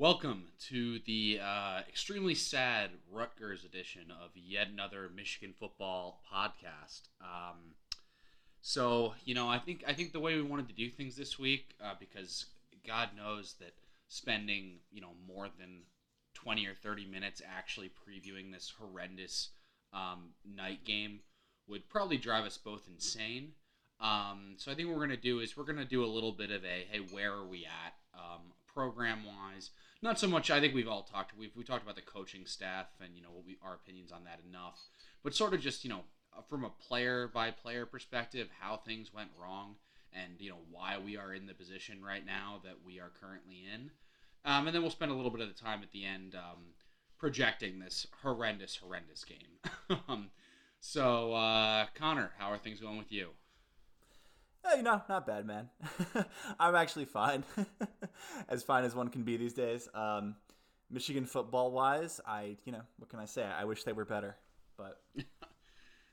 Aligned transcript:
Welcome 0.00 0.44
to 0.68 0.98
the 1.00 1.40
uh, 1.44 1.80
extremely 1.86 2.34
sad 2.34 2.88
Rutgers 3.12 3.66
edition 3.66 4.04
of 4.10 4.30
yet 4.34 4.68
another 4.68 5.10
Michigan 5.14 5.52
football 5.60 6.22
podcast. 6.32 7.02
Um, 7.20 7.74
so 8.62 9.12
you 9.26 9.34
know, 9.34 9.46
I 9.46 9.58
think 9.58 9.84
I 9.86 9.92
think 9.92 10.12
the 10.12 10.18
way 10.18 10.36
we 10.36 10.42
wanted 10.42 10.68
to 10.68 10.74
do 10.74 10.88
things 10.88 11.16
this 11.16 11.38
week, 11.38 11.74
uh, 11.84 11.92
because 12.00 12.46
God 12.86 13.10
knows 13.14 13.56
that 13.60 13.74
spending 14.08 14.78
you 14.90 15.02
know 15.02 15.10
more 15.28 15.50
than 15.58 15.82
twenty 16.32 16.66
or 16.66 16.72
thirty 16.72 17.04
minutes 17.04 17.42
actually 17.46 17.88
previewing 17.90 18.50
this 18.50 18.72
horrendous 18.80 19.50
um, 19.92 20.30
night 20.50 20.82
game 20.82 21.20
would 21.68 21.90
probably 21.90 22.16
drive 22.16 22.46
us 22.46 22.56
both 22.56 22.88
insane. 22.90 23.52
Um, 24.00 24.54
so 24.56 24.72
I 24.72 24.74
think 24.74 24.88
what 24.88 24.96
we're 24.96 25.06
gonna 25.06 25.18
do 25.18 25.40
is 25.40 25.58
we're 25.58 25.64
gonna 25.64 25.84
do 25.84 26.02
a 26.02 26.06
little 26.06 26.32
bit 26.32 26.50
of 26.50 26.64
a 26.64 26.86
hey, 26.90 27.00
where 27.12 27.34
are 27.34 27.46
we 27.46 27.66
at 27.66 28.18
um, 28.18 28.40
program 28.66 29.26
wise? 29.26 29.68
Not 30.02 30.18
so 30.18 30.28
much. 30.28 30.50
I 30.50 30.60
think 30.60 30.74
we've 30.74 30.88
all 30.88 31.02
talked. 31.02 31.36
We've 31.36 31.54
we 31.54 31.64
talked 31.64 31.82
about 31.82 31.96
the 31.96 32.02
coaching 32.02 32.46
staff 32.46 32.86
and 33.02 33.14
you 33.14 33.22
know 33.22 33.30
what 33.30 33.46
we 33.46 33.58
our 33.62 33.74
opinions 33.74 34.12
on 34.12 34.24
that 34.24 34.40
enough. 34.48 34.80
But 35.22 35.34
sort 35.34 35.54
of 35.54 35.60
just 35.60 35.84
you 35.84 35.90
know 35.90 36.04
from 36.48 36.64
a 36.64 36.70
player 36.70 37.28
by 37.28 37.50
player 37.50 37.84
perspective, 37.86 38.48
how 38.60 38.76
things 38.76 39.12
went 39.12 39.30
wrong 39.40 39.76
and 40.12 40.34
you 40.38 40.50
know 40.50 40.58
why 40.70 40.98
we 40.98 41.16
are 41.16 41.34
in 41.34 41.46
the 41.46 41.54
position 41.54 42.02
right 42.02 42.24
now 42.24 42.60
that 42.64 42.76
we 42.84 42.98
are 42.98 43.10
currently 43.20 43.64
in. 43.72 43.90
Um, 44.44 44.66
and 44.66 44.74
then 44.74 44.82
we'll 44.82 44.90
spend 44.90 45.10
a 45.10 45.14
little 45.14 45.30
bit 45.30 45.42
of 45.42 45.48
the 45.48 45.62
time 45.62 45.82
at 45.82 45.92
the 45.92 46.04
end 46.04 46.34
um, 46.34 46.72
projecting 47.18 47.78
this 47.78 48.06
horrendous, 48.22 48.76
horrendous 48.76 49.24
game. 49.24 49.98
um, 50.08 50.30
so, 50.80 51.34
uh, 51.34 51.86
Connor, 51.94 52.30
how 52.38 52.50
are 52.50 52.56
things 52.56 52.80
going 52.80 52.96
with 52.96 53.12
you? 53.12 53.28
Hey, 54.64 54.82
know, 54.82 55.02
not 55.08 55.26
bad, 55.26 55.46
man. 55.46 55.68
I'm 56.60 56.74
actually 56.74 57.06
fine, 57.06 57.44
as 58.48 58.62
fine 58.62 58.84
as 58.84 58.94
one 58.94 59.08
can 59.08 59.22
be 59.22 59.36
these 59.36 59.54
days. 59.54 59.88
Um, 59.94 60.36
Michigan 60.90 61.24
football 61.24 61.70
wise, 61.70 62.20
I, 62.26 62.56
you 62.64 62.72
know, 62.72 62.82
what 62.98 63.08
can 63.08 63.20
I 63.20 63.24
say? 63.24 63.44
I 63.44 63.64
wish 63.64 63.84
they 63.84 63.92
were 63.92 64.04
better, 64.04 64.36
but. 64.76 65.00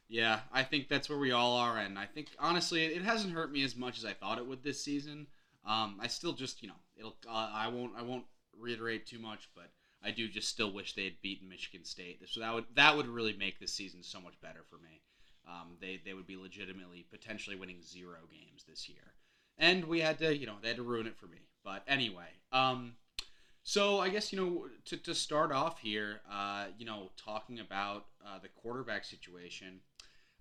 yeah, 0.07 0.39
I 0.51 0.63
think 0.63 0.87
that's 0.87 1.09
where 1.09 1.17
we 1.17 1.31
all 1.31 1.57
are, 1.57 1.77
and 1.77 1.99
I 1.99 2.05
think 2.05 2.29
honestly, 2.39 2.85
it 2.85 3.03
hasn't 3.03 3.33
hurt 3.33 3.51
me 3.51 3.63
as 3.63 3.75
much 3.75 3.97
as 3.97 4.05
I 4.05 4.13
thought 4.13 4.37
it 4.37 4.47
would 4.47 4.63
this 4.63 4.83
season. 4.83 5.27
Um, 5.65 5.97
I 6.01 6.07
still 6.07 6.33
just, 6.33 6.61
you 6.61 6.69
know, 6.69 6.79
it'll. 6.95 7.17
Uh, 7.27 7.51
I 7.53 7.67
won't. 7.67 7.91
I 7.97 8.01
won't 8.01 8.25
reiterate 8.57 9.05
too 9.05 9.19
much, 9.19 9.49
but 9.55 9.69
I 10.03 10.11
do 10.11 10.27
just 10.29 10.49
still 10.49 10.71
wish 10.71 10.93
they 10.93 11.03
had 11.03 11.21
beaten 11.21 11.49
Michigan 11.49 11.83
State. 11.83 12.21
So 12.27 12.39
that 12.39 12.53
would 12.53 12.65
that 12.75 12.95
would 12.95 13.07
really 13.07 13.35
make 13.37 13.59
this 13.59 13.73
season 13.73 14.03
so 14.03 14.21
much 14.21 14.39
better 14.41 14.63
for 14.69 14.77
me. 14.77 15.01
Um, 15.47 15.77
they 15.79 16.01
they 16.03 16.13
would 16.13 16.27
be 16.27 16.35
legitimately 16.35 17.05
potentially 17.09 17.55
winning 17.55 17.81
zero 17.81 18.17
games 18.31 18.65
this 18.67 18.89
year, 18.89 19.13
and 19.57 19.85
we 19.85 20.01
had 20.01 20.17
to 20.19 20.35
you 20.35 20.45
know 20.45 20.55
they 20.61 20.69
had 20.69 20.77
to 20.77 20.83
ruin 20.83 21.07
it 21.07 21.17
for 21.17 21.27
me. 21.27 21.37
But 21.63 21.83
anyway, 21.87 22.27
um, 22.51 22.93
so 23.63 23.99
I 23.99 24.09
guess 24.09 24.31
you 24.31 24.39
know 24.39 24.65
to, 24.85 24.97
to 24.97 25.15
start 25.15 25.51
off 25.51 25.79
here, 25.79 26.21
uh, 26.31 26.65
you 26.77 26.85
know 26.85 27.11
talking 27.17 27.59
about 27.59 28.05
uh, 28.25 28.39
the 28.39 28.49
quarterback 28.49 29.03
situation. 29.03 29.79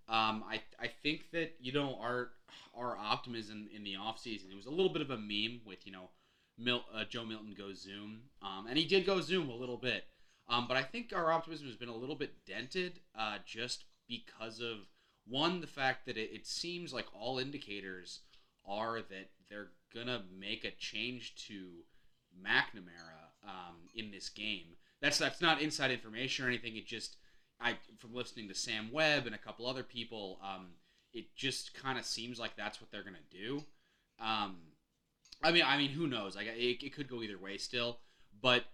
Um, 0.09 0.45
I, 0.49 0.61
I 0.81 0.87
think 0.87 1.31
that 1.33 1.57
you 1.61 1.73
know 1.73 1.99
our 2.01 2.31
our 2.77 2.97
optimism 2.97 3.69
in 3.75 3.83
the 3.85 3.95
offseason, 3.95 4.51
it 4.51 4.57
was 4.57 4.67
a 4.67 4.71
little 4.71 4.93
bit 4.93 5.03
of 5.03 5.11
a 5.11 5.17
meme 5.17 5.61
with 5.65 5.87
you 5.87 5.93
know 5.93 6.11
Mil- 6.59 6.85
uh, 6.95 7.05
Joe 7.05 7.25
Milton 7.25 7.55
goes 7.57 7.83
Zoom, 7.83 8.23
um, 8.43 8.67
and 8.69 8.79
he 8.79 8.85
did 8.87 9.05
go 9.05 9.21
Zoom 9.21 9.49
a 9.51 9.55
little 9.55 9.77
bit. 9.77 10.05
Um, 10.49 10.67
but 10.69 10.77
I 10.77 10.83
think 10.83 11.13
our 11.15 11.33
optimism 11.33 11.67
has 11.67 11.77
been 11.77 11.89
a 11.89 11.97
little 11.97 12.15
bit 12.15 12.45
dented 12.47 13.01
uh, 13.19 13.39
just 13.45 13.85
because 14.09 14.61
of 14.61 14.87
one 15.29 15.61
the 15.61 15.67
fact 15.67 16.07
that 16.07 16.17
it, 16.17 16.31
it 16.33 16.47
seems 16.47 16.93
like 16.93 17.07
all 17.13 17.39
indicators 17.39 18.21
are 18.67 18.97
that 18.97 19.31
they're 19.49 19.71
gonna 19.95 20.23
make 20.39 20.65
a 20.65 20.71
change 20.73 21.35
to 21.47 21.69
McNamara 22.45 23.33
um, 23.45 23.77
in 23.95 24.11
this 24.11 24.29
game. 24.29 24.77
That's 25.01 25.19
that's 25.19 25.41
not 25.41 25.61
inside 25.61 25.91
information 25.91 26.45
or 26.45 26.49
anything. 26.49 26.77
It 26.77 26.87
just 26.87 27.17
I 27.61 27.77
from 27.99 28.15
listening 28.15 28.49
to 28.49 28.55
Sam 28.55 28.91
Webb 28.93 29.27
and 29.27 29.35
a 29.35 29.39
couple 29.39 29.67
other 29.67 29.83
people, 29.83 30.39
um, 30.43 30.69
it 31.13 31.35
just 31.35 31.75
kind 31.75 31.99
of 31.99 32.05
seems 32.05 32.39
like 32.39 32.57
that's 32.57 32.81
what 32.81 32.91
they're 32.91 33.05
gonna 33.05 33.19
do. 33.31 33.65
Um, 34.21 34.57
I 35.43 35.53
mean, 35.53 35.65
I 35.67 35.77
mean, 35.77 35.91
who 35.91 36.07
knows? 36.07 36.37
Like, 36.37 36.47
it, 36.47 36.85
it 36.85 36.95
could 36.95 37.09
go 37.09 37.23
either 37.23 37.39
way 37.39 37.59
still, 37.59 37.99
but 38.41 38.65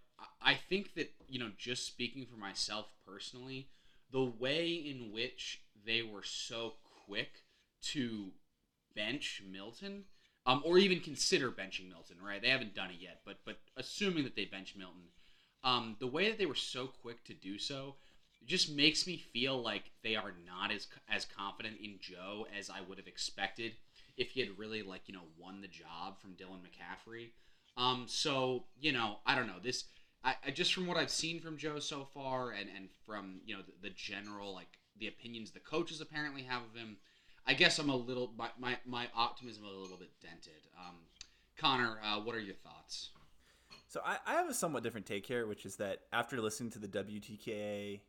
I 0.41 0.55
think 0.55 0.95
that 0.95 1.13
you 1.29 1.39
know, 1.39 1.51
just 1.57 1.87
speaking 1.87 2.27
for 2.27 2.37
myself 2.37 2.87
personally, 3.07 3.69
the 4.11 4.25
way 4.25 4.73
in 4.73 5.13
which 5.13 5.63
they 5.85 6.03
were 6.03 6.23
so 6.23 6.75
quick 7.07 7.31
to 7.83 8.31
bench 8.95 9.43
Milton, 9.51 10.05
um, 10.47 10.63
or 10.65 10.79
even 10.79 11.01
consider 11.01 11.51
benching 11.51 11.89
Milton, 11.89 12.17
right? 12.25 12.43
They 12.43 12.49
haven't 12.49 12.75
done 12.75 12.91
it 12.91 13.01
yet, 13.01 13.21
but 13.25 13.39
but 13.45 13.59
assuming 13.77 14.25
that 14.25 14.37
they 14.37 14.45
bench 14.45 14.75
Milton, 14.77 15.09
um, 15.65 15.97
the 16.01 16.07
way 16.07 16.29
that 16.29 16.39
they 16.39 16.47
were 16.47 16.55
so 16.55 16.87
quick 16.87 17.25
to 17.25 17.35
do 17.35 17.59
so 17.59 17.97
just 18.45 18.73
makes 18.73 19.07
me 19.07 19.17
feel 19.17 19.63
like 19.63 19.85
they 20.03 20.17
are 20.17 20.33
not 20.47 20.73
as 20.73 20.89
as 21.09 21.25
confident 21.25 21.77
in 21.81 21.99
Joe 22.01 22.47
as 22.57 22.71
I 22.71 22.81
would 22.81 22.99
have 22.99 23.07
expected 23.07 23.73
if 24.17 24.31
he 24.31 24.41
had 24.41 24.59
really 24.59 24.83
like 24.83 25.03
you 25.07 25.15
know 25.15 25.25
won 25.39 25.61
the 25.61 25.69
job 25.69 26.19
from 26.21 26.33
Dylan 26.33 26.61
McCaffrey. 26.61 27.31
Um, 27.77 28.05
so 28.07 28.65
you 28.81 28.93
know, 28.93 29.19
I 29.27 29.35
don't 29.35 29.47
know 29.47 29.61
this. 29.63 29.85
I, 30.25 30.35
I 30.47 30.51
just 30.51 30.75
from 30.75 30.87
what 30.87 30.97
I've 30.97 31.11
seen 31.11 31.41
from 31.41 31.57
Joe 31.57 31.79
so 31.79 32.07
far, 32.13 32.51
and 32.51 32.69
and 32.77 32.89
from 33.07 33.41
you 33.45 33.57
know 33.57 33.63
the, 33.63 33.89
the 33.89 33.95
general 33.95 34.55
like 34.55 34.79
the 34.99 35.09
opinions 35.09 35.51
the 35.51 35.61
coaches 35.61 36.01
apparently 36.01 36.43
have 36.43 36.63
of 36.63 36.79
him. 36.79 36.97
I 37.47 37.55
guess 37.55 37.79
I'm 37.79 37.91
a 37.91 37.97
little 37.97 38.33
my 38.37 38.51
my, 38.59 38.79
my 38.87 39.09
optimism 39.15 39.65
a 39.65 39.69
little 39.69 39.97
bit 39.97 40.11
dented. 40.21 40.67
Um, 40.79 40.97
Connor, 41.57 41.99
uh, 42.05 42.21
what 42.21 42.35
are 42.35 42.41
your 42.41 42.55
thoughts? 42.55 43.11
So 43.89 44.01
I, 44.05 44.17
I 44.27 44.33
have 44.33 44.49
a 44.49 44.55
somewhat 44.55 44.83
different 44.83 45.07
take 45.07 45.27
here, 45.27 45.47
which 45.47 45.67
is 45.67 45.77
that 45.77 46.01
after 46.13 46.41
listening 46.41 46.71
to 46.71 46.79
the 46.79 46.89
WTKA 46.89 48.01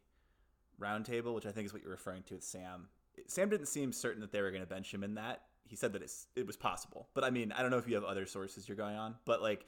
roundtable, 0.81 1.35
which 1.35 1.45
I 1.45 1.51
think 1.51 1.65
is 1.65 1.73
what 1.73 1.81
you're 1.81 1.91
referring 1.91 2.23
to 2.23 2.35
with 2.35 2.43
Sam, 2.43 2.87
Sam 3.27 3.49
didn't 3.49 3.67
seem 3.67 3.91
certain 3.91 4.21
that 4.21 4.31
they 4.31 4.41
were 4.41 4.49
going 4.51 4.63
to 4.63 4.67
bench 4.67 4.93
him 4.93 5.03
in 5.03 5.15
that. 5.15 5.41
He 5.65 5.75
said 5.75 5.93
that 5.93 6.01
it's 6.01 6.27
it 6.35 6.45
was 6.45 6.55
possible, 6.55 7.07
but 7.13 7.23
I 7.23 7.31
mean 7.31 7.51
I 7.51 7.61
don't 7.61 7.71
know 7.71 7.77
if 7.77 7.87
you 7.87 7.95
have 7.95 8.03
other 8.03 8.25
sources 8.25 8.67
you're 8.67 8.77
going 8.77 8.95
on, 8.95 9.15
but 9.25 9.41
like 9.41 9.65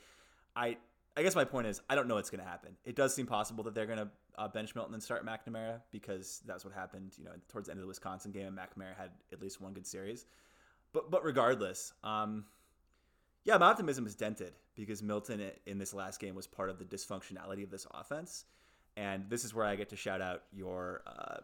I 0.56 0.78
I 1.18 1.24
guess 1.24 1.36
my 1.36 1.46
point 1.46 1.68
is 1.68 1.82
I 1.90 1.96
don't 1.96 2.08
know 2.08 2.16
what's 2.16 2.30
going 2.30 2.44
to 2.44 2.50
happen. 2.50 2.78
It 2.84 2.96
does 2.96 3.16
seem 3.16 3.26
possible 3.26 3.64
that 3.64 3.74
they're 3.74 3.86
going 3.86 4.00
to 4.00 4.10
uh, 4.38 4.48
bench 4.48 4.76
Milton 4.76 4.94
and 4.94 5.04
start 5.04 5.26
McNamara 5.26 5.82
because 5.92 6.42
that's 6.46 6.66
what 6.66 6.74
happened. 6.74 7.14
You 7.18 7.26
know, 7.26 7.32
towards 7.50 7.68
the 7.68 7.72
end 7.72 7.80
of 7.80 7.84
the 7.84 7.88
Wisconsin 7.88 8.32
game, 8.32 8.48
and 8.48 8.58
McNamara 8.58 8.96
had 8.98 9.12
at 9.32 9.42
least 9.42 9.62
one 9.62 9.74
good 9.74 9.88
series. 9.88 10.26
But 10.94 11.12
but 11.12 11.24
regardless, 11.24 11.94
um, 12.04 12.46
yeah, 13.44 13.58
my 13.58 13.68
optimism 13.68 14.06
is 14.06 14.16
dented 14.16 14.54
because 14.76 15.02
Milton 15.04 15.42
in 15.66 15.78
this 15.78 15.94
last 15.94 16.20
game 16.20 16.36
was 16.36 16.48
part 16.48 16.70
of 16.70 16.80
the 16.80 16.86
dysfunctionality 16.86 17.64
of 17.64 17.70
this 17.70 17.88
offense, 17.92 18.46
and 18.98 19.30
this 19.30 19.46
is 19.46 19.54
where 19.54 19.66
I 19.66 19.76
get 19.76 19.90
to 19.90 19.96
shout 19.96 20.22
out 20.22 20.44
your 20.54 21.02
uh, 21.06 21.38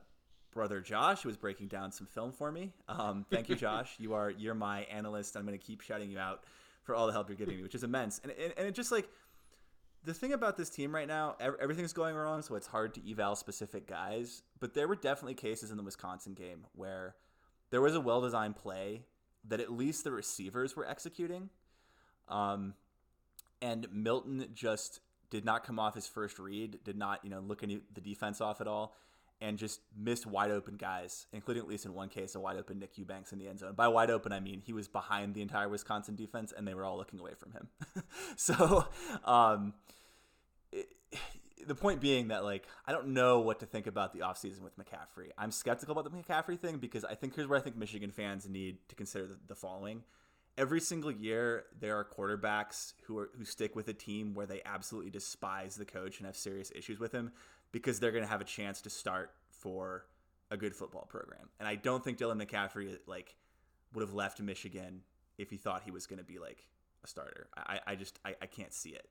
brother 0.52 0.82
Josh, 0.82 1.22
who 1.22 1.30
was 1.30 1.38
breaking 1.38 1.68
down 1.68 1.92
some 1.92 2.08
film 2.08 2.32
for 2.32 2.52
me. 2.52 2.72
Um, 2.88 3.26
thank 3.30 3.50
you, 3.50 3.56
Josh. 3.58 3.96
you 3.98 4.14
are 4.14 4.30
you're 4.30 4.56
my 4.56 4.82
analyst. 4.84 5.36
I'm 5.36 5.46
going 5.46 5.58
to 5.58 5.66
keep 5.66 5.82
shouting 5.82 6.12
you 6.12 6.20
out 6.20 6.44
for 6.84 6.96
all 6.96 7.08
the 7.08 7.14
help 7.14 7.30
you're 7.30 7.38
giving 7.38 7.58
me, 7.58 7.64
which 7.64 7.76
is 7.76 7.84
immense. 7.84 8.20
And 8.24 8.32
and, 8.32 8.54
and 8.58 8.68
it 8.68 8.76
just 8.76 8.92
like 8.92 9.10
the 10.04 10.14
thing 10.14 10.34
about 10.34 10.58
this 10.58 10.70
team 10.70 10.94
right 10.94 11.08
now, 11.08 11.36
everything's 11.40 11.94
going 11.94 12.16
wrong, 12.16 12.42
so 12.42 12.56
it's 12.56 12.68
hard 12.68 12.94
to 12.96 13.12
eval 13.12 13.36
specific 13.36 13.88
guys. 13.88 14.42
But 14.60 14.74
there 14.74 14.88
were 14.88 14.96
definitely 14.96 15.36
cases 15.36 15.72
in 15.72 15.78
the 15.78 15.84
Wisconsin 15.84 16.34
game 16.34 16.66
where 16.74 17.16
there 17.70 17.82
was 17.82 17.96
a 17.96 18.02
well 18.02 18.22
designed 18.22 18.56
play 18.56 19.04
that 19.48 19.60
at 19.60 19.72
least 19.72 20.04
the 20.04 20.12
receivers 20.12 20.76
were 20.76 20.88
executing. 20.88 21.50
Um, 22.28 22.74
and 23.62 23.88
Milton 23.92 24.48
just 24.54 25.02
did 25.30 25.46
not 25.46 25.64
come 25.64 25.80
off 25.80 25.96
his 25.96 26.08
first 26.08 26.40
read, 26.40 26.80
did 26.84 26.98
not, 26.98 27.24
you 27.24 27.30
know, 27.30 27.40
look 27.40 27.64
any 27.64 27.82
the 27.94 28.02
defense 28.02 28.42
off 28.42 28.62
at 28.62 28.68
all 28.68 28.96
and 29.42 29.58
just 29.58 29.82
missed 29.98 30.28
wide 30.28 30.52
open 30.52 30.76
guys, 30.76 31.26
including 31.34 31.64
at 31.64 31.68
least 31.68 31.86
in 31.86 31.94
one 31.94 32.10
case 32.10 32.36
a 32.36 32.40
wide 32.40 32.58
open 32.58 32.80
Nick 32.80 32.98
Eubanks 32.98 33.34
in 33.34 33.40
the 33.40 33.48
end 33.48 33.60
zone. 33.60 33.74
By 33.74 33.88
wide 33.88 34.12
open, 34.12 34.32
I 34.32 34.40
mean 34.40 34.62
he 34.64 34.72
was 34.72 34.88
behind 34.88 35.34
the 35.34 35.42
entire 35.42 35.68
Wisconsin 35.68 36.16
defense, 36.16 36.54
and 36.56 36.68
they 36.68 36.76
were 36.76 36.86
all 36.86 36.98
looking 36.98 37.20
away 37.20 37.34
from 37.38 37.52
him. 37.52 37.68
so, 38.36 38.86
um, 39.26 39.74
it, 40.72 40.88
the 41.68 41.76
point 41.76 42.02
being 42.02 42.30
that 42.30 42.44
like 42.44 42.68
I 42.86 42.92
don't 42.92 43.10
know 43.10 43.40
what 43.40 43.60
to 43.60 43.66
think 43.66 43.88
about 43.88 44.14
the 44.14 44.20
offseason 44.20 44.62
with 44.62 44.78
McCaffrey. 44.78 45.30
I'm 45.38 45.52
skeptical 45.52 45.98
about 45.98 46.12
the 46.12 46.16
McCaffrey 46.16 46.60
thing 46.60 46.78
because 46.78 47.04
I 47.04 47.16
think 47.16 47.36
here's 47.36 47.48
where 47.48 47.60
I 47.60 47.62
think 47.62 47.76
Michigan 47.76 48.12
fans 48.12 48.48
need 48.48 48.78
to 48.90 48.96
consider 48.96 49.28
the, 49.28 49.38
the 49.48 49.56
following. 49.56 50.04
Every 50.58 50.82
single 50.82 51.12
year, 51.12 51.64
there 51.80 51.98
are 51.98 52.06
quarterbacks 52.06 52.94
who 53.06 53.18
are 53.18 53.32
who 53.38 53.46
stick 53.46 53.76
with 53.76 53.88
a 53.88 53.94
team 53.94 54.36
where 54.36 54.46
they 54.46 54.62
absolutely 54.66 55.10
despise 55.10 55.76
the 55.76 55.86
coach 55.86 56.20
and 56.20 56.28
have 56.28 56.36
serious 56.36 56.72
issues 56.76 57.00
with 57.00 57.12
him 57.12 57.32
because 57.72 58.00
they're 58.00 58.12
going 58.12 58.24
to 58.24 58.30
have 58.30 58.42
a 58.42 58.46
chance 58.46 58.82
to 58.82 58.90
start 58.90 59.32
for 59.50 60.06
a 60.50 60.58
good 60.58 60.76
football 60.76 61.06
program. 61.10 61.50
And 61.60 61.68
I 61.68 61.76
don't 61.76 62.04
think 62.04 62.18
Dylan 62.18 62.42
McCaffrey 62.42 62.98
like 63.08 63.36
would 63.94 64.02
have 64.02 64.14
left 64.14 64.42
Michigan 64.42 65.02
if 65.38 65.50
he 65.50 65.58
thought 65.58 65.84
he 65.84 65.92
was 65.92 66.08
going 66.08 66.20
to 66.20 66.26
be 66.26 66.40
like 66.40 66.68
a 67.04 67.08
starter. 67.08 67.48
I, 67.56 67.80
I 67.88 67.96
just 67.96 68.20
I, 68.26 68.36
I 68.42 68.46
can't 68.46 68.74
see 68.74 68.90
it. 68.90 69.08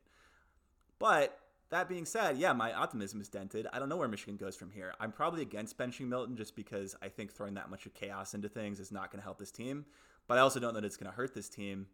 But 0.98 1.38
that 1.70 1.88
being 1.88 2.04
said, 2.04 2.36
yeah, 2.36 2.52
my 2.52 2.72
optimism 2.72 3.20
is 3.20 3.28
dented. 3.28 3.66
I 3.72 3.78
don't 3.78 3.88
know 3.88 3.96
where 3.96 4.08
Michigan 4.08 4.36
goes 4.36 4.56
from 4.56 4.70
here. 4.70 4.92
I'm 5.00 5.12
probably 5.12 5.40
against 5.40 5.78
benching 5.78 6.08
Milton 6.08 6.36
just 6.36 6.56
because 6.56 6.96
I 7.00 7.08
think 7.08 7.32
throwing 7.32 7.54
that 7.54 7.70
much 7.70 7.86
of 7.86 7.94
chaos 7.94 8.34
into 8.34 8.48
things 8.48 8.80
is 8.80 8.92
not 8.92 9.10
going 9.10 9.20
to 9.20 9.24
help 9.24 9.38
this 9.38 9.52
team. 9.52 9.86
But 10.26 10.38
I 10.38 10.40
also 10.40 10.60
don't 10.60 10.74
know 10.74 10.80
that 10.80 10.86
it's 10.86 10.96
going 10.96 11.10
to 11.10 11.16
hurt 11.16 11.34
this 11.34 11.48
team. 11.48 11.86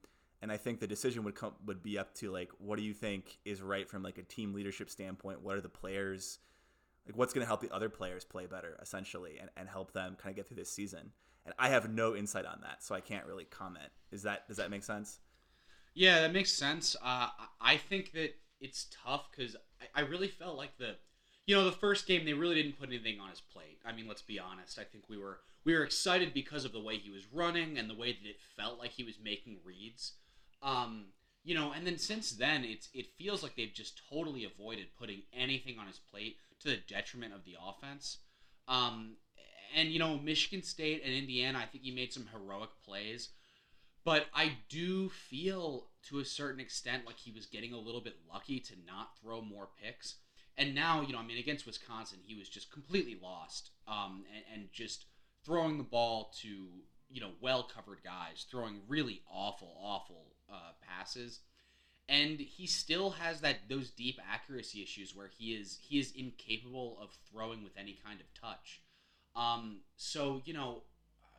And 0.42 0.50
I 0.50 0.56
think 0.56 0.80
the 0.80 0.86
decision 0.86 1.24
would 1.24 1.34
come 1.34 1.54
would 1.64 1.82
be 1.82 1.98
up 1.98 2.14
to 2.16 2.30
like 2.30 2.50
what 2.58 2.78
do 2.78 2.84
you 2.84 2.92
think 2.92 3.38
is 3.44 3.62
right 3.62 3.88
from 3.88 4.02
like 4.02 4.18
a 4.18 4.22
team 4.22 4.52
leadership 4.52 4.90
standpoint? 4.90 5.42
What 5.42 5.56
are 5.56 5.62
the 5.62 5.68
players 5.68 6.38
like 7.06 7.16
what's 7.16 7.32
going 7.32 7.42
to 7.42 7.46
help 7.46 7.60
the 7.60 7.72
other 7.72 7.88
players 7.88 8.24
play 8.24 8.46
better 8.46 8.78
essentially 8.82 9.38
and, 9.40 9.50
and 9.56 9.68
help 9.68 9.92
them 9.92 10.16
kind 10.20 10.30
of 10.30 10.36
get 10.36 10.46
through 10.46 10.56
this 10.56 10.70
season? 10.70 11.12
And 11.44 11.54
I 11.58 11.68
have 11.68 11.90
no 11.90 12.16
insight 12.16 12.44
on 12.44 12.60
that, 12.62 12.82
so 12.82 12.94
I 12.94 13.00
can't 13.00 13.24
really 13.26 13.44
comment. 13.44 13.90
Is 14.10 14.22
that 14.22 14.48
does 14.48 14.56
that 14.56 14.70
make 14.70 14.82
sense? 14.82 15.20
Yeah, 15.94 16.20
that 16.20 16.32
makes 16.32 16.52
sense. 16.52 16.96
Uh, 17.02 17.28
I 17.60 17.76
think 17.76 18.12
that 18.12 18.34
it's 18.60 18.86
tough 19.04 19.28
because 19.30 19.56
I, 19.80 20.02
I 20.02 20.04
really 20.04 20.28
felt 20.28 20.56
like 20.56 20.76
the 20.78 20.96
you 21.46 21.54
know, 21.54 21.64
the 21.64 21.72
first 21.72 22.06
game 22.06 22.24
they 22.24 22.32
really 22.32 22.56
didn't 22.56 22.78
put 22.78 22.88
anything 22.88 23.20
on 23.20 23.30
his 23.30 23.40
plate. 23.40 23.78
I 23.84 23.92
mean, 23.92 24.08
let's 24.08 24.22
be 24.22 24.38
honest. 24.38 24.78
I 24.78 24.84
think 24.84 25.04
we 25.08 25.16
were 25.16 25.38
we 25.64 25.74
were 25.74 25.84
excited 25.84 26.34
because 26.34 26.64
of 26.64 26.72
the 26.72 26.80
way 26.80 26.96
he 26.96 27.10
was 27.10 27.32
running 27.32 27.78
and 27.78 27.88
the 27.88 27.94
way 27.94 28.12
that 28.12 28.28
it 28.28 28.36
felt 28.56 28.78
like 28.78 28.90
he 28.90 29.04
was 29.04 29.18
making 29.22 29.58
reads. 29.64 30.12
Um, 30.62 31.06
you 31.46 31.54
know, 31.54 31.72
and 31.72 31.86
then 31.86 31.96
since 31.96 32.32
then, 32.32 32.64
it's 32.64 32.88
it 32.92 33.06
feels 33.18 33.42
like 33.42 33.56
they've 33.56 33.72
just 33.72 34.02
totally 34.10 34.44
avoided 34.44 34.86
putting 34.98 35.22
anything 35.32 35.78
on 35.78 35.86
his 35.86 35.98
plate 35.98 36.36
to 36.60 36.68
the 36.68 36.78
detriment 36.88 37.32
of 37.32 37.44
the 37.44 37.56
offense. 37.66 38.18
Um, 38.68 39.16
and 39.74 39.88
you 39.88 39.98
know, 39.98 40.18
Michigan 40.18 40.62
State 40.62 41.02
and 41.04 41.14
Indiana, 41.14 41.60
I 41.62 41.66
think 41.66 41.84
he 41.84 41.90
made 41.90 42.12
some 42.12 42.28
heroic 42.32 42.70
plays, 42.84 43.30
but 44.04 44.26
I 44.34 44.58
do 44.68 45.08
feel 45.08 45.86
to 46.08 46.18
a 46.18 46.24
certain 46.24 46.60
extent 46.60 47.06
like 47.06 47.16
he 47.16 47.30
was 47.30 47.46
getting 47.46 47.72
a 47.72 47.78
little 47.78 48.00
bit 48.00 48.16
lucky 48.30 48.60
to 48.60 48.74
not 48.86 49.18
throw 49.20 49.40
more 49.40 49.68
picks 49.82 50.16
and 50.58 50.74
now 50.74 51.02
you 51.02 51.12
know, 51.12 51.18
I 51.18 51.22
mean, 51.22 51.38
against 51.38 51.66
Wisconsin, 51.66 52.18
he 52.24 52.34
was 52.34 52.48
just 52.48 52.72
completely 52.72 53.18
lost, 53.22 53.70
um, 53.86 54.24
and, 54.34 54.44
and 54.54 54.72
just 54.72 55.04
throwing 55.44 55.78
the 55.78 55.84
ball 55.84 56.32
to 56.40 56.48
you 57.08 57.20
know 57.20 57.30
well 57.40 57.62
covered 57.62 58.02
guys, 58.02 58.46
throwing 58.50 58.80
really 58.88 59.22
awful, 59.30 59.76
awful 59.80 60.35
uh, 60.50 60.72
passes, 60.86 61.40
and 62.08 62.38
he 62.38 62.66
still 62.66 63.10
has 63.10 63.40
that 63.40 63.68
those 63.68 63.90
deep 63.90 64.18
accuracy 64.32 64.82
issues 64.82 65.14
where 65.14 65.28
he 65.28 65.54
is 65.54 65.78
he 65.82 65.98
is 65.98 66.12
incapable 66.16 66.98
of 67.00 67.16
throwing 67.30 67.62
with 67.64 67.76
any 67.76 67.98
kind 68.04 68.20
of 68.20 68.26
touch. 68.34 68.80
Um, 69.34 69.80
so 69.96 70.42
you 70.44 70.54
know, 70.54 70.82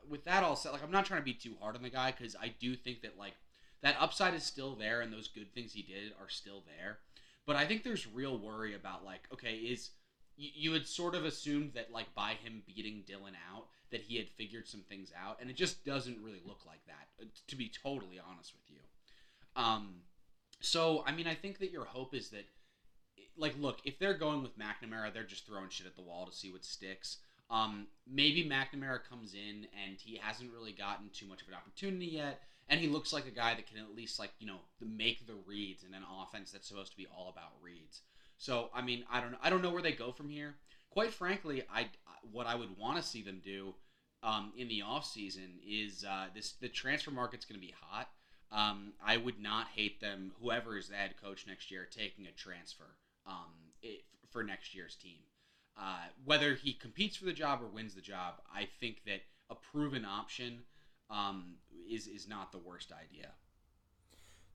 with 0.10 0.26
that 0.26 0.44
all 0.44 0.56
said, 0.56 0.72
like 0.72 0.84
I'm 0.84 0.92
not 0.92 1.06
trying 1.06 1.22
to 1.22 1.26
be 1.26 1.34
too 1.34 1.56
hard 1.60 1.76
on 1.76 1.84
the 1.84 1.90
guy 1.90 2.14
because 2.18 2.36
I 2.36 2.54
do 2.60 2.76
think 2.76 3.02
that 3.02 3.18
like 3.18 3.34
that 3.82 3.96
upside 4.00 4.34
is 4.34 4.44
still 4.44 4.76
there 4.76 5.02
and 5.02 5.12
those 5.14 5.28
good 5.28 5.54
things 5.54 5.74
he 5.74 5.82
did 5.82 6.14
are 6.20 6.30
still 6.30 6.64
there. 6.78 7.00
But 7.46 7.56
I 7.56 7.66
think 7.66 7.84
there's 7.84 8.06
real 8.06 8.38
worry 8.38 8.76
about 8.76 9.06
like, 9.06 9.22
okay, 9.32 9.56
is 9.56 9.92
you, 10.36 10.50
you 10.54 10.74
had 10.74 10.86
sort 10.86 11.16
of 11.16 11.26
assumed 11.26 11.72
that 11.76 11.92
like 11.92 12.14
by 12.14 12.34
him 12.34 12.64
beating 12.68 13.04
Dylan 13.10 13.36
out 13.54 13.68
that 13.92 14.02
he 14.02 14.18
had 14.18 14.28
figured 14.28 14.68
some 14.68 14.82
things 14.82 15.12
out, 15.18 15.38
and 15.40 15.50
it 15.50 15.56
just 15.56 15.86
doesn't 15.86 16.22
really 16.22 16.42
look 16.46 16.66
like 16.66 16.86
that. 16.88 17.08
Uh, 17.22 17.26
to 17.48 17.56
be 17.56 17.72
totally 17.84 18.20
honest 18.20 18.54
with 18.54 18.67
you. 18.67 18.67
Um, 19.58 19.96
so 20.62 21.04
I 21.06 21.12
mean, 21.12 21.28
I 21.28 21.36
think 21.36 21.60
that 21.60 21.72
your 21.72 21.84
hope 21.84 22.14
is 22.14 22.30
that, 22.30 22.46
like, 23.38 23.56
look, 23.60 23.80
if 23.84 24.00
they're 24.00 24.18
going 24.18 24.42
with 24.42 24.58
McNamara, 24.58 25.14
they're 25.14 25.24
just 25.24 25.46
throwing 25.46 25.70
shit 25.70 25.88
at 25.88 25.96
the 25.96 26.02
wall 26.02 26.26
to 26.26 26.32
see 26.32 26.50
what 26.50 26.64
sticks. 26.64 27.18
Um, 27.50 27.88
maybe 28.10 28.50
McNamara 28.50 29.00
comes 29.10 29.34
in 29.34 29.68
and 29.86 29.98
he 30.00 30.20
hasn't 30.22 30.52
really 30.54 30.74
gotten 30.74 31.10
too 31.14 31.26
much 31.26 31.42
of 31.42 31.48
an 31.48 31.54
opportunity 31.56 32.08
yet, 32.08 32.42
and 32.70 32.80
he 32.80 32.88
looks 32.88 33.12
like 33.12 33.28
a 33.28 33.32
guy 33.32 33.56
that 33.56 33.68
can 33.68 33.78
at 33.78 33.96
least 33.96 34.20
like 34.20 34.32
you 34.40 34.48
know 34.48 34.60
make 34.80 35.28
the 35.28 35.36
reads 35.46 35.84
in 35.84 35.94
an 35.94 36.04
offense 36.22 36.52
that's 36.52 36.68
supposed 36.68 36.92
to 36.92 36.98
be 36.98 37.08
all 37.08 37.30
about 37.30 37.54
reads. 37.62 38.02
So 38.38 38.70
I 38.74 38.82
mean, 38.82 39.04
I 39.12 39.20
don't 39.20 39.32
know. 39.32 39.40
I 39.42 39.50
don't 39.50 39.62
know 39.62 39.72
where 39.72 39.82
they 39.82 39.92
go 39.92 40.12
from 40.12 40.30
here. 40.30 40.56
Quite 40.90 41.14
frankly, 41.14 41.64
I 41.74 41.88
what 42.32 42.48
I 42.48 42.56
would 42.56 42.78
want 42.78 42.98
to 42.98 43.04
see 43.04 43.22
them 43.22 43.42
do 43.44 43.74
um, 44.24 44.52
in 44.58 44.68
the 44.68 44.82
off 44.82 45.06
season 45.06 45.60
is 45.66 46.06
uh, 46.08 46.26
this 46.34 46.54
the 46.54 46.70
transfer 46.70 47.12
market's 47.12 47.46
going 47.46 47.60
to 47.60 47.66
be 47.66 47.74
hot. 47.80 48.10
Um, 48.52 48.94
I 49.06 49.18
would 49.18 49.40
not 49.42 49.68
hate 49.76 50.00
them, 50.00 50.32
whoever 50.42 50.78
is 50.78 50.88
the 50.88 50.96
head 50.96 51.16
coach 51.22 51.46
next 51.48 51.70
year, 51.70 51.88
taking 51.90 52.28
a 52.28 52.32
transfer 52.32 52.96
um, 53.26 53.52
it, 53.82 54.04
for 54.32 54.44
next 54.44 54.74
year's 54.74 54.96
team. 54.96 55.20
Uh, 55.80 56.06
whether 56.26 56.56
he 56.56 56.74
competes 56.74 57.18
for 57.18 57.26
the 57.26 57.34
job 57.34 57.62
or 57.62 57.68
wins 57.68 57.94
the 57.94 58.02
job, 58.02 58.36
I 58.54 58.68
think 58.80 59.04
that 59.06 59.22
a 59.50 59.56
proven 59.56 60.06
option 60.06 60.62
um, 61.10 61.56
is 61.90 62.08
is 62.08 62.28
not 62.28 62.52
the 62.52 62.58
worst 62.58 62.92
idea. 62.92 63.32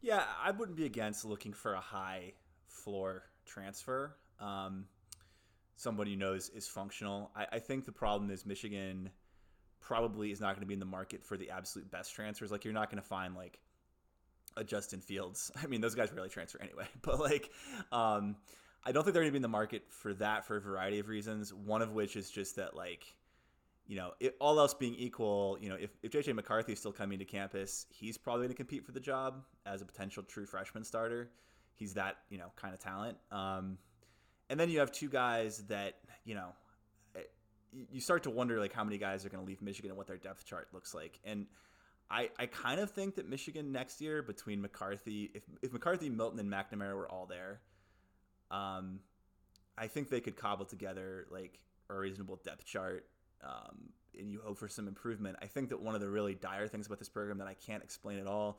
Yeah, 0.01 0.25
I 0.43 0.51
wouldn't 0.51 0.77
be 0.77 0.85
against 0.85 1.25
looking 1.25 1.53
for 1.53 1.75
a 1.75 1.81
high 1.81 2.33
floor 2.67 3.23
transfer. 3.47 4.17
Um, 4.41 4.87
somebody 5.77 6.11
you 6.11 6.17
know 6.17 6.33
is, 6.33 6.49
is 6.51 6.67
functional. 6.67 7.31
I, 7.37 7.47
I 7.53 7.59
think 7.61 7.85
the 7.85 7.93
problem 7.93 8.31
is 8.31 8.45
Michigan 8.45 9.11
probably 9.81 10.33
is 10.33 10.41
not 10.41 10.55
going 10.55 10.61
to 10.61 10.67
be 10.67 10.75
in 10.75 10.81
the 10.81 10.87
market 10.87 11.25
for 11.25 11.37
the 11.37 11.51
absolute 11.51 11.91
best 11.91 12.15
transfers. 12.15 12.51
Like 12.51 12.65
you're 12.65 12.75
not 12.75 12.91
going 12.91 13.01
to 13.03 13.09
find 13.09 13.37
like 13.37 13.59
a 14.57 14.65
Justin 14.65 15.01
Fields. 15.01 15.51
I 15.63 15.67
mean, 15.67 15.81
those 15.81 15.95
guys 15.95 16.11
rarely 16.13 16.29
transfer 16.29 16.61
anyway. 16.63 16.87
But 17.03 17.21
like, 17.21 17.51
um, 17.91 18.37
I 18.85 18.93
don't 18.93 19.05
think 19.05 19.15
they're 19.15 19.23
going 19.23 19.31
to 19.31 19.33
be 19.33 19.37
in 19.39 19.43
the 19.43 19.49
market 19.49 19.85
for 19.89 20.15
that 20.15 20.45
for 20.45 20.57
a 20.57 20.61
variety 20.61 20.99
of 20.99 21.09
reasons. 21.09 21.53
One 21.53 21.83
of 21.83 21.93
which 21.93 22.17
is 22.17 22.31
just 22.31 22.57
that 22.57 22.77
like 22.77 23.15
you 23.87 23.97
know, 23.97 24.13
it, 24.21 24.37
all 24.41 24.59
else 24.59 24.75
being 24.75 24.95
equal, 24.95 25.59
you 25.61 25.69
know, 25.69 25.77
if, 25.79 25.91
if 26.03 26.13
JJ 26.13 26.35
McCarthy 26.35 26.73
is 26.73 26.79
still 26.79 26.93
coming 26.93 27.19
to 27.19 27.25
campus, 27.25 27.87
he's 27.91 28.17
probably 28.17 28.43
going 28.43 28.55
to 28.55 28.57
compete 28.57 28.85
for 28.85 28.93
the 28.93 29.01
job 29.01 29.43
as 29.67 29.83
a 29.83 29.85
potential 29.85 30.23
true 30.23 30.47
freshman 30.47 30.85
starter. 30.85 31.31
He's 31.75 31.95
that, 31.95 32.17
you 32.31 32.39
know, 32.39 32.53
kind 32.57 32.75
of 32.75 32.81
talent. 32.81 33.19
Um, 33.31 33.79
and 34.49 34.59
then 34.59 34.71
you 34.71 34.79
have 34.79 34.93
two 34.93 35.09
guys 35.09 35.59
that, 35.69 35.97
you 36.25 36.35
know, 36.35 36.55
eh, 37.17 37.21
you 37.91 38.01
start 38.01 38.23
to 38.23 38.31
wonder 38.31 38.61
like 38.61 38.73
how 38.73 38.85
many 38.85 38.99
guys 38.99 39.27
are 39.27 39.29
going 39.29 39.43
to 39.45 39.49
leave 39.49 39.61
Michigan 39.61 39.91
and 39.91 39.99
what 39.99 40.07
their 40.07 40.17
depth 40.17 40.45
chart 40.45 40.69
looks 40.73 40.95
like. 40.95 41.19
And 41.25 41.47
I, 42.13 42.29
I 42.39 42.47
kind 42.47 42.79
of 42.79 42.91
think 42.91 43.17
that 43.17 43.29
Michigan 43.29 43.73
next 43.73 44.01
year 44.03 44.23
between 44.23 44.61
McCarthy, 44.61 45.31
if, 45.35 45.43
if 45.63 45.73
McCarthy, 45.73 46.11
Milton, 46.11 46.39
and 46.39 46.51
McNamara 46.51 46.95
were 46.95 47.11
all 47.11 47.25
there, 47.25 47.61
um, 48.51 49.01
I 49.79 49.87
think 49.87 50.11
they 50.11 50.21
could 50.21 50.37
cobble 50.37 50.67
together 50.67 51.27
like 51.31 51.59
a 51.89 51.95
reasonable 51.95 52.39
depth 52.45 52.67
chart 52.67 53.07
um, 53.43 53.89
and 54.19 54.31
you 54.31 54.41
hope 54.45 54.59
for 54.59 54.69
some 54.69 54.89
improvement. 54.89 55.37
I 55.41 55.47
think 55.47 55.71
that 55.71 55.81
one 55.81 55.95
of 55.95 56.03
the 56.03 56.09
really 56.09 56.35
dire 56.35 56.69
things 56.69 56.87
about 56.87 56.99
this 56.99 57.09
program 57.09 57.39
that 57.39 57.49
I 57.49 57.55
can't 57.55 57.83
explain 57.83 58.19
at 58.19 58.27
all, 58.27 58.59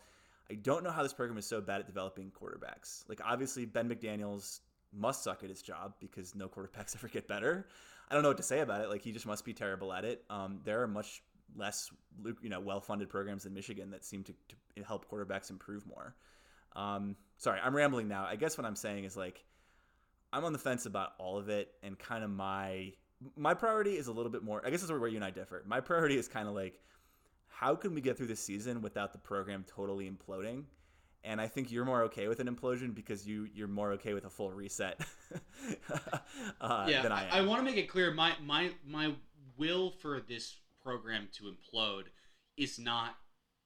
I 0.50 0.56
don't 0.56 0.84
know 0.84 0.92
how 0.92 1.04
this 1.04 1.14
program 1.14 1.38
is 1.38 1.46
so 1.46 1.62
bad 1.62 1.80
at 1.80 1.86
developing 1.86 2.32
quarterbacks. 2.32 3.08
Like 3.08 3.22
obviously 3.24 3.66
Ben 3.66 3.88
McDaniels 3.88 4.62
must 4.92 5.24
suck 5.24 5.44
at 5.44 5.50
his 5.50 5.62
job 5.62 5.94
because 6.00 6.34
no 6.34 6.48
quarterbacks 6.48 6.96
ever 6.96 7.08
get 7.08 7.28
better. 7.28 7.68
I 8.10 8.16
don't 8.16 8.24
know 8.24 8.30
what 8.30 8.38
to 8.38 8.44
say 8.44 8.62
about 8.62 8.82
it. 8.82 8.90
Like 8.90 9.04
he 9.04 9.12
just 9.12 9.28
must 9.28 9.46
be 9.46 9.54
terrible 9.54 9.94
at 9.94 10.06
it. 10.06 10.24
Um, 10.30 10.60
there 10.64 10.82
are 10.82 10.88
much 10.88 11.22
less 11.56 11.92
you 12.42 12.50
know 12.50 12.60
well-funded 12.60 13.10
programs 13.10 13.46
in 13.46 13.54
Michigan 13.54 13.92
that 13.92 14.04
seem 14.04 14.24
to, 14.24 14.34
to 14.76 14.84
help 14.84 15.10
quarterbacks 15.10 15.50
improve 15.50 15.86
more. 15.86 16.16
Um, 16.76 17.16
sorry, 17.38 17.60
I'm 17.64 17.76
rambling 17.76 18.08
now. 18.08 18.26
I 18.26 18.36
guess 18.36 18.58
what 18.58 18.66
I'm 18.66 18.76
saying 18.76 19.04
is 19.04 19.16
like 19.16 19.44
I'm 20.34 20.46
on 20.46 20.54
the 20.54 20.60
fence 20.60 20.86
about 20.88 21.14
all 21.20 21.38
of 21.38 21.50
it, 21.50 21.74
and 21.84 21.98
kind 21.98 22.24
of 22.24 22.30
my 22.32 22.94
my 23.38 23.54
priority 23.54 23.98
is 23.98 24.08
a 24.08 24.12
little 24.12 24.32
bit 24.32 24.44
more. 24.44 24.62
I 24.66 24.70
guess 24.70 24.82
this 24.82 24.90
is 24.90 25.00
where 25.00 25.08
you 25.08 25.16
and 25.16 25.26
I 25.26 25.30
differ. 25.30 25.64
My 25.66 25.80
priority 25.80 26.18
is 26.18 26.28
kind 26.28 26.48
of 26.48 26.56
like, 26.56 26.80
how 27.48 27.76
can 27.76 27.94
we 27.94 28.02
get 28.02 28.18
through 28.18 28.28
this 28.28 28.40
season 28.40 28.82
without 28.82 29.14
the 29.14 29.20
program 29.20 29.64
totally 29.68 30.10
imploding? 30.10 30.64
And 31.24 31.40
I 31.40 31.48
think 31.48 31.72
you're 31.72 31.86
more 31.86 32.04
okay 32.04 32.28
with 32.28 32.42
an 32.42 32.54
implosion 32.54 32.94
because 32.94 33.26
you 33.26 33.48
you're 33.54 33.68
more 33.68 33.94
okay 33.94 34.14
with 34.14 34.26
a 34.26 34.30
full 34.30 34.52
reset 34.52 35.00
uh, 36.62 36.86
yeah, 36.90 37.02
than 37.02 37.12
I 37.12 37.28
am. 37.28 37.34
I, 37.34 37.38
I 37.38 37.42
want 37.42 37.60
to 37.60 37.64
make 37.64 37.78
it 37.78 37.88
clear 37.88 38.12
my 38.12 38.34
my 38.44 38.72
my 38.86 39.14
will 39.58 39.92
for 39.92 40.20
this 40.20 40.56
program 40.84 41.30
to 41.38 41.44
implode 41.46 42.06
is 42.58 42.80
not. 42.80 43.16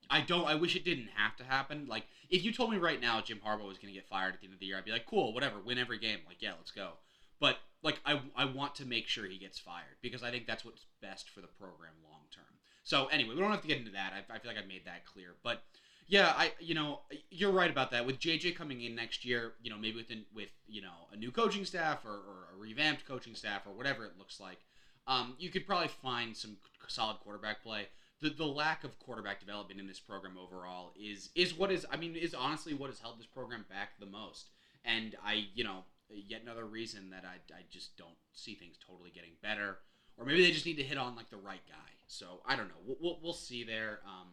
I 0.09 0.21
don't. 0.21 0.45
I 0.45 0.55
wish 0.55 0.75
it 0.75 0.85
didn't 0.85 1.09
have 1.15 1.35
to 1.37 1.43
happen. 1.43 1.85
Like 1.89 2.05
if 2.29 2.43
you 2.43 2.53
told 2.53 2.71
me 2.71 2.77
right 2.77 3.01
now 3.01 3.21
Jim 3.21 3.39
Harbaugh 3.45 3.67
was 3.67 3.77
going 3.77 3.93
to 3.93 3.99
get 3.99 4.07
fired 4.07 4.35
at 4.35 4.41
the 4.41 4.47
end 4.47 4.53
of 4.53 4.59
the 4.59 4.65
year, 4.65 4.77
I'd 4.77 4.85
be 4.85 4.91
like, 4.91 5.05
cool, 5.05 5.33
whatever, 5.33 5.59
win 5.59 5.77
every 5.77 5.99
game. 5.99 6.19
Like 6.25 6.41
yeah, 6.41 6.53
let's 6.57 6.71
go. 6.71 6.91
But 7.39 7.57
like 7.83 7.99
I, 8.05 8.21
I 8.35 8.45
want 8.45 8.75
to 8.75 8.85
make 8.85 9.07
sure 9.07 9.25
he 9.25 9.37
gets 9.37 9.59
fired 9.59 9.97
because 10.01 10.23
I 10.23 10.31
think 10.31 10.47
that's 10.47 10.65
what's 10.65 10.85
best 11.01 11.29
for 11.29 11.41
the 11.41 11.47
program 11.47 11.93
long 12.03 12.21
term. 12.33 12.43
So 12.83 13.07
anyway, 13.07 13.35
we 13.35 13.41
don't 13.41 13.51
have 13.51 13.61
to 13.61 13.67
get 13.67 13.79
into 13.79 13.91
that. 13.91 14.13
I, 14.13 14.33
I 14.33 14.39
feel 14.39 14.51
like 14.51 14.63
I 14.63 14.65
made 14.65 14.85
that 14.85 15.05
clear. 15.05 15.35
But 15.43 15.63
yeah, 16.07 16.33
I 16.35 16.53
you 16.59 16.73
know 16.73 17.01
you're 17.29 17.51
right 17.51 17.69
about 17.69 17.91
that. 17.91 18.05
With 18.05 18.19
JJ 18.19 18.55
coming 18.55 18.81
in 18.81 18.95
next 18.95 19.25
year, 19.25 19.53
you 19.61 19.69
know 19.69 19.77
maybe 19.77 19.97
with 19.97 20.11
with 20.33 20.49
you 20.67 20.81
know 20.81 21.07
a 21.11 21.17
new 21.17 21.31
coaching 21.31 21.65
staff 21.65 22.05
or, 22.05 22.11
or 22.11 22.47
a 22.53 22.57
revamped 22.57 23.05
coaching 23.05 23.35
staff 23.35 23.67
or 23.67 23.73
whatever 23.73 24.05
it 24.05 24.13
looks 24.17 24.39
like, 24.39 24.59
um, 25.07 25.35
you 25.39 25.49
could 25.49 25.65
probably 25.65 25.87
find 25.87 26.35
some 26.35 26.57
solid 26.87 27.17
quarterback 27.19 27.63
play. 27.63 27.87
The, 28.21 28.29
the 28.29 28.45
lack 28.45 28.83
of 28.83 28.97
quarterback 28.99 29.39
development 29.39 29.79
in 29.79 29.87
this 29.87 29.99
program 29.99 30.37
overall 30.37 30.93
is 30.99 31.29
is 31.35 31.57
what 31.57 31.71
is 31.71 31.85
I 31.91 31.97
mean 31.97 32.15
is 32.15 32.33
honestly 32.33 32.73
what 32.73 32.89
has 32.89 32.99
held 32.99 33.19
this 33.19 33.27
program 33.27 33.65
back 33.69 33.99
the 33.99 34.05
most. 34.05 34.49
And 34.83 35.15
I 35.23 35.47
you 35.53 35.63
know 35.63 35.83
yet 36.09 36.41
another 36.41 36.65
reason 36.65 37.09
that 37.11 37.25
I, 37.25 37.35
I 37.53 37.61
just 37.69 37.97
don't 37.97 38.15
see 38.33 38.55
things 38.55 38.77
totally 38.85 39.11
getting 39.11 39.31
better. 39.41 39.77
Or 40.17 40.25
maybe 40.25 40.41
they 40.41 40.51
just 40.51 40.65
need 40.65 40.77
to 40.77 40.83
hit 40.83 40.97
on 40.97 41.15
like 41.15 41.29
the 41.29 41.37
right 41.37 41.61
guy. 41.67 41.93
So 42.07 42.41
I 42.45 42.55
don't 42.55 42.69
know. 42.69 42.81
We'll, 42.85 42.97
we'll, 42.99 43.19
we'll 43.21 43.33
see 43.33 43.63
there. 43.63 43.99
Um, 44.05 44.29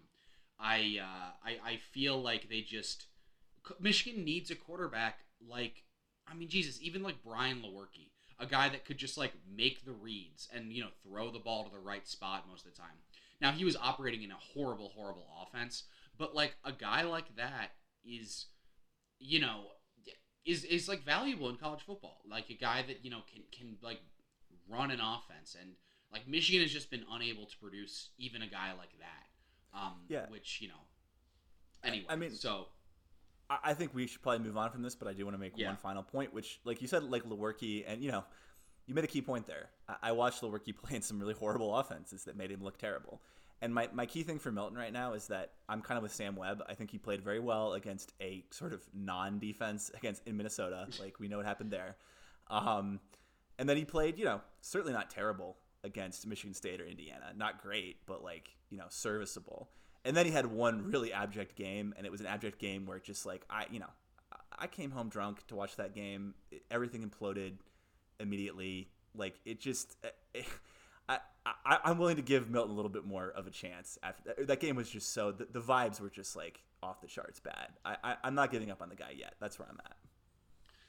I, 0.58 0.98
uh, 1.02 1.30
I 1.44 1.72
I 1.72 1.76
feel 1.92 2.20
like 2.20 2.48
they 2.48 2.62
just 2.62 3.06
Michigan 3.80 4.24
needs 4.24 4.50
a 4.50 4.54
quarterback 4.54 5.20
like 5.46 5.84
I 6.26 6.34
mean 6.34 6.48
Jesus, 6.48 6.78
even 6.80 7.02
like 7.02 7.22
Brian 7.22 7.58
Lewerke, 7.58 8.08
a 8.38 8.46
guy 8.46 8.68
that 8.68 8.84
could 8.84 8.98
just 8.98 9.16
like 9.16 9.32
make 9.56 9.84
the 9.84 9.92
reads 9.92 10.48
and 10.54 10.72
you 10.72 10.82
know 10.82 10.90
throw 11.02 11.30
the 11.30 11.38
ball 11.38 11.64
to 11.64 11.70
the 11.70 11.78
right 11.78 12.06
spot 12.08 12.44
most 12.48 12.66
of 12.66 12.72
the 12.72 12.78
time. 12.78 12.96
Now 13.40 13.52
he 13.52 13.64
was 13.64 13.76
operating 13.76 14.22
in 14.22 14.30
a 14.30 14.36
horrible, 14.36 14.90
horrible 14.94 15.26
offense, 15.42 15.84
But 16.16 16.34
like 16.34 16.56
a 16.64 16.72
guy 16.72 17.02
like 17.02 17.34
that 17.36 17.72
is, 18.04 18.46
you 19.18 19.40
know, 19.40 19.64
is 20.44 20.64
is 20.64 20.88
like 20.88 21.04
valuable 21.04 21.48
in 21.48 21.56
college 21.56 21.82
football. 21.82 22.22
Like 22.28 22.50
a 22.50 22.54
guy 22.54 22.82
that 22.86 23.04
you 23.04 23.10
know 23.10 23.22
can 23.32 23.42
can 23.52 23.76
like 23.82 24.00
run 24.68 24.90
an 24.90 25.00
offense, 25.00 25.56
and 25.60 25.72
like 26.12 26.28
Michigan 26.28 26.62
has 26.62 26.72
just 26.72 26.90
been 26.90 27.04
unable 27.10 27.46
to 27.46 27.58
produce 27.58 28.10
even 28.18 28.42
a 28.42 28.46
guy 28.46 28.72
like 28.78 28.92
that. 28.98 29.78
Um, 29.78 30.04
Yeah. 30.08 30.26
Which 30.28 30.60
you 30.60 30.68
know. 30.68 30.86
Anyway, 31.82 32.06
I 32.08 32.16
mean- 32.16 32.30
so 32.30 32.68
I 33.50 33.74
think 33.74 33.94
we 33.94 34.06
should 34.06 34.22
probably 34.22 34.44
move 34.46 34.56
on 34.56 34.70
from 34.70 34.82
this, 34.82 34.94
but 34.94 35.06
I 35.06 35.12
do 35.12 35.24
want 35.24 35.34
to 35.34 35.38
make 35.40 35.52
Yeah. 35.56 35.68
one 35.68 35.76
final 35.76 36.02
point, 36.02 36.32
which, 36.32 36.60
like 36.64 36.80
you 36.80 36.88
said, 36.88 37.04
like 37.04 37.24
Lewerke, 37.24 37.84
and 37.86 38.02
you 38.02 38.10
know, 38.10 38.24
you 38.86 38.94
made 38.94 39.04
a 39.04 39.08
key 39.08 39.20
point 39.22 39.46
there. 39.46 39.68
I, 39.88 39.96
I 40.04 40.12
watched 40.12 40.40
Lewerke 40.42 40.74
play 40.82 40.96
in 40.96 41.02
some 41.02 41.18
really 41.20 41.34
horrible 41.34 41.76
offenses 41.76 42.24
that 42.24 42.36
made 42.36 42.50
him 42.50 42.62
look 42.62 42.78
terrible. 42.78 43.20
And 43.62 43.72
my, 43.72 43.88
my 43.92 44.04
key 44.04 44.24
thing 44.24 44.38
for 44.38 44.50
Milton 44.50 44.76
right 44.76 44.92
now 44.92 45.12
is 45.14 45.26
that 45.28 45.52
I'm 45.68 45.80
kind 45.80 45.96
of 45.96 46.02
with 46.02 46.12
Sam 46.12 46.36
Webb. 46.36 46.62
I 46.68 46.74
think 46.74 46.90
he 46.90 46.98
played 46.98 47.22
very 47.22 47.38
well 47.40 47.74
against 47.74 48.12
a 48.20 48.44
sort 48.50 48.72
of 48.74 48.82
non-defense 48.92 49.90
against 49.94 50.26
in 50.26 50.36
Minnesota. 50.36 50.86
Like 51.00 51.18
we 51.20 51.28
know 51.28 51.36
what 51.38 51.46
happened 51.46 51.70
there. 51.70 51.96
Um, 52.50 53.00
and 53.58 53.68
then 53.68 53.76
he 53.76 53.84
played, 53.84 54.18
you 54.18 54.24
know, 54.24 54.40
certainly 54.60 54.92
not 54.92 55.08
terrible 55.10 55.56
against 55.82 56.26
Michigan 56.26 56.54
State 56.54 56.80
or 56.80 56.84
Indiana. 56.86 57.32
Not 57.36 57.62
great, 57.62 57.98
but 58.06 58.22
like 58.22 58.50
you 58.70 58.78
know, 58.78 58.86
serviceable. 58.88 59.68
And 60.04 60.16
then 60.16 60.26
he 60.26 60.32
had 60.32 60.46
one 60.46 60.90
really 60.90 61.12
abject 61.12 61.56
game, 61.56 61.94
and 61.96 62.06
it 62.06 62.12
was 62.12 62.20
an 62.20 62.26
abject 62.26 62.58
game 62.58 62.84
where 62.86 62.98
just 62.98 63.24
like 63.24 63.44
I, 63.48 63.66
you 63.70 63.80
know, 63.80 63.90
I- 64.58 64.66
came 64.66 64.90
home 64.90 65.08
drunk 65.08 65.46
to 65.48 65.54
watch 65.56 65.76
that 65.76 65.94
game. 65.94 66.34
It- 66.50 66.64
everything 66.70 67.08
imploded 67.08 67.54
immediately. 68.20 68.90
Like 69.14 69.38
it 69.44 69.60
just, 69.60 69.96
I, 71.08 71.18
I, 71.46 71.78
I'm 71.84 71.98
willing 71.98 72.16
to 72.16 72.22
give 72.22 72.50
Milton 72.50 72.72
a 72.72 72.74
little 72.74 72.90
bit 72.90 73.04
more 73.04 73.30
of 73.30 73.46
a 73.46 73.50
chance. 73.50 73.98
After 74.02 74.22
that, 74.24 74.46
that 74.48 74.60
game 74.60 74.76
was 74.76 74.90
just 74.90 75.12
so 75.12 75.32
the, 75.32 75.46
the 75.50 75.60
vibes 75.60 76.00
were 76.00 76.10
just 76.10 76.36
like 76.36 76.62
off 76.82 77.00
the 77.00 77.06
charts 77.06 77.40
bad. 77.40 77.68
I, 77.84 77.96
I, 78.02 78.16
I'm 78.24 78.34
not 78.34 78.50
giving 78.50 78.70
up 78.70 78.82
on 78.82 78.88
the 78.88 78.96
guy 78.96 79.14
yet. 79.16 79.34
That's 79.40 79.58
where 79.58 79.68
I'm 79.70 79.78
at. 79.84 79.96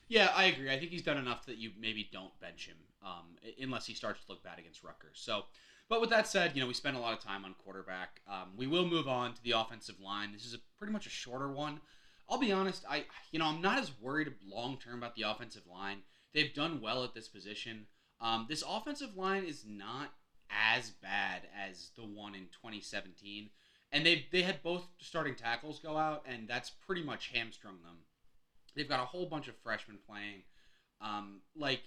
Yeah, 0.07 0.31
I 0.35 0.45
agree. 0.45 0.71
I 0.71 0.77
think 0.77 0.91
he's 0.91 1.01
done 1.01 1.17
enough 1.17 1.45
that 1.47 1.57
you 1.57 1.71
maybe 1.79 2.07
don't 2.11 2.37
bench 2.39 2.67
him, 2.67 2.77
um, 3.03 3.37
unless 3.59 3.87
he 3.87 3.93
starts 3.95 4.23
to 4.23 4.31
look 4.31 4.43
bad 4.43 4.59
against 4.59 4.83
Rutgers. 4.83 5.13
So, 5.19 5.45
but 5.89 6.01
with 6.01 6.09
that 6.09 6.27
said, 6.27 6.51
you 6.55 6.61
know 6.61 6.67
we 6.67 6.73
spent 6.73 6.97
a 6.97 6.99
lot 6.99 7.13
of 7.13 7.23
time 7.23 7.45
on 7.45 7.55
quarterback. 7.63 8.21
Um, 8.27 8.53
we 8.55 8.67
will 8.67 8.87
move 8.87 9.07
on 9.07 9.33
to 9.33 9.43
the 9.43 9.51
offensive 9.51 9.99
line. 9.99 10.33
This 10.33 10.45
is 10.45 10.53
a 10.53 10.59
pretty 10.77 10.93
much 10.93 11.05
a 11.05 11.09
shorter 11.11 11.51
one. 11.51 11.81
I'll 12.29 12.39
be 12.39 12.51
honest. 12.51 12.83
I 12.89 13.05
you 13.31 13.39
know 13.39 13.45
I'm 13.45 13.61
not 13.61 13.79
as 13.79 13.91
worried 14.01 14.33
long 14.45 14.77
term 14.77 14.97
about 14.97 15.15
the 15.15 15.23
offensive 15.23 15.67
line. 15.71 15.99
They've 16.33 16.53
done 16.53 16.81
well 16.81 17.03
at 17.03 17.13
this 17.13 17.27
position. 17.27 17.87
Um, 18.19 18.45
this 18.49 18.63
offensive 18.67 19.15
line 19.15 19.43
is 19.43 19.65
not 19.67 20.13
as 20.49 20.89
bad 20.89 21.43
as 21.57 21.91
the 21.95 22.03
one 22.03 22.35
in 22.35 22.43
2017, 22.45 23.49
and 23.91 24.05
they 24.05 24.25
they 24.31 24.41
had 24.41 24.63
both 24.63 24.87
starting 24.99 25.35
tackles 25.35 25.79
go 25.79 25.97
out, 25.97 26.23
and 26.27 26.47
that's 26.47 26.69
pretty 26.69 27.03
much 27.03 27.31
hamstrung 27.33 27.81
them. 27.83 27.97
They've 28.75 28.89
got 28.89 29.01
a 29.01 29.05
whole 29.05 29.27
bunch 29.27 29.47
of 29.47 29.55
freshmen 29.57 29.99
playing. 30.07 30.43
Um, 31.01 31.41
like 31.55 31.81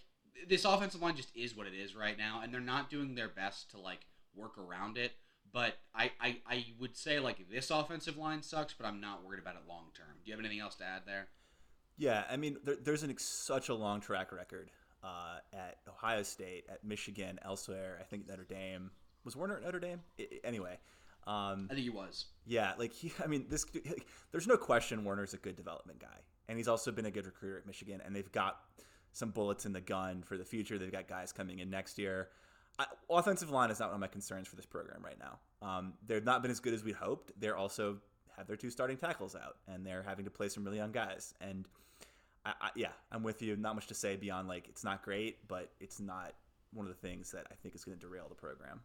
this 0.49 0.65
offensive 0.65 1.03
line 1.03 1.17
just 1.17 1.35
is 1.37 1.57
what 1.57 1.67
it 1.67 1.75
is 1.75 1.95
right 1.95 2.17
now, 2.19 2.41
and 2.43 2.53
they're 2.53 2.61
not 2.61 2.91
doing 2.91 3.15
their 3.15 3.29
best 3.29 3.71
to 3.71 3.79
like 3.79 4.07
work 4.35 4.59
around 4.59 4.97
it. 4.97 5.13
But 5.51 5.79
I, 5.95 6.11
I, 6.21 6.37
I 6.47 6.67
would 6.79 6.97
say 6.97 7.21
like 7.21 7.51
this 7.51 7.71
offensive 7.71 8.19
line 8.19 8.43
sucks, 8.43 8.75
but 8.75 8.87
I'm 8.87 9.01
not 9.01 9.25
worried 9.25 9.41
about 9.41 9.55
it 9.55 9.63
long 9.69 9.87
term. 9.95 10.17
Do 10.23 10.31
you 10.31 10.33
have 10.33 10.41
anything 10.41 10.61
else 10.61 10.75
to 10.77 10.85
add 10.85 11.03
there? 11.07 11.29
Yeah, 11.97 12.25
I 12.31 12.37
mean, 12.37 12.59
there, 12.65 12.77
there's 12.77 13.03
an 13.03 13.11
ex- 13.11 13.25
such 13.25 13.71
a 13.71 13.75
long 13.75 14.01
track 14.01 14.31
record 14.31 14.71
uh, 15.03 15.39
at 15.53 15.79
Ohio 15.89 16.23
State, 16.23 16.65
at 16.71 16.85
Michigan, 16.85 17.39
elsewhere. 17.45 17.99
I 18.01 18.05
think 18.05 18.29
Notre 18.29 18.45
Dame 18.45 18.91
was 19.25 19.37
Warner 19.37 19.57
at 19.57 19.65
Notre 19.65 19.81
Dame. 19.81 20.01
Anyway, 20.45 20.79
um, 21.27 21.67
I 21.71 21.75
think 21.75 21.85
he 21.85 21.91
was. 21.91 22.27
yeah, 22.47 22.75
like 22.79 22.93
he, 22.93 23.13
I 23.23 23.27
mean, 23.27 23.47
this. 23.49 23.65
Like, 23.75 24.07
there's 24.33 24.47
no 24.47 24.57
question 24.57 25.03
Warner's 25.05 25.35
a 25.35 25.39
good 25.39 25.57
development 25.57 25.99
guy, 25.99 26.19
and 26.49 26.59
he's 26.59 26.69
also 26.69 26.93
been 26.93 27.07
a 27.07 27.11
good 27.11 27.27
recruiter 27.27 27.59
at 27.59 27.67
Michigan, 27.67 28.01
and 28.05 28.15
they've 28.15 28.31
got 28.33 28.61
some 29.19 29.31
bullets 29.31 29.67
in 29.67 29.73
the 29.73 29.81
gun 29.81 30.23
for 30.23 30.39
the 30.39 30.45
future. 30.45 30.79
They've 30.79 30.93
got 30.93 31.09
guys 31.09 31.33
coming 31.33 31.59
in 31.59 31.69
next 31.69 31.99
year. 31.99 32.29
I, 32.79 32.87
offensive 33.11 33.51
line 33.51 33.71
is 33.71 33.81
not 33.81 33.89
one 33.89 33.97
of 33.97 34.01
my 34.01 34.07
concerns 34.07 34.47
for 34.47 34.55
this 34.55 34.67
program 34.67 35.03
right 35.03 35.19
now. 35.19 35.39
Um, 35.67 35.95
they've 36.07 36.25
not 36.25 36.43
been 36.43 36.51
as 36.53 36.61
good 36.61 36.73
as 36.73 36.85
we'd 36.85 36.95
hoped. 36.95 37.33
They're 37.39 37.57
also 37.57 37.99
have 38.37 38.47
their 38.47 38.57
two 38.57 38.71
starting 38.71 38.97
tackles 38.97 39.35
out, 39.35 39.57
and 39.67 39.85
they're 39.85 40.05
having 40.05 40.25
to 40.25 40.31
play 40.31 40.49
some 40.49 40.65
really 40.65 40.77
young 40.77 40.93
guys. 40.93 41.35
And 41.41 41.67
I, 42.47 42.53
I, 42.61 42.71
yeah, 42.77 42.93
I'm 43.11 43.25
with 43.25 43.43
you. 43.43 43.57
Not 43.57 43.75
much 43.75 43.89
to 43.89 43.95
say 43.95 44.15
beyond 44.15 44.47
like 44.47 44.69
it's 44.69 44.85
not 44.85 45.03
great, 45.03 45.49
but 45.49 45.73
it's 45.81 45.99
not 45.99 46.35
one 46.73 46.87
of 46.87 46.93
the 46.93 47.09
things 47.09 47.33
that 47.33 47.47
I 47.51 47.55
think 47.61 47.75
is 47.75 47.85
going 47.85 47.99
to 47.99 48.07
derail 48.07 48.27
the 48.29 48.37
program. 48.37 48.81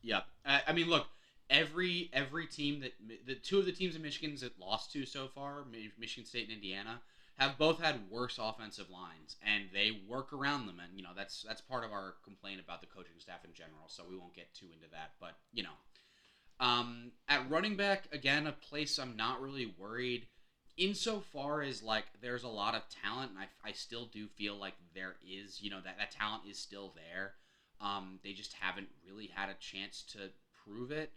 Yeah, 0.00 0.20
I, 0.46 0.62
I 0.68 0.72
mean, 0.72 0.88
look, 0.88 1.06
every 1.50 2.08
every 2.14 2.46
team 2.46 2.80
that 2.80 2.92
the 3.26 3.34
two 3.34 3.58
of 3.58 3.66
the 3.66 3.72
teams 3.72 3.94
in 3.96 4.00
Michigan's 4.00 4.40
that 4.40 4.58
lost 4.58 4.92
to 4.92 5.04
so 5.04 5.28
far, 5.28 5.64
Michigan 5.98 6.24
State 6.26 6.44
and 6.44 6.54
Indiana, 6.54 7.02
have 7.36 7.58
both 7.58 7.80
had 7.80 8.10
worse 8.10 8.38
offensive 8.40 8.90
lines, 8.90 9.36
and 9.44 9.64
they 9.72 10.00
work 10.08 10.32
around 10.32 10.66
them. 10.66 10.80
And 10.82 10.96
you 10.96 11.02
know 11.02 11.10
that's 11.16 11.44
that's 11.46 11.60
part 11.60 11.84
of 11.84 11.92
our 11.92 12.14
complaint 12.24 12.60
about 12.60 12.80
the 12.80 12.86
coaching 12.86 13.18
staff 13.18 13.44
in 13.44 13.52
general. 13.52 13.88
So 13.88 14.04
we 14.08 14.16
won't 14.16 14.34
get 14.34 14.54
too 14.54 14.66
into 14.74 14.90
that, 14.92 15.12
but 15.20 15.36
you 15.52 15.62
know, 15.62 15.76
um, 16.60 17.12
at 17.28 17.48
running 17.50 17.76
back 17.76 18.08
again, 18.12 18.46
a 18.46 18.52
place 18.52 18.98
I'm 18.98 19.16
not 19.16 19.40
really 19.40 19.74
worried. 19.78 20.26
Insofar 20.76 21.62
as 21.62 21.82
like 21.82 22.06
there's 22.20 22.42
a 22.42 22.48
lot 22.48 22.74
of 22.74 22.82
talent, 23.02 23.30
and 23.30 23.38
I, 23.38 23.68
I 23.68 23.72
still 23.72 24.06
do 24.06 24.26
feel 24.26 24.56
like 24.56 24.74
there 24.94 25.14
is, 25.24 25.62
you 25.62 25.70
know, 25.70 25.80
that, 25.84 25.98
that 25.98 26.10
talent 26.10 26.42
is 26.50 26.58
still 26.58 26.92
there. 26.96 27.34
Um, 27.80 28.18
they 28.24 28.32
just 28.32 28.54
haven't 28.54 28.88
really 29.06 29.30
had 29.32 29.48
a 29.48 29.54
chance 29.54 30.02
to 30.12 30.30
prove 30.64 30.90
it. 30.90 31.12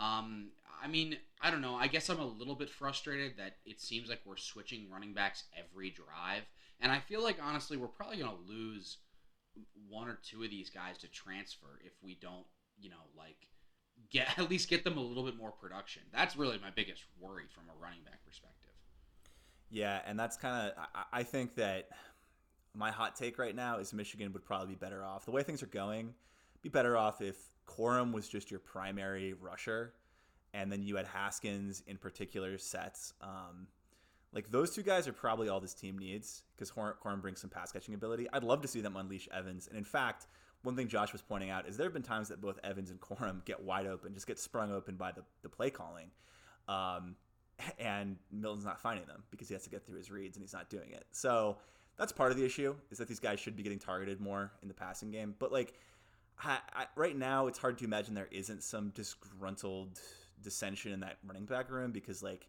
Um, 0.00 0.48
I 0.82 0.88
mean, 0.88 1.16
I 1.40 1.50
don't 1.50 1.60
know. 1.60 1.74
I 1.74 1.86
guess 1.86 2.08
I'm 2.08 2.20
a 2.20 2.26
little 2.26 2.54
bit 2.54 2.70
frustrated 2.70 3.34
that 3.36 3.56
it 3.66 3.80
seems 3.80 4.08
like 4.08 4.20
we're 4.24 4.36
switching 4.36 4.88
running 4.90 5.12
backs 5.12 5.44
every 5.56 5.90
drive, 5.90 6.42
and 6.80 6.90
I 6.90 7.00
feel 7.00 7.22
like 7.22 7.36
honestly 7.42 7.76
we're 7.76 7.88
probably 7.88 8.16
gonna 8.16 8.32
lose 8.46 8.98
one 9.88 10.08
or 10.08 10.18
two 10.22 10.42
of 10.42 10.50
these 10.50 10.70
guys 10.70 10.96
to 10.98 11.08
transfer 11.08 11.80
if 11.84 11.92
we 12.02 12.16
don't, 12.20 12.46
you 12.78 12.88
know, 12.88 12.96
like 13.16 13.36
get 14.10 14.26
at 14.38 14.48
least 14.50 14.70
get 14.70 14.84
them 14.84 14.96
a 14.96 15.02
little 15.02 15.24
bit 15.24 15.36
more 15.36 15.52
production. 15.52 16.02
That's 16.12 16.36
really 16.36 16.58
my 16.58 16.70
biggest 16.70 17.04
worry 17.18 17.44
from 17.54 17.64
a 17.64 17.82
running 17.82 18.02
back 18.04 18.24
perspective. 18.24 18.70
Yeah, 19.70 20.00
and 20.06 20.18
that's 20.18 20.36
kind 20.36 20.70
of 20.70 20.84
I, 20.94 21.20
I 21.20 21.22
think 21.22 21.54
that 21.56 21.88
my 22.74 22.90
hot 22.90 23.16
take 23.16 23.38
right 23.38 23.54
now 23.54 23.78
is 23.78 23.92
Michigan 23.92 24.32
would 24.32 24.44
probably 24.44 24.68
be 24.68 24.74
better 24.74 25.04
off 25.04 25.24
the 25.24 25.30
way 25.30 25.42
things 25.42 25.62
are 25.62 25.66
going. 25.66 26.14
Be 26.62 26.68
better 26.68 26.96
off 26.96 27.20
if 27.20 27.36
Corum 27.76 28.12
was 28.12 28.28
just 28.28 28.50
your 28.50 28.60
primary 28.60 29.34
rusher, 29.34 29.94
and 30.54 30.70
then 30.70 30.82
you 30.82 30.96
had 30.96 31.06
Haskins 31.06 31.82
in 31.86 31.96
particular 31.96 32.58
sets. 32.58 33.14
Um, 33.20 33.66
like 34.32 34.50
those 34.50 34.74
two 34.74 34.82
guys 34.82 35.08
are 35.08 35.12
probably 35.12 35.48
all 35.48 35.60
this 35.60 35.74
team 35.74 35.98
needs 35.98 36.44
because 36.54 36.70
Corum 36.70 37.20
brings 37.20 37.40
some 37.40 37.50
pass 37.50 37.72
catching 37.72 37.94
ability. 37.94 38.28
I'd 38.32 38.44
love 38.44 38.62
to 38.62 38.68
see 38.68 38.80
them 38.80 38.96
unleash 38.96 39.28
Evans, 39.32 39.68
and 39.68 39.76
in 39.76 39.84
fact, 39.84 40.26
one 40.62 40.76
thing 40.76 40.88
Josh 40.88 41.12
was 41.12 41.22
pointing 41.22 41.50
out 41.50 41.66
is 41.66 41.76
there 41.76 41.86
have 41.86 41.94
been 41.94 42.02
times 42.02 42.28
that 42.28 42.40
both 42.40 42.58
Evans 42.62 42.90
and 42.90 43.00
Corum 43.00 43.44
get 43.44 43.62
wide 43.62 43.86
open, 43.86 44.12
just 44.14 44.26
get 44.26 44.38
sprung 44.38 44.72
open 44.72 44.96
by 44.96 45.12
the, 45.12 45.22
the 45.42 45.48
play 45.48 45.70
calling. 45.70 46.10
Um, 46.68 47.16
and 47.78 48.16
Milton's 48.30 48.64
not 48.64 48.80
finding 48.80 49.06
them 49.06 49.22
because 49.30 49.48
he 49.48 49.54
has 49.54 49.64
to 49.64 49.70
get 49.70 49.84
through 49.84 49.96
his 49.96 50.10
reads 50.10 50.36
and 50.36 50.42
he's 50.42 50.52
not 50.52 50.68
doing 50.70 50.90
it. 50.92 51.06
So 51.12 51.56
that's 51.96 52.12
part 52.12 52.30
of 52.30 52.36
the 52.38 52.44
issue 52.44 52.74
is 52.90 52.98
that 52.98 53.08
these 53.08 53.20
guys 53.20 53.40
should 53.40 53.56
be 53.56 53.62
getting 53.62 53.78
targeted 53.78 54.20
more 54.20 54.52
in 54.62 54.68
the 54.68 54.74
passing 54.74 55.10
game. 55.10 55.34
But 55.38 55.52
like 55.52 55.74
I, 56.42 56.58
I, 56.74 56.86
right 56.96 57.16
now, 57.16 57.46
it's 57.46 57.58
hard 57.58 57.78
to 57.78 57.84
imagine 57.84 58.14
there 58.14 58.28
isn't 58.30 58.62
some 58.62 58.90
disgruntled 58.90 59.98
dissension 60.42 60.92
in 60.92 61.00
that 61.00 61.18
running 61.26 61.44
back 61.44 61.70
room 61.70 61.92
because 61.92 62.22
like 62.22 62.46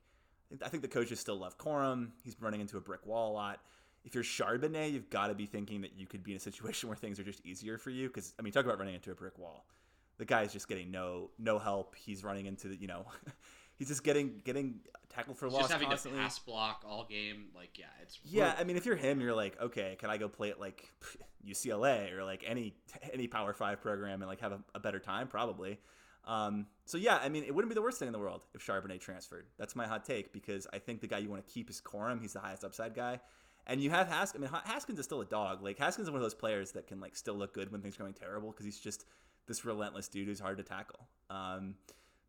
I 0.64 0.70
think 0.70 0.82
the 0.82 0.90
coaches 0.90 1.20
still 1.20 1.38
love 1.38 1.58
Corum. 1.58 2.10
He's 2.24 2.36
running 2.40 2.62
into 2.62 2.78
a 2.78 2.82
brick 2.82 3.06
wall 3.06 3.32
a 3.32 3.34
lot. 3.34 3.60
If 4.04 4.16
you're 4.16 4.24
Charbonnet, 4.24 4.92
you've 4.92 5.10
got 5.10 5.28
to 5.28 5.36
be 5.36 5.46
thinking 5.46 5.82
that 5.82 5.94
you 5.96 6.08
could 6.08 6.24
be 6.24 6.32
in 6.32 6.38
a 6.38 6.40
situation 6.50 6.90
where 6.90 6.96
things 6.96 7.20
are 7.20 7.24
just 7.24 7.46
easier 7.46 7.78
for 7.78 7.90
you. 7.90 8.08
Because 8.08 8.34
I 8.40 8.42
mean, 8.42 8.54
talk 8.54 8.66
about 8.66 8.80
running 8.80 8.96
into 8.96 9.12
a 9.12 9.16
brick 9.16 9.38
wall. 9.38 9.66
The 10.18 10.26
guy 10.26 10.44
is 10.44 10.54
just 10.54 10.68
getting 10.68 10.92
no 10.92 11.32
no 11.40 11.60
help. 11.60 11.96
He's 11.96 12.24
running 12.24 12.46
into 12.46 12.68
the 12.68 12.76
you 12.76 12.88
know. 12.88 13.06
he's 13.82 13.88
just 13.88 14.04
getting 14.04 14.40
getting 14.46 14.76
tackled 15.10 15.40
for 15.40 15.48
He's 15.48 15.54
loss 15.54 15.64
just 15.64 15.74
having 15.74 15.88
constantly. 15.88 16.20
to 16.20 16.24
pass 16.24 16.38
block 16.38 16.86
all 16.88 17.04
game. 17.10 17.46
Like, 17.56 17.80
yeah, 17.80 17.86
it's 18.00 18.20
Yeah, 18.24 18.54
I 18.60 18.64
mean, 18.64 18.78
if 18.78 18.86
you're 18.86 18.96
him, 18.96 19.20
you're 19.20 19.34
like, 19.34 19.60
okay, 19.60 19.96
can 20.00 20.12
I 20.12 20.18
go 20.18 20.30
play 20.30 20.52
at 20.52 20.60
like 20.60 20.88
UCLA 21.48 22.14
or 22.14 22.24
like 22.24 22.44
any 22.46 22.76
any 23.12 23.26
Power 23.26 23.54
Five 23.54 23.82
program 23.82 24.22
and 24.22 24.30
like 24.30 24.42
have 24.42 24.52
a, 24.52 24.60
a 24.76 24.80
better 24.80 25.00
time? 25.00 25.28
Probably. 25.28 25.80
Um, 26.26 26.68
so 26.86 27.00
yeah, 27.00 27.18
I 27.24 27.30
mean, 27.30 27.44
it 27.44 27.56
wouldn't 27.56 27.72
be 27.72 27.74
the 27.74 27.82
worst 27.82 27.98
thing 27.98 28.08
in 28.08 28.14
the 28.14 28.20
world 28.20 28.46
if 28.54 28.64
Charbonnet 28.64 29.00
transferred. 29.00 29.48
That's 29.58 29.76
my 29.76 29.88
hot 29.88 30.06
take 30.06 30.32
because 30.32 30.68
I 30.72 30.78
think 30.78 31.02
the 31.02 31.08
guy 31.08 31.18
you 31.18 31.30
want 31.32 31.44
to 31.46 31.52
keep 31.52 31.72
is 31.72 31.82
Corum. 31.82 32.22
He's 32.22 32.34
the 32.34 32.40
highest 32.40 32.64
upside 32.64 32.94
guy, 32.94 33.20
and 33.66 33.82
you 33.82 33.90
have 33.90 34.08
Haskins. 34.08 34.48
I 34.48 34.52
mean, 34.52 34.62
Haskins 34.66 35.00
is 35.00 35.06
still 35.06 35.22
a 35.22 35.26
dog. 35.26 35.64
Like 35.64 35.80
Haskins 35.80 36.08
is 36.08 36.12
one 36.12 36.20
of 36.20 36.24
those 36.24 36.36
players 36.36 36.74
that 36.74 36.86
can 36.86 37.00
like 37.00 37.16
still 37.16 37.34
look 37.34 37.56
good 37.56 37.72
when 37.72 37.82
things 37.82 37.96
are 37.96 38.04
going 38.04 38.14
terrible 38.14 38.52
because 38.52 38.66
he's 38.66 38.80
just 38.80 39.06
this 39.48 39.66
relentless 39.66 40.08
dude 40.08 40.28
who's 40.28 40.40
hard 40.40 40.58
to 40.58 40.64
tackle. 40.64 41.08
Um, 41.32 41.74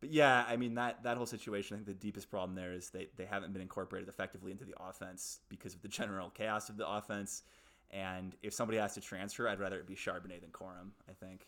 but 0.03 0.11
yeah, 0.11 0.43
I 0.49 0.57
mean 0.57 0.75
that 0.75 1.01
that 1.03 1.15
whole 1.15 1.25
situation. 1.25 1.75
I 1.75 1.77
think 1.77 1.87
the 1.87 1.93
deepest 1.93 2.29
problem 2.29 2.55
there 2.55 2.73
is 2.73 2.89
they 2.89 3.07
they 3.15 3.23
haven't 3.23 3.53
been 3.53 3.61
incorporated 3.61 4.09
effectively 4.09 4.51
into 4.51 4.65
the 4.65 4.75
offense 4.77 5.39
because 5.47 5.73
of 5.73 5.81
the 5.81 5.87
general 5.87 6.29
chaos 6.29 6.67
of 6.67 6.75
the 6.75 6.85
offense. 6.85 7.43
And 7.89 8.35
if 8.43 8.53
somebody 8.53 8.79
has 8.79 8.95
to 8.95 9.01
transfer, 9.01 9.47
I'd 9.47 9.61
rather 9.61 9.77
it 9.77 9.87
be 9.87 9.95
Charbonnet 9.95 10.41
than 10.41 10.49
Corum. 10.49 10.89
I 11.09 11.13
think. 11.13 11.47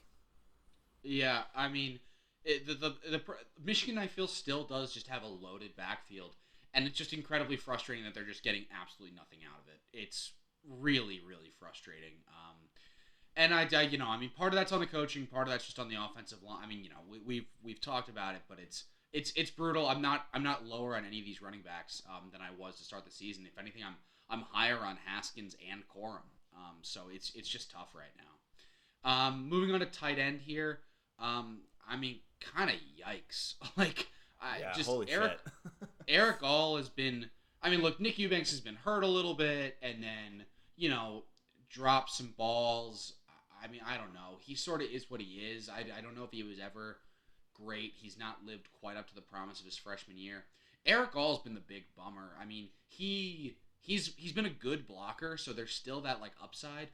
Yeah, 1.04 1.42
I 1.54 1.68
mean, 1.68 2.00
it, 2.46 2.66
the, 2.66 2.76
the 2.76 2.96
the 3.12 3.22
Michigan 3.62 3.98
I 3.98 4.08
feel 4.08 4.28
still 4.28 4.64
does 4.64 4.94
just 4.94 5.08
have 5.08 5.24
a 5.24 5.28
loaded 5.28 5.76
backfield, 5.76 6.38
and 6.74 6.88
it's 6.88 6.98
just 6.98 7.12
incredibly 7.12 7.58
frustrating 7.58 8.06
that 8.06 8.14
they're 8.14 8.24
just 8.24 8.42
getting 8.42 8.64
absolutely 8.82 9.18
nothing 9.18 9.40
out 9.46 9.60
of 9.60 9.68
it. 9.68 9.82
It's 9.92 10.32
really 10.66 11.20
really 11.28 11.52
frustrating. 11.60 12.14
Um, 12.30 12.56
and 13.36 13.54
I, 13.54 13.68
I, 13.74 13.82
you 13.82 13.98
know, 13.98 14.08
I 14.08 14.18
mean, 14.18 14.32
part 14.36 14.54
of 14.54 14.58
that's 14.58 14.72
on 14.72 14.80
the 14.80 14.88
coaching, 14.88 15.28
part 15.28 15.48
of 15.48 15.52
that's 15.52 15.66
just 15.66 15.80
on 15.80 15.90
the 15.90 15.96
offensive 15.96 16.42
line. 16.44 16.60
I 16.64 16.68
mean, 16.68 16.84
you 16.84 16.90
know, 16.90 17.02
we, 17.10 17.20
we've 17.20 17.46
we've 17.64 17.82
talked 17.82 18.10
about 18.10 18.36
it, 18.36 18.42
but 18.48 18.60
it's 18.60 18.86
it's 19.14 19.32
it's 19.36 19.52
brutal. 19.52 19.88
I'm 19.88 20.02
not 20.02 20.28
I'm 20.34 20.44
not 20.44 20.66
lower 20.66 20.96
on 20.96 21.06
any 21.06 21.20
of 21.20 21.26
these 21.26 21.42
running 21.42 21.62
backs 21.62 22.02
um, 22.10 22.30
than 22.32 22.42
I 22.42 22.50
was 22.58 22.78
to 22.78 22.84
start 22.84 23.06
the 23.06 23.12
season. 23.12 23.46
If 23.46 23.60
anything, 23.60 23.84
I'm 23.86 23.96
I'm 24.30 24.46
higher 24.52 24.80
on 24.80 24.98
Haskins 25.06 25.56
and 25.72 25.84
Corum. 25.88 26.28
Um, 26.56 26.78
so 26.82 27.04
it's 27.12 27.32
it's 27.36 27.50
just 27.50 27.72
tough 27.72 27.90
right 27.94 28.06
now. 28.18 29.10
Um, 29.10 29.48
moving 29.50 29.74
on 29.74 29.82
to 29.82 29.86
tight 29.86 30.18
end 30.18 30.42
here. 30.42 30.80
Um, 31.20 31.60
I 31.88 31.96
mean, 31.96 32.20
kind 32.40 32.70
of 32.70 32.76
yikes. 32.76 33.56
like, 33.78 34.08
I 34.42 34.60
Yeah, 34.60 34.74
just 34.74 34.90
Erick. 35.10 35.40
Erick 36.08 36.44
All 36.44 36.78
has 36.78 36.90
been. 36.90 37.30
I 37.62 37.70
mean, 37.70 37.82
look, 37.82 38.00
Nick 38.00 38.20
Eubanks 38.20 38.52
has 38.52 38.60
been 38.60 38.76
hurt 38.76 39.04
a 39.04 39.08
little 39.08 39.34
bit, 39.34 39.78
and 39.82 40.04
then 40.04 40.46
you 40.76 40.90
know 40.90 41.24
dropped 41.70 42.12
some 42.12 42.34
balls. 42.38 43.14
I 43.66 43.72
mean, 43.72 43.82
I 43.86 43.98
don't 43.98 44.14
know. 44.14 44.38
He 44.40 44.56
sort 44.56 44.82
of 44.82 44.90
is 44.90 45.10
what 45.10 45.22
he 45.22 45.40
is. 45.40 45.70
I, 45.70 45.80
I 45.98 46.02
don't 46.02 46.16
know 46.16 46.24
if 46.24 46.32
he 46.32 46.44
was 46.44 46.60
ever 46.60 46.98
great. 47.54 47.94
He's 47.96 48.18
not 48.18 48.46
lived 48.46 48.68
quite 48.80 48.98
up 48.98 49.08
to 49.10 49.16
the 49.16 49.22
promise 49.22 49.60
of 49.60 49.66
his 49.66 49.78
freshman 49.78 50.18
year. 50.18 50.44
Erick 50.86 51.16
All's 51.16 51.40
been 51.40 51.56
the 51.56 51.62
big 51.62 51.86
bummer. 51.98 52.32
I 52.40 52.46
mean, 52.46 52.70
he 52.88 53.58
he's 53.82 54.14
he's 54.18 54.34
been 54.34 54.46
a 54.46 54.52
good 54.52 54.88
blocker, 54.88 55.38
so 55.38 55.52
there's 55.52 55.74
still 55.74 56.02
that 56.02 56.22
like 56.22 56.34
upside, 56.42 56.90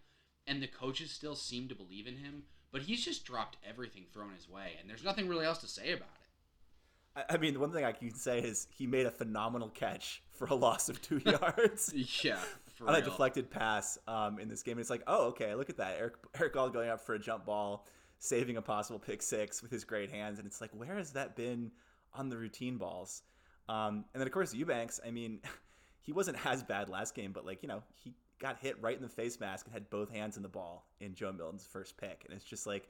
and 0.48 0.62
the 0.62 0.68
coaches 0.68 1.12
still 1.12 1.36
seem 1.36 1.68
to 1.68 1.76
believe 1.76 2.08
in 2.08 2.18
him. 2.18 2.44
But 2.72 2.84
he's 2.84 3.04
just 3.04 3.26
dropped 3.26 3.58
everything 3.68 4.06
thrown 4.14 4.34
his 4.34 4.48
way, 4.48 4.76
and 4.80 4.90
there's 4.90 5.04
nothing 5.04 5.28
really 5.28 5.46
else 5.46 5.58
to 5.60 5.68
say 5.68 5.92
about 5.92 6.08
it. 6.08 7.28
I 7.30 7.36
I 7.36 7.38
mean, 7.38 7.54
the 7.54 7.60
one 7.60 7.74
thing 7.74 7.84
I 7.84 7.92
can 7.92 8.14
say 8.14 8.40
is 8.40 8.68
he 8.72 8.88
made 8.88 9.06
a 9.06 9.12
phenomenal 9.12 9.70
catch 9.70 10.24
for 10.32 10.48
a 10.48 10.56
loss 10.56 10.88
of 10.88 11.02
two 11.02 11.18
yards 11.26 11.92
Yeah, 12.24 12.40
for 12.82 12.90
on 12.90 12.96
a 12.96 13.02
deflected 13.02 13.50
pass 13.50 13.98
um, 14.08 14.40
in 14.40 14.50
this 14.50 14.64
game. 14.64 14.74
And 14.74 14.82
it's 14.82 14.90
like, 14.90 15.04
oh, 15.08 15.28
okay, 15.28 15.54
look 15.56 15.70
at 15.70 15.78
that. 15.78 15.98
Erick 16.00 16.16
Erick 16.40 16.54
going 16.54 16.90
up 16.90 17.02
for 17.02 17.16
a 17.16 17.20
jump 17.20 17.46
ball, 17.46 17.86
saving 18.20 18.58
a 18.58 18.62
possible 18.62 19.00
pick 19.00 19.22
six 19.22 19.62
with 19.62 19.72
his 19.72 19.84
great 19.84 20.10
hands, 20.10 20.40
and 20.40 20.48
it's 20.48 20.62
like, 20.62 20.72
where 20.74 20.96
has 20.96 21.12
that 21.14 21.36
been 21.36 21.72
on 22.14 22.30
the 22.30 22.38
routine 22.38 22.78
balls? 22.78 23.24
Um, 23.70 24.06
and 24.14 24.22
then 24.22 24.28
of 24.28 24.34
course 24.34 24.54
Eubanks. 24.54 25.00
I 25.06 25.12
mean, 25.12 25.40
he 26.02 26.12
wasn't 26.12 26.44
as 26.46 26.64
bad 26.64 26.90
last 26.90 27.16
game, 27.16 27.32
but 27.32 27.46
like 27.46 27.62
you 27.62 27.70
know, 27.70 27.84
he 27.96 28.14
got 28.40 28.58
hit 28.60 28.82
right 28.82 28.96
in 28.96 29.04
the 29.04 29.10
face 29.10 29.40
mask 29.40 29.68
and 29.68 29.74
had 29.74 29.90
both 29.90 30.10
hands 30.10 30.36
in 30.36 30.44
the 30.44 30.50
ball 30.50 30.88
in 31.00 31.14
Joe 31.14 31.32
Milton's 31.32 31.66
first 31.66 31.98
pick, 31.98 32.24
and 32.26 32.36
it's 32.36 32.46
just 32.46 32.66
like 32.66 32.88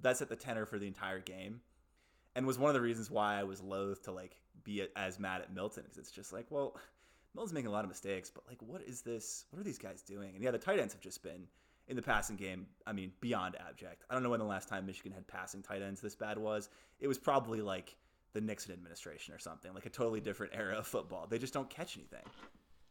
that's 0.00 0.22
at 0.22 0.28
the 0.28 0.36
tenor 0.36 0.64
for 0.64 0.78
the 0.78 0.86
entire 0.86 1.18
game 1.18 1.60
and 2.38 2.46
was 2.46 2.56
one 2.56 2.68
of 2.68 2.74
the 2.74 2.80
reasons 2.80 3.10
why 3.10 3.38
I 3.38 3.42
was 3.42 3.60
loath 3.60 4.04
to 4.04 4.12
like 4.12 4.36
be 4.62 4.86
as 4.96 5.18
mad 5.18 5.40
at 5.40 5.52
Milton 5.52 5.82
because 5.82 5.98
it's 5.98 6.12
just 6.12 6.32
like, 6.32 6.46
well, 6.50 6.76
Milton's 7.34 7.52
making 7.52 7.68
a 7.68 7.72
lot 7.72 7.84
of 7.84 7.88
mistakes, 7.88 8.30
but 8.30 8.44
like, 8.48 8.60
what 8.62 8.82
is 8.82 9.02
this? 9.02 9.44
What 9.50 9.60
are 9.60 9.64
these 9.64 9.78
guys 9.78 10.02
doing? 10.02 10.34
And 10.34 10.42
yeah, 10.42 10.50
the 10.50 10.58
tight 10.58 10.78
ends 10.78 10.92
have 10.92 11.02
just 11.02 11.22
been 11.22 11.46
in 11.88 11.96
the 11.96 12.02
passing 12.02 12.36
game. 12.36 12.66
I 12.86 12.92
mean, 12.92 13.12
beyond 13.20 13.56
abject. 13.56 14.04
I 14.08 14.14
don't 14.14 14.22
know 14.22 14.30
when 14.30 14.40
the 14.40 14.46
last 14.46 14.68
time 14.68 14.86
Michigan 14.86 15.12
had 15.12 15.26
passing 15.26 15.62
tight 15.62 15.82
ends 15.82 16.00
this 16.00 16.14
bad 16.14 16.38
was. 16.38 16.68
It 17.00 17.08
was 17.08 17.18
probably 17.18 17.60
like 17.60 17.96
the 18.32 18.40
Nixon 18.40 18.72
administration 18.72 19.34
or 19.34 19.38
something, 19.38 19.72
like 19.74 19.86
a 19.86 19.90
totally 19.90 20.20
different 20.20 20.52
era 20.54 20.76
of 20.76 20.86
football. 20.86 21.26
They 21.28 21.38
just 21.38 21.54
don't 21.54 21.70
catch 21.70 21.96
anything. 21.96 22.24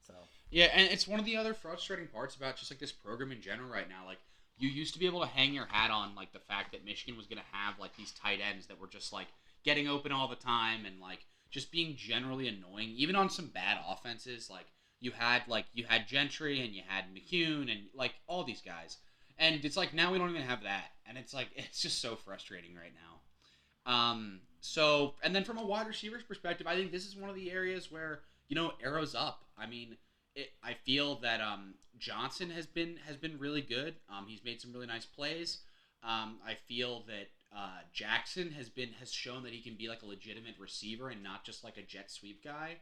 So 0.06 0.14
Yeah, 0.50 0.66
and 0.74 0.90
it's 0.92 1.08
one 1.08 1.20
of 1.20 1.26
the 1.26 1.38
other 1.38 1.54
frustrating 1.54 2.08
parts 2.08 2.36
about 2.36 2.58
just 2.58 2.72
like 2.72 2.80
this 2.80 2.92
program 2.92 3.32
in 3.32 3.42
general 3.42 3.70
right 3.70 3.88
now. 3.88 4.06
Like 4.06 4.20
you 4.58 4.70
used 4.70 4.94
to 4.94 5.00
be 5.00 5.06
able 5.06 5.22
to 5.22 5.28
hang 5.28 5.54
your 5.54 5.68
hat 5.68 5.92
on 5.92 6.16
like 6.16 6.34
the 6.34 6.40
fact 6.40 6.72
that 6.72 6.86
Michigan 6.86 7.18
was 7.18 7.28
going 7.28 7.40
to 7.40 7.58
have 7.58 7.80
like 7.80 7.96
these 7.96 8.12
tight 8.12 8.40
ends 8.42 8.68
that 8.68 8.80
were 8.80 8.88
just 8.88 9.14
like 9.14 9.28
getting 9.64 9.88
open 9.88 10.12
all 10.12 10.28
the 10.28 10.36
time 10.36 10.86
and 10.86 11.00
like 11.00 11.26
just 11.50 11.72
being 11.72 11.96
generally 11.96 12.48
annoying, 12.48 12.94
even 12.96 13.16
on 13.16 13.30
some 13.30 13.48
bad 13.48 13.78
offenses. 13.88 14.50
Like 14.50 14.68
you 15.00 15.12
had 15.12 15.44
like 15.48 15.66
you 15.74 15.86
had 15.88 16.08
Gentry 16.08 16.64
and 16.64 16.74
you 16.74 16.82
had 16.88 17.06
McCune 17.14 17.72
and 17.72 17.82
like 17.94 18.14
all 18.28 18.44
these 18.44 18.62
guys, 18.62 18.98
and 19.38 19.64
it's 19.64 19.78
like 19.78 19.94
now 19.94 20.12
we 20.12 20.18
don't 20.18 20.30
even 20.30 20.42
have 20.42 20.64
that, 20.64 20.92
and 21.06 21.18
it's 21.18 21.34
like 21.34 21.50
it's 21.56 21.82
just 21.82 22.02
so 22.02 22.16
frustrating 22.16 22.76
right 22.76 22.94
now. 22.94 23.92
Um, 23.92 24.42
so 24.60 25.14
and 25.24 25.36
then 25.36 25.44
from 25.44 25.58
a 25.58 25.66
wide 25.66 25.88
receivers 25.88 26.24
perspective, 26.24 26.68
I 26.68 26.76
think 26.76 26.92
this 26.92 27.06
is 27.06 27.16
one 27.16 27.30
of 27.30 27.36
the 27.36 27.52
areas 27.52 27.92
where 27.92 28.22
you 28.50 28.56
know 28.56 28.74
arrows 28.84 29.16
up. 29.16 29.46
I 29.58 29.66
mean, 29.68 29.98
it, 30.36 30.50
I 30.64 30.76
feel 30.86 31.16
that 31.22 31.42
um, 31.42 31.76
Johnson 31.98 32.50
has 32.52 32.66
been 32.66 32.98
has 33.08 33.18
been 33.18 33.40
really 33.40 33.62
good. 33.62 33.96
Um, 34.10 34.26
he's 34.28 34.44
made 34.44 34.62
some 34.62 34.74
really 34.74 34.88
nice 34.88 35.06
plays. 35.06 35.60
Um, 36.04 36.38
I 36.46 36.56
feel 36.68 37.04
that 37.08 37.28
uh, 37.58 37.80
Jackson 37.92 38.52
has 38.52 38.70
been 38.70 38.90
has 39.00 39.12
shown 39.12 39.42
that 39.44 39.52
he 39.52 39.62
can 39.62 39.76
be 39.76 39.88
like 39.88 40.04
a 40.04 40.06
legitimate 40.06 40.56
receiver 40.60 41.10
and 41.10 41.24
not 41.24 41.44
just 41.44 41.64
like 41.64 41.78
a 41.78 41.82
jet 41.82 42.12
sweep 42.12 42.44
guy. 42.44 42.76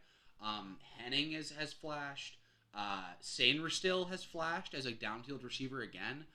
Um, 0.44 0.78
Henning 0.98 1.32
has 1.32 1.52
has 1.52 1.72
flashed. 1.72 2.38
Uh, 2.74 3.06
Sainristil 3.22 4.10
has 4.10 4.24
flashed 4.24 4.74
as 4.74 4.86
a 4.86 4.92
downfield 4.92 5.46
receiver 5.46 5.82
again. 5.82 6.26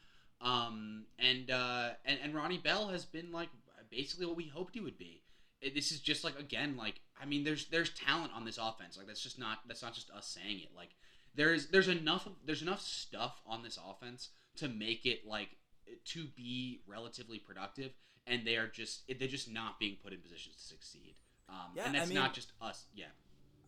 Um, 0.40 1.04
and, 1.18 1.50
uh, 1.50 1.90
and 2.06 2.18
and 2.22 2.34
Ronnie 2.34 2.56
Bell 2.56 2.88
has 2.88 3.04
been 3.04 3.30
like 3.30 3.50
basically 3.90 4.24
what 4.24 4.36
we 4.36 4.48
hoped 4.48 4.74
he 4.74 4.80
would 4.80 4.96
be. 4.96 5.22
It- 5.60 5.74
this 5.74 5.92
is 5.92 6.00
just 6.00 6.24
like 6.24 6.38
again 6.38 6.76
like 6.78 7.02
I 7.20 7.26
mean 7.26 7.44
there's 7.44 7.66
there's 7.66 7.90
talent 7.90 8.32
on 8.34 8.46
this 8.46 8.56
offense 8.56 8.96
like 8.96 9.06
that's 9.06 9.20
just 9.22 9.38
not 9.38 9.58
that's 9.68 9.82
not 9.82 9.92
just 9.92 10.10
us 10.10 10.26
saying 10.26 10.60
it 10.60 10.70
like 10.74 10.88
there's 11.34 11.66
there's 11.66 11.88
enough 11.88 12.26
there's 12.46 12.62
enough 12.62 12.80
stuff 12.80 13.42
on 13.46 13.62
this 13.62 13.78
offense 13.86 14.30
to 14.56 14.68
make 14.68 15.04
it 15.04 15.26
like 15.26 15.50
to 16.06 16.24
be 16.34 16.80
relatively 16.86 17.38
productive 17.38 17.92
and 18.26 18.46
they 18.46 18.56
are 18.56 18.66
just 18.68 19.02
they're 19.18 19.28
just 19.28 19.50
not 19.50 19.78
being 19.78 19.96
put 20.02 20.12
in 20.12 20.20
positions 20.20 20.56
to 20.56 20.62
succeed 20.62 21.14
um, 21.48 21.56
Yeah, 21.74 21.84
and 21.86 21.94
that's 21.94 22.10
I 22.10 22.14
not 22.14 22.34
just 22.34 22.52
us 22.60 22.86
yeah 22.94 23.06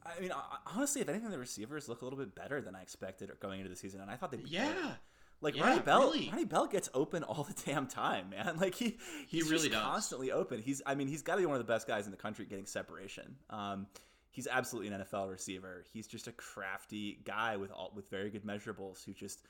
I 0.05 0.21
mean, 0.21 0.33
honestly, 0.67 1.01
if 1.01 1.09
anything, 1.09 1.31
the 1.31 1.39
receivers 1.39 1.89
look 1.89 2.03
a 2.03 2.05
little 2.05 2.19
bit 2.19 2.35
better 2.35 2.61
than 2.61 2.75
I 2.75 2.83
expected 2.83 3.31
going 3.39 3.61
into 3.61 3.71
the 3.71 3.77
season, 3.77 4.01
and 4.01 4.11
I 4.11 4.17
thought 4.17 4.33
they'd 4.33 4.43
be 4.43 4.51
yeah 4.51 4.67
better. 4.67 4.97
Like 5.41 5.57
Yeah, 5.57 5.65
Ronnie 5.69 5.81
Bell, 5.81 6.01
really. 6.01 6.29
Ronnie 6.31 6.45
Bell 6.45 6.67
gets 6.67 6.89
open 6.95 7.23
all 7.23 7.45
the 7.45 7.55
damn 7.65 7.87
time, 7.87 8.31
man. 8.31 8.57
Like 8.61 8.75
he, 8.75 8.97
He 9.29 9.39
he's 9.39 9.45
really 9.45 9.69
just 9.69 9.73
does. 9.73 9.83
constantly 9.83 10.33
open. 10.33 10.61
He's, 10.61 10.83
I 10.87 10.95
mean, 10.95 11.09
he's 11.09 11.23
got 11.23 11.35
to 11.35 11.41
be 11.41 11.47
one 11.47 11.55
of 11.57 11.65
the 11.65 11.73
best 11.73 11.87
guys 11.87 12.07
in 12.07 12.11
the 12.11 12.17
country 12.17 12.47
getting 12.47 12.67
separation. 12.67 13.37
Um, 13.51 13.87
he's 14.31 14.47
absolutely 14.47 14.93
an 14.93 15.03
NFL 15.03 15.31
receiver. 15.31 15.85
He's 15.93 16.07
just 16.07 16.27
a 16.29 16.33
crafty 16.33 17.21
guy 17.25 17.57
with 17.57 17.71
all 17.73 17.93
with 17.95 18.09
very 18.09 18.31
good 18.31 18.45
measurables. 18.45 19.05
Who 19.05 19.13
just, 19.13 19.43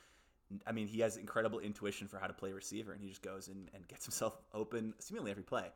I 0.66 0.72
mean, 0.72 0.86
he 0.86 1.00
has 1.00 1.16
incredible 1.16 1.60
intuition 1.60 2.08
for 2.08 2.18
how 2.18 2.26
to 2.26 2.32
play 2.32 2.52
receiver, 2.52 2.92
and 2.92 3.00
he 3.00 3.08
just 3.08 3.22
goes 3.22 3.48
and, 3.48 3.68
and 3.74 3.86
gets 3.88 4.04
himself 4.04 4.36
open 4.52 4.94
seemingly 4.98 5.30
every 5.30 5.42
play. 5.42 5.66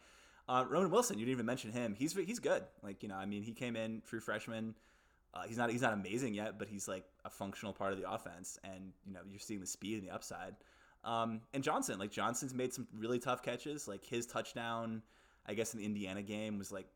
Uh, 0.49 0.65
Roman 0.69 0.91
Wilson, 0.91 1.19
you 1.19 1.25
didn't 1.25 1.37
even 1.37 1.47
mention 1.47 1.73
him. 1.73 1.95
He's 1.99 2.15
he's 2.15 2.39
good. 2.39 2.63
Like 2.83 3.03
you 3.03 3.09
know, 3.09 3.17
I 3.17 3.27
mean, 3.27 3.43
he 3.43 3.53
came 3.53 3.77
in 3.77 4.03
true 4.07 4.21
freshman. 4.21 4.75
Uh, 5.35 5.43
he's 5.43 5.59
not 5.59 5.71
he's 5.71 5.83
not 5.83 5.93
amazing 5.93 6.35
yet, 6.35 6.59
but 6.59 6.69
he's 6.69 6.89
like 6.89 7.05
a 7.25 7.31
functional 7.31 7.73
part 7.73 7.93
of 7.93 7.99
the 8.01 8.11
offense, 8.11 8.59
and 8.65 8.93
you 9.05 9.13
know 9.13 9.21
you're 9.29 9.41
seeing 9.41 9.61
the 9.61 9.67
speed 9.67 9.99
and 9.99 10.09
the 10.09 10.15
upside. 10.15 10.55
Um, 11.05 11.41
and 11.53 11.63
Johnson, 11.63 11.99
like 11.99 12.11
Johnson's 12.11 12.55
made 12.55 12.73
some 12.73 12.87
really 12.97 13.19
tough 13.19 13.43
catches. 13.43 13.87
Like 13.87 14.05
his 14.05 14.27
touchdown, 14.27 15.03
I 15.47 15.55
guess 15.55 15.75
in 15.75 15.81
the 15.81 15.87
Indiana 15.87 16.23
game 16.23 16.59
was 16.59 16.73
like 16.73 16.87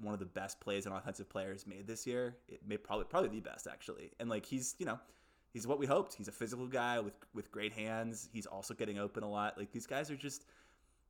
one 0.00 0.14
of 0.14 0.20
the 0.20 0.26
best 0.26 0.60
plays 0.60 0.86
an 0.86 0.92
offensive 0.92 1.28
players 1.28 1.66
made 1.66 1.86
this 1.86 2.06
year. 2.06 2.36
It 2.48 2.60
may 2.66 2.76
probably 2.76 3.06
probably 3.06 3.30
the 3.30 3.40
best 3.40 3.66
actually. 3.66 4.12
And 4.20 4.28
like 4.28 4.46
he's 4.46 4.74
you 4.78 4.86
know 4.86 4.98
he's 5.52 5.66
what 5.66 5.78
we 5.78 5.86
hoped. 5.86 6.14
He's 6.14 6.28
a 6.28 6.32
physical 6.32 6.66
guy 6.66 7.00
with 7.00 7.14
with 7.34 7.50
great 7.50 7.72
hands. 7.72 8.28
He's 8.32 8.46
also 8.46 8.74
getting 8.74 8.98
open 8.98 9.22
a 9.22 9.28
lot. 9.30 9.56
Like 9.58 9.72
these 9.72 9.86
guys 9.86 10.10
are 10.10 10.16
just. 10.16 10.44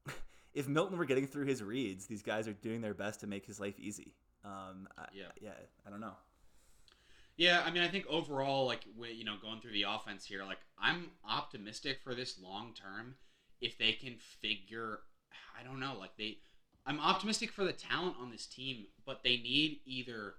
If 0.55 0.67
Milton 0.67 0.97
were 0.99 1.05
getting 1.05 1.27
through 1.27 1.45
his 1.45 1.63
reads, 1.63 2.07
these 2.07 2.23
guys 2.23 2.49
are 2.49 2.55
doing 2.55 2.81
their 2.81 2.95
best 2.95 3.21
to 3.21 3.27
make 3.27 3.45
his 3.45 3.61
life 3.61 3.79
easy. 3.79 4.15
Um, 4.45 4.89
I, 4.97 5.05
Yeah. 5.13 5.27
yeah, 5.41 5.51
I 5.87 5.91
don't 5.91 6.01
know. 6.01 6.15
Yeah, 7.37 7.63
I 7.65 7.71
mean, 7.71 7.83
I 7.85 7.89
think 7.89 8.07
overall, 8.09 8.67
like, 8.67 8.85
you 9.13 9.25
know, 9.25 9.37
going 9.41 9.61
through 9.61 9.73
the 9.73 9.85
offense 9.85 10.25
here, 10.25 10.45
like, 10.45 10.59
I'm 10.77 11.11
optimistic 11.29 12.01
for 12.03 12.15
this 12.15 12.41
long 12.41 12.73
term 12.75 13.15
if 13.61 13.79
they 13.79 13.93
can 13.93 14.17
figure, 14.19 15.01
I 15.59 15.63
don't 15.63 15.79
know, 15.79 15.97
like, 15.97 16.17
they, 16.17 16.39
I'm 16.87 16.99
optimistic 16.99 17.53
for 17.53 17.63
the 17.65 17.73
talent 17.73 18.17
on 18.21 18.31
this 18.33 18.47
team, 18.47 18.87
but 19.07 19.23
they 19.23 19.37
need 19.37 19.81
either 19.85 20.35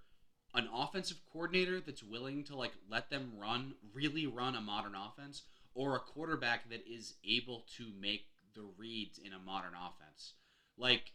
an 0.54 0.68
offensive 0.74 1.18
coordinator 1.32 1.80
that's 1.80 2.04
willing 2.04 2.44
to, 2.46 2.56
like, 2.56 2.74
let 2.90 3.10
them 3.10 3.34
run, 3.40 3.74
really 3.94 4.26
run 4.26 4.56
a 4.56 4.62
modern 4.62 4.94
offense, 4.96 5.44
or 5.76 5.96
a 5.96 6.00
quarterback 6.00 6.70
that 6.70 6.86
is 6.88 7.14
able 7.24 7.66
to 7.78 7.88
make 8.00 8.26
the 8.56 8.64
reads 8.78 9.20
in 9.20 9.34
a 9.34 9.40
modern 9.40 9.74
offense. 9.74 10.34
Like, 10.78 11.14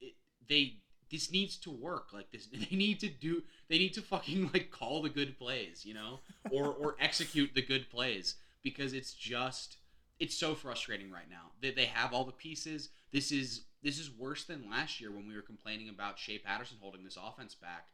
it, 0.00 0.14
they 0.48 0.78
this 1.10 1.30
needs 1.30 1.56
to 1.58 1.70
work. 1.70 2.12
Like 2.12 2.30
this 2.32 2.46
they 2.52 2.76
need 2.76 3.00
to 3.00 3.08
do 3.08 3.42
they 3.68 3.78
need 3.78 3.94
to 3.94 4.02
fucking 4.02 4.50
like 4.52 4.70
call 4.70 5.02
the 5.02 5.08
good 5.08 5.38
plays 5.38 5.84
you 5.84 5.94
know 5.94 6.20
or 6.50 6.66
or 6.66 6.96
execute 7.00 7.54
the 7.54 7.62
good 7.62 7.88
plays 7.90 8.36
because 8.62 8.92
it's 8.92 9.12
just 9.12 9.76
it's 10.18 10.36
so 10.36 10.54
frustrating 10.54 11.10
right 11.10 11.28
now. 11.30 11.52
That 11.62 11.76
they 11.76 11.86
have 11.86 12.12
all 12.12 12.24
the 12.24 12.32
pieces. 12.32 12.88
This 13.12 13.30
is 13.30 13.62
this 13.82 13.98
is 13.98 14.10
worse 14.10 14.44
than 14.44 14.70
last 14.70 15.00
year 15.00 15.10
when 15.10 15.28
we 15.28 15.34
were 15.34 15.42
complaining 15.42 15.88
about 15.88 16.18
Shea 16.18 16.38
Patterson 16.38 16.78
holding 16.80 17.04
this 17.04 17.18
offense 17.22 17.54
back 17.54 17.86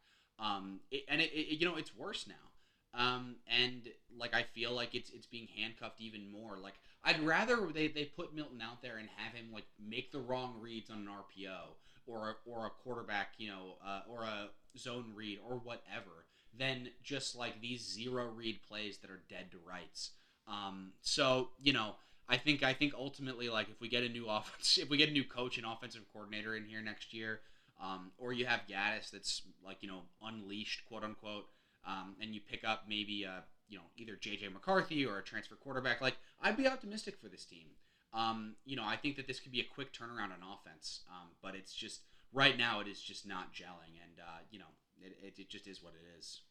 um 0.43 0.81
it, 0.91 1.05
and 1.09 1.21
it, 1.21 1.31
it 1.33 1.61
you 1.61 1.67
know 1.67 1.77
it's 1.77 1.97
worse 1.97 2.27
now 2.27 2.99
um 3.01 3.37
and 3.47 3.89
like 4.19 4.35
I 4.35 4.43
feel 4.43 4.73
like 4.73 4.95
it's 4.95 5.11
it's 5.11 5.27
being 5.27 5.49
handcuffed 5.57 6.01
even 6.01 6.31
more 6.31 6.59
like 6.59 6.75
I'd 7.05 7.21
rather 7.21 7.69
they, 7.75 7.89
they 7.89 8.05
put 8.05 8.35
Milton 8.35 8.61
out 8.63 8.83
there 8.83 8.99
and 8.99 9.09
have 9.17 9.35
him 9.35 9.47
like 9.53 9.65
make 9.85 10.13
the 10.13 10.21
wrong 10.21 10.55
reads 10.61 10.91
on 10.91 10.99
an 10.99 11.09
RPO 11.09 11.75
or 12.07 12.37
or 12.47 12.67
a 12.67 12.71
quarterback, 12.71 13.33
you 13.39 13.49
know, 13.49 13.77
uh, 13.85 14.03
or 14.09 14.25
a 14.25 14.49
zone 14.79 15.07
read 15.15 15.39
or 15.49 15.57
whatever, 15.57 16.27
than 16.57 16.89
just 17.03 17.37
like 17.37 17.61
these 17.61 17.81
zero 17.83 18.29
read 18.29 18.61
plays 18.69 18.99
that 18.99 19.11
are 19.11 19.23
dead 19.29 19.51
to 19.53 19.59
rights. 19.67 20.13
Um, 20.47 20.93
so 21.01 21.51
you 21.61 21.73
know, 21.73 21.97
I 22.29 22.37
think 22.37 22.63
I 22.63 22.73
think 22.73 22.95
ultimately, 22.97 23.49
like 23.49 23.69
if 23.69 23.81
we 23.81 23.89
get 23.89 24.05
a 24.05 24.09
new 24.09 24.27
offense, 24.29 24.79
if 24.81 24.89
we 24.89 24.97
get 24.97 25.09
a 25.09 25.13
new 25.13 25.25
coach 25.25 25.59
and 25.59 25.67
offensive 25.67 26.03
coordinator 26.13 26.55
in 26.55 26.65
here 26.65 26.83
next 26.83 27.13
year, 27.13 27.41
um, 27.83 28.13
or 28.17 28.33
you 28.33 28.47
have 28.47 28.61
Gattis 28.71 29.11
that's 29.11 29.43
like 29.65 29.79
you 29.81 29.89
know 29.89 30.03
unleashed, 30.23 30.85
quote 30.87 31.05
unquote, 31.05 31.47
um, 31.87 32.15
and 32.21 32.35
you 32.35 32.41
pick 32.41 32.65
up 32.65 32.85
maybe 32.89 33.25
a 33.25 33.45
you 33.69 33.77
know 33.77 33.85
either 33.97 34.13
JJ 34.13 34.53
McCarthy 34.53 35.05
or 35.05 35.19
a 35.19 35.23
transfer 35.23 35.57
quarterback, 35.57 36.01
like 36.01 36.17
I'd 36.41 36.57
be 36.57 36.69
optimistic 36.69 37.19
for 37.21 37.29
this 37.29 37.45
team. 37.45 37.67
Um, 38.15 38.57
you 38.65 38.77
know, 38.77 38.85
I 38.85 38.97
think 38.97 39.17
that 39.17 39.27
this 39.27 39.41
could 39.41 39.53
be 39.53 39.61
a 39.61 39.75
quick 39.75 39.93
turnaround 39.93 40.33
on 40.33 40.43
offense, 40.43 41.01
um, 41.09 41.31
but 41.43 41.55
it's 41.55 41.75
just 41.75 42.01
right 42.33 42.57
now 42.57 42.81
it 42.81 42.87
is 42.87 43.01
just 43.01 43.27
not 43.27 43.53
gelling, 43.53 43.99
and 44.03 44.21
uh, 44.21 44.41
you 44.51 44.59
know 44.59 44.67
it, 45.01 45.17
it, 45.23 45.41
it, 45.41 45.49
just 45.49 45.67
is 45.67 45.83
what 45.83 45.95
it 45.95 46.19
is. 46.19 46.43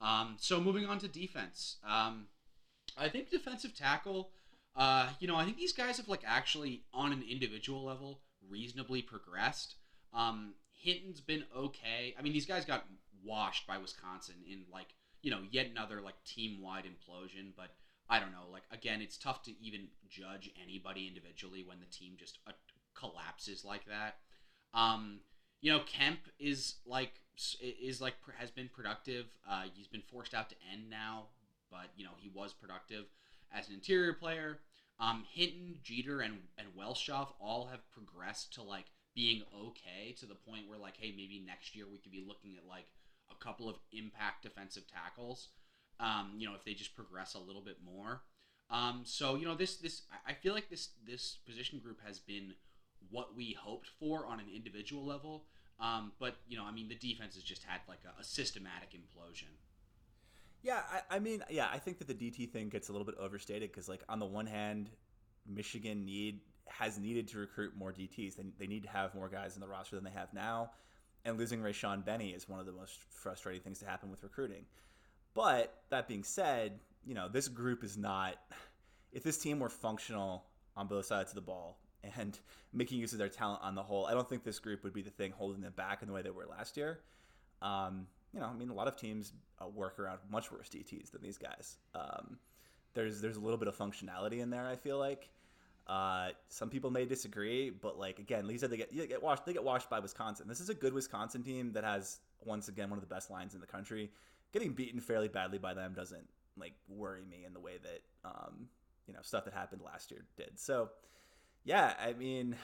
Um, 0.00 0.36
so 0.38 0.60
moving 0.60 0.84
on 0.84 0.98
to 0.98 1.08
defense, 1.08 1.76
um, 1.88 2.26
I 2.98 3.08
think 3.08 3.30
defensive 3.30 3.74
tackle. 3.74 4.30
Uh, 4.74 5.08
you 5.20 5.26
know, 5.26 5.36
I 5.36 5.44
think 5.44 5.56
these 5.56 5.72
guys 5.72 5.96
have 5.96 6.08
like 6.08 6.22
actually 6.26 6.82
on 6.92 7.12
an 7.12 7.24
individual 7.26 7.82
level 7.82 8.20
reasonably 8.50 9.00
progressed. 9.00 9.76
Um, 10.14 10.54
Hinton's 10.72 11.20
been 11.20 11.44
okay. 11.56 12.14
I 12.18 12.22
mean, 12.22 12.32
these 12.32 12.46
guys 12.46 12.64
got 12.64 12.84
washed 13.24 13.66
by 13.66 13.78
Wisconsin 13.78 14.36
in 14.50 14.64
like 14.72 14.94
you 15.22 15.30
know 15.30 15.40
yet 15.50 15.66
another 15.66 16.00
like 16.00 16.22
team 16.24 16.62
wide 16.62 16.84
implosion, 16.84 17.52
but 17.56 17.70
I 18.08 18.20
don't 18.20 18.32
know. 18.32 18.46
Like 18.52 18.62
again, 18.70 19.00
it's 19.00 19.16
tough 19.16 19.42
to 19.44 19.52
even 19.60 19.88
judge 20.08 20.50
anybody 20.62 21.08
individually 21.08 21.64
when 21.66 21.80
the 21.80 21.86
team 21.86 22.12
just 22.18 22.38
uh, 22.46 22.52
collapses 22.94 23.64
like 23.64 23.86
that. 23.86 24.16
Um, 24.74 25.20
you 25.60 25.72
know, 25.72 25.80
Kemp 25.80 26.20
is 26.38 26.76
like 26.86 27.12
is 27.60 28.00
like 28.00 28.14
has 28.38 28.50
been 28.50 28.68
productive. 28.68 29.26
Uh, 29.48 29.64
he's 29.74 29.88
been 29.88 30.02
forced 30.02 30.34
out 30.34 30.48
to 30.50 30.56
end 30.72 30.88
now, 30.88 31.24
but 31.70 31.90
you 31.96 32.04
know 32.04 32.12
he 32.18 32.30
was 32.32 32.52
productive 32.52 33.06
as 33.52 33.68
an 33.68 33.74
interior 33.74 34.12
player. 34.12 34.60
Um, 34.98 35.24
Hinton, 35.30 35.76
Jeter, 35.82 36.20
and 36.20 36.38
and 36.58 36.68
Welschof 36.78 37.32
all 37.40 37.66
have 37.66 37.90
progressed 37.90 38.54
to 38.54 38.62
like 38.62 38.86
being 39.16 39.42
okay 39.66 40.12
to 40.20 40.26
the 40.26 40.34
point 40.34 40.68
where 40.68 40.78
like, 40.78 40.94
hey, 41.00 41.10
maybe 41.16 41.42
next 41.44 41.74
year 41.74 41.86
we 41.90 41.98
could 41.98 42.12
be 42.12 42.22
looking 42.24 42.56
at 42.56 42.68
like 42.68 42.86
a 43.30 43.44
couple 43.44 43.68
of 43.68 43.76
impact 43.92 44.42
defensive 44.42 44.84
tackles. 44.86 45.48
Um, 45.98 46.34
you 46.36 46.46
know, 46.46 46.54
if 46.54 46.64
they 46.64 46.74
just 46.74 46.94
progress 46.94 47.34
a 47.34 47.38
little 47.38 47.62
bit 47.62 47.78
more. 47.82 48.20
Um, 48.68 49.02
so 49.04 49.34
you 49.34 49.46
know, 49.46 49.54
this 49.54 49.76
this 49.76 50.02
I 50.26 50.34
feel 50.34 50.52
like 50.52 50.68
this 50.68 50.90
this 51.06 51.38
position 51.46 51.78
group 51.78 52.00
has 52.06 52.18
been 52.18 52.54
what 53.10 53.34
we 53.34 53.56
hoped 53.58 53.88
for 53.98 54.26
on 54.26 54.38
an 54.38 54.46
individual 54.54 55.04
level. 55.04 55.46
Um, 55.80 56.12
but 56.20 56.36
you 56.46 56.56
know, 56.58 56.64
I 56.64 56.72
mean, 56.72 56.88
the 56.88 56.94
defense 56.94 57.34
has 57.34 57.44
just 57.44 57.64
had 57.64 57.80
like 57.88 58.00
a, 58.04 58.20
a 58.20 58.24
systematic 58.24 58.90
implosion. 58.90 59.56
Yeah, 60.62 60.80
I, 60.90 61.16
I, 61.16 61.18
mean, 61.20 61.44
yeah, 61.48 61.68
I 61.72 61.78
think 61.78 61.98
that 61.98 62.08
the 62.08 62.14
DT 62.14 62.50
thing 62.50 62.68
gets 62.68 62.88
a 62.88 62.92
little 62.92 63.04
bit 63.04 63.14
overstated 63.20 63.70
because, 63.70 63.88
like, 63.88 64.02
on 64.08 64.18
the 64.18 64.26
one 64.26 64.46
hand, 64.46 64.90
Michigan 65.46 66.04
need 66.04 66.40
has 66.68 66.98
needed 66.98 67.28
to 67.28 67.38
recruit 67.38 67.76
more 67.76 67.92
DTs. 67.92 68.36
They, 68.36 68.44
they 68.58 68.66
need 68.66 68.82
to 68.82 68.88
have 68.88 69.14
more 69.14 69.28
guys 69.28 69.54
in 69.54 69.60
the 69.60 69.68
roster 69.68 69.96
than 69.96 70.04
they 70.04 70.10
have 70.10 70.32
now, 70.34 70.70
and 71.24 71.38
losing 71.38 71.60
Rayshaun 71.60 72.04
Benny 72.04 72.30
is 72.30 72.48
one 72.48 72.60
of 72.60 72.66
the 72.66 72.72
most 72.72 72.98
frustrating 73.10 73.62
things 73.62 73.78
to 73.80 73.86
happen 73.86 74.10
with 74.10 74.22
recruiting. 74.22 74.64
But 75.34 75.74
that 75.90 76.08
being 76.08 76.24
said, 76.24 76.78
you 77.04 77.14
know, 77.14 77.28
this 77.28 77.48
group 77.48 77.84
is 77.84 77.96
not. 77.96 78.36
If 79.12 79.22
this 79.22 79.38
team 79.38 79.60
were 79.60 79.68
functional 79.68 80.44
on 80.76 80.88
both 80.88 81.06
sides 81.06 81.30
of 81.30 81.34
the 81.34 81.40
ball 81.40 81.78
and 82.16 82.38
making 82.72 82.98
use 82.98 83.12
of 83.12 83.18
their 83.18 83.28
talent 83.28 83.60
on 83.62 83.74
the 83.74 83.82
whole, 83.82 84.06
I 84.06 84.12
don't 84.12 84.28
think 84.28 84.44
this 84.44 84.58
group 84.58 84.82
would 84.84 84.92
be 84.92 85.02
the 85.02 85.10
thing 85.10 85.32
holding 85.32 85.62
them 85.62 85.72
back 85.76 86.02
in 86.02 86.08
the 86.08 86.14
way 86.14 86.22
they 86.22 86.30
were 86.30 86.46
last 86.46 86.76
year. 86.76 87.00
Um, 87.62 88.06
you 88.32 88.40
know, 88.40 88.46
I 88.46 88.54
mean, 88.54 88.68
a 88.68 88.74
lot 88.74 88.88
of 88.88 88.96
teams 88.96 89.32
uh, 89.60 89.68
work 89.68 89.98
around 89.98 90.18
much 90.30 90.52
worse 90.52 90.68
DTs 90.68 91.10
than 91.10 91.22
these 91.22 91.38
guys. 91.38 91.76
Um, 91.94 92.38
there's 92.94 93.20
there's 93.20 93.36
a 93.36 93.40
little 93.40 93.58
bit 93.58 93.68
of 93.68 93.76
functionality 93.76 94.40
in 94.40 94.50
there. 94.50 94.66
I 94.66 94.76
feel 94.76 94.98
like 94.98 95.28
uh, 95.86 96.28
some 96.48 96.68
people 96.68 96.90
may 96.90 97.04
disagree, 97.04 97.70
but 97.70 97.98
like 97.98 98.18
again, 98.18 98.46
Lisa, 98.46 98.68
they 98.68 98.76
get 98.76 98.96
they 98.96 99.06
get 99.06 99.22
washed 99.22 99.46
they 99.46 99.52
get 99.52 99.64
washed 99.64 99.88
by 99.88 100.00
Wisconsin. 100.00 100.48
This 100.48 100.60
is 100.60 100.68
a 100.68 100.74
good 100.74 100.92
Wisconsin 100.92 101.42
team 101.42 101.72
that 101.72 101.84
has 101.84 102.18
once 102.44 102.68
again 102.68 102.90
one 102.90 102.98
of 102.98 103.08
the 103.08 103.14
best 103.14 103.30
lines 103.30 103.54
in 103.54 103.60
the 103.60 103.66
country 103.66 104.10
getting 104.52 104.72
beaten 104.72 105.00
fairly 105.00 105.28
badly 105.28 105.58
by 105.58 105.74
them 105.74 105.92
doesn't 105.94 106.26
like 106.58 106.72
worry 106.88 107.22
me 107.28 107.44
in 107.44 107.52
the 107.52 107.60
way 107.60 107.74
that 107.82 108.00
um, 108.24 108.68
you 109.06 109.14
know 109.14 109.20
stuff 109.22 109.44
that 109.44 109.54
happened 109.54 109.82
last 109.84 110.10
year 110.10 110.24
did. 110.36 110.58
So 110.58 110.90
yeah, 111.64 111.94
I 112.00 112.12
mean, 112.12 112.56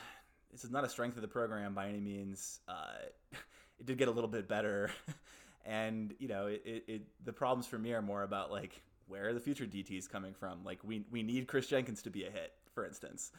this 0.51 0.63
is 0.63 0.71
not 0.71 0.83
a 0.83 0.89
strength 0.89 1.17
of 1.17 1.21
the 1.21 1.27
program 1.27 1.73
by 1.73 1.87
any 1.87 1.99
means. 1.99 2.59
Uh, 2.67 2.97
it 3.79 3.85
did 3.85 3.97
get 3.97 4.07
a 4.07 4.11
little 4.11 4.29
bit 4.29 4.47
better, 4.47 4.89
and 5.65 6.13
you 6.19 6.27
know, 6.27 6.47
it, 6.47 6.61
it, 6.65 6.83
it, 6.87 7.01
the 7.23 7.33
problems 7.33 7.67
for 7.67 7.77
me 7.77 7.93
are 7.93 8.01
more 8.01 8.23
about 8.23 8.51
like 8.51 8.81
where 9.07 9.27
are 9.29 9.33
the 9.33 9.39
future 9.39 9.65
DTs 9.65 10.09
coming 10.09 10.33
from? 10.33 10.63
Like 10.63 10.79
we 10.83 11.05
we 11.11 11.21
need 11.21 11.47
Chris 11.47 11.67
Jenkins 11.67 12.01
to 12.03 12.09
be 12.09 12.23
a 12.23 12.31
hit, 12.31 12.53
for 12.73 12.85
instance. 12.85 13.31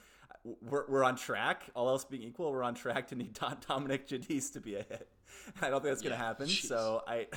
We're, 0.44 0.84
we're 0.88 1.04
on 1.04 1.16
track. 1.16 1.64
All 1.74 1.88
else 1.88 2.04
being 2.04 2.22
equal, 2.22 2.50
we're 2.52 2.62
on 2.62 2.74
track 2.74 3.08
to 3.08 3.14
need 3.14 3.38
Dominic 3.68 4.08
Janise 4.08 4.52
to 4.52 4.60
be 4.60 4.74
a 4.74 4.82
hit. 4.82 5.08
I 5.62 5.70
don't 5.70 5.82
think 5.82 5.92
that's 5.92 6.02
going 6.02 6.12
to 6.12 6.18
happen. 6.18 6.46
Geez. 6.46 6.68
So 6.68 7.02
I. 7.06 7.26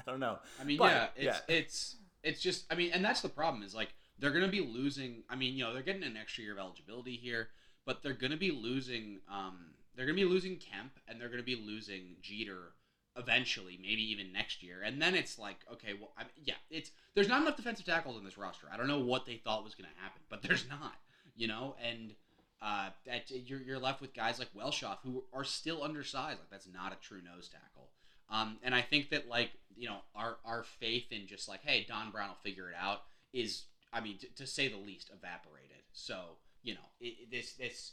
I 0.00 0.10
don't 0.10 0.20
know. 0.20 0.38
I 0.58 0.64
mean, 0.64 0.78
but, 0.78 0.90
yeah, 0.90 1.08
it's 1.16 1.42
yeah. 1.48 1.54
it's 1.54 1.96
it's 2.22 2.40
just. 2.40 2.64
I 2.72 2.76
mean, 2.76 2.92
and 2.94 3.04
that's 3.04 3.20
the 3.20 3.28
problem 3.28 3.62
is 3.62 3.74
like 3.74 3.88
they're 4.18 4.30
going 4.30 4.44
to 4.44 4.50
be 4.50 4.60
losing. 4.60 5.22
I 5.28 5.36
mean, 5.36 5.54
you 5.54 5.64
know, 5.64 5.74
they're 5.74 5.82
getting 5.82 6.02
an 6.02 6.16
extra 6.16 6.44
year 6.44 6.54
of 6.54 6.58
eligibility 6.58 7.16
here, 7.16 7.48
but 7.84 8.02
they're 8.02 8.14
going 8.14 8.30
to 8.30 8.38
be 8.38 8.50
losing. 8.50 9.18
Um, 9.30 9.72
they're 9.94 10.06
going 10.06 10.16
to 10.16 10.24
be 10.24 10.28
losing 10.28 10.56
Kemp, 10.56 10.92
and 11.08 11.20
they're 11.20 11.28
going 11.28 11.40
to 11.40 11.44
be 11.44 11.56
losing 11.56 12.16
Jeter 12.22 12.72
eventually, 13.18 13.78
maybe 13.80 14.02
even 14.10 14.32
next 14.32 14.62
year. 14.62 14.82
And 14.84 15.02
then 15.02 15.14
it's 15.14 15.38
like, 15.38 15.56
okay, 15.72 15.94
well, 15.98 16.12
I, 16.16 16.22
yeah, 16.42 16.54
it's 16.70 16.90
there's 17.14 17.28
not 17.28 17.42
enough 17.42 17.56
defensive 17.56 17.84
tackles 17.84 18.16
in 18.16 18.24
this 18.24 18.38
roster. 18.38 18.68
I 18.72 18.76
don't 18.76 18.86
know 18.86 19.00
what 19.00 19.26
they 19.26 19.36
thought 19.36 19.64
was 19.64 19.74
going 19.74 19.90
to 19.90 20.00
happen, 20.00 20.22
but 20.30 20.42
there's 20.42 20.68
not, 20.68 20.94
you 21.38 21.48
know, 21.48 21.74
and. 21.82 22.14
Uh, 22.60 22.90
that 23.06 23.30
you're, 23.30 23.60
you're 23.60 23.78
left 23.78 24.00
with 24.00 24.12
guys 24.12 24.40
like 24.40 24.52
Welschof 24.52 24.96
who 25.04 25.22
are 25.32 25.44
still 25.44 25.84
undersized. 25.84 26.40
Like 26.40 26.50
that's 26.50 26.66
not 26.66 26.92
a 26.92 26.96
true 26.96 27.20
nose 27.22 27.48
tackle. 27.48 27.90
Um, 28.30 28.58
and 28.62 28.74
I 28.74 28.82
think 28.82 29.10
that 29.10 29.28
like 29.28 29.50
you 29.76 29.88
know 29.88 29.98
our 30.14 30.38
our 30.44 30.64
faith 30.64 31.06
in 31.10 31.26
just 31.26 31.48
like 31.48 31.60
hey 31.62 31.86
Don 31.88 32.10
Brown 32.10 32.28
will 32.28 32.36
figure 32.42 32.68
it 32.68 32.74
out 32.78 33.02
is 33.32 33.64
I 33.92 34.00
mean 34.00 34.18
to, 34.18 34.26
to 34.36 34.46
say 34.46 34.68
the 34.68 34.76
least 34.76 35.10
evaporated. 35.10 35.82
So 35.92 36.36
you 36.62 36.74
know 36.74 36.80
it, 37.00 37.30
this 37.30 37.52
this 37.54 37.92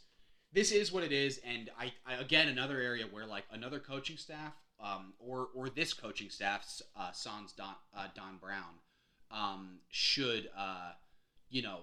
this 0.51 0.71
is 0.71 0.91
what 0.91 1.03
it 1.03 1.12
is, 1.12 1.39
and 1.45 1.69
I, 1.79 1.93
I 2.05 2.15
again 2.15 2.47
another 2.47 2.79
area 2.79 3.05
where 3.10 3.25
like 3.25 3.43
another 3.51 3.79
coaching 3.79 4.17
staff 4.17 4.53
um, 4.79 5.13
or 5.19 5.49
or 5.55 5.69
this 5.69 5.93
coaching 5.93 6.29
staff 6.29 6.81
uh, 6.97 7.12
sans 7.12 7.51
Don 7.53 7.75
uh, 7.95 8.08
Don 8.15 8.38
Brown 8.38 8.79
um, 9.31 9.79
should 9.89 10.49
uh, 10.58 10.91
you 11.49 11.62
know 11.62 11.81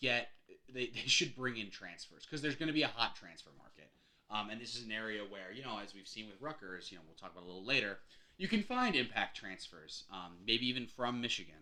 get 0.00 0.28
they, 0.72 0.86
they 0.86 1.06
should 1.06 1.34
bring 1.36 1.56
in 1.56 1.70
transfers 1.70 2.24
because 2.24 2.42
there's 2.42 2.56
going 2.56 2.68
to 2.68 2.72
be 2.72 2.82
a 2.82 2.88
hot 2.88 3.16
transfer 3.16 3.50
market. 3.58 3.90
Um, 4.30 4.50
and 4.50 4.60
this 4.60 4.74
is 4.74 4.84
an 4.84 4.92
area 4.92 5.22
where, 5.22 5.52
you 5.54 5.62
know, 5.62 5.78
as 5.82 5.94
we've 5.94 6.08
seen 6.08 6.26
with 6.26 6.40
Rutgers, 6.40 6.90
you 6.90 6.98
know, 6.98 7.02
we'll 7.06 7.14
talk 7.14 7.32
about 7.32 7.44
a 7.44 7.46
little 7.46 7.64
later, 7.64 7.98
you 8.36 8.48
can 8.48 8.62
find 8.62 8.96
impact 8.96 9.36
transfers, 9.36 10.04
um, 10.12 10.32
maybe 10.44 10.66
even 10.66 10.86
from 10.86 11.20
Michigan. 11.20 11.54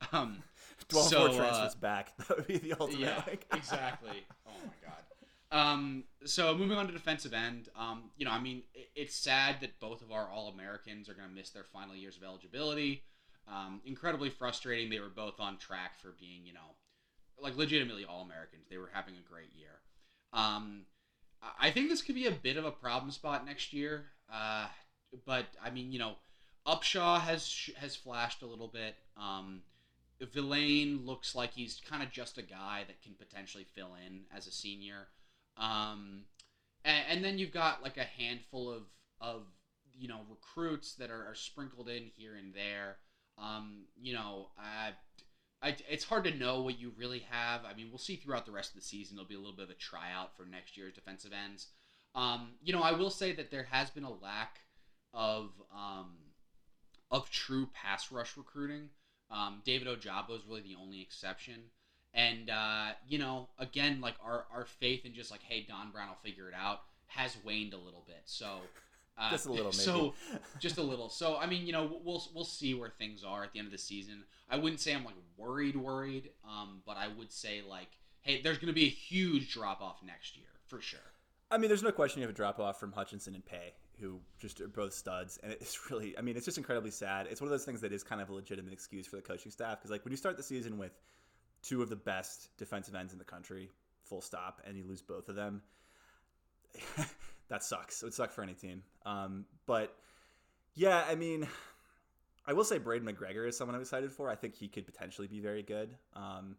Um, 0.12 0.44
12 0.90 1.08
so, 1.08 1.18
more 1.18 1.28
transfers 1.30 1.74
uh, 1.74 1.78
back. 1.80 2.12
That 2.28 2.36
would 2.36 2.46
be 2.46 2.58
the 2.58 2.74
ultimate. 2.78 3.00
Yeah, 3.00 3.22
exactly. 3.52 4.24
Oh 4.46 4.52
my 4.64 4.72
god. 4.80 5.02
Um, 5.50 6.04
so 6.24 6.56
moving 6.56 6.78
on 6.78 6.86
to 6.86 6.92
defensive 6.92 7.34
end, 7.34 7.68
um, 7.76 8.04
you 8.16 8.24
know, 8.24 8.30
I 8.30 8.38
mean, 8.38 8.62
it, 8.74 8.90
it's 8.94 9.16
sad 9.16 9.56
that 9.62 9.80
both 9.80 10.00
of 10.00 10.12
our 10.12 10.30
All 10.30 10.50
Americans 10.50 11.08
are 11.08 11.14
going 11.14 11.28
to 11.28 11.34
miss 11.34 11.50
their 11.50 11.64
final 11.64 11.96
years 11.96 12.16
of 12.16 12.22
eligibility. 12.22 13.02
Um, 13.48 13.80
incredibly 13.84 14.30
frustrating. 14.30 14.88
They 14.88 15.00
were 15.00 15.08
both 15.08 15.40
on 15.40 15.56
track 15.56 15.98
for 15.98 16.14
being, 16.20 16.46
you 16.46 16.52
know, 16.52 16.76
like 17.40 17.56
legitimately 17.56 18.04
All 18.04 18.22
Americans. 18.22 18.66
They 18.70 18.78
were 18.78 18.90
having 18.92 19.14
a 19.14 19.30
great 19.32 19.50
year. 19.56 19.80
Um, 20.32 20.82
I 21.60 21.70
think 21.70 21.88
this 21.88 22.02
could 22.02 22.14
be 22.14 22.26
a 22.26 22.32
bit 22.32 22.56
of 22.56 22.64
a 22.64 22.70
problem 22.70 23.10
spot 23.10 23.46
next 23.46 23.72
year. 23.72 24.06
Uh, 24.32 24.66
but 25.24 25.46
I 25.62 25.70
mean, 25.70 25.92
you 25.92 25.98
know, 25.98 26.16
Upshaw 26.66 27.20
has 27.20 27.70
has 27.78 27.96
flashed 27.96 28.42
a 28.42 28.46
little 28.46 28.68
bit. 28.68 28.96
Um, 29.16 29.62
Vilain 30.20 31.06
looks 31.06 31.34
like 31.34 31.52
he's 31.52 31.80
kind 31.88 32.02
of 32.02 32.10
just 32.10 32.38
a 32.38 32.42
guy 32.42 32.84
that 32.86 33.02
can 33.02 33.14
potentially 33.14 33.64
fill 33.74 33.92
in 34.04 34.22
as 34.36 34.46
a 34.46 34.52
senior. 34.52 35.06
Um, 35.56 36.24
and, 36.84 37.04
and, 37.08 37.24
then 37.24 37.38
you've 37.38 37.52
got 37.52 37.82
like 37.82 37.96
a 37.96 38.04
handful 38.04 38.70
of 38.70 38.82
of 39.20 39.42
you 39.96 40.06
know 40.06 40.20
recruits 40.30 40.94
that 40.94 41.10
are, 41.10 41.26
are 41.26 41.34
sprinkled 41.34 41.88
in 41.88 42.10
here 42.16 42.34
and 42.36 42.54
there. 42.54 42.96
Um, 43.38 43.84
you 44.00 44.14
know, 44.14 44.48
uh, 44.58 44.90
I, 45.62 45.76
it's 45.88 46.04
hard 46.04 46.24
to 46.24 46.34
know 46.34 46.62
what 46.62 46.78
you 46.78 46.92
really 46.96 47.26
have. 47.30 47.62
I 47.64 47.74
mean, 47.74 47.88
we'll 47.90 47.98
see 47.98 48.16
throughout 48.16 48.46
the 48.46 48.52
rest 48.52 48.70
of 48.70 48.76
the 48.76 48.86
season. 48.86 49.16
There'll 49.16 49.28
be 49.28 49.34
a 49.34 49.38
little 49.38 49.56
bit 49.56 49.64
of 49.64 49.70
a 49.70 49.74
tryout 49.74 50.36
for 50.36 50.44
next 50.44 50.76
year's 50.76 50.94
defensive 50.94 51.32
ends. 51.32 51.68
Um, 52.14 52.50
you 52.62 52.72
know, 52.72 52.82
I 52.82 52.92
will 52.92 53.10
say 53.10 53.32
that 53.32 53.50
there 53.50 53.64
has 53.70 53.90
been 53.90 54.04
a 54.04 54.12
lack 54.12 54.60
of 55.12 55.50
um, 55.74 56.12
of 57.10 57.30
true 57.30 57.68
pass 57.72 58.12
rush 58.12 58.36
recruiting. 58.36 58.90
Um, 59.30 59.62
David 59.64 59.88
Ojabo 59.88 60.36
is 60.36 60.46
really 60.48 60.62
the 60.62 60.76
only 60.80 61.00
exception. 61.00 61.60
And 62.14 62.50
uh, 62.50 62.90
you 63.06 63.18
know, 63.18 63.48
again, 63.58 64.00
like 64.00 64.14
our 64.24 64.44
our 64.54 64.64
faith 64.64 65.04
in 65.04 65.12
just 65.12 65.30
like, 65.30 65.42
hey, 65.42 65.66
Don 65.68 65.90
Brown 65.90 66.08
will 66.08 66.16
figure 66.22 66.48
it 66.48 66.54
out 66.54 66.82
has 67.06 67.36
waned 67.44 67.72
a 67.72 67.78
little 67.78 68.04
bit. 68.06 68.22
So. 68.26 68.60
Uh, 69.18 69.30
just 69.30 69.46
a 69.46 69.50
little, 69.50 69.66
maybe. 69.66 69.76
So, 69.76 70.14
just 70.60 70.78
a 70.78 70.82
little. 70.82 71.08
So, 71.08 71.36
I 71.36 71.46
mean, 71.46 71.66
you 71.66 71.72
know, 71.72 72.00
we'll 72.04 72.22
we'll 72.34 72.44
see 72.44 72.74
where 72.74 72.90
things 72.90 73.24
are 73.24 73.42
at 73.42 73.52
the 73.52 73.58
end 73.58 73.66
of 73.66 73.72
the 73.72 73.78
season. 73.78 74.24
I 74.48 74.56
wouldn't 74.56 74.80
say 74.80 74.94
I'm 74.94 75.04
like 75.04 75.14
worried, 75.36 75.76
worried, 75.76 76.30
um, 76.44 76.82
but 76.86 76.96
I 76.96 77.08
would 77.08 77.32
say 77.32 77.62
like, 77.68 77.88
hey, 78.22 78.40
there's 78.42 78.58
going 78.58 78.68
to 78.68 78.72
be 78.72 78.84
a 78.84 78.90
huge 78.90 79.52
drop 79.52 79.80
off 79.80 80.02
next 80.04 80.36
year 80.36 80.46
for 80.66 80.80
sure. 80.80 81.00
I 81.50 81.58
mean, 81.58 81.68
there's 81.68 81.82
no 81.82 81.92
question 81.92 82.20
you 82.20 82.26
have 82.26 82.34
a 82.34 82.36
drop 82.36 82.60
off 82.60 82.78
from 82.78 82.92
Hutchinson 82.92 83.34
and 83.34 83.44
Paye, 83.44 83.72
who 84.00 84.20
just 84.38 84.60
are 84.60 84.68
both 84.68 84.92
studs, 84.92 85.38
and 85.42 85.52
it's 85.52 85.78
really, 85.90 86.16
I 86.16 86.20
mean, 86.20 86.36
it's 86.36 86.44
just 86.44 86.58
incredibly 86.58 86.90
sad. 86.90 87.26
It's 87.30 87.40
one 87.40 87.48
of 87.48 87.52
those 87.52 87.64
things 87.64 87.80
that 87.80 87.92
is 87.92 88.02
kind 88.04 88.20
of 88.20 88.28
a 88.30 88.34
legitimate 88.34 88.72
excuse 88.72 89.06
for 89.06 89.16
the 89.16 89.22
coaching 89.22 89.50
staff 89.50 89.78
because, 89.78 89.90
like, 89.90 90.04
when 90.04 90.12
you 90.12 90.16
start 90.16 90.36
the 90.36 90.42
season 90.42 90.78
with 90.78 90.92
two 91.62 91.82
of 91.82 91.88
the 91.88 91.96
best 91.96 92.56
defensive 92.58 92.94
ends 92.94 93.12
in 93.12 93.18
the 93.18 93.24
country, 93.24 93.70
full 94.04 94.20
stop, 94.20 94.60
and 94.66 94.76
you 94.76 94.84
lose 94.84 95.02
both 95.02 95.28
of 95.28 95.34
them, 95.34 95.62
that 97.48 97.62
sucks. 97.62 98.02
It 98.02 98.06
would 98.06 98.14
suck 98.14 98.30
for 98.30 98.42
any 98.42 98.54
team. 98.54 98.82
Um, 99.06 99.44
but 99.66 99.96
yeah, 100.74 101.04
I 101.08 101.14
mean, 101.14 101.46
I 102.46 102.52
will 102.52 102.64
say 102.64 102.78
Braiden 102.78 103.02
McGregor 103.02 103.48
is 103.48 103.56
someone 103.56 103.74
I'm 103.74 103.80
excited 103.80 104.12
for. 104.12 104.30
I 104.30 104.34
think 104.34 104.54
he 104.54 104.68
could 104.68 104.86
potentially 104.86 105.26
be 105.26 105.40
very 105.40 105.62
good. 105.62 105.94
Um, 106.14 106.56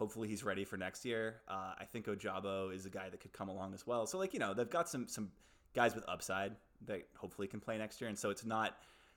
hopefully 0.00 0.28
he's 0.28 0.42
ready 0.42 0.64
for 0.64 0.76
next 0.76 1.04
year. 1.04 1.36
Uh, 1.46 1.74
I 1.78 1.84
think 1.84 2.06
Ojabo 2.06 2.74
is 2.74 2.86
a 2.86 2.90
guy 2.90 3.10
that 3.10 3.20
could 3.20 3.32
come 3.32 3.48
along 3.48 3.74
as 3.74 3.86
well. 3.86 4.06
So 4.06 4.18
like 4.18 4.32
you 4.32 4.40
know 4.40 4.54
they've 4.54 4.68
got 4.68 4.88
some 4.88 5.06
some 5.06 5.30
guys 5.74 5.94
with 5.94 6.04
upside 6.08 6.56
that 6.86 7.06
hopefully 7.16 7.46
can 7.46 7.60
play 7.60 7.78
next 7.78 8.00
year, 8.00 8.08
and 8.08 8.18
so 8.18 8.30
it's 8.30 8.44
not. 8.44 8.76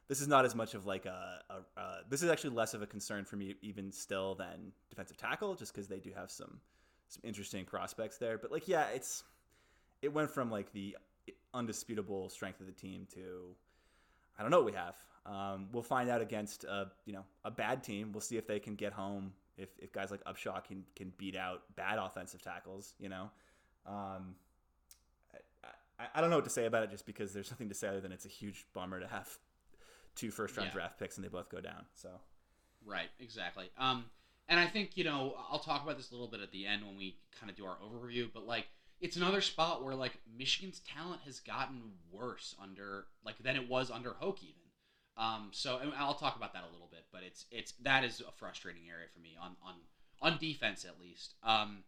This 0.09 0.19
is 0.19 0.27
not 0.27 0.43
as 0.43 0.53
much 0.53 0.73
of 0.73 0.85
like 0.85 1.05
a, 1.05 1.39
a, 1.49 1.79
a 1.79 1.97
this 2.09 2.21
is 2.21 2.29
actually 2.29 2.49
less 2.49 2.73
of 2.73 2.81
a 2.81 2.85
concern 2.85 3.23
for 3.23 3.37
me 3.37 3.55
even 3.61 3.89
still 3.89 4.35
than 4.35 4.73
defensive 4.89 5.15
tackle, 5.15 5.55
just 5.55 5.73
because 5.73 5.87
they 5.87 5.99
do 5.99 6.11
have 6.15 6.29
some 6.29 6.59
some 7.07 7.21
interesting 7.23 7.63
prospects 7.63 8.17
there. 8.17 8.37
But 8.37 8.51
like 8.51 8.67
yeah, 8.67 8.87
it's 8.93 9.23
it 10.01 10.13
went 10.13 10.29
from 10.29 10.51
like 10.51 10.73
the 10.73 10.97
undisputable 11.53 12.29
strength 12.29 12.59
of 12.59 12.65
the 12.65 12.71
team 12.73 13.07
to 13.13 13.55
I 14.37 14.41
don't 14.41 14.51
know 14.51 14.57
what 14.57 14.65
we 14.65 14.73
have. 14.73 14.95
Um, 15.25 15.67
we'll 15.71 15.83
find 15.83 16.09
out 16.09 16.21
against 16.21 16.63
a 16.63 16.91
you 17.05 17.13
know 17.13 17.23
a 17.45 17.51
bad 17.51 17.83
team. 17.83 18.11
We'll 18.11 18.21
see 18.21 18.37
if 18.37 18.47
they 18.47 18.59
can 18.59 18.75
get 18.75 18.93
home. 18.93 19.33
If, 19.55 19.69
if 19.77 19.93
guys 19.93 20.09
like 20.09 20.23
Upshaw 20.25 20.63
can 20.63 20.83
can 20.95 21.13
beat 21.17 21.35
out 21.35 21.61
bad 21.75 21.99
offensive 21.99 22.41
tackles, 22.41 22.93
you 22.99 23.09
know, 23.09 23.29
um, 23.85 24.35
I, 25.33 25.67
I, 25.99 26.05
I, 26.15 26.21
don't 26.21 26.31
know 26.31 26.37
what 26.37 26.45
to 26.45 26.49
say 26.49 26.65
about 26.65 26.83
it 26.83 26.89
just 26.89 27.05
because 27.05 27.33
there's 27.33 27.51
nothing 27.51 27.69
to 27.69 27.75
say 27.75 27.87
other 27.87 28.01
than 28.01 28.11
it's 28.11 28.25
a 28.25 28.29
huge 28.29 28.65
bummer 28.73 28.99
to 28.99 29.07
have 29.07 29.29
two 30.15 30.31
first 30.31 30.57
round 30.57 30.69
yeah. 30.69 30.73
draft 30.73 30.99
picks 30.99 31.17
and 31.17 31.23
they 31.23 31.29
both 31.29 31.49
go 31.49 31.61
down. 31.61 31.85
So, 31.93 32.09
right, 32.85 33.09
exactly. 33.19 33.69
Um, 33.77 34.05
and 34.49 34.59
I 34.59 34.65
think 34.65 34.97
you 34.97 35.03
know 35.03 35.35
I'll 35.49 35.59
talk 35.59 35.83
about 35.83 35.97
this 35.97 36.09
a 36.09 36.13
little 36.13 36.27
bit 36.27 36.41
at 36.41 36.51
the 36.51 36.65
end 36.65 36.83
when 36.83 36.97
we 36.97 37.15
kind 37.39 37.49
of 37.49 37.55
do 37.55 37.65
our 37.65 37.77
overview, 37.77 38.29
but 38.33 38.47
like 38.47 38.65
it's 39.03 39.17
another 39.17 39.41
spot 39.41 39.83
where 39.83 39.95
like 39.95 40.17
Michigan's 40.37 40.79
talent 40.79 41.21
has 41.25 41.41
gotten 41.41 41.81
worse 42.09 42.55
under 42.61 43.07
like 43.25 43.37
than 43.43 43.57
it 43.57 43.69
was 43.69 43.91
under 43.91 44.13
Hoke 44.13 44.41
even. 44.41 44.55
Um, 45.17 45.49
so 45.51 45.79
I'll 45.97 46.15
talk 46.15 46.37
about 46.37 46.53
that 46.53 46.63
a 46.63 46.71
little 46.71 46.87
bit, 46.89 47.03
but 47.11 47.21
it's 47.21 47.45
it's 47.51 47.73
that 47.83 48.05
is 48.05 48.21
a 48.21 48.31
frustrating 48.31 48.83
area 48.89 49.07
for 49.13 49.19
me 49.19 49.35
on 49.39 49.57
on 49.61 49.73
on 50.21 50.39
defense 50.39 50.85
at 50.85 51.01
least. 51.01 51.35
Um, 51.43 51.83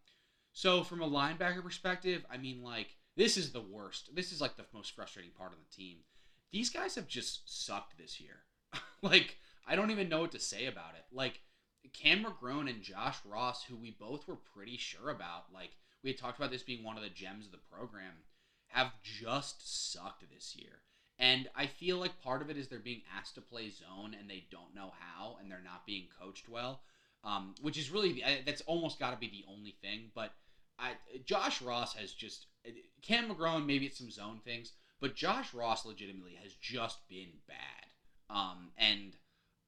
so 0.52 0.84
from 0.84 1.02
a 1.02 1.10
linebacker 1.10 1.64
perspective, 1.64 2.26
I 2.30 2.36
mean 2.36 2.62
like 2.62 2.98
this 3.16 3.38
is 3.38 3.54
the 3.54 3.62
worst. 3.62 4.14
This 4.14 4.34
is 4.34 4.42
like 4.42 4.58
the 4.58 4.66
most 4.74 4.94
frustrating 4.94 5.32
part 5.32 5.54
of 5.54 5.60
the 5.60 5.76
team. 5.76 6.00
These 6.52 6.70
guys 6.70 6.96
have 6.96 7.08
just 7.08 7.44
sucked 7.46 7.98
this 7.98 8.20
year. 8.20 8.40
like 9.02 9.38
I 9.66 9.78
don't 9.78 9.92
even 9.92 10.10
know 10.10 10.20
what 10.20 10.34
to 10.34 10.40
say 10.40 10.66
about 10.66 10.96
it. 10.98 11.06
Like 11.14 11.40
Cam 11.94 12.26
McGrone 12.26 12.70
and 12.70 12.84
Josh 12.84 13.20
Ross, 13.24 13.64
who 13.64 13.78
we 13.78 13.92
both 13.92 14.28
were 14.28 14.36
pretty 14.54 14.76
sure 14.76 15.10
about, 15.10 15.46
like 15.54 15.72
we 16.06 16.12
had 16.12 16.20
talked 16.20 16.38
about 16.38 16.52
this 16.52 16.62
being 16.62 16.84
one 16.84 16.98
of 16.98 17.04
the 17.04 17.10
gems 17.10 17.48
of 17.48 17.52
the 17.52 17.58
program, 17.58 18.14
have 18.68 18.92
just 19.02 19.92
sucked 19.92 20.24
this 20.32 20.56
year. 20.56 20.84
And 21.18 21.50
I 21.56 21.66
feel 21.66 21.98
like 21.98 22.22
part 22.22 22.42
of 22.42 22.50
it 22.50 22.58
is 22.58 22.68
they're 22.68 22.80
being 22.80 23.02
asked 23.18 23.36
to 23.36 23.42
play 23.42 23.72
zone 23.72 24.16
and 24.18 24.30
they 24.30 24.46
don't 24.52 24.76
know 24.76 24.94
how 25.00 25.38
and 25.42 25.50
they're 25.50 25.62
not 25.64 25.86
being 25.88 26.08
coached 26.22 26.48
well, 26.48 26.82
um, 27.24 27.56
which 27.62 27.78
is 27.78 27.90
really 27.90 28.24
that's 28.46 28.62
almost 28.68 29.00
got 29.00 29.12
to 29.12 29.18
be 29.18 29.30
the 29.30 29.52
only 29.52 29.76
thing. 29.82 30.12
But 30.14 30.34
I, 30.78 30.92
Josh 31.26 31.62
Ross 31.62 31.96
has 31.96 32.12
just 32.12 32.48
Cam 33.02 33.30
McGrone 33.30 33.66
maybe 33.66 33.86
it's 33.86 33.98
some 33.98 34.12
zone 34.12 34.42
things, 34.44 34.74
but 35.00 35.16
Josh 35.16 35.54
Ross 35.54 35.86
legitimately 35.86 36.38
has 36.44 36.54
just 36.54 37.08
been 37.08 37.32
bad. 37.48 37.86
Um, 38.30 38.72
and 38.78 39.16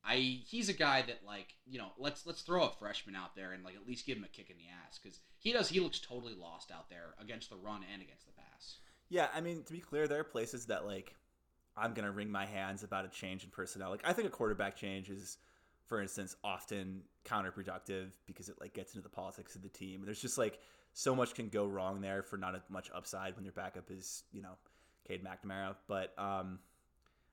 I 0.07 0.39
he's 0.47 0.69
a 0.69 0.73
guy 0.73 1.01
that 1.01 1.19
like 1.25 1.53
you 1.65 1.77
know 1.77 1.89
let's 1.97 2.25
let's 2.25 2.41
throw 2.41 2.63
a 2.63 2.71
freshman 2.71 3.15
out 3.15 3.35
there 3.35 3.51
and 3.51 3.63
like 3.63 3.75
at 3.75 3.85
least 3.85 4.05
give 4.05 4.17
him 4.17 4.23
a 4.23 4.27
kick 4.27 4.49
in 4.49 4.57
the 4.57 4.63
ass 4.85 4.99
because 5.01 5.19
he 5.39 5.51
does 5.51 5.67
he 5.69 5.79
looks 5.79 5.99
totally 5.99 6.33
lost 6.33 6.71
out 6.71 6.89
there 6.89 7.15
against 7.21 7.49
the 7.49 7.57
run 7.57 7.81
and 7.91 8.01
against 8.01 8.25
the 8.25 8.31
pass. 8.31 8.77
Yeah, 9.09 9.27
I 9.35 9.41
mean 9.41 9.63
to 9.63 9.73
be 9.73 9.79
clear, 9.79 10.07
there 10.07 10.19
are 10.19 10.23
places 10.23 10.67
that 10.67 10.85
like 10.85 11.13
I'm 11.75 11.93
gonna 11.93 12.11
wring 12.11 12.31
my 12.31 12.45
hands 12.45 12.83
about 12.83 13.05
a 13.05 13.09
change 13.09 13.43
in 13.43 13.49
personnel. 13.49 13.89
Like 13.89 14.01
I 14.05 14.13
think 14.13 14.27
a 14.27 14.31
quarterback 14.31 14.75
change 14.75 15.09
is, 15.09 15.37
for 15.85 16.01
instance, 16.01 16.35
often 16.43 17.01
counterproductive 17.25 18.11
because 18.25 18.47
it 18.49 18.55
like 18.61 18.73
gets 18.73 18.93
into 18.93 19.03
the 19.03 19.13
politics 19.13 19.55
of 19.55 19.61
the 19.61 19.69
team. 19.69 20.03
There's 20.05 20.21
just 20.21 20.37
like 20.37 20.59
so 20.93 21.15
much 21.15 21.35
can 21.35 21.49
go 21.49 21.65
wrong 21.65 22.01
there 22.01 22.23
for 22.23 22.37
not 22.37 22.55
much 22.69 22.89
upside 22.95 23.35
when 23.35 23.43
your 23.43 23.53
backup 23.53 23.91
is 23.91 24.23
you 24.31 24.41
know 24.41 24.53
Cade 25.07 25.23
McNamara. 25.23 25.75
But 25.87 26.17
um, 26.17 26.59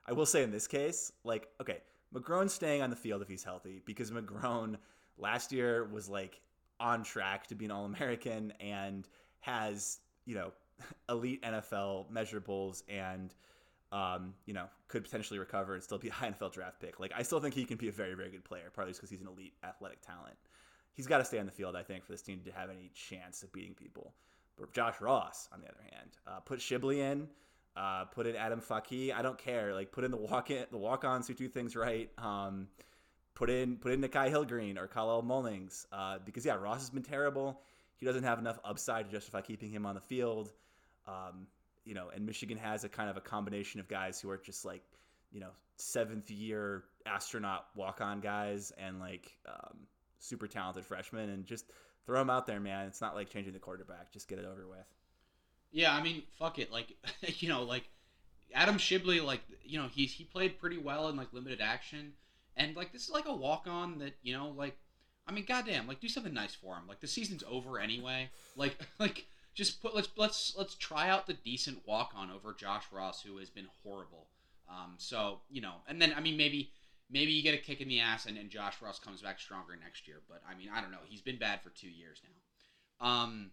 I 0.06 0.12
will 0.12 0.26
say 0.26 0.42
in 0.42 0.50
this 0.50 0.66
case, 0.66 1.12
like 1.22 1.48
okay, 1.60 1.78
McGrone's 2.12 2.52
staying 2.52 2.82
on 2.82 2.90
the 2.90 2.96
field 2.96 3.22
if 3.22 3.28
he's 3.28 3.44
healthy 3.44 3.82
because 3.84 4.10
McGrone 4.10 4.76
last 5.18 5.52
year 5.52 5.84
was 5.84 6.08
like 6.08 6.40
on 6.80 7.02
track 7.04 7.46
to 7.48 7.54
be 7.54 7.64
an 7.64 7.70
All 7.70 7.84
American 7.84 8.52
and 8.60 9.08
has 9.40 9.98
you 10.26 10.34
know 10.34 10.52
elite 11.08 11.42
NFL 11.42 12.10
measurables 12.10 12.82
and 12.88 13.34
um, 13.94 14.34
you 14.44 14.54
know, 14.54 14.66
could 14.88 15.04
potentially 15.04 15.38
recover 15.38 15.74
and 15.74 15.82
still 15.82 15.98
be 15.98 16.08
a 16.08 16.12
high 16.12 16.28
NFL 16.28 16.52
draft 16.52 16.80
pick. 16.80 16.98
Like, 16.98 17.12
I 17.16 17.22
still 17.22 17.38
think 17.38 17.54
he 17.54 17.64
can 17.64 17.76
be 17.76 17.88
a 17.88 17.92
very, 17.92 18.14
very 18.14 18.28
good 18.28 18.44
player, 18.44 18.68
partly 18.74 18.92
because 18.92 19.08
he's 19.08 19.20
an 19.20 19.28
elite 19.28 19.54
athletic 19.62 20.00
talent. 20.00 20.34
He's 20.94 21.06
got 21.06 21.18
to 21.18 21.24
stay 21.24 21.38
on 21.38 21.46
the 21.46 21.52
field, 21.52 21.76
I 21.76 21.84
think, 21.84 22.04
for 22.04 22.10
this 22.10 22.20
team 22.20 22.40
to 22.44 22.50
have 22.50 22.70
any 22.70 22.90
chance 22.92 23.44
of 23.44 23.52
beating 23.52 23.74
people. 23.74 24.12
But 24.58 24.72
Josh 24.72 25.00
Ross, 25.00 25.48
on 25.52 25.60
the 25.60 25.68
other 25.68 25.82
hand, 25.92 26.10
uh, 26.26 26.40
put 26.40 26.58
Shibley 26.58 26.98
in, 26.98 27.28
uh, 27.76 28.04
put 28.06 28.26
in 28.26 28.36
Adam 28.36 28.60
Faki. 28.60 29.12
I 29.12 29.22
don't 29.22 29.38
care. 29.38 29.74
Like, 29.74 29.92
put 29.92 30.04
in 30.04 30.10
the 30.10 30.16
walk 30.16 30.50
in, 30.50 30.64
the 30.70 30.78
walk 30.78 31.04
ons 31.04 31.26
who 31.28 31.34
do 31.34 31.48
things 31.48 31.74
right. 31.74 32.10
Um, 32.18 32.68
put 33.34 33.50
in 33.50 33.76
put 33.76 33.92
in 33.92 34.00
Nikhai 34.00 34.28
Hill-Green 34.28 34.78
or 34.78 34.86
Kyle 34.86 35.22
Mullings 35.22 35.86
uh, 35.92 36.18
because 36.24 36.44
yeah, 36.44 36.54
Ross 36.54 36.80
has 36.80 36.90
been 36.90 37.02
terrible. 37.02 37.60
He 37.96 38.06
doesn't 38.06 38.24
have 38.24 38.38
enough 38.38 38.58
upside 38.64 39.06
to 39.06 39.12
justify 39.12 39.40
keeping 39.40 39.70
him 39.70 39.86
on 39.86 39.94
the 39.94 40.00
field. 40.00 40.52
Um, 41.06 41.46
you 41.84 41.94
know, 41.94 42.08
and 42.14 42.24
Michigan 42.24 42.56
has 42.58 42.84
a 42.84 42.88
kind 42.88 43.10
of 43.10 43.16
a 43.16 43.20
combination 43.20 43.80
of 43.80 43.88
guys 43.88 44.20
who 44.20 44.30
are 44.30 44.38
just 44.38 44.64
like, 44.64 44.82
you 45.32 45.40
know, 45.40 45.50
seventh 45.76 46.30
year 46.30 46.84
astronaut 47.06 47.66
walk 47.74 48.00
on 48.00 48.20
guys 48.20 48.72
and 48.78 49.00
like 49.00 49.36
um, 49.46 49.78
super 50.18 50.46
talented 50.46 50.84
freshmen, 50.84 51.30
and 51.30 51.44
just 51.44 51.66
throw 52.06 52.18
them 52.18 52.30
out 52.30 52.46
there, 52.46 52.60
man. 52.60 52.86
It's 52.86 53.00
not 53.00 53.14
like 53.14 53.28
changing 53.28 53.52
the 53.52 53.58
quarterback; 53.58 54.12
just 54.12 54.28
get 54.28 54.38
it 54.38 54.44
over 54.44 54.66
with. 54.66 54.86
Yeah, 55.74 55.92
I 55.92 56.00
mean, 56.00 56.22
fuck 56.38 56.60
it. 56.60 56.70
Like, 56.70 56.96
you 57.40 57.48
know, 57.48 57.64
like 57.64 57.84
Adam 58.54 58.76
Shibley, 58.76 59.22
like 59.22 59.40
you 59.64 59.78
know, 59.78 59.88
he's 59.92 60.12
he 60.12 60.22
played 60.24 60.60
pretty 60.60 60.78
well 60.78 61.08
in 61.08 61.16
like 61.16 61.32
limited 61.32 61.60
action, 61.60 62.12
and 62.56 62.76
like 62.76 62.92
this 62.92 63.02
is 63.02 63.10
like 63.10 63.26
a 63.26 63.34
walk 63.34 63.66
on 63.68 63.98
that 63.98 64.14
you 64.22 64.32
know, 64.32 64.50
like 64.56 64.78
I 65.26 65.32
mean, 65.32 65.44
goddamn, 65.46 65.88
like 65.88 66.00
do 66.00 66.08
something 66.08 66.32
nice 66.32 66.54
for 66.54 66.76
him. 66.76 66.84
Like 66.86 67.00
the 67.00 67.08
season's 67.08 67.42
over 67.50 67.80
anyway. 67.80 68.30
Like, 68.56 68.78
like 69.00 69.26
just 69.52 69.82
put 69.82 69.96
let's 69.96 70.08
let's 70.16 70.54
let's 70.56 70.76
try 70.76 71.10
out 71.10 71.26
the 71.26 71.34
decent 71.34 71.82
walk 71.86 72.12
on 72.14 72.30
over 72.30 72.54
Josh 72.54 72.84
Ross, 72.92 73.20
who 73.20 73.38
has 73.38 73.50
been 73.50 73.66
horrible. 73.82 74.28
Um, 74.68 74.94
so 74.98 75.40
you 75.50 75.60
know, 75.60 75.74
and 75.88 76.00
then 76.00 76.14
I 76.16 76.20
mean 76.20 76.36
maybe 76.36 76.70
maybe 77.10 77.32
you 77.32 77.42
get 77.42 77.54
a 77.54 77.58
kick 77.58 77.80
in 77.80 77.88
the 77.88 77.98
ass 77.98 78.26
and, 78.26 78.38
and 78.38 78.48
Josh 78.48 78.76
Ross 78.80 79.00
comes 79.00 79.22
back 79.22 79.40
stronger 79.40 79.76
next 79.82 80.06
year. 80.06 80.20
But 80.28 80.40
I 80.48 80.56
mean 80.56 80.68
I 80.72 80.80
don't 80.80 80.92
know. 80.92 80.98
He's 81.08 81.20
been 81.22 81.38
bad 81.38 81.62
for 81.62 81.70
two 81.70 81.90
years 81.90 82.22
now. 82.22 83.08
Um, 83.08 83.50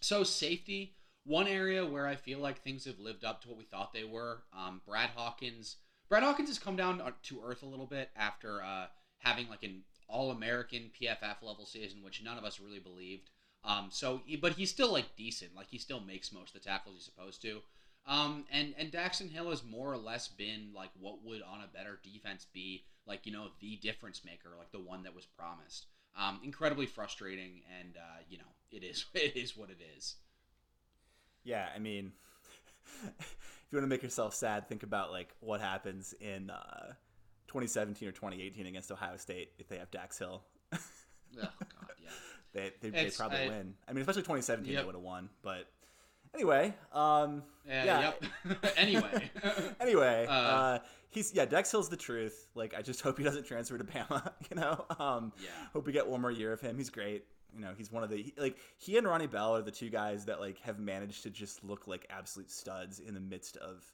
so 0.00 0.22
safety, 0.22 0.94
one 1.24 1.48
area 1.48 1.84
where 1.84 2.06
I 2.06 2.16
feel 2.16 2.38
like 2.38 2.62
things 2.62 2.84
have 2.86 2.98
lived 2.98 3.24
up 3.24 3.42
to 3.42 3.48
what 3.48 3.58
we 3.58 3.64
thought 3.64 3.92
they 3.92 4.04
were. 4.04 4.42
Um, 4.56 4.80
Brad 4.86 5.10
Hawkins. 5.14 5.76
Brad 6.08 6.22
Hawkins 6.22 6.48
has 6.48 6.58
come 6.58 6.76
down 6.76 7.02
to 7.24 7.42
earth 7.44 7.62
a 7.62 7.66
little 7.66 7.86
bit 7.86 8.10
after 8.16 8.62
uh, 8.62 8.86
having 9.18 9.48
like 9.48 9.62
an 9.62 9.82
All 10.08 10.30
American 10.30 10.90
PFF 11.00 11.42
level 11.42 11.66
season, 11.66 12.02
which 12.02 12.22
none 12.22 12.38
of 12.38 12.44
us 12.44 12.60
really 12.60 12.78
believed. 12.78 13.30
Um, 13.64 13.88
so, 13.90 14.22
but 14.40 14.52
he's 14.52 14.70
still 14.70 14.92
like 14.92 15.16
decent. 15.16 15.54
Like 15.54 15.66
he 15.68 15.78
still 15.78 16.00
makes 16.00 16.32
most 16.32 16.54
of 16.54 16.62
the 16.62 16.68
tackles 16.68 16.94
he's 16.96 17.04
supposed 17.04 17.42
to. 17.42 17.60
Um, 18.06 18.46
and 18.50 18.74
and 18.78 18.90
Daxton 18.90 19.30
Hill 19.30 19.50
has 19.50 19.62
more 19.62 19.92
or 19.92 19.98
less 19.98 20.28
been 20.28 20.70
like 20.74 20.90
what 20.98 21.22
would 21.24 21.42
on 21.42 21.60
a 21.60 21.76
better 21.76 22.00
defense 22.02 22.46
be 22.52 22.84
like 23.06 23.26
you 23.26 23.32
know 23.32 23.48
the 23.60 23.76
difference 23.76 24.24
maker, 24.24 24.50
like 24.58 24.72
the 24.72 24.80
one 24.80 25.02
that 25.02 25.14
was 25.14 25.26
promised. 25.26 25.86
Um, 26.18 26.40
incredibly 26.42 26.86
frustrating, 26.86 27.60
and 27.78 27.96
uh, 27.96 28.20
you 28.28 28.38
know 28.38 28.44
it 28.70 28.82
is 28.82 29.04
it 29.14 29.36
is 29.36 29.56
what 29.56 29.70
it 29.70 29.80
is. 29.96 30.16
Yeah, 31.48 31.66
I 31.74 31.78
mean, 31.78 32.12
if 33.18 33.36
you 33.70 33.78
want 33.78 33.84
to 33.84 33.88
make 33.88 34.02
yourself 34.02 34.34
sad, 34.34 34.68
think 34.68 34.82
about 34.82 35.10
like 35.10 35.34
what 35.40 35.62
happens 35.62 36.14
in 36.20 36.50
uh, 36.50 36.92
2017 37.46 38.06
or 38.06 38.12
2018 38.12 38.66
against 38.66 38.92
Ohio 38.92 39.16
State 39.16 39.52
if 39.58 39.66
they 39.66 39.78
have 39.78 39.90
Dax 39.90 40.18
Hill. 40.18 40.42
oh 40.74 40.78
God, 41.40 41.50
yeah. 42.02 42.10
They 42.52 42.72
they, 42.80 42.90
they 42.90 43.10
probably 43.10 43.38
I, 43.38 43.48
win. 43.48 43.74
I 43.86 43.92
mean, 43.92 44.00
especially 44.00 44.22
2017, 44.22 44.72
yep. 44.72 44.82
they 44.82 44.86
would 44.86 44.94
have 44.94 45.02
won. 45.02 45.30
But 45.42 45.68
Anyway, 46.34 46.74
um, 46.92 47.42
Yeah. 47.66 47.84
yeah. 47.84 48.12
Yep. 48.44 48.74
anyway. 48.76 49.30
anyway, 49.80 50.26
Uh, 50.28 50.32
uh, 50.32 50.78
he's 51.08 51.32
yeah. 51.34 51.46
Dex 51.46 51.70
Hill's 51.70 51.88
the 51.88 51.96
truth. 51.96 52.46
Like, 52.54 52.74
I 52.76 52.82
just 52.82 53.00
hope 53.00 53.16
he 53.18 53.24
doesn't 53.24 53.44
transfer 53.44 53.78
to 53.78 53.84
Bama. 53.84 54.32
You 54.50 54.56
know, 54.56 54.84
um, 54.98 55.32
yeah. 55.42 55.48
hope 55.72 55.86
we 55.86 55.92
get 55.92 56.06
one 56.06 56.20
more 56.20 56.30
year 56.30 56.52
of 56.52 56.60
him. 56.60 56.76
He's 56.76 56.90
great. 56.90 57.24
You 57.54 57.62
know, 57.62 57.72
he's 57.76 57.90
one 57.90 58.02
of 58.02 58.10
the 58.10 58.32
like 58.36 58.58
he 58.76 58.98
and 58.98 59.06
Ronnie 59.06 59.26
Bell 59.26 59.56
are 59.56 59.62
the 59.62 59.70
two 59.70 59.90
guys 59.90 60.24
that 60.26 60.40
like 60.40 60.58
have 60.60 60.78
managed 60.78 61.22
to 61.24 61.30
just 61.30 61.64
look 61.64 61.86
like 61.86 62.06
absolute 62.10 62.50
studs 62.50 63.00
in 63.00 63.14
the 63.14 63.20
midst 63.20 63.56
of 63.56 63.92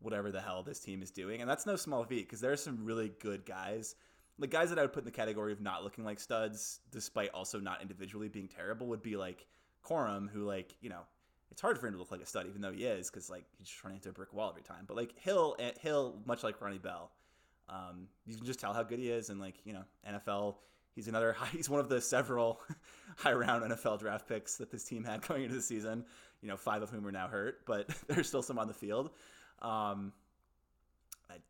whatever 0.00 0.32
the 0.32 0.40
hell 0.40 0.62
this 0.62 0.80
team 0.80 1.02
is 1.02 1.10
doing, 1.10 1.40
and 1.40 1.50
that's 1.50 1.66
no 1.66 1.76
small 1.76 2.04
feat 2.04 2.26
because 2.26 2.40
there 2.40 2.52
are 2.52 2.56
some 2.56 2.84
really 2.84 3.12
good 3.20 3.44
guys. 3.44 3.94
The 4.38 4.46
guys 4.46 4.70
that 4.70 4.78
I 4.78 4.82
would 4.82 4.92
put 4.92 5.00
in 5.00 5.04
the 5.04 5.10
category 5.10 5.52
of 5.52 5.60
not 5.60 5.84
looking 5.84 6.04
like 6.04 6.18
studs, 6.18 6.80
despite 6.90 7.30
also 7.30 7.60
not 7.60 7.82
individually 7.82 8.28
being 8.28 8.48
terrible, 8.48 8.86
would 8.88 9.02
be 9.02 9.16
like 9.16 9.46
Corum, 9.84 10.30
who 10.30 10.44
like 10.44 10.74
you 10.80 10.88
know 10.88 11.02
it's 11.52 11.60
hard 11.60 11.78
for 11.78 11.86
him 11.86 11.92
to 11.92 11.98
look 11.98 12.10
like 12.10 12.22
a 12.22 12.26
stud, 12.26 12.46
even 12.48 12.62
though 12.62 12.72
he 12.72 12.84
is, 12.84 13.10
because 13.10 13.28
like 13.28 13.44
he's 13.58 13.68
just 13.68 13.84
running 13.84 13.98
into 13.98 14.08
a 14.08 14.12
brick 14.12 14.32
wall 14.32 14.48
every 14.48 14.62
time. 14.62 14.84
But 14.86 14.96
like 14.96 15.12
Hill, 15.18 15.54
eh, 15.58 15.72
Hill, 15.80 16.18
much 16.24 16.42
like 16.42 16.60
Ronnie 16.60 16.78
Bell, 16.78 17.10
um, 17.68 18.08
you 18.26 18.36
can 18.36 18.46
just 18.46 18.58
tell 18.58 18.72
how 18.72 18.82
good 18.82 18.98
he 18.98 19.10
is, 19.10 19.28
and 19.28 19.38
like 19.38 19.56
you 19.64 19.74
know, 19.74 19.84
NFL. 20.08 20.56
He's 20.94 21.08
another. 21.08 21.36
He's 21.52 21.68
one 21.68 21.80
of 21.80 21.88
the 21.88 22.00
several 22.00 22.60
high 23.16 23.32
round 23.32 23.70
NFL 23.70 24.00
draft 24.00 24.28
picks 24.28 24.56
that 24.56 24.70
this 24.70 24.84
team 24.84 25.04
had 25.04 25.22
going 25.28 25.44
into 25.44 25.56
the 25.56 25.62
season. 25.62 26.04
You 26.40 26.48
know, 26.48 26.56
five 26.56 26.82
of 26.82 26.90
whom 26.90 27.06
are 27.06 27.12
now 27.12 27.28
hurt, 27.28 27.64
but 27.66 27.88
there's 28.08 28.26
still 28.26 28.42
some 28.42 28.58
on 28.58 28.66
the 28.66 28.74
field. 28.74 29.10
Um, 29.60 30.12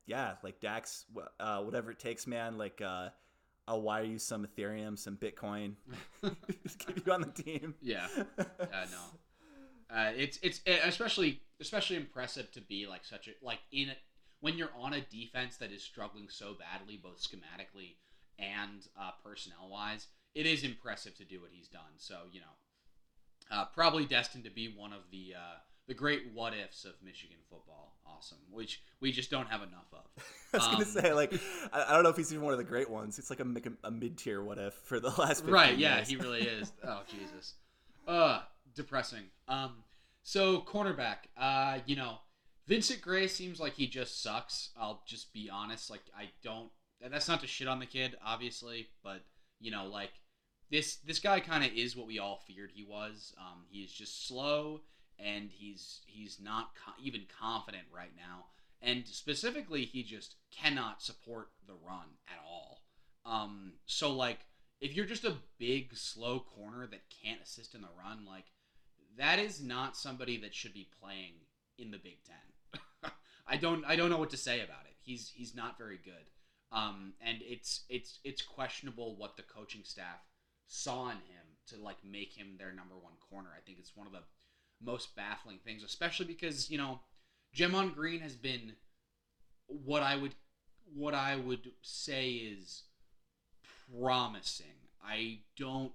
yeah, 0.07 0.35
like 0.45 0.61
Dax, 0.61 1.07
uh, 1.41 1.61
whatever 1.63 1.91
it 1.91 1.99
takes, 1.99 2.27
man. 2.27 2.57
Like, 2.59 2.81
uh, 2.81 3.09
I'll 3.67 3.81
wire 3.81 4.05
you 4.05 4.19
some 4.19 4.47
Ethereum, 4.47 4.99
some 4.99 5.17
Bitcoin, 5.17 5.75
just 6.63 6.79
keep 6.79 7.05
you 7.05 7.13
on 7.13 7.23
the 7.23 7.43
team. 7.43 7.75
Yeah. 7.81 8.07
Uh, 8.39 8.45
no. 8.61 9.19
Uh, 9.93 10.11
it's 10.17 10.39
it's 10.43 10.61
eh, 10.67 10.79
especially 10.85 11.41
especially 11.61 11.97
impressive 11.97 12.51
to 12.53 12.61
be 12.61 12.87
like 12.87 13.05
such 13.05 13.29
a 13.29 13.33
like 13.43 13.59
in 13.71 13.91
a, 13.91 13.97
when 14.41 14.57
you're 14.57 14.71
on 14.79 14.95
a 14.95 15.01
defense 15.01 15.57
that 15.59 15.71
is 15.71 15.83
struggling 15.83 16.29
so 16.29 16.55
badly, 16.55 16.99
both 17.03 17.21
schematically 17.23 17.97
and 18.39 18.87
uh, 19.01 19.11
personnel 19.25 19.69
wise. 19.71 20.07
It 20.35 20.47
is 20.47 20.65
impressive 20.65 21.15
to 21.19 21.25
do 21.25 21.41
what 21.41 21.51
he's 21.53 21.69
done. 21.69 21.93
So 21.99 22.17
you 22.33 22.41
know, 22.41 22.47
uh, 23.57 23.67
probably 23.67 24.07
destined 24.07 24.45
to 24.45 24.51
be 24.51 24.69
one 24.75 24.93
of 24.93 25.01
the 25.11 25.35
uh, 25.37 25.59
the 25.87 25.95
great 25.95 26.23
what 26.33 26.55
ifs 26.55 26.85
of 26.85 26.93
Michigan 27.05 27.37
football. 27.51 27.97
Awesome, 28.07 28.39
which 28.51 28.83
we 29.01 29.11
just 29.11 29.31
don't 29.31 29.49
have 29.49 29.63
enough 29.63 29.93
of. 29.93 30.01
I 30.55 30.57
was 30.59 30.67
gonna 30.67 30.79
Um, 30.79 30.85
say, 30.85 31.13
like, 31.13 31.33
I, 31.73 31.95
don't 31.95 32.03
know 32.05 32.11
if 32.11 32.17
he's 32.17 32.33
even 32.33 32.45
one 32.45 32.53
of 32.53 32.59
the 32.59 32.65
great 32.65 32.89
ones. 32.91 33.19
It's 33.19 33.31
like 33.31 33.41
a, 33.41 33.47
a 33.85 33.91
mid 33.91 34.17
tier 34.19 34.43
what 34.43 34.59
if 34.59 34.75
for 34.75 35.01
the 35.01 35.11
last 35.19 35.45
right 35.47 35.77
yeah 35.77 35.97
years. 35.97 36.09
he 36.09 36.17
really 36.17 36.43
is 36.43 36.73
oh 36.87 37.03
jesus 37.09 37.55
uh 38.07 38.41
depressing 38.75 39.23
um 39.49 39.73
so 40.23 40.61
cornerback 40.61 41.17
uh 41.37 41.79
you 41.87 41.97
know 41.97 42.19
vincent 42.67 43.01
gray 43.01 43.27
seems 43.27 43.59
like 43.61 43.75
he 43.75 43.87
just 43.87 44.23
sucks 44.23 44.71
i'll 44.79 45.03
just 45.07 45.33
be 45.33 45.49
honest 45.51 45.89
like 45.91 46.03
i 46.19 46.29
don't 46.43 46.71
that's 47.11 47.29
not 47.29 47.41
to 47.41 47.47
shit 47.47 47.69
on 47.69 47.79
the 47.79 47.87
kid 47.87 48.17
obviously 48.25 48.89
but 49.03 49.23
you 49.61 49.71
know 49.71 49.87
like 49.87 50.13
this 50.73 50.97
this 50.97 51.21
guy 51.21 51.39
kind 51.39 51.63
of 51.63 51.71
is 51.75 51.95
what 51.95 52.07
we 52.07 52.19
all 52.19 52.41
feared 52.47 52.71
he 52.75 52.83
was. 52.83 53.35
Um 53.39 53.65
he's 53.71 53.93
just 53.93 54.27
slow 54.27 54.81
and 55.19 55.51
he's 55.53 56.01
he's 56.07 56.41
not 56.43 56.71
co- 56.75 57.01
even 57.01 57.23
confident 57.39 57.85
right 57.95 58.13
now. 58.17 58.47
And 58.81 59.07
specifically 59.07 59.85
he 59.85 60.03
just 60.03 60.37
cannot 60.51 61.03
support 61.03 61.51
the 61.69 61.75
run 61.75 62.17
at 62.27 62.41
all. 62.45 62.81
Um 63.25 63.75
so 63.85 64.13
like 64.13 64.39
if 64.81 64.97
you're 64.97 65.05
just 65.05 65.25
a 65.25 65.37
big 65.59 65.95
slow 65.95 66.41
corner 66.41 66.89
that 66.91 67.03
can't 67.23 67.43
assist 67.43 67.75
in 67.75 67.83
the 67.83 67.89
run 68.03 68.25
like 68.27 68.47
that 69.19 69.39
is 69.39 69.63
not 69.63 69.95
somebody 69.95 70.39
that 70.39 70.55
should 70.55 70.73
be 70.73 70.89
playing 71.01 71.35
in 71.79 71.91
the 71.91 71.99
Big 71.99 72.17
10 72.73 73.13
I 73.47 73.59
don't 73.59 73.85
I 73.85 73.95
don't 73.95 74.09
know 74.09 74.17
what 74.17 74.31
to 74.31 74.39
say 74.39 74.63
about 74.63 74.87
it. 74.87 74.97
He's 75.03 75.31
he's 75.35 75.55
not 75.55 75.77
very 75.77 75.99
good 76.03 76.32
um 76.73 77.13
and 77.21 77.39
it's 77.43 77.85
it's 77.89 78.19
it's 78.25 78.43
questionable 78.43 79.17
what 79.17 79.37
the 79.37 79.43
coaching 79.43 79.83
staff 79.85 80.21
saw 80.67 81.11
in 81.11 81.17
him 81.17 81.57
to 81.67 81.77
like 81.79 81.99
make 82.05 82.33
him 82.33 82.57
their 82.59 82.73
number 82.73 82.97
one 82.97 83.15
corner 83.31 83.51
I 83.57 83.61
think 83.61 83.79
it's 83.79 83.97
one 83.97 84.07
of 84.07 84.13
the 84.13 84.23
most 84.85 85.15
baffling 85.15 85.59
things 85.65 85.83
especially 85.85 86.27
because 86.27 86.71
you 86.71 86.79
know 86.79 87.01
Gemon 87.55 87.95
Green 87.95 88.21
has 88.21 88.35
been 88.35 88.73
what 89.67 90.03
I 90.03 90.17
would 90.17 90.35
what 90.95 91.15
I 91.15 91.37
would 91.37 91.71
say 91.83 92.31
is 92.31 92.85
promising. 94.01 94.67
I 95.05 95.41
don't 95.57 95.93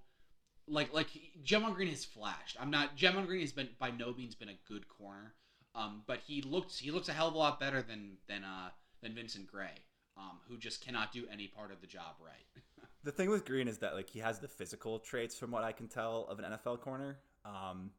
like 0.68 0.94
like 0.94 1.08
Gemon 1.44 1.76
Green 1.76 1.90
has 1.90 2.06
flashed. 2.06 2.58
I'm 2.60 2.72
not 2.72 2.98
Gemon 2.98 3.26
Green 3.26 3.42
has 3.42 3.52
been 3.52 3.70
by 3.80 3.92
no 3.92 4.14
means 4.14 4.36
been 4.36 4.50
a 4.50 4.60
good 4.68 4.88
corner, 4.88 5.34
um, 5.76 6.04
but 6.08 6.20
he 6.26 6.42
looks 6.42 6.78
he 6.78 6.92
looks 6.92 7.10
a 7.10 7.14
hell 7.14 7.28
of 7.28 7.34
a 7.34 7.38
lot 7.38 7.60
better 7.60 7.82
than 7.82 8.18
than 8.28 8.44
uh 8.44 8.70
than 9.02 9.16
Vincent 9.16 9.48
Gray, 9.48 9.86
um, 10.18 10.40
who 10.48 10.58
just 10.58 10.84
cannot 10.84 11.12
do 11.12 11.26
any 11.32 11.48
part 11.48 11.72
of 11.72 11.82
the 11.82 11.88
job 11.88 12.16
right. 12.24 12.64
The 13.04 13.12
thing 13.14 13.30
with 13.30 13.46
Green 13.46 13.70
is 13.70 13.78
that 13.78 13.94
like 13.94 14.10
he 14.10 14.20
has 14.20 14.40
the 14.40 14.50
physical 14.50 15.00
traits, 15.00 15.38
from 15.38 15.52
what 15.52 15.64
I 15.64 15.72
can 15.72 15.88
tell, 15.88 16.28
of 16.30 16.40
an 16.40 16.46
NFL 16.46 16.82
corner. 16.82 17.20
Um, 17.46 17.92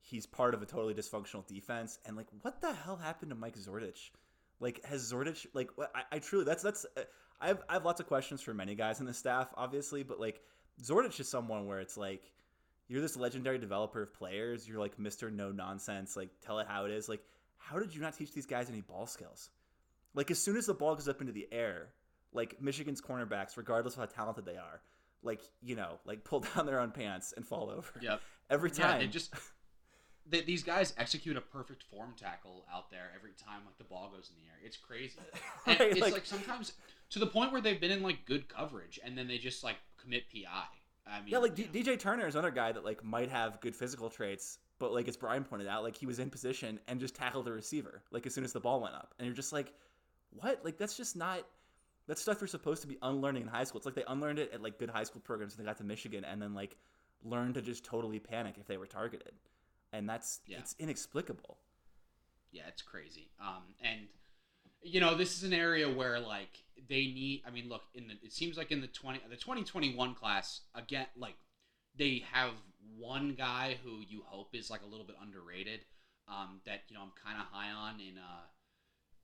he's 0.00 0.24
part 0.24 0.54
of 0.54 0.62
a 0.62 0.64
totally 0.64 0.94
dysfunctional 0.94 1.46
defense, 1.46 1.98
and 2.06 2.16
like, 2.16 2.28
what 2.40 2.62
the 2.62 2.72
hell 2.72 2.96
happened 2.96 3.30
to 3.30 3.34
Mike 3.34 3.58
Zordich? 3.58 4.10
Like, 4.58 4.82
has 4.86 5.12
Zordich 5.12 5.46
like? 5.52 5.68
I, 5.94 6.02
I 6.12 6.18
truly 6.20 6.46
that's 6.46 6.62
that's. 6.62 6.86
Uh, 6.96 7.02
I 7.42 7.48
have 7.48 7.62
I 7.68 7.74
have 7.74 7.84
lots 7.84 8.00
of 8.00 8.06
questions 8.06 8.40
for 8.40 8.54
many 8.54 8.74
guys 8.74 9.00
in 9.00 9.06
the 9.06 9.12
staff, 9.12 9.48
obviously, 9.54 10.02
but 10.02 10.18
like 10.18 10.40
Zordich 10.82 11.20
is 11.20 11.28
someone 11.28 11.66
where 11.66 11.80
it's 11.80 11.98
like. 11.98 12.22
You're 12.90 13.02
this 13.02 13.18
legendary 13.18 13.58
developer 13.58 14.00
of 14.04 14.14
players. 14.14 14.66
You're 14.66 14.80
like 14.80 14.96
Mr. 14.96 15.30
No 15.30 15.52
Nonsense. 15.52 16.16
Like, 16.16 16.30
tell 16.40 16.58
it 16.58 16.66
how 16.66 16.86
it 16.86 16.90
is. 16.90 17.06
Like, 17.06 17.20
how 17.58 17.78
did 17.78 17.94
you 17.94 18.00
not 18.00 18.16
teach 18.16 18.32
these 18.32 18.46
guys 18.46 18.70
any 18.70 18.80
ball 18.80 19.06
skills? 19.06 19.50
Like, 20.18 20.30
as 20.32 20.38
soon 20.40 20.56
as 20.56 20.66
the 20.66 20.74
ball 20.74 20.94
goes 20.96 21.08
up 21.08 21.20
into 21.20 21.32
the 21.32 21.46
air, 21.52 21.90
like 22.32 22.60
Michigan's 22.60 23.00
cornerbacks, 23.00 23.56
regardless 23.56 23.94
of 23.94 24.00
how 24.00 24.06
talented 24.06 24.44
they 24.44 24.56
are, 24.56 24.80
like 25.22 25.40
you 25.62 25.76
know, 25.76 25.98
like 26.04 26.24
pull 26.24 26.40
down 26.54 26.66
their 26.66 26.80
own 26.80 26.90
pants 26.90 27.32
and 27.36 27.46
fall 27.46 27.70
over 27.70 27.88
Yep. 28.00 28.20
every 28.50 28.70
Yeah, 28.76 28.86
time. 28.88 28.98
they 29.00 29.06
just 29.06 29.32
they, 30.28 30.40
these 30.42 30.62
guys 30.62 30.92
execute 30.98 31.36
a 31.36 31.40
perfect 31.40 31.82
form 31.84 32.14
tackle 32.16 32.64
out 32.72 32.90
there 32.90 33.10
every 33.16 33.30
time 33.32 33.60
like 33.64 33.78
the 33.78 33.84
ball 33.84 34.10
goes 34.14 34.30
in 34.30 34.42
the 34.42 34.48
air. 34.48 34.58
It's 34.64 34.76
crazy. 34.76 35.18
And 35.66 35.78
Right, 35.80 35.90
it's 35.92 36.00
like- 36.00 36.12
like, 36.12 36.26
sometimes 36.26 36.72
to 37.10 37.18
the 37.18 37.26
point 37.26 37.52
where 37.52 37.60
they've 37.60 37.80
been 37.80 37.90
in 37.92 38.02
like 38.02 38.24
good 38.26 38.48
coverage 38.48 38.98
and 39.04 39.16
then 39.16 39.26
they 39.28 39.38
just 39.38 39.62
like 39.64 39.76
commit 40.02 40.24
PI. 40.32 40.42
I 41.10 41.20
mean, 41.20 41.28
yeah, 41.28 41.38
like 41.38 41.54
D- 41.54 41.70
DJ 41.72 41.98
Turner 41.98 42.26
is 42.26 42.34
another 42.34 42.50
guy 42.50 42.70
that 42.72 42.84
like 42.84 43.02
might 43.02 43.30
have 43.30 43.60
good 43.62 43.74
physical 43.74 44.10
traits, 44.10 44.58
but 44.78 44.92
like 44.92 45.08
as 45.08 45.16
Brian 45.16 45.42
pointed 45.44 45.66
out, 45.68 45.82
like 45.84 45.96
he 45.96 46.04
was 46.06 46.18
in 46.18 46.28
position 46.28 46.78
and 46.88 47.00
just 47.00 47.14
tackled 47.14 47.46
the 47.46 47.52
receiver 47.52 48.02
like 48.10 48.26
as 48.26 48.34
soon 48.34 48.44
as 48.44 48.52
the 48.52 48.60
ball 48.60 48.80
went 48.82 48.94
up, 48.94 49.14
and 49.18 49.24
you're 49.26 49.34
just 49.36 49.52
like, 49.54 49.72
what? 50.30 50.64
Like 50.64 50.78
that's 50.78 50.96
just 50.96 51.16
not. 51.16 51.46
That's 52.06 52.22
stuff 52.22 52.40
you're 52.40 52.48
supposed 52.48 52.80
to 52.82 52.88
be 52.88 52.96
unlearning 53.02 53.42
in 53.42 53.48
high 53.48 53.64
school. 53.64 53.78
It's 53.78 53.86
like 53.86 53.94
they 53.94 54.04
unlearned 54.08 54.38
it 54.38 54.50
at 54.54 54.62
like 54.62 54.78
good 54.78 54.88
high 54.88 55.04
school 55.04 55.20
programs 55.20 55.56
when 55.56 55.64
they 55.64 55.68
got 55.68 55.76
to 55.78 55.84
Michigan, 55.84 56.24
and 56.24 56.40
then 56.40 56.54
like 56.54 56.76
learned 57.22 57.54
to 57.54 57.62
just 57.62 57.84
totally 57.84 58.18
panic 58.18 58.54
if 58.58 58.66
they 58.66 58.76
were 58.78 58.86
targeted, 58.86 59.32
and 59.92 60.08
that's 60.08 60.40
Yeah. 60.46 60.58
it's 60.58 60.74
inexplicable. 60.78 61.58
Yeah, 62.50 62.62
it's 62.68 62.80
crazy. 62.82 63.28
Um, 63.40 63.62
and 63.82 64.08
you 64.82 65.00
know, 65.00 65.14
this 65.16 65.36
is 65.36 65.42
an 65.42 65.52
area 65.52 65.88
where 65.92 66.18
like 66.18 66.64
they 66.88 67.02
need. 67.06 67.42
I 67.46 67.50
mean, 67.50 67.68
look, 67.68 67.82
in 67.94 68.08
the 68.08 68.14
it 68.22 68.32
seems 68.32 68.56
like 68.56 68.70
in 68.70 68.80
the 68.80 68.86
twenty 68.86 69.20
the 69.28 69.36
twenty 69.36 69.64
twenty 69.64 69.94
one 69.94 70.14
class 70.14 70.62
again, 70.74 71.06
like 71.16 71.34
they 71.98 72.22
have 72.32 72.52
one 72.96 73.34
guy 73.36 73.76
who 73.84 74.00
you 74.08 74.22
hope 74.24 74.54
is 74.54 74.70
like 74.70 74.80
a 74.82 74.86
little 74.86 75.04
bit 75.06 75.16
underrated. 75.20 75.80
Um, 76.26 76.60
that 76.64 76.80
you 76.88 76.94
know 76.96 77.02
I'm 77.02 77.12
kind 77.22 77.38
of 77.40 77.46
high 77.52 77.70
on 77.70 78.00
in 78.00 78.16
uh, 78.18 78.44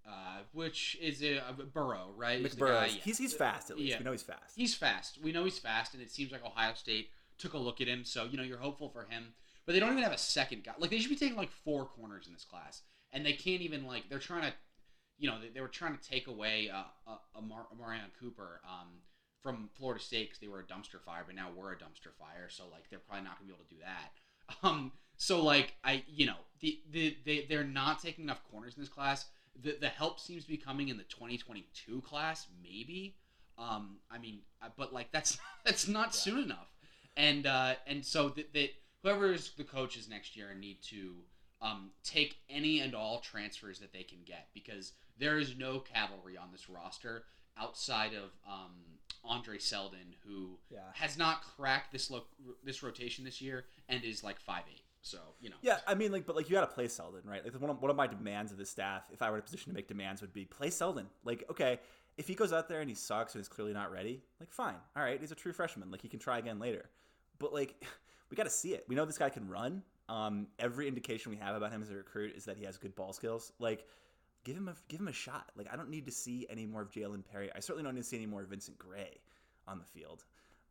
uh, 0.07 0.41
which 0.53 0.97
is 1.01 1.23
a, 1.23 1.39
uh, 1.39 1.53
Burrow, 1.73 2.13
right? 2.17 2.43
Guy- 2.55 2.87
yeah. 2.97 3.03
he's 3.05 3.19
he's 3.19 3.35
fast 3.35 3.71
at 3.71 3.77
least. 3.79 3.91
Yeah. 3.93 3.99
We 3.99 4.05
know 4.05 4.13
he's 4.13 4.23
fast. 4.23 4.53
He's 4.57 4.75
fast. 4.75 5.19
We 5.23 5.33
know 5.33 5.45
he's 5.45 5.59
fast, 5.59 5.95
and 5.95 6.03
it 6.03 6.11
seems 6.11 6.33
like 6.33 6.45
Ohio 6.45 6.75
State 6.75 7.09
took 7.39 7.55
a 7.55 7.59
look 7.59 7.81
at 7.81 7.89
him. 7.89 8.05
So 8.05 8.25
you 8.25 8.37
know 8.37 8.43
you're 8.43 8.59
hopeful 8.59 8.89
for 8.89 9.05
him, 9.05 9.35
but 9.67 9.73
they 9.73 9.81
don't 9.81 9.91
even 9.93 10.03
have 10.03 10.13
a 10.13 10.19
second 10.19 10.65
guy. 10.65 10.73
Like 10.79 10.91
they 10.91 10.99
should 10.99 11.11
be 11.11 11.17
taking 11.17 11.37
like 11.37 11.51
four 11.51 11.87
corners 11.87 12.27
in 12.27 12.33
this 12.33 12.45
class, 12.45 12.83
and 13.13 13.25
they 13.25 13.33
can't 13.33 13.63
even 13.63 13.87
like 13.87 14.09
they're 14.11 14.19
trying 14.19 14.43
to, 14.43 14.53
you 15.19 15.31
know, 15.31 15.41
they, 15.41 15.49
they 15.49 15.61
were 15.61 15.69
trying 15.69 15.97
to 15.97 16.09
take 16.09 16.27
away 16.27 16.71
uh, 16.73 16.83
uh, 17.11 17.17
Amar- 17.37 17.69
Amarion 17.75 18.01
Cooper 18.21 18.61
um, 18.65 18.89
from 19.43 19.71
Florida 19.77 20.03
State 20.03 20.29
because 20.29 20.41
they 20.41 20.49
were 20.49 20.61
a 20.61 20.65
dumpster 20.65 21.01
fire, 21.05 21.23
but 21.27 21.35
now 21.35 21.49
we're 21.55 21.73
a 21.73 21.77
dumpster 21.77 22.13
fire. 22.19 22.49
So 22.49 22.65
like 22.71 22.91
they're 22.91 22.99
probably 22.99 23.25
not 23.25 23.39
gonna 23.39 23.49
be 23.49 23.55
able 23.55 23.65
to 23.65 23.75
do 23.75 23.81
that. 23.81 24.13
Um, 24.63 24.93
so 25.17 25.43
like 25.43 25.73
I, 25.83 26.03
you 26.07 26.27
know, 26.27 26.37
the, 26.61 26.79
the 26.91 27.17
they 27.25 27.47
they're 27.49 27.65
not 27.65 28.03
taking 28.03 28.25
enough 28.25 28.43
corners 28.51 28.75
in 28.77 28.83
this 28.83 28.91
class. 28.91 29.25
The 29.63 29.77
the 29.81 29.89
help 29.89 30.19
seems 30.21 30.43
to 30.45 30.49
be 30.49 30.57
coming 30.57 30.89
in 30.89 30.97
the 30.97 31.05
2022 31.05 32.01
class, 32.03 32.47
maybe. 32.63 33.17
Um, 33.57 33.99
I 34.11 34.19
mean, 34.19 34.41
uh, 34.63 34.69
but 34.77 34.93
like 34.93 35.13
that's 35.13 35.39
that's 35.65 35.87
not 35.89 36.07
Yeah. 36.07 36.11
soon 36.11 36.43
enough, 36.45 36.69
and 37.17 37.47
uh, 37.47 37.75
and 37.87 38.05
so 38.05 38.29
that 38.31 38.53
that 38.53 38.71
whoever 39.03 39.33
is 39.33 39.51
the 39.57 39.65
coaches 39.65 40.09
next 40.09 40.37
year 40.37 40.55
need 40.55 40.83
to 40.83 41.15
um, 41.63 41.91
take 42.03 42.37
any 42.49 42.81
and 42.81 42.95
all 42.95 43.21
transfers 43.21 43.79
that 43.79 43.93
they 43.93 44.03
can 44.03 44.19
get 44.27 44.49
because 44.55 44.93
there 45.19 45.39
is 45.39 45.57
no 45.57 45.79
cavalry 45.79 46.37
on 46.37 46.49
this 46.53 46.69
roster 46.69 47.25
outside 47.57 48.13
of 48.15 48.31
um, 48.51 48.75
Andre 49.25 49.59
Seldon, 49.59 50.15
who 50.27 50.59
Yeah. 50.71 50.81
has 50.95 51.17
not 51.17 51.43
cracked 51.57 51.93
this 51.93 52.11
lo- 52.11 52.27
this 52.65 52.83
rotation 52.83 53.25
this 53.25 53.41
year 53.41 53.67
and 53.89 54.03
is 54.05 54.25
like 54.25 54.41
five 54.41 54.65
eight. 54.69 54.83
So 55.05 55.19
you 55.39 55.51
know. 55.51 55.57
Yeah, 55.61 55.79
I 55.87 55.95
mean, 55.95 56.11
like, 56.11 56.25
but 56.25 56.35
like 56.35 56.49
you 56.49 56.55
got 56.55 56.67
to 56.67 56.75
play 56.75 56.89
Seldon, 56.89 57.21
right? 57.27 57.45
Like 57.45 57.61
one 57.61 57.71
of, 57.71 57.81
one 57.83 57.91
of 57.91 57.97
my 57.97 58.07
demands 58.07 58.53
of 58.53 58.59
the 58.59 58.65
staff, 58.65 59.03
if 59.13 59.21
I 59.21 59.29
were 59.29 59.37
in 59.37 59.41
a 59.41 59.43
position 59.43 59.71
to 59.71 59.77
make 59.77 59.87
demands, 59.87 60.23
would 60.23 60.33
be 60.33 60.47
play 60.47 60.71
Seldon. 60.71 61.07
Like, 61.25 61.45
okay, 61.51 61.79
if 62.17 62.27
he 62.27 62.35
goes 62.35 62.55
out 62.55 62.71
there 62.71 62.81
and 62.81 62.89
he 62.89 62.97
sucks 62.97 63.35
and 63.35 63.43
is 63.43 63.49
clearly 63.49 63.75
not 63.75 63.93
ready, 63.93 64.23
like, 64.41 64.51
fine, 64.51 64.77
all 64.97 65.03
right, 65.03 65.21
he's 65.21 65.31
a 65.31 65.35
true 65.35 65.53
freshman, 65.53 65.91
like 65.91 66.01
he 66.01 66.09
can 66.09 66.19
try 66.19 66.39
again 66.39 66.59
later. 66.59 66.89
But 67.39 67.53
like, 67.53 67.85
we 68.31 68.37
got 68.37 68.45
to 68.45 68.51
see 68.51 68.73
it. 68.73 68.87
We 68.89 68.95
know 68.95 69.05
this 69.05 69.19
guy 69.19 69.29
can 69.29 69.47
run. 69.47 69.83
Um, 70.09 70.47
every 70.59 70.89
indication 70.89 71.31
we 71.31 71.37
have 71.37 71.55
about 71.55 71.71
him 71.71 71.83
as 71.83 71.91
a 71.91 71.97
recruit 71.97 72.35
is 72.35 72.47
that 72.47 72.57
he 72.57 72.65
has 72.65 72.79
good 72.79 72.97
ball 72.97 73.13
skills. 73.13 73.53
Like, 73.59 73.87
give 74.43 74.57
him 74.57 74.69
a 74.69 74.75
give 74.89 75.01
him 75.01 75.09
a 75.09 75.13
shot. 75.13 75.53
Like, 75.55 75.71
I 75.71 75.77
don't 75.77 75.91
need 75.91 76.07
to 76.07 76.13
see 76.13 76.47
any 76.49 76.65
more 76.65 76.81
of 76.81 76.91
Jalen 76.91 77.25
Perry. 77.31 77.51
I 77.55 77.61
certainly 77.61 77.85
don't 77.85 77.95
need 77.95 78.05
to 78.05 78.09
see 78.09 78.17
any 78.17 78.27
more 78.27 78.41
of 78.41 78.49
Vincent 78.49 78.79
Gray 78.79 79.19
on 79.69 79.79
the 79.79 79.85
field. 79.85 80.25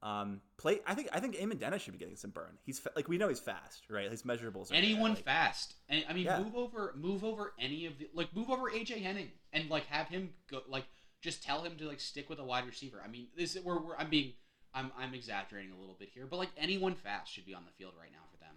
Um, 0.03 0.41
play. 0.57 0.81
I 0.85 0.93
think 0.95 1.07
I 1.13 1.19
think 1.21 1.37
Eamonn 1.37 1.59
Dennis 1.59 1.81
should 1.81 1.93
be 1.93 1.97
getting 1.99 2.17
some 2.17 2.31
burn. 2.31 2.57
He's 2.65 2.77
fa- 2.77 2.91
like 2.95 3.07
we 3.07 3.17
know 3.17 3.29
he's 3.29 3.39
fast, 3.39 3.83
right? 3.89 4.11
His 4.11 4.23
measurables. 4.23 4.69
Are 4.69 4.75
Anyone 4.75 5.11
there, 5.11 5.15
like, 5.15 5.23
fast, 5.23 5.75
and 5.87 6.03
I 6.09 6.13
mean, 6.13 6.25
Yeah. 6.25 6.39
move 6.39 6.55
over, 6.57 6.93
move 6.97 7.23
over 7.23 7.53
any 7.57 7.85
of 7.85 7.97
the 7.97 8.09
like, 8.13 8.35
move 8.35 8.49
over 8.49 8.69
AJ 8.69 9.01
Henning, 9.01 9.31
and 9.53 9.69
like 9.69 9.85
have 9.85 10.07
him 10.09 10.33
go, 10.51 10.61
like, 10.67 10.83
just 11.21 11.41
tell 11.41 11.63
him 11.63 11.77
to 11.77 11.85
like 11.87 12.01
stick 12.01 12.29
with 12.29 12.39
a 12.39 12.43
wide 12.43 12.65
receiver. 12.65 13.01
I 13.03 13.07
mean, 13.07 13.27
this 13.37 13.57
we're, 13.63 13.79
we're 13.81 13.95
I'm 13.95 14.09
being, 14.09 14.33
I'm 14.73 14.91
I'm 14.97 15.13
exaggerating 15.13 15.71
a 15.71 15.79
little 15.79 15.95
bit 15.97 16.09
here, 16.13 16.27
but 16.29 16.35
like 16.37 16.49
anyone 16.57 16.95
fast 16.95 17.31
should 17.31 17.45
be 17.45 17.53
on 17.53 17.63
the 17.63 17.71
field 17.71 17.93
right 17.97 18.11
now 18.11 18.25
for 18.29 18.37
them. 18.39 18.55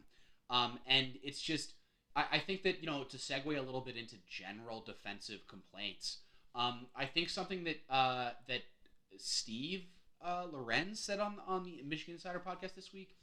Um, 0.51 0.79
and 0.85 1.17
it's 1.23 1.41
just, 1.41 1.75
I, 2.17 2.25
I 2.33 2.39
think 2.41 2.65
that 2.65 2.81
you 2.81 2.87
know 2.87 3.05
to 3.05 3.17
segue 3.19 3.47
a 3.57 3.63
little 3.63 3.83
bit 3.83 3.97
into 3.97 4.17
general 4.29 4.81
defensive 4.85 5.47
complaints. 5.47 6.19
Um, 6.57 6.87
I 6.97 7.07
think 7.07 7.29
something 7.29 7.63
that 7.65 7.77
uh 7.89 8.31
that 8.49 8.63
Steve 9.19 9.85
uh, 10.25 10.47
Lorenz 10.53 11.01
said 11.01 11.21
on 11.21 11.37
on 11.47 11.65
the 11.65 11.83
Michigan 11.87 12.15
Insider 12.15 12.41
podcast 12.45 12.75
this 12.75 12.93
week 12.93 13.17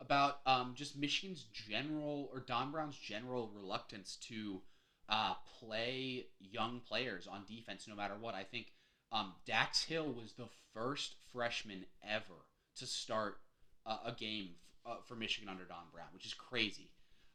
about 0.00 0.40
um, 0.46 0.72
just 0.74 0.98
Michigan's 0.98 1.44
general 1.44 2.28
or 2.32 2.40
Don 2.40 2.72
Brown's 2.72 2.96
general 2.96 3.50
reluctance 3.54 4.16
to 4.28 4.60
uh, 5.08 5.34
play 5.60 6.26
young 6.40 6.80
players 6.86 7.26
on 7.26 7.44
defense 7.48 7.86
no 7.88 7.94
matter 7.94 8.14
what. 8.20 8.34
I 8.34 8.42
think 8.42 8.72
um, 9.12 9.32
Dax 9.46 9.84
Hill 9.84 10.12
was 10.12 10.32
the 10.32 10.48
first 10.74 11.14
freshman 11.32 11.84
ever 12.08 12.46
to 12.76 12.86
start 12.86 13.36
uh, 13.86 13.98
a 14.06 14.12
game 14.12 14.50
f- 14.86 14.92
uh, 14.92 14.96
for 15.06 15.14
Michigan 15.14 15.48
under 15.48 15.64
Don 15.64 15.84
Brown, 15.92 16.08
which 16.12 16.26
is 16.26 16.34
crazy. 16.34 16.90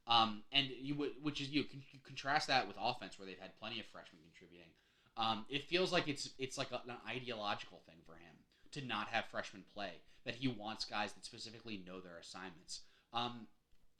Um, 0.07 0.43
and 0.51 0.67
you 0.81 0.95
which 1.21 1.41
is 1.41 1.49
you, 1.49 1.63
can, 1.63 1.81
you 1.91 1.99
contrast 2.05 2.47
that 2.47 2.67
with 2.67 2.77
offense 2.79 3.19
where 3.19 3.25
they've 3.25 3.39
had 3.39 3.57
plenty 3.59 3.79
of 3.79 3.85
freshmen 3.87 4.21
contributing. 4.23 4.71
Um, 5.17 5.45
it 5.49 5.67
feels 5.67 5.91
like 5.91 6.07
it's 6.07 6.29
it's 6.37 6.57
like 6.57 6.71
a, 6.71 6.81
an 6.87 6.97
ideological 7.09 7.81
thing 7.87 7.97
for 8.05 8.13
him 8.13 8.35
to 8.73 8.85
not 8.85 9.07
have 9.09 9.25
freshmen 9.25 9.63
play. 9.73 9.91
That 10.25 10.35
he 10.35 10.47
wants 10.47 10.83
guys 10.85 11.13
that 11.13 11.23
specifically 11.25 11.81
know 11.87 12.01
their 12.01 12.17
assignments. 12.17 12.81
Um, 13.13 13.47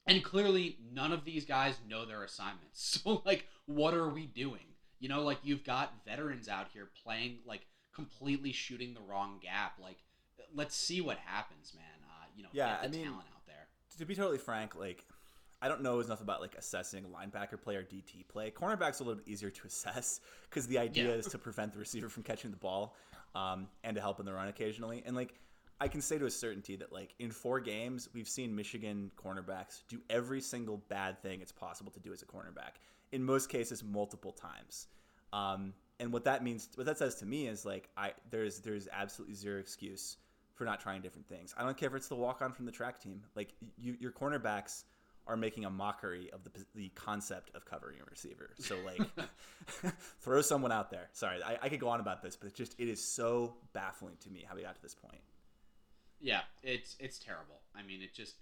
and 0.05 0.23
clearly, 0.23 0.77
none 0.93 1.11
of 1.13 1.23
these 1.25 1.45
guys 1.45 1.75
know 1.87 2.05
their 2.05 2.23
assignments. 2.23 2.99
So, 3.03 3.21
like, 3.25 3.45
what 3.65 3.93
are 3.93 4.09
we 4.09 4.25
doing? 4.25 4.65
You 4.99 5.09
know, 5.09 5.21
like 5.23 5.39
you've 5.43 5.63
got 5.63 5.93
veterans 6.05 6.47
out 6.49 6.67
here 6.73 6.89
playing 7.03 7.37
like 7.45 7.61
completely 7.93 8.51
shooting 8.51 8.93
the 8.93 9.01
wrong 9.01 9.39
gap. 9.41 9.73
Like, 9.81 9.97
let's 10.53 10.75
see 10.75 11.01
what 11.01 11.17
happens, 11.17 11.73
man. 11.75 11.83
Uh, 12.05 12.25
you 12.35 12.43
know, 12.43 12.49
Yeah, 12.51 12.77
I 12.81 12.87
mean- 12.87 13.03
talent 13.03 13.27
out 13.33 13.45
there. 13.45 13.67
to 13.97 14.05
be 14.05 14.15
totally 14.15 14.37
frank, 14.37 14.75
like 14.75 15.05
I 15.61 15.67
don't 15.67 15.81
know 15.81 15.99
enough 16.01 16.21
about 16.21 16.39
like 16.41 16.55
assessing 16.55 17.05
linebacker 17.05 17.59
play 17.61 17.75
or 17.75 17.83
DT 17.83 18.27
play. 18.27 18.51
Cornerback's 18.51 18.99
a 18.99 19.03
little 19.03 19.21
bit 19.23 19.27
easier 19.27 19.49
to 19.49 19.67
assess 19.67 20.19
because 20.49 20.67
the 20.67 20.77
idea 20.77 21.05
Yeah. 21.09 21.15
is 21.15 21.27
to 21.27 21.37
prevent 21.37 21.73
the 21.73 21.79
receiver 21.79 22.09
from 22.09 22.23
catching 22.23 22.51
the 22.51 22.57
ball 22.57 22.95
um, 23.37 23.67
and 23.83 23.95
to 23.95 24.01
help 24.01 24.19
in 24.19 24.25
the 24.25 24.33
run 24.33 24.47
occasionally. 24.47 25.03
And 25.05 25.15
like 25.15 25.35
I 25.79 25.87
can 25.87 26.01
say 26.01 26.17
to 26.17 26.25
a 26.25 26.31
certainty 26.31 26.75
that 26.77 26.91
like 26.91 27.13
in 27.19 27.31
four 27.31 27.59
games 27.59 28.09
we've 28.13 28.27
seen 28.27 28.55
Michigan 28.55 29.11
cornerbacks 29.15 29.83
do 29.87 30.01
every 30.09 30.41
single 30.41 30.77
bad 30.89 31.21
thing 31.21 31.41
it's 31.41 31.51
possible 31.51 31.91
to 31.91 31.99
do 31.99 32.11
as 32.11 32.21
a 32.23 32.25
cornerback. 32.25 32.79
In 33.11 33.23
most 33.23 33.49
cases, 33.49 33.83
multiple 33.83 34.31
times. 34.31 34.87
Um, 35.31 35.73
and 35.99 36.11
what 36.11 36.23
that 36.25 36.43
means, 36.43 36.69
what 36.75 36.85
that 36.87 36.97
says 36.97 37.15
to 37.15 37.25
me 37.25 37.47
is 37.47 37.65
like 37.65 37.89
I 37.95 38.13
there's 38.31 38.59
there's 38.59 38.87
absolutely 38.91 39.35
zero 39.35 39.59
excuse 39.59 40.17
for 40.53 40.65
not 40.65 40.79
trying 40.79 41.01
different 41.01 41.27
things. 41.27 41.53
I 41.57 41.63
don't 41.63 41.77
care 41.77 41.89
if 41.89 41.95
it's 41.95 42.07
the 42.07 42.15
walk 42.15 42.41
on 42.41 42.51
from 42.51 42.65
the 42.65 42.71
track 42.71 42.99
team. 42.99 43.21
Like 43.35 43.53
you, 43.77 43.95
your 43.99 44.11
cornerbacks 44.11 44.83
are 45.27 45.37
making 45.37 45.65
a 45.65 45.69
mockery 45.69 46.29
of 46.31 46.43
the 46.43 46.51
the 46.75 46.89
concept 46.89 47.51
of 47.55 47.65
covering 47.65 47.97
a 47.99 48.09
receiver. 48.09 48.51
So 48.59 48.77
like, 48.85 49.01
throw 50.21 50.41
someone 50.41 50.71
out 50.71 50.89
there. 50.89 51.09
Sorry, 51.13 51.41
I, 51.43 51.57
I 51.61 51.69
could 51.69 51.79
go 51.79 51.89
on 51.89 51.99
about 51.99 52.21
this, 52.21 52.35
but 52.35 52.53
just 52.53 52.75
it 52.79 52.87
is 52.87 53.03
so 53.03 53.55
baffling 53.73 54.15
to 54.21 54.29
me 54.29 54.45
how 54.47 54.55
we 54.55 54.61
got 54.61 54.75
to 54.75 54.81
this 54.81 54.95
point. 54.95 55.21
Yeah, 56.19 56.41
it's 56.63 56.95
it's 56.99 57.19
terrible. 57.19 57.61
I 57.75 57.83
mean, 57.83 58.01
it 58.01 58.13
just 58.13 58.35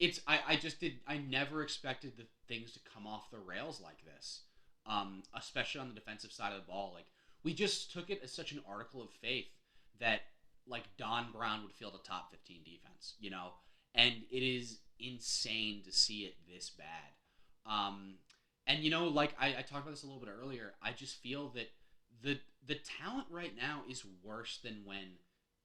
it's 0.00 0.20
I, 0.26 0.40
I 0.48 0.56
just 0.56 0.80
did 0.80 0.94
I 1.06 1.18
never 1.18 1.62
expected 1.62 2.12
the 2.16 2.26
things 2.48 2.72
to 2.72 2.80
come 2.92 3.06
off 3.06 3.30
the 3.30 3.38
rails 3.38 3.80
like 3.82 4.04
this. 4.04 4.42
Um, 4.84 5.22
especially 5.36 5.80
on 5.80 5.88
the 5.88 5.94
defensive 5.94 6.32
side 6.32 6.52
of 6.52 6.58
the 6.58 6.66
ball. 6.66 6.92
Like 6.92 7.06
we 7.44 7.54
just 7.54 7.92
took 7.92 8.10
it 8.10 8.20
as 8.24 8.32
such 8.32 8.50
an 8.52 8.60
article 8.68 9.00
of 9.00 9.10
faith 9.10 9.46
that 10.00 10.22
like 10.66 10.84
Don 10.96 11.26
Brown 11.32 11.62
would 11.62 11.72
field 11.72 11.94
a 11.94 12.06
top 12.06 12.30
15 12.30 12.58
defense, 12.64 13.14
you 13.20 13.30
know? 13.30 13.50
And 13.94 14.14
it 14.30 14.42
is 14.42 14.78
insane 15.02 15.82
to 15.84 15.92
see 15.92 16.20
it 16.20 16.34
this 16.52 16.70
bad. 16.70 17.12
Um, 17.66 18.14
and 18.66 18.80
you 18.80 18.90
know, 18.90 19.08
like 19.08 19.34
I, 19.40 19.48
I 19.48 19.62
talked 19.62 19.82
about 19.82 19.90
this 19.90 20.02
a 20.02 20.06
little 20.06 20.20
bit 20.20 20.30
earlier, 20.40 20.74
I 20.82 20.92
just 20.92 21.16
feel 21.16 21.48
that 21.54 21.70
the 22.22 22.38
the 22.66 22.78
talent 23.00 23.26
right 23.30 23.52
now 23.56 23.82
is 23.90 24.04
worse 24.22 24.60
than 24.62 24.82
when 24.84 25.18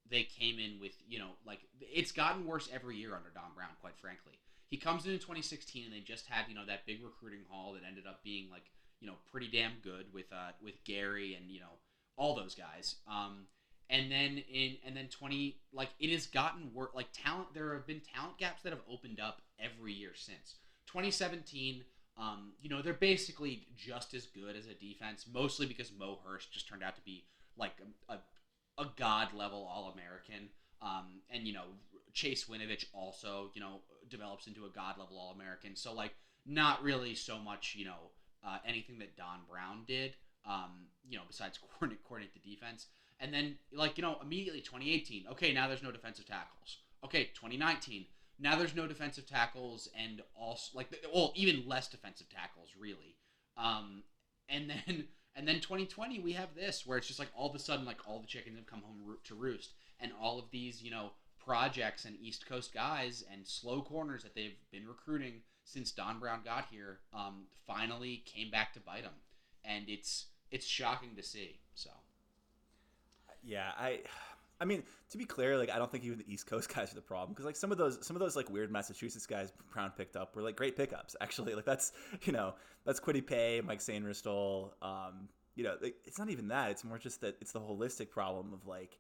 they 0.10 0.24
came 0.24 0.58
in 0.58 0.80
with 0.80 0.94
you 1.08 1.20
know 1.20 1.32
like 1.46 1.60
it's 1.82 2.12
gotten 2.12 2.46
worse 2.46 2.70
every 2.74 2.96
year 2.96 3.16
under 3.16 3.30
Don 3.34 3.54
Brown. 3.56 3.70
Quite 3.82 3.98
frankly, 3.98 4.40
he 4.68 4.78
comes 4.78 5.06
in 5.06 5.14
in 5.14 5.20
2016 5.20 5.86
and 5.86 5.94
they 5.94 6.00
just 6.00 6.28
had 6.28 6.46
you 6.50 6.56
know 6.56 6.66
that 6.66 6.86
big 6.86 7.04
recruiting 7.04 7.42
haul 7.50 7.74
that 7.74 7.84
ended 7.88 8.06
up 8.08 8.24
being 8.24 8.50
like 8.50 8.72
you 9.00 9.08
know 9.08 9.16
pretty 9.32 9.48
damn 9.48 9.74
good 9.84 10.06
with 10.14 10.32
uh 10.32 10.52
with 10.64 10.84
Gary 10.84 11.36
and 11.36 11.50
you 11.50 11.60
know 11.60 11.78
all 12.18 12.36
those 12.36 12.56
guys. 12.56 12.96
Um, 13.08 13.46
and 13.90 14.12
then 14.12 14.44
in 14.52 14.78
and 14.86 14.96
then 14.96 15.08
20 15.08 15.58
like 15.74 15.90
it 16.00 16.12
has 16.12 16.28
gotten 16.28 16.72
worse. 16.74 16.90
Like 16.94 17.08
talent, 17.14 17.54
there 17.54 17.74
have 17.74 17.88
been 17.88 18.02
talent 18.02 18.38
gaps 18.38 18.64
that 18.64 18.72
have 18.72 18.82
opened 18.90 19.20
up 19.20 19.42
every 19.60 19.94
year 19.94 20.12
since 20.16 20.56
2017. 20.88 21.84
Um, 22.20 22.54
you 22.62 22.70
know, 22.70 22.82
they're 22.82 22.94
basically 22.94 23.68
just 23.76 24.14
as 24.14 24.26
good 24.26 24.56
as 24.56 24.66
a 24.66 24.74
defense, 24.74 25.26
mostly 25.32 25.68
because 25.68 25.92
Mo 25.98 26.18
Hurst 26.26 26.52
just 26.52 26.68
turned 26.68 26.84
out 26.84 26.96
to 26.96 27.02
be 27.02 27.26
like 27.56 27.74
a, 28.10 28.14
a, 28.14 28.84
a 28.84 28.90
god 28.98 29.34
level 29.36 29.68
All 29.72 29.94
American. 29.94 30.50
Um, 30.82 31.22
and 31.30 31.48
you 31.48 31.54
know, 31.54 31.66
Chase 32.14 32.46
Winovich 32.46 32.86
also, 32.94 33.52
you 33.54 33.62
know, 33.62 33.82
develops 34.10 34.48
into 34.48 34.66
a 34.66 34.70
god 34.70 34.98
level 34.98 35.18
All 35.18 35.32
American. 35.32 35.76
So 35.76 35.94
like, 35.94 36.14
not 36.46 36.82
really 36.82 37.14
so 37.14 37.38
much, 37.38 37.76
you 37.78 37.86
know, 37.86 38.12
uh, 38.46 38.58
anything 38.66 39.00
that 39.00 39.16
Don 39.16 39.40
Brown 39.50 39.84
did. 39.86 40.16
Um, 40.46 40.88
you 41.08 41.18
know, 41.18 41.24
besides 41.28 41.60
coordinate 41.80 42.04
coordinate 42.04 42.34
the 42.34 42.50
defense. 42.50 42.88
And 43.20 43.34
then 43.34 43.58
like 43.74 43.98
you 43.98 44.04
know, 44.04 44.18
immediately 44.22 44.62
2018. 44.62 45.26
Okay, 45.32 45.54
now 45.54 45.68
there's 45.68 45.84
no 45.84 45.92
defensive 45.92 46.26
tackles. 46.26 46.78
Okay, 47.04 47.26
2019. 47.36 48.06
Now 48.40 48.56
there's 48.56 48.76
no 48.76 48.88
defensive 48.88 49.28
tackles 49.28 49.90
and 49.98 50.22
also 50.36 50.78
like 50.78 50.94
well 51.14 51.34
even 51.36 51.68
less 51.68 51.88
defensive 51.88 52.30
tackles 52.30 52.70
really. 52.80 53.16
Um, 53.58 54.04
and 54.50 54.70
then 54.70 55.06
and 55.36 55.48
then 55.48 55.60
2020 55.60 56.20
we 56.20 56.34
have 56.34 56.56
this 56.56 56.86
where 56.86 56.98
it's 56.98 57.08
just 57.08 57.20
like 57.20 57.30
all 57.36 57.50
of 57.50 57.56
a 57.56 57.60
sudden 57.60 57.86
like 57.86 58.08
all 58.08 58.20
the 58.20 58.28
chickens 58.28 58.58
have 58.58 58.66
come 58.68 58.82
home 58.82 59.18
to 59.24 59.36
roost 59.36 59.74
and 60.00 60.12
all 60.20 60.40
of 60.40 60.46
these 60.52 60.82
you 60.82 60.92
know 60.92 61.12
projects 61.48 62.06
and 62.06 62.18
East 62.22 62.46
Coast 62.46 62.74
guys 62.74 63.24
and 63.32 63.48
slow 63.48 63.82
corners 63.82 64.22
that 64.24 64.36
they've 64.36 64.58
been 64.72 64.86
recruiting 64.86 65.42
since 65.64 65.92
Don 65.92 66.20
Brown 66.20 66.42
got 66.44 66.68
here 66.70 67.00
um, 67.14 67.46
finally 67.66 68.24
came 68.26 68.52
back 68.52 68.74
to 68.74 68.80
bite 68.80 69.04
them, 69.04 69.14
and 69.64 69.86
it's 69.88 70.28
it's 70.52 70.66
shocking 70.66 71.16
to 71.16 71.24
see. 71.24 71.60
So 71.74 71.90
Yeah, 73.48 73.72
I 73.78 74.02
I 74.60 74.66
mean, 74.66 74.84
to 75.12 75.18
be 75.18 75.26
clear, 75.26 75.58
like 75.58 75.70
I 75.70 75.78
don't 75.78 75.92
think 75.92 76.04
even 76.04 76.18
the 76.18 76.32
East 76.32 76.48
Coast 76.48 76.68
guys 76.74 76.92
are 76.92 76.96
the 76.96 77.02
problem 77.02 77.34
because 77.34 77.46
like 77.46 77.56
some 77.56 77.72
of 77.72 77.78
those 77.78 78.06
some 78.06 78.16
of 78.16 78.20
those 78.20 78.36
like 78.36 78.50
weird 78.50 78.72
Massachusetts 78.72 79.26
guys 79.26 79.52
Brown 79.74 79.92
picked 79.92 80.16
up 80.16 80.36
were 80.36 80.42
like 80.42 80.56
great 80.56 80.76
pickups 80.76 81.16
actually. 81.22 81.56
Like 81.56 81.66
that's 81.66 81.94
you 82.24 82.34
know 82.34 82.54
that's 82.86 83.00
Kwity 83.00 83.26
Paye, 83.26 83.62
Mike 83.64 83.80
Sainristil. 83.80 84.72
Um, 84.82 85.30
you 85.56 85.64
know, 85.64 85.76
like, 85.82 85.96
it's 86.06 86.20
not 86.20 86.30
even 86.30 86.50
that. 86.50 86.72
It's 86.72 86.84
more 86.84 86.98
just 86.98 87.22
that 87.22 87.38
it's 87.42 87.52
the 87.52 87.62
holistic 87.62 88.12
problem 88.12 88.54
of 88.54 88.68
like 88.68 89.00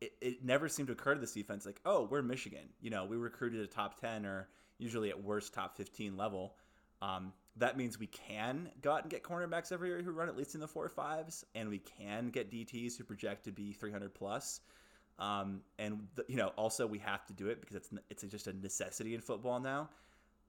it, 0.00 0.12
it 0.20 0.44
never 0.44 0.68
seemed 0.68 0.86
to 0.88 0.92
occur 0.92 1.14
to 1.14 1.20
this 1.20 1.32
defense 1.32 1.66
like 1.66 1.80
oh 1.84 2.06
we're 2.10 2.22
Michigan. 2.22 2.68
You 2.80 2.90
know, 2.90 3.04
we 3.04 3.16
recruited 3.16 3.60
a 3.60 3.66
top 3.66 4.00
ten 4.00 4.24
or 4.24 4.48
usually 4.78 5.10
at 5.10 5.22
worst 5.22 5.52
top 5.52 5.76
fifteen 5.76 6.16
level. 6.16 6.54
Um, 7.02 7.32
that 7.56 7.76
means 7.76 7.98
we 7.98 8.08
can 8.08 8.68
go 8.82 8.92
out 8.92 9.02
and 9.02 9.10
get 9.10 9.22
cornerbacks 9.22 9.70
every 9.70 9.88
year 9.88 10.02
who 10.02 10.10
run 10.10 10.28
at 10.28 10.36
least 10.36 10.54
in 10.54 10.60
the 10.60 10.68
four 10.68 10.88
fives, 10.88 11.44
and 11.54 11.68
we 11.68 11.78
can 11.78 12.30
get 12.30 12.50
DTs 12.50 12.96
who 12.96 13.04
project 13.04 13.44
to 13.44 13.52
be 13.52 13.72
300 13.72 14.12
plus. 14.14 14.60
Um, 15.18 15.60
and 15.78 16.08
the, 16.16 16.24
you 16.28 16.36
know, 16.36 16.48
also 16.56 16.86
we 16.86 16.98
have 16.98 17.24
to 17.26 17.32
do 17.32 17.46
it 17.46 17.60
because 17.60 17.76
it's 17.76 17.90
it's 18.10 18.22
just 18.24 18.48
a 18.48 18.52
necessity 18.52 19.14
in 19.14 19.20
football 19.20 19.60
now. 19.60 19.88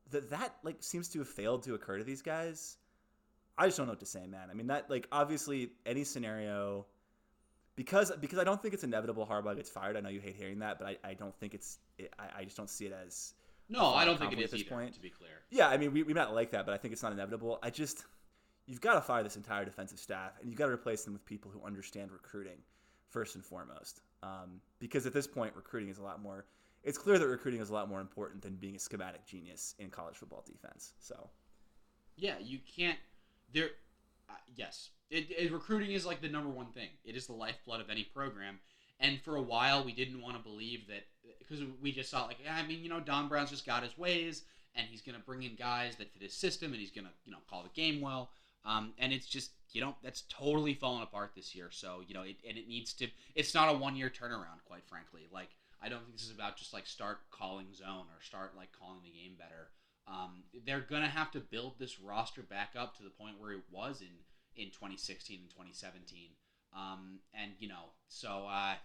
That 0.10 0.32
that 0.32 0.56
like 0.64 0.78
seems 0.80 1.08
to 1.10 1.20
have 1.20 1.28
failed 1.28 1.64
to 1.64 1.76
occur 1.76 2.00
to 2.00 2.04
these 2.04 2.24
guys. 2.24 2.78
I 3.58 3.68
just 3.68 3.78
don't 3.78 3.86
know 3.86 3.94
what 3.94 4.00
to 4.00 4.06
say, 4.06 4.26
man. 4.26 4.50
I 4.50 4.54
mean, 4.54 4.68
that 4.68 4.90
like 4.90 5.08
obviously 5.12 5.72
any 5.86 6.04
scenario 6.04 6.88
because 7.76 8.12
because 8.20 8.40
I 8.40 8.44
don't 8.44 8.62
think 8.62 8.74
it's 8.74 8.84
inevitable 8.84 9.28
Harbaugh 9.28 9.56
gets 9.56 9.70
fired. 9.70 9.96
I 9.96 10.00
know 10.00 10.10
you 10.10 10.20
hate 10.20 10.36
hearing 10.36 10.60
that, 10.60 10.80
but 10.80 10.88
I, 10.88 11.10
I 11.10 11.14
don't 11.14 11.36
think 11.36 11.54
it's 11.54 11.78
it, 12.00 12.12
I, 12.18 12.40
I 12.40 12.44
just 12.44 12.58
don't 12.58 12.70
see 12.70 12.86
it 12.88 12.94
as 12.94 13.36
No, 13.70 13.94
I 13.94 14.06
don't 14.06 14.20
think 14.20 14.34
it 14.34 14.40
is 14.40 14.46
at 14.46 14.52
this 14.52 14.62
either, 14.62 14.70
point. 14.70 14.94
To 14.94 15.00
be 15.00 15.10
clear. 15.10 15.30
Yeah, 15.50 15.70
I 15.70 15.78
mean, 15.78 15.94
we, 15.94 16.04
we 16.04 16.14
might 16.14 16.30
like 16.32 16.52
that, 16.52 16.66
but 16.66 16.74
I 16.74 16.78
think 16.78 16.92
it's 16.92 17.04
not 17.04 17.12
inevitable. 17.12 17.60
I 17.64 17.70
just, 17.70 18.06
you've 18.68 18.82
got 18.82 18.94
to 18.96 19.02
fire 19.02 19.24
this 19.24 19.36
entire 19.36 19.66
defensive 19.66 20.00
staff, 20.00 20.34
and 20.40 20.50
you've 20.50 20.58
got 20.58 20.68
to 20.68 20.72
replace 20.72 21.04
them 21.04 21.14
with 21.14 21.26
people 21.26 21.50
who 21.52 21.66
understand 21.66 22.12
recruiting 22.12 22.58
first 23.10 23.36
and 23.36 23.44
foremost. 23.44 24.02
Um, 24.24 24.62
because 24.80 25.06
at 25.06 25.14
this 25.14 25.28
point, 25.28 25.54
recruiting 25.56 25.90
is 25.90 25.98
a 25.98 26.04
lot 26.04 26.22
more. 26.22 26.46
It's 26.84 26.98
clear 26.98 27.18
that 27.18 27.28
recruiting 27.28 27.62
is 27.62 27.70
a 27.70 27.74
lot 27.74 27.90
more 27.90 28.02
important 28.02 28.44
than 28.44 28.56
being 28.56 28.76
a 28.76 28.80
schematic 28.80 29.26
genius 29.26 29.74
in 29.80 29.90
college 29.90 30.16
football 30.16 30.44
defense. 30.46 30.94
So, 31.00 31.30
yeah, 32.16 32.36
you 32.40 32.60
can't. 32.60 33.00
There, 33.54 33.70
uh, 34.30 34.34
yes, 34.56 34.90
it, 35.10 35.28
it, 35.30 35.52
recruiting 35.52 35.92
is 35.92 36.06
like 36.06 36.22
the 36.22 36.30
number 36.30 36.50
one 36.50 36.68
thing. 36.68 36.90
It 37.04 37.16
is 37.16 37.26
the 37.26 37.34
lifeblood 37.34 37.82
of 37.82 37.90
any 37.90 38.04
program. 38.04 38.60
And 39.00 39.22
for 39.22 39.36
a 39.36 39.42
while, 39.42 39.84
we 39.84 39.92
didn't 39.92 40.22
want 40.22 40.38
to 40.38 40.44
believe 40.44 40.88
that 40.88 41.06
because 41.40 41.64
we 41.82 41.92
just 41.92 42.12
thought 42.12 42.28
like, 42.28 42.38
I 42.50 42.66
mean, 42.66 42.82
you 42.82 42.90
know, 42.90 43.00
Don 43.00 43.28
Brown's 43.28 43.50
just 43.50 43.66
got 43.66 43.84
his 43.84 43.98
ways, 43.98 44.44
and 44.76 44.88
he's 44.90 45.02
gonna 45.02 45.22
bring 45.26 45.44
in 45.44 45.56
guys 45.56 45.96
that 45.98 46.12
fit 46.12 46.22
his 46.22 46.34
system, 46.34 46.72
and 46.72 46.80
he's 46.80 46.92
gonna, 46.92 47.12
you 47.26 47.32
know, 47.32 47.40
call 47.50 47.64
the 47.64 47.70
game 47.70 48.02
well. 48.02 48.32
Um, 48.66 48.94
and 48.98 49.14
it's 49.14 49.28
just 49.28 49.52
you 49.72 49.82
know 49.82 49.96
that's 50.02 50.24
totally 50.30 50.74
fallen 50.74 51.04
apart 51.04 51.32
this 51.36 51.54
year. 51.54 51.70
So 51.72 52.02
you 52.08 52.14
know, 52.14 52.24
it, 52.24 52.38
and 52.48 52.58
it 52.58 52.68
needs 52.68 52.94
to. 52.94 53.08
It's 53.36 53.54
not 53.54 53.74
a 53.74 53.78
one 53.78 53.96
year 53.96 54.10
turnaround, 54.10 54.64
quite 54.66 54.86
frankly. 54.88 55.28
Like 55.32 55.50
I 55.82 55.90
don't 55.90 56.02
think 56.04 56.14
this 56.14 56.26
is 56.26 56.32
about 56.32 56.58
just 56.58 56.74
like 56.74 56.88
start 56.88 57.20
calling 57.32 57.68
zone 57.74 58.08
or 58.10 58.22
start 58.22 58.54
like 58.58 58.70
calling 58.72 59.02
the 59.04 59.12
game 59.12 59.36
better. 59.38 59.70
Um, 60.08 60.44
they're 60.66 60.82
gonna 60.82 61.08
have 61.08 61.32
to 61.32 61.40
build 61.40 61.78
this 61.78 62.00
roster 62.00 62.42
back 62.42 62.72
up 62.78 62.96
to 62.98 63.04
the 63.04 63.10
point 63.10 63.40
where 63.40 63.52
it 63.52 63.64
was 63.72 64.02
in 64.02 64.08
in 64.56 64.72
2016 64.72 65.40
and 65.42 65.50
2017. 65.50 66.30
Um, 66.76 67.20
and 67.34 67.52
you 67.60 67.68
know, 67.68 67.94
so 68.10 68.48
uh, 68.50 68.76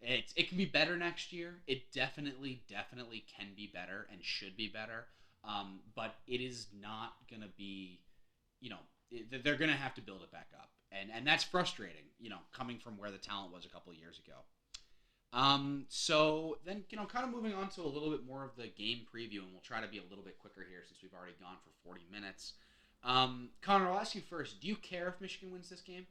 it 0.00 0.32
it 0.36 0.48
can 0.48 0.58
be 0.58 0.66
better 0.66 0.96
next 0.96 1.32
year. 1.32 1.60
It 1.66 1.92
definitely, 1.92 2.62
definitely 2.68 3.24
can 3.36 3.48
be 3.56 3.70
better 3.72 4.06
and 4.12 4.22
should 4.22 4.56
be 4.56 4.68
better. 4.68 5.06
Um, 5.42 5.80
but 5.94 6.16
it 6.26 6.40
is 6.40 6.66
not 6.78 7.14
gonna 7.30 7.48
be, 7.56 8.00
you 8.60 8.70
know, 8.70 8.80
it, 9.10 9.42
they're 9.42 9.56
gonna 9.56 9.72
have 9.72 9.94
to 9.94 10.02
build 10.02 10.22
it 10.22 10.30
back 10.30 10.48
up, 10.58 10.70
and 10.92 11.10
and 11.12 11.26
that's 11.26 11.44
frustrating. 11.44 12.04
You 12.18 12.30
know, 12.30 12.40
coming 12.52 12.78
from 12.78 12.98
where 12.98 13.10
the 13.10 13.18
talent 13.18 13.52
was 13.52 13.64
a 13.64 13.68
couple 13.68 13.92
years 13.94 14.18
ago. 14.18 14.36
Um, 15.32 15.86
so 15.88 16.58
then, 16.64 16.82
you 16.90 16.96
know, 16.96 17.06
kind 17.06 17.24
of 17.24 17.30
moving 17.30 17.54
on 17.54 17.68
to 17.70 17.82
a 17.82 17.86
little 17.86 18.10
bit 18.10 18.26
more 18.26 18.44
of 18.44 18.56
the 18.56 18.66
game 18.66 19.02
preview, 19.14 19.38
and 19.38 19.52
we'll 19.52 19.62
try 19.62 19.80
to 19.80 19.86
be 19.86 19.98
a 19.98 20.02
little 20.10 20.24
bit 20.24 20.38
quicker 20.38 20.66
here 20.68 20.82
since 20.86 20.98
we've 21.02 21.14
already 21.14 21.34
gone 21.40 21.56
for 21.62 21.70
40 21.84 22.02
minutes. 22.10 22.54
Um, 23.04 23.50
Connor, 23.62 23.90
I'll 23.90 24.00
ask 24.00 24.14
you 24.14 24.22
first. 24.22 24.60
Do 24.60 24.66
you 24.66 24.76
care 24.76 25.08
if 25.08 25.20
Michigan 25.20 25.52
wins 25.52 25.70
this 25.70 25.80
game? 25.80 26.06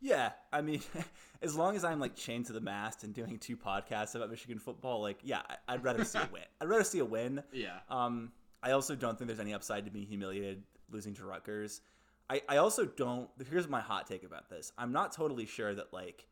Yeah, 0.00 0.32
I 0.52 0.60
mean, 0.60 0.82
as 1.42 1.56
long 1.56 1.76
as 1.76 1.84
I'm 1.84 2.00
like 2.00 2.14
chained 2.14 2.46
to 2.46 2.52
the 2.52 2.60
mast 2.60 3.04
and 3.04 3.14
doing 3.14 3.38
two 3.38 3.56
podcasts 3.56 4.14
about 4.14 4.30
Michigan 4.30 4.58
football, 4.58 5.00
like, 5.00 5.18
yeah, 5.22 5.42
I'd 5.68 5.82
rather 5.82 6.04
see 6.04 6.18
a 6.18 6.28
win. 6.32 6.42
I'd 6.60 6.68
rather 6.68 6.84
see 6.84 6.98
a 6.98 7.04
win. 7.04 7.42
Yeah. 7.52 7.78
Um, 7.88 8.32
I 8.62 8.72
also 8.72 8.94
don't 8.94 9.16
think 9.18 9.28
there's 9.28 9.40
any 9.40 9.54
upside 9.54 9.84
to 9.84 9.90
being 9.90 10.06
humiliated 10.06 10.62
losing 10.90 11.14
to 11.14 11.24
Rutgers. 11.24 11.80
I, 12.28 12.42
I 12.48 12.56
also 12.56 12.84
don't. 12.84 13.28
Here's 13.48 13.68
my 13.68 13.80
hot 13.80 14.06
take 14.06 14.24
about 14.24 14.48
this. 14.50 14.72
I'm 14.76 14.92
not 14.92 15.12
totally 15.12 15.46
sure 15.46 15.74
that 15.74 15.92
like 15.92 16.26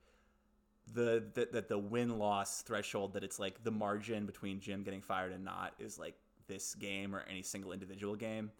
the 0.92 1.24
that, 1.34 1.52
that 1.52 1.68
the 1.68 1.78
win 1.78 2.18
loss 2.18 2.62
threshold 2.62 3.14
that 3.14 3.24
it's 3.24 3.38
like 3.38 3.62
the 3.62 3.70
margin 3.70 4.26
between 4.26 4.60
Jim 4.60 4.82
getting 4.82 5.00
fired 5.00 5.32
and 5.32 5.44
not 5.44 5.74
is 5.78 5.98
like 5.98 6.14
this 6.46 6.74
game 6.74 7.14
or 7.14 7.24
any 7.30 7.42
single 7.42 7.72
individual 7.72 8.16
game. 8.16 8.50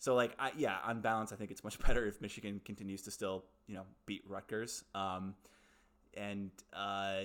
So 0.00 0.14
like 0.14 0.34
I, 0.38 0.50
yeah, 0.56 0.78
on 0.84 1.02
balance, 1.02 1.30
I 1.30 1.36
think 1.36 1.50
it's 1.50 1.62
much 1.62 1.78
better 1.86 2.06
if 2.06 2.20
Michigan 2.20 2.60
continues 2.64 3.02
to 3.02 3.10
still 3.12 3.44
you 3.68 3.74
know 3.74 3.84
beat 4.06 4.22
Rutgers. 4.26 4.82
Um, 4.94 5.34
and 6.14 6.50
uh, 6.72 7.24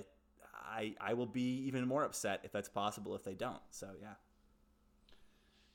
I 0.54 0.94
I 1.02 1.14
will 1.14 1.26
be 1.26 1.64
even 1.66 1.88
more 1.88 2.04
upset 2.04 2.42
if 2.44 2.52
that's 2.52 2.70
possible 2.70 3.16
if 3.16 3.24
they 3.24 3.34
don't. 3.34 3.62
So 3.72 3.88
yeah. 4.00 4.14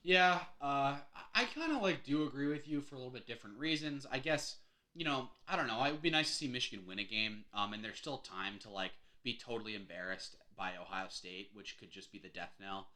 Yeah, 0.03 0.41
uh, 0.63 0.97
I 1.35 1.45
kind 1.55 1.73
of 1.73 1.83
like 1.83 2.05
do 2.05 2.27
agree 2.27 2.47
with 2.47 2.69
you 2.69 2.81
for 2.81 2.95
a 2.95 2.99
little 2.99 3.13
bit 3.13 3.27
different 3.27 3.59
reasons. 3.59 4.07
I 4.11 4.19
guess 4.19 4.57
you 4.95 5.07
know 5.07 5.31
I 5.49 5.57
don't 5.57 5.67
know. 5.67 5.83
It 5.85 5.93
would 5.93 6.03
be 6.03 6.11
nice 6.11 6.29
to 6.29 6.35
see 6.35 6.49
Michigan 6.49 6.87
win 6.87 6.99
a 6.99 7.05
game. 7.05 7.45
Um, 7.55 7.73
and 7.73 7.83
there's 7.83 7.99
still 7.99 8.19
time 8.19 8.59
to 8.61 8.71
like 8.71 8.93
be 9.25 9.39
totally 9.39 9.75
embarrassed 9.75 10.37
by 10.55 10.73
Ohio 10.81 11.07
State, 11.09 11.49
which 11.55 11.79
could 11.79 11.91
just 11.91 12.13
be 12.13 12.19
the 12.19 12.29
death 12.29 12.53
knell. 12.61 12.89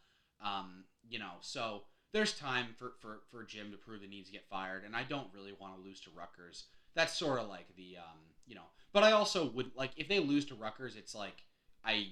Um, 0.45 0.85
you 1.09 1.19
know, 1.19 1.33
so 1.41 1.85
there's 2.15 2.33
time 2.33 2.69
for, 2.79 2.93
for, 3.01 3.23
for 3.31 3.43
Jim 3.43 3.73
to 3.73 3.77
prove 3.77 4.01
the 4.01 4.07
needs 4.07 4.29
to 4.29 4.33
get 4.33 4.49
fired, 4.49 4.85
and 4.87 4.95
I 4.95 5.03
don't 5.03 5.27
really 5.35 5.53
want 5.61 5.77
to 5.77 5.83
lose 5.83 6.01
to 6.03 6.11
Rutgers. 6.17 6.67
That's 6.95 7.19
sort 7.19 7.41
of 7.41 7.49
like 7.49 7.67
the 7.77 7.97
um, 7.99 8.21
you 8.47 8.55
know, 8.55 8.63
but 8.93 9.03
I 9.03 9.11
also 9.11 9.51
would 9.51 9.73
like 9.75 9.91
if 9.97 10.09
they 10.09 10.21
lose 10.21 10.45
to 10.47 10.55
Rutgers, 10.55 10.95
it's 10.97 11.15
like 11.15 11.43
I, 11.85 12.07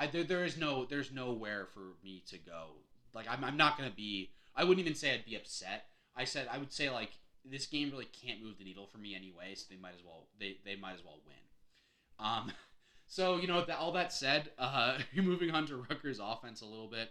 I 0.00 0.06
there, 0.10 0.24
there 0.24 0.44
is 0.46 0.56
no 0.56 0.86
there's 0.86 1.12
nowhere 1.12 1.68
for 1.74 1.92
me 2.02 2.24
to 2.30 2.38
go. 2.38 2.70
Like 3.12 3.26
I'm, 3.30 3.44
I'm 3.44 3.58
not 3.58 3.76
gonna 3.76 3.92
be. 3.94 4.30
I 4.56 4.64
wouldn't 4.64 4.80
even 4.80 4.96
say 4.96 5.12
I'd 5.12 5.26
be 5.26 5.36
upset. 5.36 5.84
I 6.16 6.24
said 6.24 6.48
I 6.50 6.56
would 6.56 6.72
say 6.72 6.88
like 6.88 7.10
this 7.44 7.66
game 7.66 7.90
really 7.90 8.06
can't 8.06 8.42
move 8.42 8.56
the 8.56 8.64
needle 8.64 8.86
for 8.86 8.96
me 8.96 9.14
anyway, 9.14 9.54
so 9.54 9.66
they 9.68 9.76
might 9.76 9.94
as 9.94 10.02
well 10.02 10.28
they, 10.40 10.56
they 10.64 10.74
might 10.74 10.94
as 10.94 11.04
well 11.04 11.20
win. 11.26 12.26
Um, 12.26 12.52
so 13.06 13.36
you 13.36 13.46
know 13.46 13.62
that 13.62 13.76
all 13.78 13.92
that 13.92 14.10
said, 14.10 14.52
uh, 14.58 14.96
moving 15.14 15.50
on 15.50 15.66
to 15.66 15.84
Rutgers 15.90 16.18
offense 16.18 16.62
a 16.62 16.66
little 16.66 16.88
bit. 16.88 17.10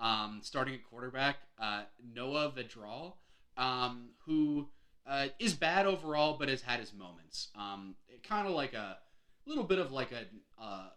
Um, 0.00 0.40
starting 0.42 0.74
at 0.74 0.84
quarterback, 0.88 1.36
uh, 1.60 1.82
Noah 2.14 2.50
Vedral, 2.56 3.14
um, 3.56 4.10
who 4.24 4.68
uh, 5.06 5.26
is 5.38 5.54
bad 5.54 5.86
overall, 5.86 6.36
but 6.38 6.48
has 6.48 6.62
had 6.62 6.80
his 6.80 6.94
moments. 6.94 7.48
Um, 7.54 7.96
kind 8.22 8.48
of 8.48 8.54
like 8.54 8.72
a 8.72 8.98
little 9.46 9.64
bit 9.64 9.78
of 9.78 9.92
like 9.92 10.12
a, 10.12 10.62
a 10.62 10.90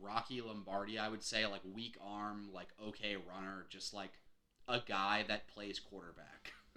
Rocky 0.00 0.40
Lombardi, 0.40 0.98
I 0.98 1.08
would 1.08 1.22
say, 1.22 1.46
like 1.46 1.62
weak 1.74 1.96
arm, 2.02 2.48
like 2.52 2.68
okay 2.88 3.16
runner, 3.16 3.66
just 3.68 3.94
like 3.94 4.12
a 4.68 4.80
guy 4.86 5.24
that 5.28 5.48
plays 5.48 5.78
quarterback. 5.78 6.52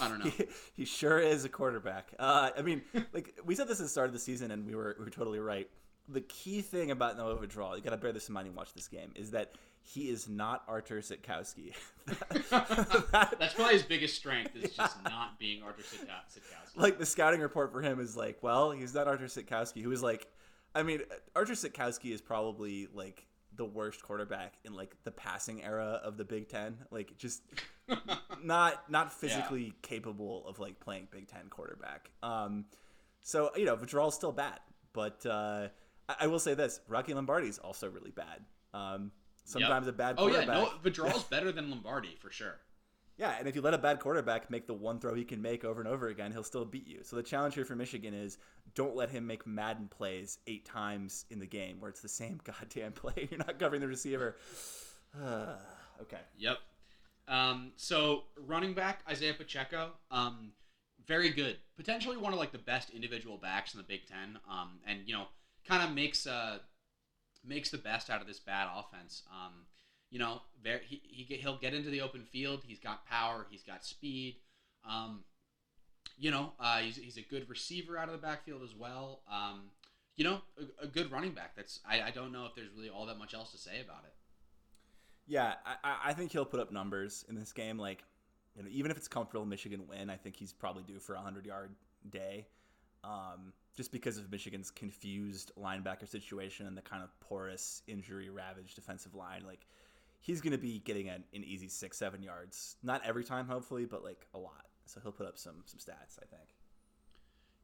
I 0.00 0.08
don't 0.08 0.24
know. 0.24 0.30
he, 0.30 0.46
he, 0.74 0.84
sure 0.84 1.18
is 1.18 1.44
a 1.44 1.48
quarterback. 1.48 2.14
Uh, 2.18 2.50
I 2.56 2.62
mean, 2.62 2.82
like 3.12 3.34
we 3.44 3.54
said 3.54 3.68
this 3.68 3.78
at 3.78 3.84
the 3.84 3.88
start 3.88 4.08
of 4.08 4.12
the 4.12 4.18
season, 4.18 4.50
and 4.50 4.66
we 4.66 4.74
were 4.74 4.96
we 4.98 5.04
were 5.04 5.10
totally 5.10 5.38
right. 5.38 5.68
The 6.08 6.20
key 6.20 6.60
thing 6.60 6.90
about 6.90 7.16
Noah 7.16 7.36
Vedral, 7.36 7.76
you 7.76 7.82
got 7.82 7.90
to 7.90 7.96
bear 7.96 8.12
this 8.12 8.28
in 8.28 8.34
mind 8.34 8.46
and 8.46 8.56
watch 8.56 8.74
this 8.74 8.88
game, 8.88 9.12
is 9.14 9.30
that 9.30 9.54
he 9.82 10.10
is 10.10 10.28
not 10.28 10.62
Artur 10.66 11.00
Sitkowski. 11.00 11.74
That's 13.38 13.54
probably 13.54 13.74
his 13.74 13.82
biggest 13.82 14.16
strength 14.16 14.56
is 14.56 14.74
just 14.74 15.02
not 15.04 15.38
being 15.38 15.62
Artur 15.62 15.82
Sitkowski. 15.82 16.40
Like 16.76 16.98
the 16.98 17.06
scouting 17.06 17.40
report 17.40 17.72
for 17.72 17.82
him 17.82 18.00
is 18.00 18.16
like, 18.16 18.42
well, 18.42 18.70
he's 18.70 18.94
not 18.94 19.06
Artur 19.06 19.26
Sitkowski, 19.26 19.82
who 19.82 19.92
is 19.92 20.02
like, 20.02 20.26
I 20.74 20.82
mean, 20.82 21.00
Artur 21.36 21.52
Sitkowski 21.52 22.12
is 22.12 22.20
probably 22.20 22.88
like 22.92 23.26
the 23.56 23.64
worst 23.64 24.02
quarterback 24.02 24.54
in 24.64 24.74
like 24.74 24.96
the 25.04 25.10
passing 25.10 25.62
era 25.62 26.00
of 26.02 26.16
the 26.16 26.24
Big 26.24 26.48
Ten. 26.48 26.78
Like 26.90 27.16
just 27.18 27.42
not 28.42 28.90
not 28.90 29.12
physically 29.12 29.64
yeah. 29.64 29.72
capable 29.82 30.46
of 30.46 30.58
like 30.58 30.80
playing 30.80 31.08
Big 31.10 31.28
Ten 31.28 31.48
quarterback. 31.48 32.10
Um, 32.22 32.64
so 33.20 33.50
you 33.56 33.64
know, 33.64 33.76
Vedral's 33.76 34.14
still 34.14 34.32
bad, 34.32 34.60
but 34.92 35.24
uh, 35.26 35.68
I, 36.08 36.16
I 36.20 36.26
will 36.26 36.38
say 36.38 36.54
this: 36.54 36.80
Rocky 36.88 37.14
Lombardi's 37.14 37.58
also 37.58 37.88
really 37.88 38.12
bad. 38.12 38.44
Um, 38.72 39.12
Sometimes 39.44 39.86
yep. 39.86 39.94
a 39.94 39.98
bad 39.98 40.16
quarterback. 40.16 40.48
Oh 40.48 40.52
yeah, 40.52 40.68
no, 40.84 40.90
Vedral's 40.90 41.24
better 41.30 41.52
than 41.52 41.70
Lombardi 41.70 42.16
for 42.18 42.30
sure. 42.30 42.60
Yeah, 43.16 43.36
and 43.38 43.46
if 43.46 43.54
you 43.54 43.62
let 43.62 43.74
a 43.74 43.78
bad 43.78 44.00
quarterback 44.00 44.50
make 44.50 44.66
the 44.66 44.74
one 44.74 44.98
throw 44.98 45.14
he 45.14 45.24
can 45.24 45.40
make 45.40 45.64
over 45.64 45.80
and 45.80 45.88
over 45.88 46.08
again, 46.08 46.32
he'll 46.32 46.42
still 46.42 46.64
beat 46.64 46.86
you. 46.86 47.00
So 47.04 47.14
the 47.14 47.22
challenge 47.22 47.54
here 47.54 47.64
for 47.64 47.76
Michigan 47.76 48.12
is 48.12 48.38
don't 48.74 48.96
let 48.96 49.08
him 49.08 49.24
make 49.24 49.46
Madden 49.46 49.88
plays 49.88 50.38
eight 50.48 50.64
times 50.64 51.24
in 51.30 51.38
the 51.38 51.46
game 51.46 51.76
where 51.78 51.90
it's 51.90 52.00
the 52.00 52.08
same 52.08 52.40
goddamn 52.44 52.92
play. 52.92 53.28
You're 53.30 53.38
not 53.38 53.58
covering 53.58 53.82
the 53.82 53.86
receiver. 53.86 54.36
okay. 55.22 56.20
Yep. 56.38 56.58
Um, 57.28 57.72
so 57.76 58.24
running 58.36 58.74
back 58.74 59.04
Isaiah 59.08 59.34
Pacheco, 59.34 59.92
um, 60.10 60.52
very 61.06 61.30
good. 61.30 61.58
Potentially 61.76 62.16
one 62.16 62.32
of 62.32 62.38
like 62.38 62.52
the 62.52 62.58
best 62.58 62.90
individual 62.90 63.36
backs 63.38 63.74
in 63.74 63.78
the 63.78 63.84
Big 63.84 64.06
Ten. 64.06 64.38
Um, 64.50 64.80
and 64.86 65.00
you 65.06 65.14
know, 65.14 65.26
kind 65.66 65.82
of 65.82 65.94
makes 65.94 66.26
uh 66.26 66.58
makes 67.46 67.70
the 67.70 67.78
best 67.78 68.10
out 68.10 68.20
of 68.20 68.26
this 68.26 68.40
bad 68.40 68.68
offense. 68.74 69.22
Um, 69.30 69.66
you 70.10 70.18
know, 70.18 70.42
there, 70.62 70.80
he, 70.84 71.02
he 71.04 71.36
he'll 71.36 71.58
get 71.58 71.74
into 71.74 71.90
the 71.90 72.00
open 72.00 72.22
field. 72.22 72.62
He's 72.66 72.78
got 72.78 73.06
power. 73.06 73.46
He's 73.50 73.62
got 73.62 73.84
speed. 73.84 74.36
Um, 74.88 75.24
you 76.18 76.30
know, 76.30 76.52
uh, 76.60 76.78
he's, 76.78 76.96
he's 76.96 77.16
a 77.16 77.22
good 77.22 77.48
receiver 77.48 77.98
out 77.98 78.08
of 78.08 78.12
the 78.12 78.24
backfield 78.24 78.62
as 78.62 78.74
well. 78.74 79.22
Um, 79.30 79.70
you 80.16 80.24
know, 80.24 80.40
a, 80.58 80.84
a, 80.84 80.86
good 80.86 81.10
running 81.10 81.32
back. 81.32 81.56
That's 81.56 81.80
I, 81.88 82.02
I 82.02 82.10
don't 82.10 82.32
know 82.32 82.46
if 82.46 82.54
there's 82.54 82.68
really 82.76 82.88
all 82.88 83.06
that 83.06 83.18
much 83.18 83.34
else 83.34 83.50
to 83.52 83.58
say 83.58 83.80
about 83.80 84.04
it. 84.04 84.14
Yeah, 85.26 85.54
I, 85.66 85.96
I 86.06 86.12
think 86.12 86.32
he'll 86.32 86.44
put 86.44 86.60
up 86.60 86.70
numbers 86.70 87.24
in 87.28 87.34
this 87.34 87.52
game. 87.52 87.78
Like, 87.78 88.04
you 88.54 88.62
know, 88.62 88.68
even 88.70 88.90
if 88.90 88.96
it's 88.96 89.08
comfortable 89.08 89.46
Michigan 89.46 89.86
win, 89.88 90.10
I 90.10 90.16
think 90.16 90.36
he's 90.36 90.52
probably 90.52 90.82
due 90.84 91.00
for 91.00 91.14
a 91.14 91.20
hundred 91.20 91.46
yard 91.46 91.70
day. 92.08 92.46
Um, 93.04 93.52
just 93.76 93.92
because 93.92 94.16
of 94.16 94.30
Michigan's 94.30 94.70
confused 94.70 95.52
linebacker 95.60 96.08
situation 96.08 96.66
and 96.66 96.76
the 96.76 96.82
kind 96.82 97.02
of 97.02 97.10
porous, 97.20 97.82
injury 97.86 98.30
ravaged 98.30 98.76
defensive 98.76 99.14
line. 99.14 99.42
Like, 99.44 99.66
he's 100.20 100.40
going 100.40 100.52
to 100.52 100.58
be 100.58 100.78
getting 100.78 101.08
an, 101.08 101.24
an 101.34 101.44
easy 101.44 101.68
six, 101.68 101.98
seven 101.98 102.22
yards. 102.22 102.76
Not 102.82 103.02
every 103.04 103.24
time, 103.24 103.46
hopefully, 103.46 103.84
but 103.84 104.02
like 104.02 104.26
a 104.32 104.38
lot. 104.38 104.64
So 104.86 105.00
he'll 105.02 105.12
put 105.12 105.26
up 105.26 105.38
some 105.38 105.62
some 105.66 105.78
stats, 105.78 106.18
I 106.22 106.26
think. 106.26 106.54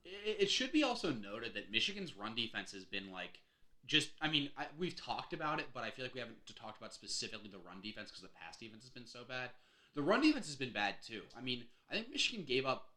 It 0.04 0.50
should 0.50 0.72
be 0.72 0.82
also 0.82 1.12
noted 1.12 1.54
that 1.54 1.70
Michigan's 1.70 2.16
run 2.16 2.34
defense 2.34 2.72
has 2.72 2.84
been 2.84 3.12
like 3.12 3.40
just 3.86 4.10
I 4.20 4.28
mean 4.28 4.50
I, 4.56 4.66
we've 4.78 4.96
talked 4.96 5.32
about 5.32 5.60
it, 5.60 5.66
but 5.74 5.84
I 5.84 5.90
feel 5.90 6.04
like 6.04 6.14
we 6.14 6.20
haven't 6.20 6.38
talked 6.56 6.78
about 6.78 6.94
specifically 6.94 7.50
the 7.50 7.58
run 7.58 7.80
defense 7.82 8.10
because 8.10 8.22
the 8.22 8.28
pass 8.28 8.56
defense 8.56 8.82
has 8.82 8.90
been 8.90 9.06
so 9.06 9.20
bad. 9.28 9.50
The 9.94 10.02
run 10.02 10.22
defense 10.22 10.46
has 10.46 10.56
been 10.56 10.72
bad 10.72 10.96
too. 11.06 11.22
I 11.36 11.40
mean, 11.40 11.64
I 11.90 11.94
think 11.94 12.10
Michigan 12.10 12.44
gave 12.46 12.64
up 12.64 12.88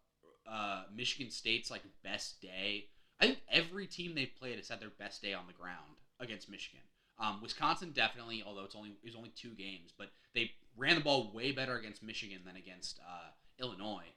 uh, 0.50 0.84
Michigan 0.96 1.32
State's 1.32 1.72
like 1.72 1.84
best 2.04 2.42
day. 2.42 2.86
I 3.20 3.28
think 3.28 3.40
every 3.52 3.88
team 3.88 4.16
they've 4.16 4.36
played 4.40 4.58
has 4.58 4.70
had 4.70 4.80
their 4.80 4.90
best 4.90 5.22
day 5.22 5.34
on 5.34 5.48
the 5.48 5.54
ground 5.54 5.98
against 6.20 6.50
Michigan. 6.50 6.82
Um, 7.20 7.40
Wisconsin 7.42 7.92
definitely, 7.94 8.44
although 8.46 8.64
it's 8.64 8.76
only 8.76 8.90
it 8.90 9.06
was 9.06 9.16
only 9.16 9.32
two 9.36 9.52
games, 9.52 9.94
but 9.98 10.10
they 10.34 10.52
ran 10.76 10.96
the 10.96 11.02
ball 11.02 11.32
way 11.34 11.52
better 11.52 11.78
against 11.78 12.04
Michigan 12.04 12.40
than 12.46 12.56
against 12.56 13.00
uh, 13.00 13.30
Illinois. 13.64 14.08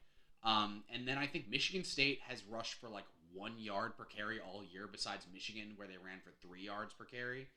Um, 0.42 0.84
and 0.92 1.06
then 1.06 1.18
I 1.18 1.26
think 1.26 1.50
Michigan 1.50 1.84
State 1.84 2.20
has 2.26 2.42
rushed 2.48 2.74
for 2.74 2.88
like 2.88 3.04
one 3.32 3.58
yard 3.58 3.96
per 3.98 4.04
carry 4.04 4.40
all 4.40 4.64
year, 4.64 4.88
besides 4.90 5.26
Michigan, 5.32 5.72
where 5.76 5.86
they 5.86 5.98
ran 6.02 6.20
for 6.24 6.32
three 6.40 6.62
yards 6.62 6.94
per 6.94 7.04
carry. 7.04 7.48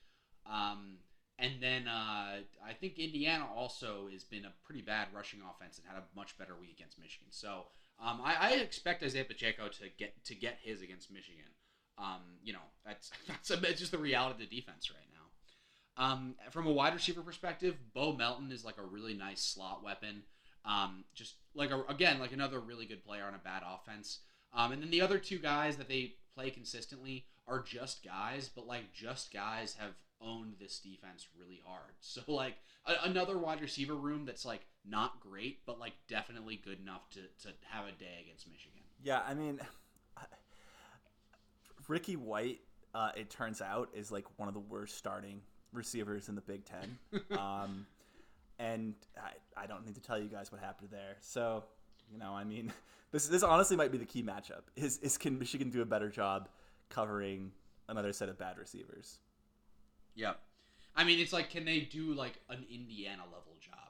Um, 0.45 0.97
and 1.38 1.53
then 1.61 1.88
uh, 1.88 2.41
I 2.65 2.74
think 2.80 2.99
Indiana 2.99 3.45
also 3.55 4.09
has 4.11 4.24
been 4.24 4.43
a 4.43 4.51
pretty 4.65 4.82
bad 4.82 5.07
rushing 5.13 5.39
offense 5.39 5.78
and 5.78 5.88
had 5.88 5.97
a 5.97 6.03
much 6.15 6.38
better 6.38 6.53
week 6.59 6.74
against 6.76 6.99
Michigan. 6.99 7.28
So 7.30 7.67
um, 8.02 8.22
I, 8.24 8.36
I, 8.39 8.50
expect 8.56 9.04
Isaiah 9.04 9.26
Pacheco 9.26 9.68
to 9.68 9.89
get 9.97 10.24
to 10.26 10.36
get 10.36 10.58
his 10.62 10.82
against 10.82 11.12
Michigan. 11.12 11.52
Um, 11.97 12.22
you 12.43 12.54
know, 12.54 12.60
that's 12.86 13.12
that's, 13.28 13.52
a, 13.52 13.58
that's 13.58 13.80
just 13.80 13.91
the 13.91 13.97
reality 13.97 14.43
of 14.43 14.50
the 14.50 14.56
defense 14.56 14.89
right 14.89 15.00
now. 15.12 15.20
Um, 16.04 16.36
from 16.52 16.66
a 16.66 16.72
wide 16.72 16.93
receiver 16.93 17.22
perspective, 17.22 17.76
Bo 17.93 18.14
Melton 18.14 18.52
is 18.52 18.64
like 18.64 18.78
a 18.78 18.86
really 18.86 19.14
nice 19.14 19.41
slot 19.41 19.84
weapon. 19.84 20.24
Um, 20.64 21.04
just 21.14 21.36
like 21.54 21.72
a, 21.72 21.84
again, 21.89 22.20
like 22.20 22.32
another 22.32 22.60
really 22.60 22.86
good 22.86 23.04
player 23.06 23.26
on 23.26 23.34
a 23.34 23.39
bad 23.39 23.64
offense. 23.68 24.20
Um, 24.54 24.72
and 24.72 24.82
then 24.82 24.91
the 24.91 25.02
other 25.02 25.18
two 25.18 25.39
guys 25.39 25.78
that 25.78 25.89
they 25.89 26.14
play 26.36 26.52
consistently 26.52 27.26
are 27.47 27.62
just 27.62 28.04
guys, 28.04 28.50
but 28.54 28.66
like 28.68 28.93
just 28.93 29.34
guys 29.34 29.76
have 29.80 29.95
owned 30.22 30.55
this 30.59 30.80
defense 30.80 31.28
really 31.38 31.61
hard. 31.65 31.93
So 32.01 32.22
like 32.28 32.55
a, 32.86 32.93
another 33.03 33.38
wide 33.38 33.61
receiver 33.61 33.95
room 33.95 34.26
that's 34.26 34.45
like 34.45 34.61
not 34.86 35.20
great, 35.20 35.65
but 35.65 35.80
like 35.80 35.93
definitely 36.07 36.59
good 36.63 36.80
enough 36.80 37.09
to 37.11 37.22
to 37.43 37.53
have 37.70 37.86
a 37.86 37.91
day 37.91 38.24
against 38.24 38.49
Michigan. 38.49 38.82
Yeah, 39.03 39.22
I 39.28 39.34
mean, 39.34 39.59
Ricky 41.88 42.15
White, 42.15 42.59
uh, 42.93 43.11
it 43.15 43.30
turns 43.30 43.61
out, 43.61 43.89
is 43.93 44.11
like 44.11 44.26
one 44.38 44.47
of 44.47 44.53
the 44.53 44.59
worst 44.59 44.97
starting 44.97 45.41
receivers 45.74 46.30
in 46.30 46.36
the 46.36 46.41
Big 46.41 46.63
Ten. 46.65 46.97
um, 47.38 47.86
and 48.57 48.93
I, 49.17 49.63
I 49.63 49.67
don't 49.67 49.86
need 49.86 49.95
to 49.95 50.01
tell 50.01 50.20
you 50.20 50.28
guys 50.28 50.51
what 50.51 50.61
happened 50.61 50.89
there. 50.91 51.17
So, 51.22 51.63
you 52.11 52.17
know, 52.17 52.34
I 52.34 52.43
mean, 52.43 52.74
this 53.11 53.28
this 53.28 53.43
honestly 53.43 53.78
might 53.78 53.91
be 53.91 53.97
the 53.97 54.05
key 54.05 54.24
matchup. 54.24 54.63
Is 54.76 54.97
is 54.99 55.17
can 55.17 55.39
Michigan 55.39 55.70
do 55.70 55.82
a 55.82 55.86
better 55.86 56.09
job 56.09 56.49
covering 56.89 57.51
another 57.88 58.13
set 58.13 58.30
of 58.30 58.38
bad 58.38 58.57
receivers? 58.57 59.20
Yep. 60.16 60.39
I 60.95 61.03
mean, 61.03 61.20
it's 61.20 61.34
like, 61.34 61.49
can 61.49 61.66
they 61.66 61.82
do 61.82 62.14
like 62.14 62.39
an 62.49 62.66
Indiana 62.72 63.24
level 63.24 63.55
job 63.62 63.89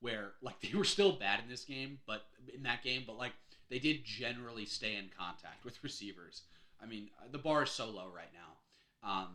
where 0.00 0.32
like 0.42 0.60
they 0.62 0.76
were 0.76 0.84
still 0.84 1.12
bad 1.12 1.40
in 1.42 1.48
this 1.48 1.64
game, 1.64 1.98
but 2.06 2.26
in 2.54 2.62
that 2.64 2.82
game, 2.82 3.04
but 3.06 3.18
like 3.18 3.32
they 3.68 3.78
did 3.78 4.04
generally 4.04 4.66
stay 4.66 4.96
in 4.96 5.10
contact 5.16 5.64
with 5.64 5.82
receivers. 5.82 6.42
I 6.82 6.86
mean, 6.86 7.10
the 7.30 7.38
bar 7.38 7.64
is 7.64 7.70
so 7.70 7.86
low 7.86 8.08
right 8.14 8.32
now, 8.32 9.08
um, 9.08 9.28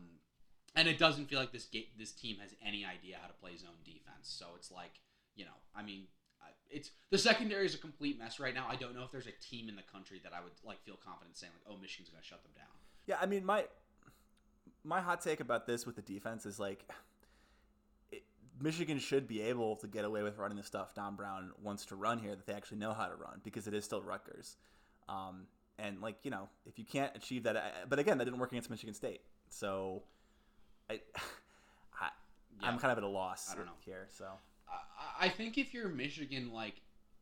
and 0.76 0.88
it 0.88 0.98
doesn't 0.98 1.30
feel 1.30 1.40
like 1.40 1.52
this 1.52 1.66
game, 1.66 1.86
this 1.98 2.12
team 2.12 2.38
has 2.42 2.56
any 2.66 2.84
idea 2.84 3.18
how 3.22 3.28
to 3.28 3.34
play 3.34 3.56
zone 3.56 3.70
defense. 3.84 4.24
So 4.24 4.48
it's 4.56 4.72
like, 4.72 5.00
you 5.36 5.46
know, 5.46 5.52
I 5.76 5.84
mean, 5.84 6.06
it's 6.70 6.92
the 7.12 7.18
secondary 7.18 7.66
is 7.66 7.76
a 7.76 7.78
complete 7.78 8.20
mess 8.20 8.40
right 8.40 8.54
now. 8.54 8.66
I 8.70 8.76
don't 8.76 8.96
know 8.96 9.04
if 9.04 9.12
there's 9.12 9.28
a 9.28 9.38
team 9.42 9.70
in 9.70 9.76
the 9.76 9.84
country 9.84 10.20
that 10.24 10.34
I 10.34 10.44
would 10.44 10.54
like 10.66 10.84
feel 10.84 11.00
confident 11.04 11.38
saying 11.38 11.54
like, 11.54 11.74
oh, 11.74 11.80
Michigan's 11.80 12.10
going 12.10 12.22
to 12.22 12.28
shut 12.28 12.44
them 12.44 12.52
down. 12.56 12.74
Yeah, 13.06 13.18
I 13.22 13.26
mean, 13.26 13.46
my 13.46 13.66
my 14.86 15.02
hot 15.02 15.22
take 15.22 15.40
about 15.40 15.66
this 15.66 15.86
with 15.86 15.96
the 15.96 16.02
defense 16.02 16.46
is 16.46 16.60
like 16.60 16.88
it, 18.12 18.24
Michigan 18.62 19.00
should 19.00 19.28
be 19.28 19.42
able 19.42 19.76
to 19.78 19.88
get 19.88 20.06
away 20.06 20.22
with 20.24 20.38
running 20.38 20.58
the 20.58 20.64
stuff 20.64 20.94
Don 20.94 21.16
Brown 21.16 21.52
wants 21.62 21.86
to 21.88 21.96
run 21.96 22.20
here 22.20 22.36
that 22.36 22.46
they 22.46 22.54
actually 22.54 22.78
know 22.78 22.94
how 22.94 23.08
to 23.08 23.16
run 23.16 23.42
because 23.44 23.68
it 23.68 23.74
is 23.74 23.84
still 23.84 24.02
Rutgers. 24.02 24.58
Um, 25.10 25.48
and 25.80 26.02
like 26.02 26.18
you 26.24 26.32
know, 26.32 26.50
if 26.66 26.78
you 26.80 26.86
can't 26.86 27.12
achieve 27.16 27.44
that, 27.44 27.90
but 27.90 28.00
again, 28.00 28.18
that 28.20 28.26
didn't 28.26 28.40
work 28.40 28.52
against 28.52 28.70
Michigan 28.70 28.94
State, 28.94 29.22
so 29.50 30.04
I, 30.90 30.94
I 32.00 32.10
yeah. 32.62 32.68
I'm 32.68 32.80
kind 32.80 32.92
of 32.92 32.98
at 32.98 33.04
a 33.04 33.08
loss. 33.08 33.52
I 33.52 33.56
don't 33.56 33.66
know 33.66 33.72
here. 33.84 34.08
So 34.12 34.26
I, 34.70 35.26
I 35.26 35.30
think 35.30 35.58
if 35.58 35.74
you're 35.74 35.90
Michigan, 35.90 36.54
like 36.54 36.76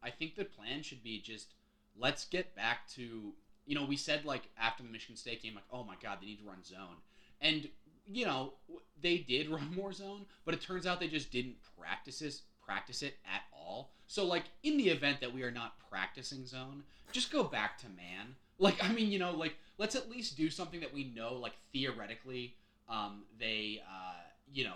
I 0.04 0.12
think 0.12 0.36
the 0.36 0.46
plan 0.46 0.84
should 0.84 1.04
be 1.04 1.20
just 1.20 1.54
let's 1.98 2.26
get 2.26 2.56
back 2.56 2.88
to 2.90 3.34
you 3.66 3.76
know 3.76 3.86
we 3.86 3.98
said 3.98 4.24
like 4.24 4.44
after 4.60 4.84
the 4.84 4.90
Michigan 4.90 5.16
State 5.16 5.42
game, 5.42 5.56
like 5.56 5.64
oh 5.72 5.84
my 5.84 5.96
god, 6.02 6.20
they 6.22 6.28
need 6.28 6.40
to 6.40 6.46
run 6.46 6.64
zone 6.64 6.98
and 7.44 7.70
you 8.08 8.26
know 8.26 8.54
they 9.02 9.18
did 9.20 9.50
run 9.52 9.72
more 9.76 9.94
zone, 9.94 10.26
but 10.46 10.56
it 10.56 10.62
turns 10.62 10.88
out 10.88 11.00
they 11.00 11.08
just 11.08 11.32
didn't 11.32 11.58
practice 11.80 12.42
practice 12.66 13.04
it 13.04 13.18
at 13.26 13.42
all. 13.52 13.92
So 14.08 14.26
like 14.26 14.46
in 14.64 14.78
the 14.78 14.90
event 14.90 15.22
that 15.22 15.34
we 15.34 15.44
are 15.44 15.52
not 15.52 15.74
practicing 15.90 16.46
zone, 16.46 16.84
just 17.12 17.32
go 17.32 17.44
back 17.44 17.78
to 17.80 17.88
man. 17.90 18.36
Like 18.58 18.84
I 18.84 18.92
mean, 18.92 19.12
you 19.12 19.20
know, 19.20 19.32
like 19.32 19.56
let's 19.78 19.96
at 19.96 20.10
least 20.10 20.38
do 20.38 20.50
something 20.50 20.80
that 20.80 20.94
we 20.94 21.12
know, 21.16 21.36
like 21.36 21.54
theoretically, 21.72 22.56
um, 22.90 23.24
they 23.40 23.82
uh, 23.88 24.22
you 24.52 24.64
know 24.64 24.76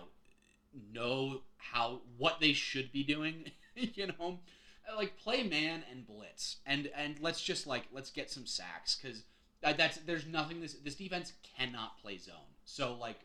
know 0.94 1.42
how 1.58 2.02
what 2.18 2.40
they 2.40 2.54
should 2.54 2.92
be 2.92 3.04
doing. 3.04 3.52
you 3.76 4.08
know, 4.08 4.40
like 4.96 5.18
play 5.18 5.44
man 5.44 5.84
and 5.92 6.06
blitz, 6.06 6.58
and 6.66 6.90
and 6.96 7.18
let's 7.22 7.42
just 7.42 7.68
like 7.68 7.84
let's 7.92 8.10
get 8.10 8.30
some 8.30 8.46
sacks 8.46 8.98
because 9.02 9.24
that's 9.62 9.98
there's 10.00 10.26
nothing 10.26 10.62
this 10.62 10.74
this 10.74 10.96
defense 10.96 11.34
cannot 11.58 12.00
play 12.02 12.18
zone. 12.18 12.57
So 12.68 12.98
like, 13.00 13.16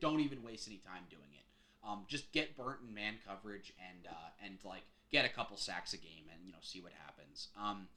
don't 0.00 0.20
even 0.20 0.42
waste 0.44 0.68
any 0.68 0.78
time 0.78 1.02
doing 1.10 1.22
it. 1.32 1.44
Um, 1.86 2.04
just 2.06 2.30
get 2.32 2.56
burnt 2.56 2.78
in 2.86 2.94
man 2.94 3.14
coverage 3.26 3.72
and 3.90 4.06
uh, 4.06 4.44
and 4.44 4.58
like 4.64 4.84
get 5.10 5.24
a 5.24 5.28
couple 5.28 5.56
sacks 5.56 5.92
a 5.92 5.96
game 5.96 6.24
and 6.32 6.40
you 6.46 6.52
know 6.52 6.58
see 6.62 6.80
what 6.80 6.92
happens. 7.04 7.48
Um, 7.60 7.88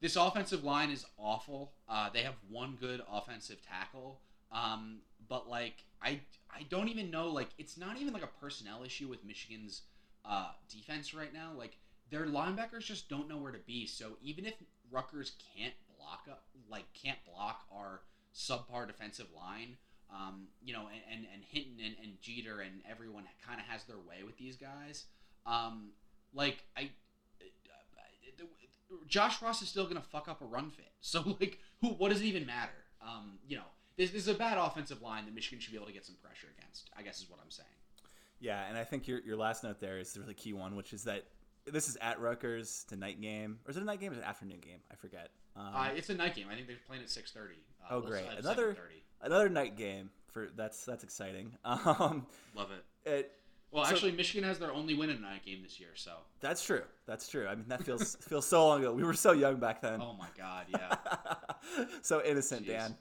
this 0.00 0.14
offensive 0.14 0.62
line 0.62 0.90
is 0.90 1.04
awful. 1.18 1.72
Uh, 1.88 2.08
they 2.14 2.22
have 2.22 2.34
one 2.48 2.76
good 2.80 3.02
offensive 3.10 3.58
tackle, 3.66 4.20
um, 4.52 4.98
but 5.28 5.48
like 5.48 5.84
I 6.00 6.20
I 6.48 6.62
don't 6.70 6.88
even 6.88 7.10
know 7.10 7.30
like 7.30 7.48
it's 7.58 7.76
not 7.76 8.00
even 8.00 8.12
like 8.12 8.22
a 8.22 8.40
personnel 8.40 8.84
issue 8.84 9.08
with 9.08 9.24
Michigan's 9.24 9.82
uh, 10.24 10.50
defense 10.70 11.12
right 11.12 11.34
now. 11.34 11.50
Like 11.58 11.78
their 12.10 12.26
linebackers 12.26 12.84
just 12.84 13.08
don't 13.08 13.28
know 13.28 13.38
where 13.38 13.52
to 13.52 13.58
be. 13.58 13.86
So 13.86 14.18
even 14.22 14.46
if 14.46 14.54
Rutgers 14.88 15.32
can't 15.56 15.74
block 15.98 16.28
up, 16.30 16.44
like 16.70 16.84
can't 16.94 17.18
block 17.26 17.62
our 17.74 18.02
subpar 18.32 18.86
defensive 18.86 19.26
line. 19.36 19.76
Um, 20.10 20.48
you 20.62 20.72
know, 20.72 20.82
and, 20.92 21.02
and, 21.10 21.26
and 21.32 21.42
Hinton 21.42 21.84
and, 21.84 21.96
and 22.02 22.20
Jeter 22.20 22.60
and 22.60 22.82
everyone 22.88 23.24
kind 23.46 23.60
of 23.60 23.66
has 23.66 23.84
their 23.84 23.98
way 23.98 24.22
with 24.24 24.36
these 24.38 24.56
guys. 24.56 25.06
Um, 25.46 25.90
like 26.32 26.64
I, 26.76 26.90
uh, 27.40 28.96
Josh 29.06 29.42
Ross 29.42 29.62
is 29.62 29.68
still 29.68 29.86
gonna 29.86 30.00
fuck 30.00 30.28
up 30.28 30.40
a 30.40 30.44
run 30.44 30.70
fit. 30.70 30.86
So 31.04 31.36
like, 31.38 31.58
who? 31.82 31.88
What 31.88 32.10
does 32.10 32.22
it 32.22 32.24
even 32.24 32.46
matter? 32.46 32.72
Um, 33.02 33.38
you 33.46 33.58
know, 33.58 33.64
this, 33.98 34.10
this 34.10 34.22
is 34.22 34.28
a 34.28 34.34
bad 34.34 34.56
offensive 34.56 35.02
line 35.02 35.26
that 35.26 35.34
Michigan 35.34 35.60
should 35.60 35.70
be 35.70 35.76
able 35.76 35.86
to 35.86 35.92
get 35.92 36.06
some 36.06 36.16
pressure 36.22 36.46
against. 36.58 36.88
I 36.96 37.02
guess 37.02 37.20
is 37.20 37.28
what 37.28 37.40
I'm 37.44 37.50
saying. 37.50 37.68
Yeah, 38.40 38.66
and 38.66 38.78
I 38.78 38.84
think 38.84 39.06
your 39.06 39.20
your 39.20 39.36
last 39.36 39.64
note 39.64 39.80
there 39.80 39.98
is 39.98 40.14
the 40.14 40.20
really 40.20 40.32
key 40.32 40.54
one, 40.54 40.76
which 40.76 40.94
is 40.94 41.04
that 41.04 41.24
this 41.66 41.88
is 41.88 41.96
at 42.00 42.20
Rutgers, 42.20 42.84
the 42.88 42.96
night 42.96 43.20
game, 43.20 43.58
or 43.66 43.70
is 43.70 43.76
it 43.76 43.82
a 43.82 43.86
night 43.86 44.00
game 44.00 44.12
or 44.12 44.16
an 44.16 44.22
afternoon 44.22 44.60
game? 44.60 44.78
I 44.90 44.96
forget. 44.96 45.30
Um, 45.56 45.72
uh, 45.74 45.88
it's 45.94 46.10
a 46.10 46.14
night 46.14 46.34
game. 46.34 46.46
I 46.50 46.54
think 46.54 46.66
they're 46.66 46.76
playing 46.86 47.02
at 47.02 47.10
six 47.10 47.32
thirty. 47.32 47.62
Uh, 47.82 47.94
oh, 47.94 48.00
great! 48.00 48.24
Another 48.38 48.76
another 49.24 49.48
night 49.48 49.76
game 49.76 50.10
for 50.30 50.48
that's 50.56 50.84
that's 50.84 51.04
exciting. 51.04 51.52
Um, 51.64 52.26
Love 52.54 52.70
it. 52.70 53.10
it 53.10 53.32
well, 53.74 53.84
so, 53.84 53.90
actually, 53.90 54.12
Michigan 54.12 54.48
has 54.48 54.60
their 54.60 54.72
only 54.72 54.94
win 54.94 55.10
in 55.10 55.16
a 55.16 55.20
night 55.20 55.44
game 55.44 55.60
this 55.60 55.80
year, 55.80 55.88
so 55.94 56.12
that's 56.38 56.64
true. 56.64 56.82
That's 57.06 57.26
true. 57.26 57.48
I 57.48 57.56
mean, 57.56 57.64
that 57.66 57.82
feels 57.82 58.14
feels 58.20 58.46
so 58.46 58.68
long 58.68 58.80
ago. 58.80 58.92
We 58.92 59.02
were 59.02 59.14
so 59.14 59.32
young 59.32 59.56
back 59.56 59.82
then. 59.82 60.00
Oh 60.00 60.14
my 60.16 60.28
god, 60.38 60.66
yeah. 60.68 61.84
so 62.02 62.22
innocent, 62.24 62.66
Jeez. 62.66 62.68
Dan. 62.68 62.94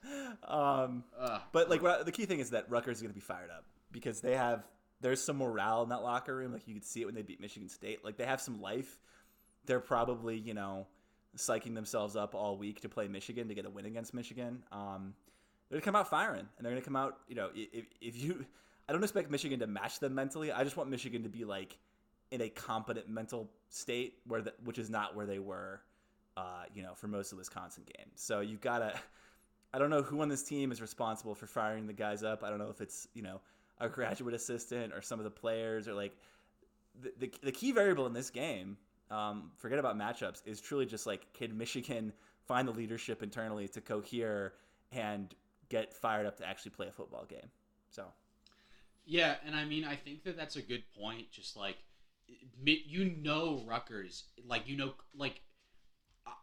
Um, 0.48 1.04
uh, 1.20 1.42
but 1.52 1.70
like, 1.70 1.82
the 2.06 2.12
key 2.12 2.26
thing 2.26 2.40
is 2.40 2.50
that 2.50 2.72
Rutgers 2.72 2.98
is 2.98 3.02
going 3.04 3.12
to 3.12 3.16
be 3.16 3.22
fired 3.22 3.52
up 3.52 3.66
because 3.92 4.20
they 4.20 4.36
have 4.36 4.64
there's 5.00 5.22
some 5.22 5.38
morale 5.38 5.84
in 5.84 5.90
that 5.90 6.02
locker 6.02 6.36
room. 6.36 6.52
Like 6.52 6.68
you 6.68 6.74
could 6.74 6.86
see 6.86 7.02
it 7.02 7.06
when 7.06 7.14
they 7.14 7.22
beat 7.22 7.40
Michigan 7.40 7.70
State. 7.70 8.04
Like 8.04 8.18
they 8.18 8.26
have 8.26 8.42
some 8.42 8.60
life. 8.60 8.98
They're 9.68 9.80
probably 9.80 10.40
you 10.40 10.56
know 10.56 10.88
psyching 11.38 11.76
themselves 11.76 12.16
up 12.16 12.34
all 12.34 12.58
week 12.58 12.82
to 12.82 12.90
play 12.90 13.08
Michigan 13.08 13.48
to 13.48 13.54
get 13.54 13.66
a 13.66 13.70
win 13.70 13.86
against 13.86 14.16
Michigan. 14.16 14.64
Um, 14.72 15.14
they're 15.74 15.82
gonna 15.82 15.92
come 15.92 15.96
out 15.96 16.08
firing, 16.08 16.48
and 16.58 16.64
they're 16.64 16.72
gonna 16.72 16.86
come 16.86 16.96
out. 16.96 17.18
You 17.28 17.34
know, 17.34 17.50
if, 17.56 17.86
if 18.00 18.22
you, 18.22 18.46
I 18.88 18.94
don't 18.94 19.02
expect 19.02 19.32
Michigan 19.32 19.60
to 19.60 19.66
match 19.66 20.00
them 20.00 20.14
mentally. 20.14 20.52
I 20.52 20.64
just 20.64 20.78
want 20.78 20.88
Michigan 20.88 21.24
to 21.24 21.30
be 21.30 21.46
like 21.46 21.80
in 22.30 22.42
a 22.42 22.50
competent 22.50 23.10
mental 23.10 23.50
state 23.70 24.20
where 24.28 24.44
the, 24.44 24.54
which 24.66 24.78
is 24.78 24.92
not 24.92 25.16
where 25.16 25.26
they 25.26 25.40
were, 25.40 25.82
uh, 26.38 26.66
you 26.76 26.84
know, 26.84 26.94
for 26.94 27.08
most 27.08 27.32
of 27.32 27.40
Wisconsin 27.40 27.86
games. 27.98 28.12
So 28.18 28.42
you've 28.42 28.62
got 28.62 28.80
to. 28.80 28.94
I 29.74 29.80
don't 29.80 29.90
know 29.90 30.04
who 30.04 30.22
on 30.22 30.30
this 30.30 30.44
team 30.44 30.72
is 30.72 30.80
responsible 30.80 31.34
for 31.34 31.48
firing 31.48 31.88
the 31.88 31.94
guys 31.94 32.24
up. 32.24 32.44
I 32.44 32.52
don't 32.52 32.60
know 32.60 32.70
if 32.70 32.80
it's 32.80 33.08
you 33.16 33.24
know 33.24 33.42
a 33.80 33.90
graduate 33.90 34.36
assistant 34.36 34.94
or 34.94 35.02
some 35.02 35.20
of 35.20 35.24
the 35.24 35.32
players 35.32 35.88
or 35.88 35.96
like 35.96 36.16
the, 37.02 37.14
the, 37.18 37.34
the 37.42 37.52
key 37.52 37.72
variable 37.72 38.06
in 38.06 38.14
this 38.14 38.30
game 38.30 38.78
um, 39.10 39.50
forget 39.58 39.80
about 39.80 39.98
matchups, 39.98 40.44
is 40.46 40.62
truly 40.62 40.86
just 40.86 41.08
like 41.08 41.34
can 41.34 41.58
Michigan 41.58 42.14
find 42.46 42.68
the 42.68 42.72
leadership 42.72 43.24
internally 43.24 43.68
to 43.70 43.82
cohere 43.82 44.54
and 44.92 45.34
get 45.70 45.94
fired 45.94 46.26
up 46.26 46.38
to 46.38 46.48
actually 46.48 46.72
play 46.72 46.88
a 46.88 46.92
football 46.92 47.26
game? 47.26 47.50
So, 47.90 48.06
yeah, 49.06 49.36
and 49.46 49.56
I 49.56 49.66
mean, 49.66 49.86
I 49.86 49.96
think 49.96 50.24
that 50.24 50.38
that's 50.38 50.56
a 50.56 50.62
good 50.62 50.84
point. 51.00 51.32
Just 51.32 51.56
like 51.56 51.78
you 52.64 53.16
know, 53.22 53.64
Rutgers, 53.66 54.26
like 54.46 54.68
you 54.68 54.78
know, 54.78 54.94
like 55.16 55.42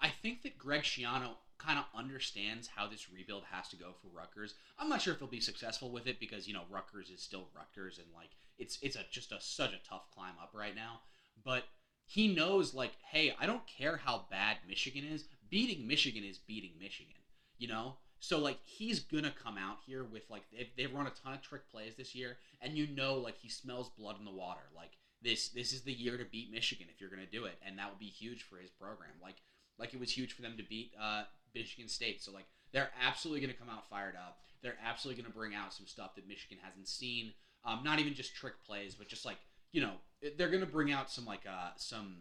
I 0.00 0.08
think 0.22 0.42
that 0.42 0.58
Greg 0.58 0.82
Schiano 0.82 1.34
kind 1.58 1.78
of 1.78 1.84
understands 1.94 2.68
how 2.68 2.86
this 2.86 3.10
rebuild 3.12 3.44
has 3.50 3.68
to 3.68 3.76
go 3.76 3.92
for 4.00 4.08
Rutgers. 4.08 4.54
I'm 4.78 4.88
not 4.88 5.02
sure 5.02 5.12
if 5.12 5.18
he'll 5.18 5.28
be 5.28 5.40
successful 5.40 5.90
with 5.90 6.06
it 6.06 6.18
because 6.18 6.48
you 6.48 6.54
know 6.54 6.64
Rutgers 6.70 7.10
is 7.10 7.22
still 7.22 7.48
Rutgers 7.54 7.98
and 7.98 8.06
like 8.14 8.30
it's 8.58 8.78
it's 8.82 8.96
a 8.96 9.04
just 9.10 9.32
a 9.32 9.40
such 9.40 9.72
a 9.72 9.88
tough 9.88 10.10
climb 10.12 10.34
up 10.40 10.50
right 10.54 10.74
now. 10.74 11.00
But 11.44 11.64
he 12.06 12.34
knows 12.34 12.74
like, 12.74 12.92
hey, 13.10 13.34
I 13.38 13.46
don't 13.46 13.66
care 13.66 13.96
how 13.96 14.26
bad 14.30 14.58
Michigan 14.68 15.04
is. 15.04 15.24
Beating 15.48 15.86
Michigan 15.86 16.24
is 16.24 16.38
beating 16.38 16.72
Michigan. 16.78 17.14
You 17.58 17.68
know. 17.68 17.96
So 18.20 18.38
like 18.38 18.58
he's 18.64 19.00
gonna 19.00 19.32
come 19.32 19.56
out 19.58 19.78
here 19.86 20.04
with 20.04 20.28
like 20.30 20.42
they, 20.52 20.70
they've 20.76 20.94
run 20.94 21.06
a 21.06 21.10
ton 21.10 21.32
of 21.34 21.42
trick 21.42 21.70
plays 21.70 21.94
this 21.96 22.14
year, 22.14 22.36
and 22.60 22.76
you 22.76 22.86
know 22.86 23.14
like 23.14 23.38
he 23.38 23.48
smells 23.48 23.90
blood 23.98 24.16
in 24.18 24.24
the 24.24 24.30
water. 24.30 24.60
Like 24.76 24.92
this 25.22 25.48
this 25.48 25.72
is 25.72 25.82
the 25.82 25.92
year 25.92 26.16
to 26.18 26.24
beat 26.24 26.52
Michigan 26.52 26.86
if 26.92 27.00
you're 27.00 27.10
gonna 27.10 27.22
do 27.30 27.46
it, 27.46 27.58
and 27.66 27.78
that 27.78 27.88
would 27.90 27.98
be 27.98 28.06
huge 28.06 28.42
for 28.42 28.58
his 28.58 28.70
program. 28.70 29.10
Like 29.22 29.36
like 29.78 29.94
it 29.94 30.00
was 30.00 30.16
huge 30.16 30.34
for 30.34 30.42
them 30.42 30.56
to 30.58 30.62
beat 30.62 30.92
uh, 31.00 31.24
Michigan 31.54 31.88
State. 31.88 32.22
So 32.22 32.30
like 32.30 32.46
they're 32.72 32.90
absolutely 33.02 33.40
to 33.46 33.58
come 33.58 33.70
out 33.70 33.88
fired 33.88 34.14
up. 34.16 34.40
They're 34.62 34.78
absolutely 34.86 35.22
to 35.32 35.38
bring 35.38 35.54
out 35.54 35.72
some 35.72 35.86
stuff 35.86 36.14
that 36.16 36.28
Michigan 36.28 36.58
hasn't 36.62 36.88
seen. 36.88 37.32
Um, 37.64 37.80
not 37.82 37.98
even 37.98 38.14
just 38.14 38.34
trick 38.34 38.54
plays, 38.66 38.94
but 38.94 39.08
just 39.08 39.24
like 39.24 39.38
you 39.72 39.80
know 39.80 39.94
they're 40.36 40.50
to 40.60 40.66
bring 40.66 40.92
out 40.92 41.10
some 41.10 41.24
like 41.24 41.46
uh, 41.48 41.70
some 41.76 42.16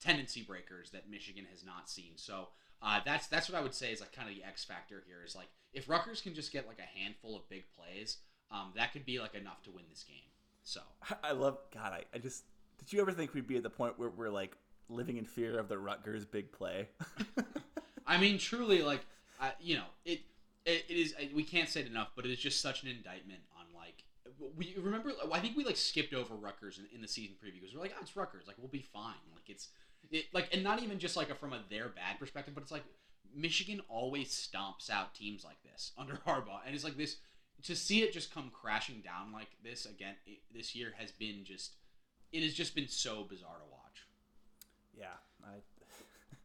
tendency 0.00 0.42
breakers 0.42 0.90
that 0.90 1.10
Michigan 1.10 1.46
has 1.50 1.64
not 1.64 1.90
seen. 1.90 2.12
So 2.16 2.48
uh, 2.82 3.00
that's 3.04 3.26
that's 3.26 3.48
what 3.48 3.58
I 3.58 3.62
would 3.62 3.74
say 3.74 3.92
is 3.92 4.00
like 4.00 4.12
kind 4.12 4.28
of 4.28 4.34
the 4.34 4.44
X 4.44 4.64
factor 4.64 5.02
here 5.06 5.22
is 5.24 5.34
like 5.34 5.48
if 5.72 5.88
Rutgers 5.88 6.20
can 6.20 6.34
just 6.34 6.52
get 6.52 6.66
like 6.66 6.78
a 6.78 6.98
handful 6.98 7.36
of 7.36 7.48
big 7.48 7.64
plays, 7.76 8.18
um, 8.50 8.72
that 8.76 8.92
could 8.92 9.04
be 9.04 9.18
like 9.18 9.34
enough 9.34 9.62
to 9.64 9.70
win 9.70 9.84
this 9.90 10.02
game. 10.02 10.16
So 10.64 10.80
I 11.22 11.32
love 11.32 11.58
God. 11.72 11.92
I, 11.92 12.04
I 12.14 12.18
just 12.18 12.44
did 12.78 12.92
you 12.92 13.00
ever 13.00 13.12
think 13.12 13.34
we'd 13.34 13.46
be 13.46 13.56
at 13.56 13.62
the 13.62 13.70
point 13.70 13.98
where 13.98 14.08
we're 14.08 14.30
like 14.30 14.56
living 14.88 15.16
in 15.16 15.24
fear 15.24 15.58
of 15.58 15.68
the 15.68 15.78
Rutgers 15.78 16.24
big 16.24 16.52
play? 16.52 16.88
I 18.06 18.18
mean, 18.18 18.38
truly, 18.38 18.82
like, 18.82 19.04
uh, 19.40 19.50
you 19.60 19.76
know, 19.76 19.84
it, 20.04 20.20
it, 20.64 20.84
it 20.88 20.94
is. 20.94 21.14
We 21.34 21.42
can't 21.42 21.68
say 21.68 21.80
it 21.80 21.86
enough, 21.86 22.10
but 22.14 22.24
it 22.24 22.30
is 22.30 22.38
just 22.38 22.60
such 22.60 22.82
an 22.82 22.88
indictment 22.88 23.40
on 23.58 23.66
like. 23.74 24.04
We 24.56 24.74
remember. 24.80 25.12
I 25.32 25.40
think 25.40 25.56
we 25.56 25.64
like 25.64 25.76
skipped 25.76 26.14
over 26.14 26.34
Rutgers 26.34 26.78
in, 26.78 26.86
in 26.94 27.00
the 27.00 27.08
season 27.08 27.36
preview 27.42 27.60
because 27.60 27.74
we're 27.74 27.80
like, 27.80 27.94
oh, 27.96 28.00
it's 28.02 28.16
Rutgers. 28.16 28.46
Like, 28.46 28.56
we'll 28.58 28.68
be 28.68 28.82
fine. 28.92 29.14
Like, 29.34 29.48
it's 29.48 29.68
it 30.10 30.26
like, 30.32 30.48
and 30.52 30.62
not 30.62 30.82
even 30.82 30.98
just 30.98 31.16
like 31.16 31.30
a, 31.30 31.34
from 31.34 31.52
a 31.52 31.60
their 31.70 31.88
bad 31.88 32.18
perspective, 32.18 32.54
but 32.54 32.62
it's 32.62 32.72
like 32.72 32.84
Michigan 33.34 33.80
always 33.88 34.28
stomps 34.28 34.90
out 34.90 35.14
teams 35.14 35.44
like 35.44 35.62
this 35.62 35.92
under 35.98 36.14
Harbaugh, 36.26 36.60
and 36.64 36.74
it's 36.74 36.84
like 36.84 36.96
this 36.96 37.16
to 37.62 37.74
see 37.74 38.02
it 38.02 38.12
just 38.12 38.34
come 38.34 38.50
crashing 38.52 39.00
down 39.00 39.32
like 39.32 39.48
this 39.64 39.86
again 39.86 40.14
it, 40.26 40.38
this 40.54 40.74
year 40.74 40.92
has 40.98 41.10
been 41.10 41.44
just 41.44 41.74
it 42.32 42.42
has 42.42 42.54
just 42.54 42.74
been 42.74 42.88
so 42.88 43.24
bizarre 43.28 43.56
to 43.56 43.70
watch. 43.70 44.06
Yeah, 44.98 45.06
I 45.44 45.54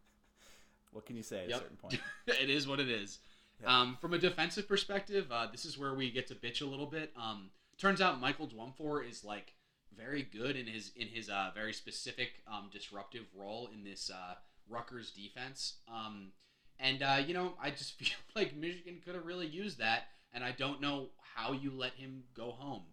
what 0.92 1.06
can 1.06 1.16
you 1.16 1.24
say 1.24 1.44
at 1.44 1.50
yep. 1.50 1.58
a 1.58 1.62
certain 1.62 1.78
point? 1.78 2.00
it 2.28 2.50
is 2.50 2.68
what 2.68 2.80
it 2.80 2.90
is. 2.90 3.20
Um, 3.66 3.98
from 4.02 4.16
a 4.16 4.18
defensive 4.18 4.68
perspective, 4.68 5.28
uh, 5.32 5.48
this 5.52 5.66
is 5.66 5.78
where 5.78 5.94
we 5.94 6.10
get 6.10 6.28
to 6.28 6.36
bitch 6.36 6.62
a 6.62 6.66
little 6.66 6.88
bit. 6.88 7.12
Um, 7.16 7.52
turns 7.78 8.02
out 8.02 8.20
Michael 8.20 8.48
Dwumfour 8.48 9.08
is 9.08 9.24
like 9.24 9.54
very 9.98 10.24
good 10.24 10.56
in 10.56 10.68
his 10.68 10.92
in 10.96 11.08
his 11.08 11.30
uh, 11.30 11.52
very 11.54 11.74
specific 11.74 12.42
um, 12.48 12.70
disruptive 12.72 13.26
role 13.36 13.70
in 13.74 13.84
this 13.84 14.10
uh, 14.14 14.36
Rutgers 14.70 15.12
defense. 15.12 15.76
Um, 15.88 16.32
and 16.80 17.04
uh, 17.04 17.22
you 17.26 17.34
know, 17.34 17.54
I 17.62 17.72
just 17.72 17.94
feel 18.00 18.16
like 18.36 18.56
Michigan 18.56 19.00
could 19.04 19.16
have 19.16 19.26
really 19.26 19.48
used 19.48 19.80
that, 19.80 20.04
and 20.34 20.44
I 20.44 20.52
don't 20.52 20.82
know 20.82 21.08
how 21.36 21.54
you 21.54 21.72
let 21.72 21.94
him 21.94 22.24
go 22.36 22.52
home. 22.52 22.84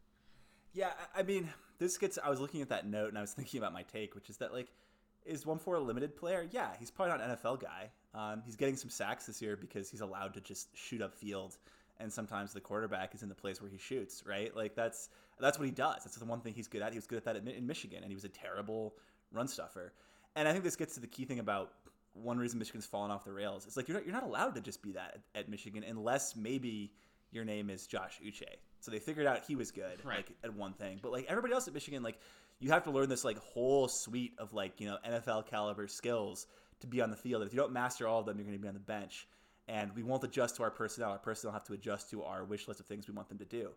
yeah, 0.72 0.92
I 1.16 1.22
mean, 1.22 1.48
this 1.78 1.98
gets. 1.98 2.18
I 2.22 2.30
was 2.30 2.40
looking 2.40 2.62
at 2.62 2.68
that 2.68 2.86
note 2.86 3.08
and 3.08 3.18
I 3.18 3.20
was 3.20 3.32
thinking 3.32 3.58
about 3.58 3.72
my 3.72 3.82
take, 3.82 4.14
which 4.14 4.30
is 4.30 4.36
that 4.38 4.52
like 4.52 4.68
is 5.24 5.46
one 5.46 5.58
Dwumfour 5.58 5.76
a 5.76 5.80
limited 5.80 6.16
player? 6.16 6.46
Yeah, 6.50 6.70
he's 6.78 6.90
probably 6.90 7.16
not 7.16 7.28
an 7.28 7.36
NFL 7.36 7.62
guy. 7.62 7.90
Um, 8.14 8.42
he's 8.44 8.56
getting 8.56 8.76
some 8.76 8.90
sacks 8.90 9.26
this 9.26 9.40
year 9.40 9.56
because 9.56 9.88
he's 9.88 10.00
allowed 10.00 10.34
to 10.34 10.40
just 10.40 10.68
shoot 10.76 11.00
up 11.00 11.14
field, 11.14 11.56
and 12.00 12.12
sometimes 12.12 12.52
the 12.52 12.60
quarterback 12.60 13.14
is 13.14 13.22
in 13.22 13.28
the 13.28 13.34
place 13.34 13.60
where 13.60 13.70
he 13.70 13.78
shoots. 13.78 14.22
Right, 14.26 14.54
like 14.56 14.74
that's 14.74 15.08
that's 15.40 15.58
what 15.58 15.64
he 15.64 15.70
does. 15.70 16.04
That's 16.04 16.16
the 16.16 16.24
one 16.24 16.40
thing 16.40 16.54
he's 16.54 16.68
good 16.68 16.82
at. 16.82 16.92
He 16.92 16.98
was 16.98 17.06
good 17.06 17.18
at 17.18 17.24
that 17.24 17.36
in 17.36 17.66
Michigan, 17.66 18.02
and 18.02 18.10
he 18.10 18.14
was 18.14 18.24
a 18.24 18.28
terrible 18.28 18.94
run 19.32 19.48
stuffer. 19.48 19.92
And 20.36 20.48
I 20.48 20.52
think 20.52 20.64
this 20.64 20.76
gets 20.76 20.94
to 20.94 21.00
the 21.00 21.06
key 21.06 21.24
thing 21.24 21.38
about 21.38 21.72
one 22.14 22.38
reason 22.38 22.58
Michigan's 22.58 22.86
fallen 22.86 23.10
off 23.10 23.24
the 23.24 23.32
rails. 23.32 23.66
It's 23.66 23.76
like 23.76 23.88
you're 23.88 23.96
not, 23.96 24.06
you're 24.06 24.14
not 24.14 24.24
allowed 24.24 24.54
to 24.54 24.60
just 24.60 24.82
be 24.82 24.92
that 24.92 25.18
at, 25.34 25.40
at 25.40 25.48
Michigan 25.48 25.84
unless 25.86 26.36
maybe 26.36 26.92
your 27.30 27.44
name 27.44 27.70
is 27.70 27.86
Josh 27.86 28.20
Uche. 28.24 28.42
So 28.80 28.90
they 28.90 28.98
figured 28.98 29.26
out 29.26 29.44
he 29.46 29.56
was 29.56 29.70
good, 29.70 30.04
right. 30.04 30.18
like 30.18 30.32
at 30.44 30.54
one 30.54 30.72
thing. 30.74 30.98
But 31.02 31.12
like 31.12 31.24
everybody 31.28 31.54
else 31.54 31.68
at 31.68 31.74
Michigan, 31.74 32.02
like 32.02 32.18
you 32.60 32.70
have 32.70 32.84
to 32.84 32.90
learn 32.90 33.08
this 33.08 33.24
like 33.24 33.38
whole 33.38 33.88
suite 33.88 34.34
of 34.38 34.52
like 34.52 34.80
you 34.80 34.86
know 34.88 34.98
NFL 35.08 35.46
caliber 35.46 35.88
skills 35.88 36.46
to 36.80 36.86
be 36.86 37.00
on 37.00 37.10
the 37.10 37.16
field. 37.16 37.42
And 37.42 37.48
if 37.48 37.54
you 37.54 37.60
don't 37.60 37.72
master 37.72 38.06
all 38.06 38.20
of 38.20 38.26
them, 38.26 38.36
you're 38.36 38.46
going 38.46 38.58
to 38.58 38.62
be 38.62 38.68
on 38.68 38.74
the 38.74 38.80
bench. 38.80 39.26
And 39.72 39.90
we 39.96 40.02
won't 40.02 40.22
adjust 40.22 40.56
to 40.56 40.62
our 40.62 40.70
personnel. 40.70 41.10
Our 41.10 41.18
personnel 41.18 41.54
have 41.54 41.64
to 41.64 41.72
adjust 41.72 42.10
to 42.10 42.22
our 42.22 42.44
wish 42.44 42.68
list 42.68 42.80
of 42.80 42.86
things 42.86 43.08
we 43.08 43.14
want 43.14 43.28
them 43.30 43.38
to 43.38 43.46
do. 43.46 43.70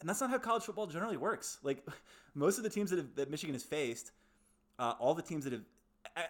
And 0.00 0.08
that's 0.08 0.20
not 0.20 0.30
how 0.30 0.38
college 0.38 0.64
football 0.64 0.86
generally 0.86 1.16
works. 1.16 1.58
Like 1.62 1.86
most 2.34 2.58
of 2.58 2.64
the 2.64 2.70
teams 2.70 2.90
that, 2.90 2.96
have, 2.96 3.14
that 3.14 3.30
Michigan 3.30 3.54
has 3.54 3.62
faced, 3.62 4.10
uh, 4.80 4.94
all 4.98 5.14
the 5.14 5.22
teams 5.22 5.44
that 5.44 5.52
have 5.52 5.62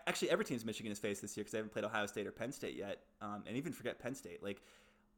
actually 0.06 0.30
every 0.30 0.44
teams 0.44 0.64
Michigan 0.64 0.90
has 0.90 0.98
faced 0.98 1.22
this 1.22 1.36
year 1.36 1.44
because 1.44 1.52
they 1.52 1.59
haven't 1.59 1.72
played 1.72 1.84
Ohio 1.84 2.04
State 2.06 2.26
or 2.26 2.32
Penn 2.32 2.52
State 2.52 2.76
yet, 2.76 2.98
um, 3.22 3.44
and 3.46 3.56
even 3.56 3.72
forget 3.72 3.98
Penn 3.98 4.14
State. 4.14 4.42
Like 4.42 4.61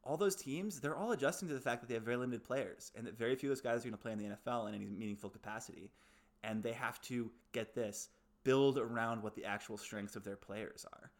all 0.04 0.16
those 0.16 0.36
teams, 0.36 0.78
they're 0.78 0.96
all 0.96 1.10
adjusting 1.12 1.48
to 1.48 1.54
the 1.54 1.60
fact 1.60 1.80
that 1.80 1.88
they 1.88 1.94
have 1.94 2.04
very 2.04 2.16
limited 2.16 2.44
players 2.44 2.92
and 2.96 3.06
that 3.06 3.18
very 3.18 3.34
few 3.34 3.50
of 3.50 3.56
those 3.56 3.60
guys 3.60 3.80
are 3.80 3.88
going 3.88 3.92
to 3.92 3.98
play 3.98 4.12
in 4.12 4.18
the 4.18 4.24
NFL 4.24 4.68
in 4.68 4.74
any 4.74 4.86
meaningful 4.86 5.30
capacity 5.30 5.90
and 6.42 6.62
they 6.62 6.72
have 6.72 7.00
to 7.02 7.30
get 7.52 7.74
this 7.74 8.08
build 8.44 8.78
around 8.78 9.22
what 9.22 9.34
the 9.34 9.44
actual 9.44 9.76
strengths 9.76 10.16
of 10.16 10.24
their 10.24 10.36
players 10.36 10.86
are. 10.92 11.10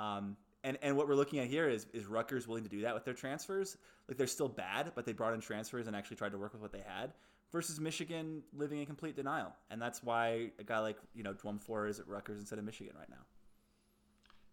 Um, 0.00 0.36
and 0.64 0.78
and 0.82 0.96
what 0.96 1.08
we're 1.08 1.14
looking 1.14 1.38
at 1.38 1.46
here 1.46 1.68
is 1.68 1.86
is 1.92 2.06
Rutgers 2.06 2.48
willing 2.48 2.64
to 2.64 2.70
do 2.70 2.82
that 2.82 2.94
with 2.94 3.04
their 3.04 3.14
transfers? 3.14 3.76
Like 4.08 4.16
they're 4.16 4.26
still 4.26 4.48
bad, 4.48 4.92
but 4.94 5.06
they 5.06 5.12
brought 5.12 5.34
in 5.34 5.40
transfers 5.40 5.86
and 5.86 5.94
actually 5.94 6.16
tried 6.16 6.32
to 6.32 6.38
work 6.38 6.52
with 6.52 6.62
what 6.62 6.72
they 6.72 6.82
had. 6.86 7.12
Versus 7.50 7.80
Michigan 7.80 8.42
living 8.52 8.78
in 8.78 8.84
complete 8.84 9.16
denial, 9.16 9.54
and 9.70 9.80
that's 9.80 10.02
why 10.02 10.50
a 10.58 10.64
guy 10.64 10.80
like 10.80 10.98
you 11.14 11.22
know 11.22 11.32
Dwumfour 11.32 11.88
is 11.88 11.98
at 11.98 12.06
Rutgers 12.06 12.40
instead 12.40 12.58
of 12.58 12.64
Michigan 12.64 12.94
right 12.98 13.08
now. 13.08 13.24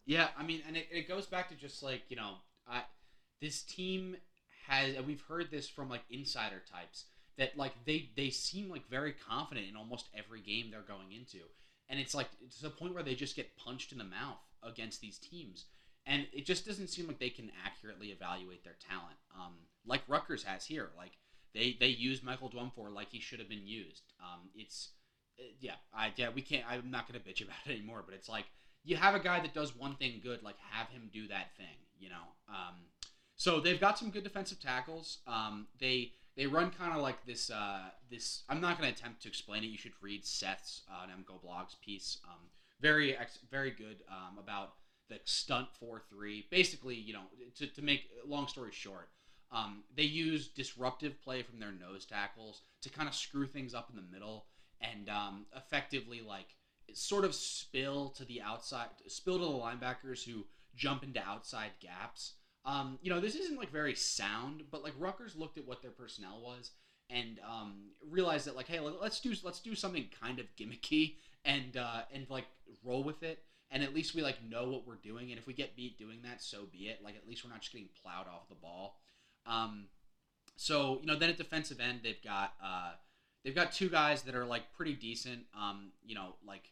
Yeah, 0.05 0.27
I 0.37 0.43
mean, 0.43 0.61
and 0.67 0.77
it, 0.77 0.87
it 0.91 1.07
goes 1.07 1.25
back 1.25 1.49
to 1.49 1.55
just 1.55 1.83
like 1.83 2.03
you 2.07 2.15
know, 2.15 2.35
I, 2.67 2.83
this 3.41 3.63
team 3.63 4.15
has, 4.67 4.95
we've 5.05 5.21
heard 5.27 5.51
this 5.51 5.67
from 5.67 5.89
like 5.89 6.03
insider 6.09 6.61
types 6.71 7.05
that 7.37 7.57
like 7.57 7.73
they 7.85 8.09
they 8.15 8.29
seem 8.29 8.69
like 8.69 8.87
very 8.89 9.13
confident 9.13 9.67
in 9.67 9.75
almost 9.75 10.07
every 10.17 10.39
game 10.39 10.71
they're 10.71 10.81
going 10.81 11.11
into, 11.11 11.39
and 11.89 11.99
it's 11.99 12.15
like 12.15 12.29
to 12.57 12.61
the 12.61 12.69
point 12.69 12.93
where 12.93 13.03
they 13.03 13.15
just 13.15 13.35
get 13.35 13.57
punched 13.57 13.91
in 13.91 13.97
the 13.97 14.05
mouth 14.05 14.37
against 14.63 15.01
these 15.01 15.17
teams, 15.17 15.65
and 16.05 16.27
it 16.33 16.45
just 16.45 16.65
doesn't 16.65 16.87
seem 16.87 17.07
like 17.07 17.19
they 17.19 17.29
can 17.29 17.51
accurately 17.65 18.07
evaluate 18.07 18.63
their 18.63 18.75
talent, 18.87 19.17
um, 19.35 19.53
like 19.85 20.01
Rutgers 20.07 20.43
has 20.43 20.65
here. 20.65 20.91
Like 20.97 21.13
they 21.53 21.75
they 21.79 21.87
use 21.87 22.23
Michael 22.23 22.49
Dwumfour 22.49 22.93
like 22.93 23.09
he 23.11 23.19
should 23.19 23.39
have 23.39 23.49
been 23.49 23.65
used. 23.65 24.13
Um, 24.19 24.49
it's 24.55 24.89
uh, 25.39 25.43
yeah, 25.59 25.75
I 25.93 26.11
yeah 26.15 26.29
we 26.33 26.41
can't. 26.41 26.63
I'm 26.69 26.91
not 26.91 27.07
gonna 27.07 27.19
bitch 27.19 27.41
about 27.43 27.57
it 27.65 27.71
anymore, 27.71 28.03
but 28.05 28.15
it's 28.15 28.29
like 28.29 28.45
you 28.83 28.95
have 28.95 29.15
a 29.15 29.19
guy 29.19 29.39
that 29.39 29.53
does 29.53 29.75
one 29.75 29.95
thing 29.95 30.19
good, 30.21 30.43
like 30.43 30.57
have 30.71 30.89
him 30.89 31.09
do 31.11 31.27
that 31.27 31.55
thing, 31.57 31.77
you 31.97 32.09
know. 32.09 32.33
Um, 32.47 32.75
so 33.35 33.59
they've 33.59 33.79
got 33.79 33.97
some 33.97 34.11
good 34.11 34.23
defensive 34.23 34.59
tackles. 34.59 35.19
Um, 35.27 35.67
they 35.79 36.11
they 36.37 36.45
run 36.45 36.71
kind 36.71 36.95
of 36.95 37.01
like 37.01 37.25
this. 37.25 37.49
Uh, 37.49 37.89
this 38.09 38.43
I'm 38.47 38.61
not 38.61 38.79
to 38.79 38.87
attempt 38.87 39.23
to 39.23 39.27
explain 39.27 39.63
it. 39.63 39.67
You 39.67 39.77
should 39.77 39.93
read 40.01 40.25
Seth's 40.25 40.83
uh, 40.89 41.07
MGoBlog's 41.07 41.75
piece. 41.75 42.19
Um, 42.25 42.49
very 42.81 43.17
ex- 43.17 43.39
very 43.49 43.71
good 43.71 44.03
um, 44.09 44.37
about 44.37 44.73
the 45.09 45.19
stunt 45.25 45.67
four 45.79 46.01
three. 46.09 46.47
Basically, 46.49 46.95
you 46.95 47.13
know, 47.13 47.23
to, 47.55 47.67
to 47.67 47.81
make 47.81 48.09
long 48.25 48.47
story 48.47 48.71
short, 48.71 49.09
um, 49.51 49.83
they 49.95 50.03
use 50.03 50.47
disruptive 50.47 51.21
play 51.21 51.43
from 51.43 51.59
their 51.59 51.71
nose 51.71 52.05
tackles 52.05 52.61
to 52.81 52.89
kind 52.89 53.07
of 53.07 53.15
screw 53.15 53.47
things 53.47 53.73
up 53.73 53.89
in 53.89 53.95
the 53.95 54.11
middle 54.11 54.45
and 54.81 55.09
um, 55.09 55.45
effectively 55.55 56.21
like 56.21 56.55
sort 56.93 57.25
of 57.25 57.33
spill 57.33 58.09
to 58.09 58.25
the 58.25 58.41
outside, 58.41 58.87
spill 59.07 59.37
to 59.37 59.45
the 59.45 59.49
linebackers 59.49 60.23
who 60.23 60.45
jump 60.75 61.03
into 61.03 61.21
outside 61.21 61.71
gaps. 61.79 62.33
Um, 62.65 62.97
you 63.01 63.11
know, 63.11 63.19
this 63.19 63.35
isn't 63.35 63.57
like 63.57 63.71
very 63.71 63.95
sound, 63.95 64.63
but 64.71 64.83
like 64.83 64.93
Rutgers 64.97 65.35
looked 65.35 65.57
at 65.57 65.67
what 65.67 65.81
their 65.81 65.91
personnel 65.91 66.41
was 66.41 66.71
and 67.09 67.39
um, 67.47 67.91
realized 68.09 68.47
that 68.47 68.55
like, 68.55 68.67
hey, 68.67 68.79
let's 68.79 69.19
do 69.19 69.33
let's 69.43 69.59
do 69.59 69.75
something 69.75 70.05
kind 70.19 70.39
of 70.39 70.47
gimmicky 70.57 71.15
and 71.43 71.77
uh, 71.77 72.01
and 72.11 72.25
like 72.29 72.45
roll 72.83 73.03
with 73.03 73.23
it. 73.23 73.43
And 73.75 73.83
at 73.83 73.93
least 73.93 74.15
we 74.15 74.21
like 74.21 74.41
know 74.41 74.69
what 74.69 74.87
we're 74.87 74.95
doing. 74.95 75.31
And 75.31 75.37
if 75.37 75.47
we 75.47 75.53
get 75.53 75.75
beat 75.75 75.99
doing 75.99 76.19
that, 76.23 76.41
so 76.41 76.59
be 76.71 76.87
it. 76.87 77.01
Like 77.03 77.17
at 77.17 77.27
least 77.27 77.43
we're 77.43 77.51
not 77.51 77.59
just 77.59 77.73
getting 77.73 77.89
plowed 78.01 78.25
off 78.25 78.47
the 78.47 78.55
ball. 78.55 79.01
Um, 79.45 79.87
so 80.55 80.99
you 81.01 81.07
know, 81.07 81.19
then 81.19 81.29
at 81.29 81.37
defensive 81.37 81.81
end, 81.81 81.99
they've 82.01 82.23
got 82.23 82.53
uh, 82.63 82.91
they've 83.43 83.53
got 83.53 83.73
two 83.73 83.89
guys 83.89 84.21
that 84.23 84.33
are 84.33 84.45
like 84.45 84.71
pretty 84.71 84.93
decent. 84.93 85.41
Um, 85.53 85.91
you 86.05 86.15
know, 86.15 86.35
like 86.47 86.71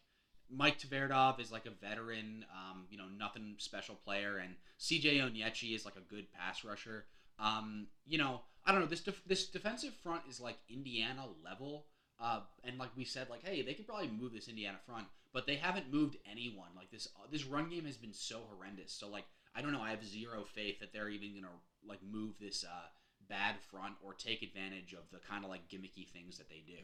Mike 0.50 0.78
Tverdov 0.78 1.40
is 1.40 1.52
like 1.52 1.66
a 1.66 1.86
veteran, 1.86 2.46
um, 2.50 2.86
you 2.90 2.96
know, 2.96 3.06
nothing 3.18 3.56
special 3.58 3.96
player, 3.96 4.38
and 4.38 4.54
CJ 4.80 5.18
Onyechi 5.18 5.74
is 5.74 5.84
like 5.84 5.96
a 5.96 6.14
good 6.14 6.32
pass 6.32 6.64
rusher. 6.64 7.04
Um, 7.38 7.88
you 8.06 8.16
know, 8.16 8.40
I 8.64 8.72
don't 8.72 8.80
know. 8.80 8.86
This 8.86 9.02
def- 9.02 9.24
this 9.26 9.46
defensive 9.48 9.92
front 10.02 10.22
is 10.26 10.40
like 10.40 10.56
Indiana 10.70 11.26
level. 11.44 11.84
Uh, 12.20 12.40
and 12.62 12.78
like 12.78 12.90
we 12.96 13.04
said, 13.04 13.28
like, 13.28 13.44
hey, 13.44 13.62
they 13.62 13.74
could 13.74 13.86
probably 13.86 14.08
move 14.08 14.32
this 14.32 14.48
Indiana 14.48 14.78
front, 14.86 15.06
but 15.34 15.46
they 15.46 15.56
haven't 15.56 15.92
moved 15.92 16.16
anyone. 16.30 16.68
Like 16.74 16.90
this, 16.90 17.08
uh, 17.16 17.26
this 17.30 17.44
run 17.44 17.68
game 17.68 17.84
has 17.84 17.98
been 17.98 18.14
so 18.14 18.40
horrendous. 18.48 18.92
So 18.92 19.08
like, 19.10 19.24
I 19.54 19.60
don't 19.60 19.72
know. 19.72 19.82
I 19.82 19.90
have 19.90 20.04
zero 20.06 20.44
faith 20.54 20.80
that 20.80 20.92
they're 20.92 21.10
even 21.10 21.34
gonna 21.34 21.52
like 21.86 21.98
move 22.08 22.34
this 22.40 22.64
uh, 22.64 22.86
bad 23.28 23.56
front 23.70 23.94
or 24.02 24.14
take 24.14 24.42
advantage 24.42 24.94
of 24.94 25.10
the 25.12 25.18
kind 25.18 25.44
of 25.44 25.50
like 25.50 25.68
gimmicky 25.68 26.08
things 26.08 26.38
that 26.38 26.48
they 26.48 26.62
do. 26.66 26.82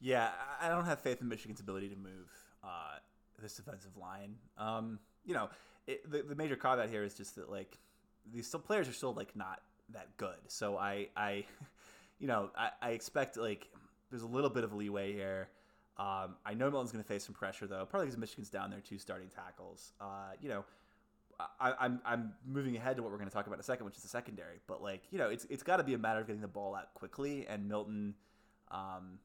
Yeah, 0.00 0.30
I 0.60 0.68
don't 0.68 0.84
have 0.84 1.00
faith 1.00 1.20
in 1.20 1.28
Michigan's 1.28 1.60
ability 1.60 1.88
to 1.90 1.96
move 1.96 2.28
uh, 2.64 2.96
this 3.40 3.54
defensive 3.54 3.96
line. 3.96 4.36
Um, 4.56 4.98
you 5.24 5.34
know, 5.34 5.50
it, 5.86 6.08
the 6.10 6.22
the 6.22 6.34
major 6.34 6.56
caveat 6.56 6.90
here 6.90 7.04
is 7.04 7.14
just 7.14 7.36
that 7.36 7.50
like 7.50 7.78
these 8.32 8.46
still 8.46 8.60
players 8.60 8.88
are 8.88 8.92
still 8.92 9.14
like 9.14 9.34
not 9.34 9.62
that 9.90 10.16
good. 10.16 10.38
So 10.48 10.76
I 10.76 11.08
I, 11.16 11.44
you 12.18 12.28
know, 12.28 12.50
I, 12.56 12.70
I 12.80 12.90
expect 12.90 13.36
like 13.36 13.68
there's 14.10 14.22
a 14.22 14.28
little 14.28 14.50
bit 14.50 14.64
of 14.64 14.72
leeway 14.72 15.12
here. 15.12 15.48
Um, 15.98 16.36
I 16.46 16.54
know 16.54 16.70
Milton's 16.70 16.92
going 16.92 17.04
to 17.04 17.08
face 17.08 17.24
some 17.24 17.34
pressure 17.34 17.66
though, 17.66 17.84
probably 17.84 18.06
because 18.06 18.18
Michigan's 18.18 18.48
down 18.48 18.70
there 18.70 18.80
two 18.80 18.98
starting 18.98 19.28
tackles. 19.28 19.92
Uh, 20.00 20.32
you 20.40 20.48
know, 20.48 20.64
I, 21.60 21.74
I'm 21.80 22.00
I'm 22.04 22.32
moving 22.46 22.76
ahead 22.76 22.96
to 22.96 23.02
what 23.02 23.10
we're 23.10 23.18
going 23.18 23.28
to 23.28 23.34
talk 23.34 23.46
about 23.46 23.56
in 23.56 23.60
a 23.60 23.64
second, 23.64 23.86
which 23.86 23.96
is 23.96 24.02
the 24.02 24.08
secondary. 24.08 24.60
But 24.66 24.82
like 24.82 25.02
you 25.10 25.18
know, 25.18 25.28
it's 25.28 25.46
it's 25.50 25.62
got 25.62 25.76
to 25.76 25.84
be 25.84 25.94
a 25.94 25.98
matter 25.98 26.20
of 26.20 26.26
getting 26.26 26.42
the 26.42 26.48
ball 26.48 26.74
out 26.74 26.94
quickly, 26.94 27.46
and 27.48 27.68
Milton, 27.68 28.14
um, 28.70 29.18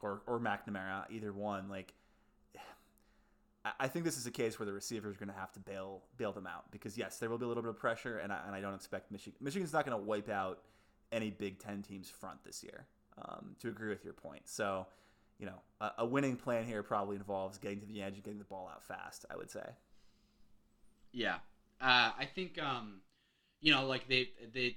or 0.00 0.22
or 0.26 0.38
McNamara, 0.38 1.04
either 1.10 1.32
one. 1.32 1.68
Like, 1.68 1.94
I 3.80 3.88
think 3.88 4.04
this 4.04 4.16
is 4.16 4.26
a 4.26 4.30
case 4.30 4.58
where 4.58 4.66
the 4.66 4.72
receivers 4.72 5.16
are 5.16 5.18
going 5.18 5.32
to 5.32 5.38
have 5.38 5.52
to 5.52 5.60
bail 5.60 6.02
bail 6.16 6.32
them 6.32 6.46
out 6.46 6.70
because 6.70 6.96
yes, 6.98 7.18
there 7.18 7.30
will 7.30 7.38
be 7.38 7.44
a 7.44 7.48
little 7.48 7.62
bit 7.62 7.70
of 7.70 7.78
pressure, 7.78 8.18
and 8.18 8.32
I, 8.32 8.40
and 8.46 8.54
I 8.54 8.60
don't 8.60 8.74
expect 8.74 9.10
Michigan. 9.10 9.38
Michigan's 9.40 9.72
not 9.72 9.86
going 9.86 9.98
to 9.98 10.04
wipe 10.04 10.28
out 10.28 10.60
any 11.12 11.30
Big 11.30 11.58
Ten 11.58 11.82
teams 11.82 12.10
front 12.10 12.42
this 12.44 12.62
year. 12.62 12.86
Um, 13.22 13.54
to 13.58 13.68
agree 13.68 13.90
with 13.90 14.02
your 14.02 14.14
point, 14.14 14.42
so 14.46 14.86
you 15.40 15.46
know, 15.46 15.62
a, 15.80 15.90
a 15.98 16.06
winning 16.06 16.36
plan 16.36 16.64
here 16.64 16.82
probably 16.82 17.16
involves 17.16 17.58
getting 17.58 17.80
to 17.80 17.86
the 17.86 18.02
edge 18.02 18.14
and 18.14 18.22
getting 18.22 18.38
the 18.38 18.44
ball 18.44 18.70
out 18.72 18.84
fast. 18.84 19.24
I 19.30 19.36
would 19.36 19.50
say. 19.50 19.64
Yeah, 21.12 21.36
uh, 21.80 22.12
I 22.18 22.28
think 22.32 22.62
um, 22.62 23.00
you 23.60 23.72
know, 23.72 23.86
like 23.86 24.06
they 24.06 24.28
they 24.52 24.76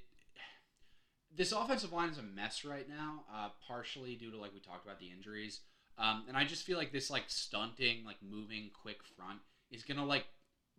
this 1.35 1.51
offensive 1.51 1.91
line 1.91 2.09
is 2.09 2.17
a 2.17 2.23
mess 2.23 2.63
right 2.63 2.87
now, 2.87 3.23
uh, 3.33 3.49
partially 3.67 4.15
due 4.15 4.31
to 4.31 4.37
like 4.37 4.53
we 4.53 4.59
talked 4.59 4.85
about 4.85 4.99
the 4.99 5.11
injuries, 5.11 5.59
um, 5.97 6.23
and 6.27 6.37
I 6.37 6.45
just 6.45 6.63
feel 6.63 6.77
like 6.77 6.91
this 6.91 7.09
like 7.09 7.25
stunting, 7.27 8.05
like 8.05 8.17
moving 8.21 8.71
quick 8.81 9.03
front 9.17 9.39
is 9.69 9.83
gonna 9.83 10.05
like 10.05 10.25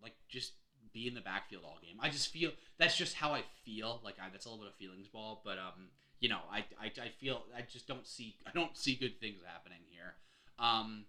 like 0.02 0.14
just 0.28 0.52
be 0.92 1.06
in 1.08 1.14
the 1.14 1.20
backfield 1.20 1.64
all 1.64 1.78
game. 1.82 1.96
I 2.00 2.08
just 2.08 2.32
feel 2.32 2.52
that's 2.78 2.96
just 2.96 3.14
how 3.14 3.32
I 3.32 3.42
feel. 3.64 4.00
Like 4.02 4.16
I, 4.20 4.30
that's 4.30 4.46
a 4.46 4.48
little 4.48 4.64
bit 4.64 4.72
of 4.72 4.76
feelings 4.78 5.08
ball, 5.08 5.42
but 5.44 5.58
um, 5.58 5.88
you 6.20 6.28
know, 6.28 6.40
I, 6.50 6.64
I, 6.80 6.86
I 6.86 7.08
feel 7.20 7.42
I 7.56 7.62
just 7.70 7.86
don't 7.86 8.06
see 8.06 8.36
I 8.46 8.50
don't 8.54 8.76
see 8.76 8.96
good 8.96 9.20
things 9.20 9.40
happening 9.46 9.80
here. 9.90 10.14
Um, 10.58 11.04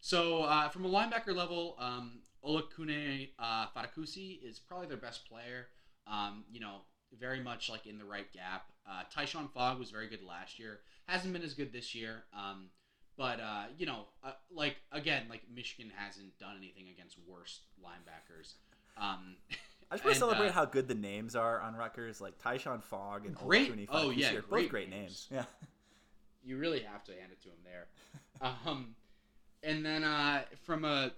so 0.00 0.42
uh, 0.42 0.68
from 0.68 0.84
a 0.84 0.88
linebacker 0.88 1.34
level, 1.34 1.76
um, 1.78 2.20
Olakunle 2.44 3.30
uh, 3.38 3.66
Fatukasi 3.76 4.42
is 4.42 4.58
probably 4.58 4.86
their 4.86 4.96
best 4.96 5.28
player. 5.28 5.68
Um, 6.06 6.44
you 6.50 6.60
know, 6.60 6.82
very 7.18 7.40
much 7.40 7.68
like 7.68 7.86
in 7.86 7.98
the 7.98 8.04
right 8.04 8.32
gap. 8.32 8.66
Uh, 8.88 9.02
Tyshon 9.14 9.52
Fogg 9.52 9.78
was 9.78 9.90
very 9.90 10.08
good 10.08 10.22
last 10.22 10.58
year. 10.58 10.80
Hasn't 11.06 11.32
been 11.32 11.42
as 11.42 11.54
good 11.54 11.72
this 11.72 11.94
year. 11.94 12.24
Um, 12.34 12.70
but 13.16 13.40
uh, 13.40 13.64
you 13.76 13.86
know, 13.86 14.06
uh, 14.24 14.32
like 14.50 14.76
again, 14.92 15.24
like 15.28 15.42
Michigan 15.54 15.92
hasn't 15.94 16.38
done 16.38 16.56
anything 16.56 16.88
against 16.88 17.18
worse 17.26 17.60
linebackers. 17.84 18.54
Um, 18.96 19.36
I 19.90 19.96
just 19.96 20.04
want 20.04 20.14
to 20.14 20.20
celebrate 20.20 20.48
uh, 20.48 20.52
how 20.52 20.64
good 20.66 20.86
the 20.86 20.94
names 20.94 21.34
are 21.34 21.60
on 21.60 21.74
Rutgers, 21.74 22.20
like 22.20 22.38
Tyshon 22.38 22.82
Fogg 22.82 23.26
and 23.26 23.34
great. 23.34 23.72
Olakunle 23.72 23.88
oh 23.90 24.10
yeah, 24.10 24.30
great 24.32 24.48
both 24.48 24.68
great 24.68 24.90
names. 24.90 25.26
names. 25.30 25.46
Yeah, 26.44 26.48
you 26.48 26.56
really 26.58 26.80
have 26.80 27.04
to 27.04 27.12
hand 27.12 27.32
it 27.32 27.42
to 27.42 27.48
him 27.48 27.56
there. 27.64 27.86
um, 28.66 28.94
and 29.62 29.84
then 29.84 30.04
uh, 30.04 30.42
from 30.64 30.84
a 30.84 31.12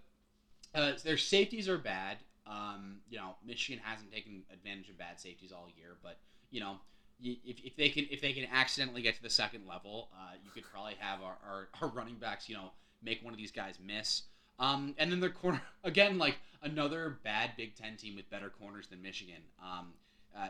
uh, 0.74 0.92
their 1.04 1.18
safeties 1.18 1.68
are 1.68 1.78
bad. 1.78 2.18
Um, 2.46 2.96
you 3.08 3.18
know, 3.18 3.36
Michigan 3.46 3.80
hasn't 3.84 4.12
taken 4.12 4.42
advantage 4.52 4.88
of 4.88 4.98
bad 4.98 5.20
safeties 5.20 5.52
all 5.52 5.68
year, 5.76 5.96
but 6.02 6.18
you 6.50 6.60
know, 6.60 6.76
if, 7.22 7.56
if 7.64 7.76
they 7.76 7.88
can 7.88 8.06
if 8.10 8.20
they 8.20 8.32
can 8.32 8.46
accidentally 8.52 9.02
get 9.02 9.14
to 9.16 9.22
the 9.22 9.30
second 9.30 9.66
level, 9.66 10.08
uh, 10.14 10.32
you 10.42 10.50
could 10.50 10.64
probably 10.64 10.94
have 10.98 11.20
our, 11.22 11.36
our, 11.46 11.68
our, 11.80 11.88
running 11.88 12.16
backs, 12.16 12.48
you 12.48 12.56
know, 12.56 12.72
make 13.02 13.22
one 13.22 13.32
of 13.32 13.38
these 13.38 13.52
guys 13.52 13.78
miss. 13.84 14.22
Um, 14.62 14.94
and 14.96 15.10
then 15.10 15.20
their 15.20 15.30
corner 15.30 15.60
again, 15.84 16.18
like 16.18 16.38
another 16.62 17.18
bad 17.24 17.50
Big 17.56 17.74
Ten 17.74 17.96
team 17.96 18.14
with 18.16 18.30
better 18.30 18.48
corners 18.48 18.86
than 18.86 19.02
Michigan. 19.02 19.42
Um, 19.62 19.88
uh, 20.36 20.48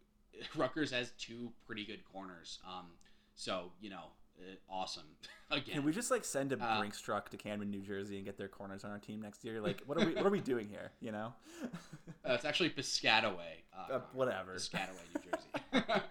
Rutgers 0.56 0.92
has 0.92 1.10
two 1.18 1.50
pretty 1.66 1.84
good 1.84 2.04
corners. 2.10 2.60
Um, 2.66 2.86
so 3.34 3.72
you 3.80 3.90
know, 3.90 4.04
uh, 4.38 4.72
awesome. 4.72 5.04
Again, 5.50 5.76
can 5.76 5.84
we 5.84 5.92
just 5.92 6.10
like 6.10 6.26
send 6.26 6.52
a 6.52 6.62
uh, 6.62 6.78
Brinks 6.78 7.00
truck 7.00 7.30
to 7.30 7.38
Camden, 7.38 7.70
New 7.70 7.80
Jersey, 7.80 8.16
and 8.16 8.24
get 8.24 8.36
their 8.36 8.48
corners 8.48 8.84
on 8.84 8.90
our 8.90 8.98
team 8.98 9.22
next 9.22 9.44
year? 9.44 9.62
Like, 9.62 9.82
what 9.86 9.96
are 9.96 10.06
we 10.06 10.14
what 10.14 10.26
are 10.26 10.30
we 10.30 10.40
doing 10.40 10.68
here? 10.68 10.92
You 11.00 11.12
know, 11.12 11.32
uh, 11.64 12.34
it's 12.34 12.44
actually 12.44 12.70
Piscataway. 12.70 13.64
Uh, 13.74 13.94
uh, 13.94 14.00
whatever, 14.12 14.54
Piscataway, 14.54 15.04
New 15.14 15.30
Jersey. 15.30 16.02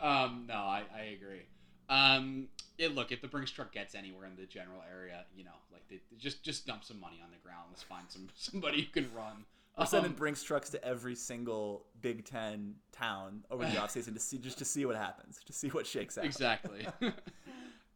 um, 0.00 0.46
no, 0.48 0.54
I, 0.54 0.84
I 0.96 1.00
agree. 1.14 1.42
Um, 1.88 2.48
it 2.78 2.94
look 2.94 3.12
if 3.12 3.20
the 3.20 3.28
Brinks 3.28 3.50
truck 3.50 3.72
gets 3.72 3.94
anywhere 3.94 4.26
in 4.26 4.36
the 4.36 4.46
general 4.46 4.82
area, 4.90 5.24
you 5.34 5.44
know, 5.44 5.50
like 5.72 5.82
they, 5.88 6.00
just 6.18 6.42
just 6.42 6.66
dump 6.66 6.84
some 6.84 7.00
money 7.00 7.20
on 7.22 7.30
the 7.30 7.38
ground. 7.38 7.66
Let's 7.70 7.82
find 7.82 8.04
some 8.08 8.28
somebody 8.34 8.82
who 8.82 9.02
can 9.02 9.14
run. 9.14 9.44
We're 9.78 9.86
sending 9.86 10.10
um, 10.10 10.16
Brinks 10.16 10.42
trucks 10.42 10.68
to 10.70 10.84
every 10.84 11.14
single 11.14 11.86
Big 12.02 12.26
Ten 12.26 12.74
town 12.92 13.42
over 13.50 13.64
the 13.64 13.70
offseason 13.76 14.12
to 14.14 14.20
see 14.20 14.38
just 14.38 14.58
to 14.58 14.64
see 14.64 14.84
what 14.84 14.96
happens, 14.96 15.40
to 15.46 15.52
see 15.52 15.68
what 15.68 15.86
shakes 15.86 16.18
out. 16.18 16.24
Exactly. 16.24 16.86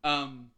um, 0.05 0.51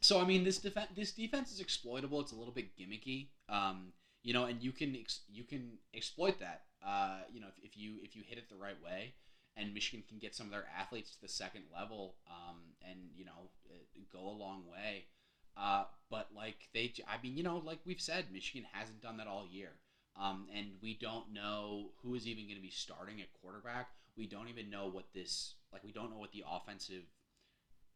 so 0.00 0.20
I 0.20 0.24
mean, 0.24 0.44
this 0.44 0.58
defense 0.58 0.88
this 0.96 1.12
defense 1.12 1.52
is 1.52 1.60
exploitable. 1.60 2.20
It's 2.20 2.32
a 2.32 2.36
little 2.36 2.52
bit 2.52 2.76
gimmicky. 2.76 3.28
Um, 3.48 3.92
you 4.22 4.32
know, 4.32 4.44
and 4.44 4.60
you 4.62 4.72
can 4.72 4.96
ex- 4.96 5.20
you 5.32 5.44
can 5.44 5.78
exploit 5.94 6.40
that. 6.40 6.62
Uh, 6.84 7.18
you 7.32 7.40
know, 7.40 7.46
if, 7.48 7.70
if 7.70 7.76
you 7.76 7.94
if 8.02 8.16
you 8.16 8.22
hit 8.26 8.38
it 8.38 8.48
the 8.48 8.56
right 8.56 8.76
way, 8.84 9.14
and 9.56 9.72
Michigan 9.72 10.04
can 10.08 10.18
get 10.18 10.34
some 10.34 10.46
of 10.46 10.52
their 10.52 10.66
athletes 10.78 11.10
to 11.12 11.20
the 11.20 11.28
second 11.28 11.64
level, 11.74 12.16
um, 12.28 12.56
and 12.88 12.98
you 13.16 13.24
know, 13.24 13.50
go 14.12 14.28
a 14.28 14.30
long 14.30 14.64
way. 14.70 15.04
Uh, 15.56 15.84
but 16.10 16.28
like 16.34 16.68
they, 16.74 16.92
I 17.08 17.22
mean, 17.22 17.36
you 17.36 17.42
know, 17.42 17.58
like 17.58 17.78
we've 17.84 18.00
said, 18.00 18.26
Michigan 18.32 18.66
hasn't 18.72 19.02
done 19.02 19.16
that 19.18 19.26
all 19.26 19.46
year. 19.50 19.70
Um, 20.20 20.46
and 20.54 20.68
we 20.82 20.94
don't 20.94 21.32
know 21.32 21.90
who 22.02 22.14
is 22.14 22.26
even 22.26 22.44
going 22.44 22.56
to 22.56 22.62
be 22.62 22.70
starting 22.70 23.20
at 23.20 23.28
quarterback. 23.42 23.90
We 24.16 24.26
don't 24.26 24.48
even 24.48 24.70
know 24.70 24.88
what 24.88 25.04
this 25.14 25.54
like. 25.72 25.84
We 25.84 25.92
don't 25.92 26.10
know 26.10 26.18
what 26.18 26.32
the 26.32 26.44
offensive 26.50 27.02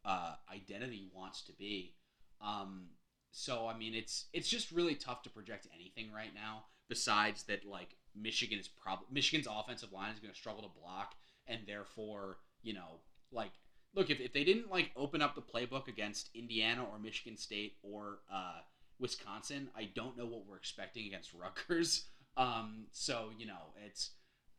uh, 0.05 0.35
identity 0.53 1.09
wants 1.13 1.41
to 1.43 1.53
be. 1.53 1.95
Um, 2.39 2.89
so 3.31 3.67
I 3.67 3.75
mean, 3.75 3.95
it's 3.95 4.25
it's 4.33 4.49
just 4.49 4.71
really 4.71 4.95
tough 4.95 5.23
to 5.23 5.29
project 5.31 5.67
anything 5.73 6.11
right 6.13 6.33
now. 6.33 6.65
Besides 6.89 7.43
that, 7.43 7.65
like 7.65 7.95
Michigan 8.15 8.59
is 8.59 8.67
probably 8.67 9.07
Michigan's 9.11 9.47
offensive 9.49 9.91
line 9.91 10.13
is 10.13 10.19
going 10.19 10.33
to 10.33 10.39
struggle 10.39 10.61
to 10.61 10.79
block, 10.79 11.15
and 11.47 11.61
therefore, 11.67 12.37
you 12.61 12.73
know, 12.73 12.99
like 13.31 13.51
look 13.93 14.09
if, 14.09 14.19
if 14.19 14.33
they 14.33 14.43
didn't 14.43 14.69
like 14.69 14.91
open 14.95 15.21
up 15.21 15.35
the 15.35 15.41
playbook 15.41 15.87
against 15.87 16.29
Indiana 16.33 16.83
or 16.83 16.99
Michigan 16.99 17.37
State 17.37 17.75
or 17.83 18.19
uh, 18.31 18.59
Wisconsin, 18.99 19.69
I 19.75 19.89
don't 19.95 20.17
know 20.17 20.25
what 20.25 20.45
we're 20.47 20.57
expecting 20.57 21.05
against 21.07 21.33
Rutgers. 21.39 22.05
Um, 22.37 22.85
so 22.91 23.29
you 23.37 23.45
know, 23.45 23.73
it's 23.85 24.11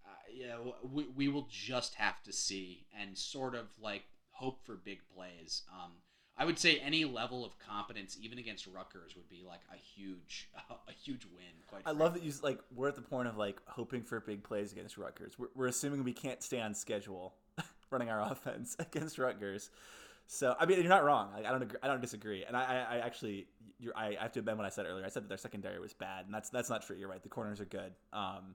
uh, 0.05 0.33
yeah, 0.33 0.57
we, 0.83 1.07
we 1.15 1.29
will 1.29 1.49
just 1.51 1.95
have 1.95 2.23
to 2.25 2.33
see 2.33 2.87
and 3.01 3.17
sort 3.17 3.55
of 3.55 3.67
like 3.81 4.03
hope 4.31 4.65
for 4.65 4.75
big 4.75 5.01
plays. 5.15 5.63
Um, 5.73 5.93
I 6.37 6.45
would 6.45 6.59
say 6.59 6.79
any 6.79 7.05
level 7.05 7.45
of 7.45 7.59
competence, 7.59 8.17
even 8.21 8.39
against 8.39 8.67
Rutgers, 8.67 9.15
would 9.17 9.29
be 9.29 9.45
like 9.47 9.61
a 9.73 9.77
huge, 9.77 10.49
a 10.71 10.93
huge 10.93 11.27
win. 11.27 11.45
Quite. 11.69 11.81
I 11.81 11.83
frankly. 11.83 12.03
love 12.03 12.15
that 12.15 12.23
you 12.23 12.33
like. 12.43 12.59
We're 12.75 12.89
at 12.89 12.95
the 12.95 13.03
point 13.03 13.29
of 13.29 13.37
like 13.37 13.61
hoping 13.67 14.03
for 14.03 14.19
big 14.21 14.43
plays 14.43 14.73
against 14.73 14.97
Rutgers. 14.97 15.39
We're, 15.39 15.49
we're 15.55 15.67
assuming 15.67 16.05
we 16.05 16.15
can't 16.15 16.43
stay 16.43 16.61
on 16.61 16.75
schedule, 16.75 17.35
running 17.91 18.09
our 18.09 18.21
offense 18.21 18.77
against 18.79 19.19
Rutgers. 19.19 19.71
So 20.27 20.57
I 20.59 20.65
mean, 20.65 20.81
you're 20.81 20.89
not 20.89 21.05
wrong. 21.05 21.31
Like, 21.35 21.45
I 21.45 21.51
don't 21.51 21.63
agree. 21.63 21.79
I 21.83 21.89
don't 21.89 22.01
disagree. 22.01 22.45
And 22.45 22.57
I, 22.57 22.63
I, 22.63 22.97
I 22.97 22.99
actually, 23.01 23.47
I, 23.95 24.17
I 24.19 24.23
have 24.23 24.33
to 24.33 24.39
admit 24.39 24.57
what 24.57 24.65
I 24.65 24.71
said 24.71 24.87
earlier. 24.87 25.05
I 25.05 25.11
said 25.11 25.25
that 25.25 25.29
their 25.29 25.39
secondary 25.39 25.79
was 25.81 25.93
bad, 25.93 26.25
and 26.25 26.35
that's 26.35 26.49
that's 26.49 26.71
not 26.71 26.87
true. 26.87 26.97
You're 26.97 27.09
right. 27.09 27.23
The 27.23 27.29
corners 27.29 27.61
are 27.61 27.67
good. 27.67 27.93
Um, 28.13 28.55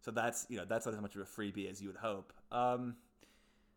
so 0.00 0.10
that's 0.10 0.46
you 0.48 0.56
know 0.56 0.64
that's 0.64 0.86
not 0.86 0.94
as 0.94 1.00
much 1.00 1.14
of 1.14 1.20
a 1.20 1.24
freebie 1.24 1.70
as 1.70 1.82
you 1.82 1.88
would 1.88 1.96
hope. 1.96 2.32
Um, 2.50 2.96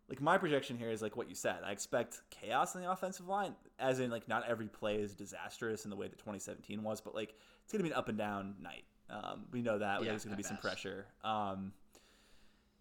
like 0.09 0.21
my 0.21 0.37
projection 0.37 0.77
here 0.77 0.91
is 0.91 1.01
like 1.01 1.17
what 1.17 1.29
you 1.29 1.35
said. 1.35 1.57
I 1.65 1.71
expect 1.71 2.21
chaos 2.29 2.75
in 2.75 2.81
the 2.81 2.91
offensive 2.91 3.27
line, 3.27 3.55
as 3.79 3.99
in 3.99 4.11
like 4.11 4.27
not 4.27 4.47
every 4.47 4.67
play 4.67 4.97
is 4.97 5.15
disastrous 5.15 5.83
in 5.83 5.89
the 5.89 5.95
way 5.95 6.07
that 6.07 6.17
2017 6.17 6.83
was, 6.83 7.01
but 7.01 7.15
like 7.15 7.35
it's 7.63 7.71
gonna 7.71 7.83
be 7.83 7.89
an 7.89 7.95
up 7.95 8.09
and 8.09 8.17
down 8.17 8.55
night. 8.61 8.85
Um, 9.09 9.45
we 9.51 9.61
know 9.61 9.79
that. 9.79 10.01
Yeah, 10.01 10.09
There's 10.09 10.23
gonna 10.23 10.35
be 10.35 10.43
best. 10.43 10.49
some 10.49 10.57
pressure. 10.57 11.05
Um, 11.23 11.71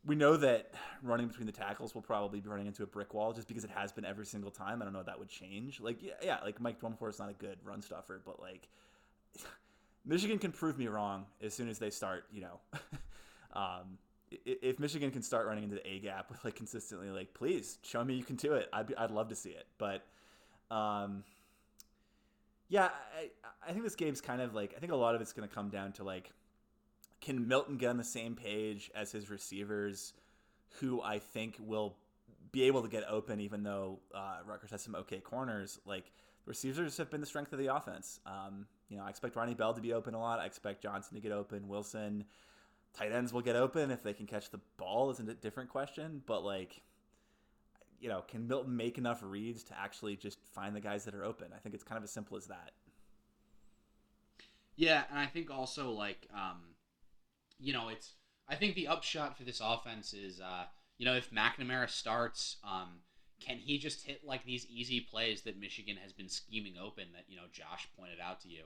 we 0.07 0.15
know 0.15 0.37
that 0.37 0.71
running 1.03 1.29
between 1.29 1.47
the 1.47 1.53
tackles 1.53 1.95
will 1.95 2.03
probably 2.03 2.41
be 2.41 2.49
running 2.49 2.67
into 2.67 2.83
a 2.83 2.87
brick 2.87 3.15
wall 3.15 3.33
just 3.33 3.49
because 3.49 3.65
it 3.65 3.71
has 3.71 3.91
been 3.91 4.05
every 4.05 4.27
single 4.27 4.51
time. 4.51 4.83
I 4.83 4.85
don't 4.85 4.93
know 4.93 5.01
if 5.01 5.07
that 5.07 5.19
would 5.19 5.31
change. 5.31 5.81
Like, 5.81 6.03
yeah, 6.03 6.13
yeah 6.23 6.39
like 6.45 6.61
Mike 6.61 6.79
Dwumfour 6.81 7.09
is 7.09 7.19
not 7.19 7.31
a 7.31 7.35
good 7.35 7.57
run 7.65 7.81
stuffer, 7.81 8.21
but 8.25 8.39
like 8.39 8.69
Michigan 10.05 10.39
can 10.39 10.53
prove 10.53 10.79
me 10.79 10.89
wrong 10.89 11.25
as 11.43 11.55
soon 11.55 11.69
as 11.69 11.79
they 11.79 11.89
start, 11.89 12.27
you 12.31 12.43
know, 12.43 12.61
um, 13.59 13.99
if 14.31 14.79
Michigan 14.79 15.11
can 15.11 15.23
start 15.23 15.47
running 15.47 15.65
into 15.65 15.77
the 15.77 15.89
A 15.89 15.99
gap 15.99 16.31
with 16.31 16.45
like 16.45 16.55
consistently, 16.55 17.11
like 17.11 17.35
please 17.35 17.79
show 17.83 18.05
me 18.05 18.15
you 18.15 18.25
can 18.25 18.37
do 18.37 18.55
it. 18.55 18.69
I'd 18.73 18.87
be, 18.87 18.97
I'd 18.97 19.11
love 19.11 19.29
to 19.29 19.35
see 19.35 19.51
it. 19.51 19.67
But, 19.79 20.05
um, 20.71 21.25
yeah, 22.69 22.89
I 23.19 23.29
I 23.69 23.73
think 23.73 23.85
this 23.85 23.95
game's 23.95 24.21
kind 24.21 24.41
of 24.41 24.55
like 24.55 24.75
I 24.77 24.81
think 24.81 24.93
a 24.93 24.97
lot 24.97 25.15
of 25.15 25.21
it's 25.21 25.33
going 25.33 25.49
to 25.49 25.55
come 25.55 25.69
down 25.69 25.93
to 25.93 26.05
like, 26.05 26.31
can 27.21 27.47
Milton 27.47 27.77
get 27.77 27.91
on 27.91 27.97
the 27.97 28.05
same 28.05 28.35
page 28.35 28.91
as 28.95 29.13
his 29.13 29.31
receivers, 29.31 30.13
who 30.81 31.01
I 31.03 31.19
think 31.19 31.57
will 31.61 31.97
be 32.53 32.63
able 32.65 32.83
to 32.83 32.89
get 32.89 33.03
open 33.09 33.41
even 33.41 33.65
though 33.65 33.99
uh, 34.15 34.37
Rutgers 34.47 34.71
has 34.71 34.83
some 34.83 34.95
okay 34.95 35.19
corners. 35.19 35.81
Like 35.85 36.11
receivers 36.47 36.97
have 36.99 37.11
been 37.11 37.21
the 37.21 37.27
strength 37.27 37.53
of 37.53 37.59
the 37.59 37.75
offense. 37.75 38.21
Um, 38.27 38.67
you 38.89 38.97
know, 38.97 39.05
I 39.05 39.11
expect 39.11 39.35
Ronnie 39.35 39.55
Bell 39.55 39.75
to 39.75 39.81
be 39.81 39.93
open 39.93 40.15
a 40.15 40.21
lot. 40.21 40.39
I 40.39 40.47
expect 40.47 40.83
Johnson 40.83 41.15
to 41.15 41.21
get 41.21 41.33
open. 41.33 41.69
Wilson 41.69 42.25
tight 42.97 43.13
ends 43.13 43.33
will 43.33 43.41
get 43.41 43.57
open 43.57 43.91
if 43.91 44.03
they 44.03 44.13
can 44.13 44.27
catch 44.27 44.51
the 44.51 44.61
ball 44.77 45.11
isn't 45.11 45.29
a 45.29 45.35
different 45.35 45.69
question 45.69 46.23
but 46.27 46.45
like 46.45 46.83
you 48.01 48.09
know 48.09 48.23
can 48.29 48.47
milton 48.47 48.77
make 48.77 48.99
enough 48.99 49.21
reads 49.23 49.65
to 49.65 49.79
actually 49.79 50.17
just 50.17 50.39
find 50.53 50.75
the 50.75 50.81
guys 50.81 51.05
that 51.05 51.15
are 51.15 51.25
open? 51.25 51.49
I 51.55 51.59
think 51.59 51.75
it's 51.75 51.85
kind 51.85 51.97
of 51.97 52.05
as 52.05 52.11
simple 52.11 52.37
as 52.37 52.47
that. 52.47 52.73
Yeah 54.77 55.05
and 55.11 55.19
i 55.19 55.27
think 55.27 55.51
also 55.51 55.91
like 55.91 56.29
um 56.35 56.75
you 57.59 57.73
know 57.73 57.89
it's 57.89 58.13
i 58.49 58.55
think 58.57 58.75
the 58.75 58.89
upshot 58.89 59.37
for 59.37 59.45
this 59.45 59.61
offense 59.63 60.13
is 60.13 60.41
uh 60.41 60.65
you 60.99 61.07
know 61.07 61.15
if 61.15 61.31
mcnamara 61.31 61.89
starts 61.89 62.57
um 62.65 63.01
can 63.41 63.59
he 63.59 63.79
just 63.79 64.05
hit 64.05 64.25
like 64.25 64.45
these 64.45 64.67
easy 64.67 65.01
plays 65.01 65.43
that 65.43 65.59
michigan 65.59 65.97
has 66.03 66.13
been 66.13 66.29
scheming 66.29 66.75
open 66.83 67.05
that 67.13 67.25
you 67.29 67.37
know 67.37 67.45
josh 67.53 67.89
pointed 67.97 68.19
out 68.21 68.41
to 68.41 68.49
you? 68.49 68.65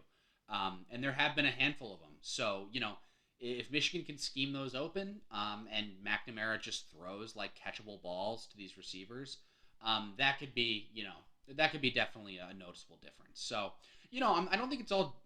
Um, 0.50 0.86
and 0.90 1.04
there 1.04 1.12
have 1.12 1.36
been 1.36 1.44
a 1.44 1.50
handful 1.50 1.92
of 1.92 2.00
them 2.00 2.16
so 2.22 2.68
you 2.72 2.80
know 2.80 2.94
if 3.40 3.70
Michigan 3.70 4.04
can 4.04 4.18
scheme 4.18 4.52
those 4.52 4.74
open 4.74 5.20
um, 5.30 5.68
and 5.72 5.88
McNamara 6.04 6.60
just 6.60 6.90
throws 6.90 7.36
like 7.36 7.52
catchable 7.54 8.02
balls 8.02 8.46
to 8.46 8.56
these 8.56 8.76
receivers, 8.76 9.38
um, 9.84 10.14
that 10.18 10.38
could 10.38 10.54
be 10.54 10.88
you 10.92 11.04
know 11.04 11.54
that 11.56 11.70
could 11.70 11.80
be 11.80 11.90
definitely 11.90 12.38
a 12.38 12.52
noticeable 12.54 12.98
difference. 13.00 13.40
So 13.40 13.72
you 14.10 14.20
know 14.20 14.34
I'm, 14.34 14.48
I 14.48 14.52
do 14.52 14.62
not 14.62 14.70
think 14.70 14.82
it's 14.82 14.92
all. 14.92 15.22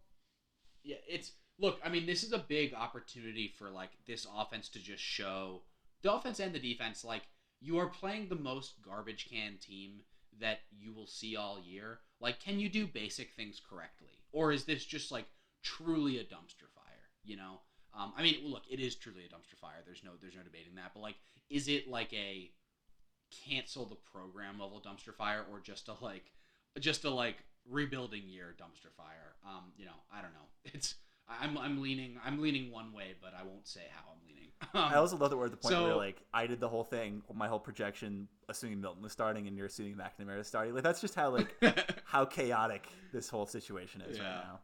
Yeah, 0.84 0.96
it's 1.08 1.32
look. 1.58 1.80
I 1.84 1.88
mean, 1.88 2.06
this 2.06 2.22
is 2.22 2.32
a 2.32 2.38
big 2.38 2.74
opportunity 2.74 3.52
for 3.58 3.70
like 3.70 3.90
this 4.06 4.26
offense 4.36 4.68
to 4.70 4.78
just 4.78 5.02
show 5.02 5.62
the 6.02 6.12
offense 6.12 6.40
and 6.40 6.54
the 6.54 6.58
defense 6.58 7.04
like 7.04 7.22
you 7.60 7.78
are 7.78 7.86
playing 7.86 8.28
the 8.28 8.34
most 8.34 8.74
garbage 8.84 9.28
can 9.30 9.56
team 9.58 10.00
that 10.40 10.60
you 10.76 10.92
will 10.92 11.06
see 11.06 11.36
all 11.36 11.60
year. 11.60 12.00
Like, 12.20 12.40
can 12.40 12.58
you 12.58 12.68
do 12.68 12.86
basic 12.86 13.32
things 13.32 13.60
correctly, 13.68 14.18
or 14.32 14.52
is 14.52 14.64
this 14.64 14.84
just 14.84 15.10
like 15.10 15.26
truly 15.62 16.18
a 16.18 16.24
dumpster 16.24 16.68
fire? 16.74 17.08
You 17.24 17.36
know. 17.36 17.60
Um, 17.98 18.12
I 18.16 18.22
mean, 18.22 18.36
look, 18.44 18.62
it 18.70 18.80
is 18.80 18.94
truly 18.94 19.24
a 19.24 19.28
dumpster 19.28 19.58
fire. 19.60 19.82
There's 19.84 20.02
no, 20.04 20.12
there's 20.20 20.34
no 20.34 20.42
debating 20.42 20.74
that. 20.76 20.92
But 20.94 21.00
like, 21.00 21.16
is 21.50 21.68
it 21.68 21.88
like 21.88 22.12
a 22.12 22.50
cancel 23.46 23.84
the 23.84 23.96
program 23.96 24.58
level 24.58 24.80
dumpster 24.80 25.14
fire, 25.14 25.44
or 25.50 25.60
just 25.60 25.88
a 25.88 25.94
like, 26.00 26.32
just 26.80 27.04
a 27.04 27.10
like 27.10 27.44
rebuilding 27.68 28.28
year 28.28 28.54
dumpster 28.60 28.92
fire? 28.96 29.34
Um, 29.46 29.72
you 29.76 29.84
know, 29.84 29.92
I 30.12 30.22
don't 30.22 30.32
know. 30.32 30.38
It's 30.74 30.94
I'm 31.40 31.58
I'm 31.58 31.80
leaning 31.80 32.18
I'm 32.24 32.40
leaning 32.40 32.70
one 32.70 32.92
way, 32.92 33.14
but 33.20 33.32
I 33.38 33.42
won't 33.42 33.66
say 33.66 33.80
how 33.90 34.02
I'm 34.10 34.18
leaning. 34.26 34.32
Um, 34.74 34.92
I 34.92 34.94
also 34.94 35.16
love 35.16 35.30
that 35.30 35.36
we're 35.36 35.46
at 35.46 35.50
the 35.50 35.56
point 35.56 35.74
so, 35.74 35.84
where 35.84 35.96
like 35.96 36.22
I 36.32 36.46
did 36.46 36.60
the 36.60 36.68
whole 36.68 36.84
thing, 36.84 37.22
my 37.34 37.48
whole 37.48 37.58
projection, 37.58 38.28
assuming 38.48 38.80
Milton 38.80 39.02
was 39.02 39.10
starting, 39.10 39.48
and 39.48 39.56
you're 39.56 39.66
assuming 39.66 39.96
McNamara 39.96 40.38
is 40.38 40.46
starting. 40.46 40.72
Like 40.72 40.84
that's 40.84 41.00
just 41.00 41.16
how 41.16 41.30
like 41.30 41.52
how 42.04 42.24
chaotic 42.24 42.86
this 43.12 43.28
whole 43.28 43.44
situation 43.44 44.02
is 44.02 44.18
yeah. 44.18 44.24
right 44.24 44.44
now. 44.44 44.60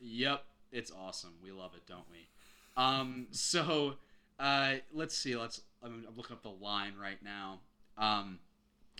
Yep, 0.00 0.44
it's 0.72 0.92
awesome. 0.92 1.32
We 1.42 1.52
love 1.52 1.72
it, 1.74 1.86
don't 1.86 2.04
we? 2.10 2.28
Um, 2.76 3.28
so 3.30 3.94
uh, 4.38 4.74
let's 4.92 5.16
see. 5.16 5.36
Let's. 5.36 5.60
I'm, 5.82 6.04
I'm, 6.08 6.16
looking 6.16 6.34
up 6.34 6.42
the 6.42 6.48
line 6.48 6.94
right 7.00 7.22
now. 7.22 7.60
Um, 7.98 8.38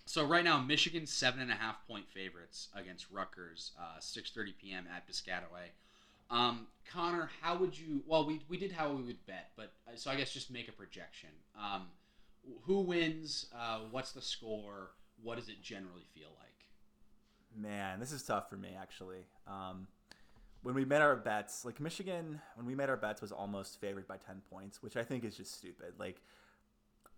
so 0.07 0.25
right 0.25 0.45
now, 0.45 0.61
Michigan 0.61 1.07
seven 1.07 1.41
and 1.41 1.51
a 1.51 1.55
half 1.55 1.87
point 1.87 2.09
favorites 2.09 2.69
against 2.75 3.07
Rutgers, 3.11 3.73
uh, 3.79 3.99
6:30 4.01 4.53
p.m. 4.61 4.85
at 4.95 5.09
Piscataway. 5.09 5.73
Um, 6.31 6.67
Connor, 6.91 7.31
how 7.41 7.57
would 7.57 7.79
you? 7.79 8.03
Well, 8.07 8.27
we 8.27 8.43
we 8.49 8.59
did 8.59 8.73
how 8.73 8.91
we 8.91 9.03
would 9.03 9.27
bet, 9.27 9.51
but 9.57 9.73
uh, 9.89 9.97
so 9.97 10.11
I 10.11 10.17
guess 10.17 10.33
just 10.33 10.51
make 10.51 10.69
a 10.69 10.73
projection. 10.73 11.31
Um, 11.59 11.87
who 12.63 12.81
wins? 12.81 13.47
Uh, 13.57 13.81
what's 13.91 14.13
the 14.13 14.23
score? 14.23 14.91
What 15.23 15.39
does 15.39 15.49
it 15.49 15.63
generally 15.63 16.05
feel 16.15 16.29
like? 16.39 16.45
Man, 17.57 18.01
this 18.01 18.13
is 18.13 18.23
tough 18.23 18.51
for 18.51 18.57
me 18.57 18.71
actually. 18.79 19.27
Um, 19.47 19.87
when 20.65 20.75
we 20.75 20.85
made 20.85 21.03
our 21.03 21.15
bets, 21.15 21.65
like 21.65 21.79
Michigan, 21.79 22.41
when 22.57 22.67
we 22.67 22.75
made 22.75 22.89
our 22.89 22.97
bets, 22.97 23.21
was 23.21 23.31
almost 23.31 23.81
favored 23.81 24.09
by 24.09 24.17
ten 24.17 24.41
points, 24.51 24.83
which 24.83 24.97
I 24.97 25.05
think 25.05 25.23
is 25.23 25.37
just 25.37 25.55
stupid. 25.55 25.93
Like, 25.99 26.23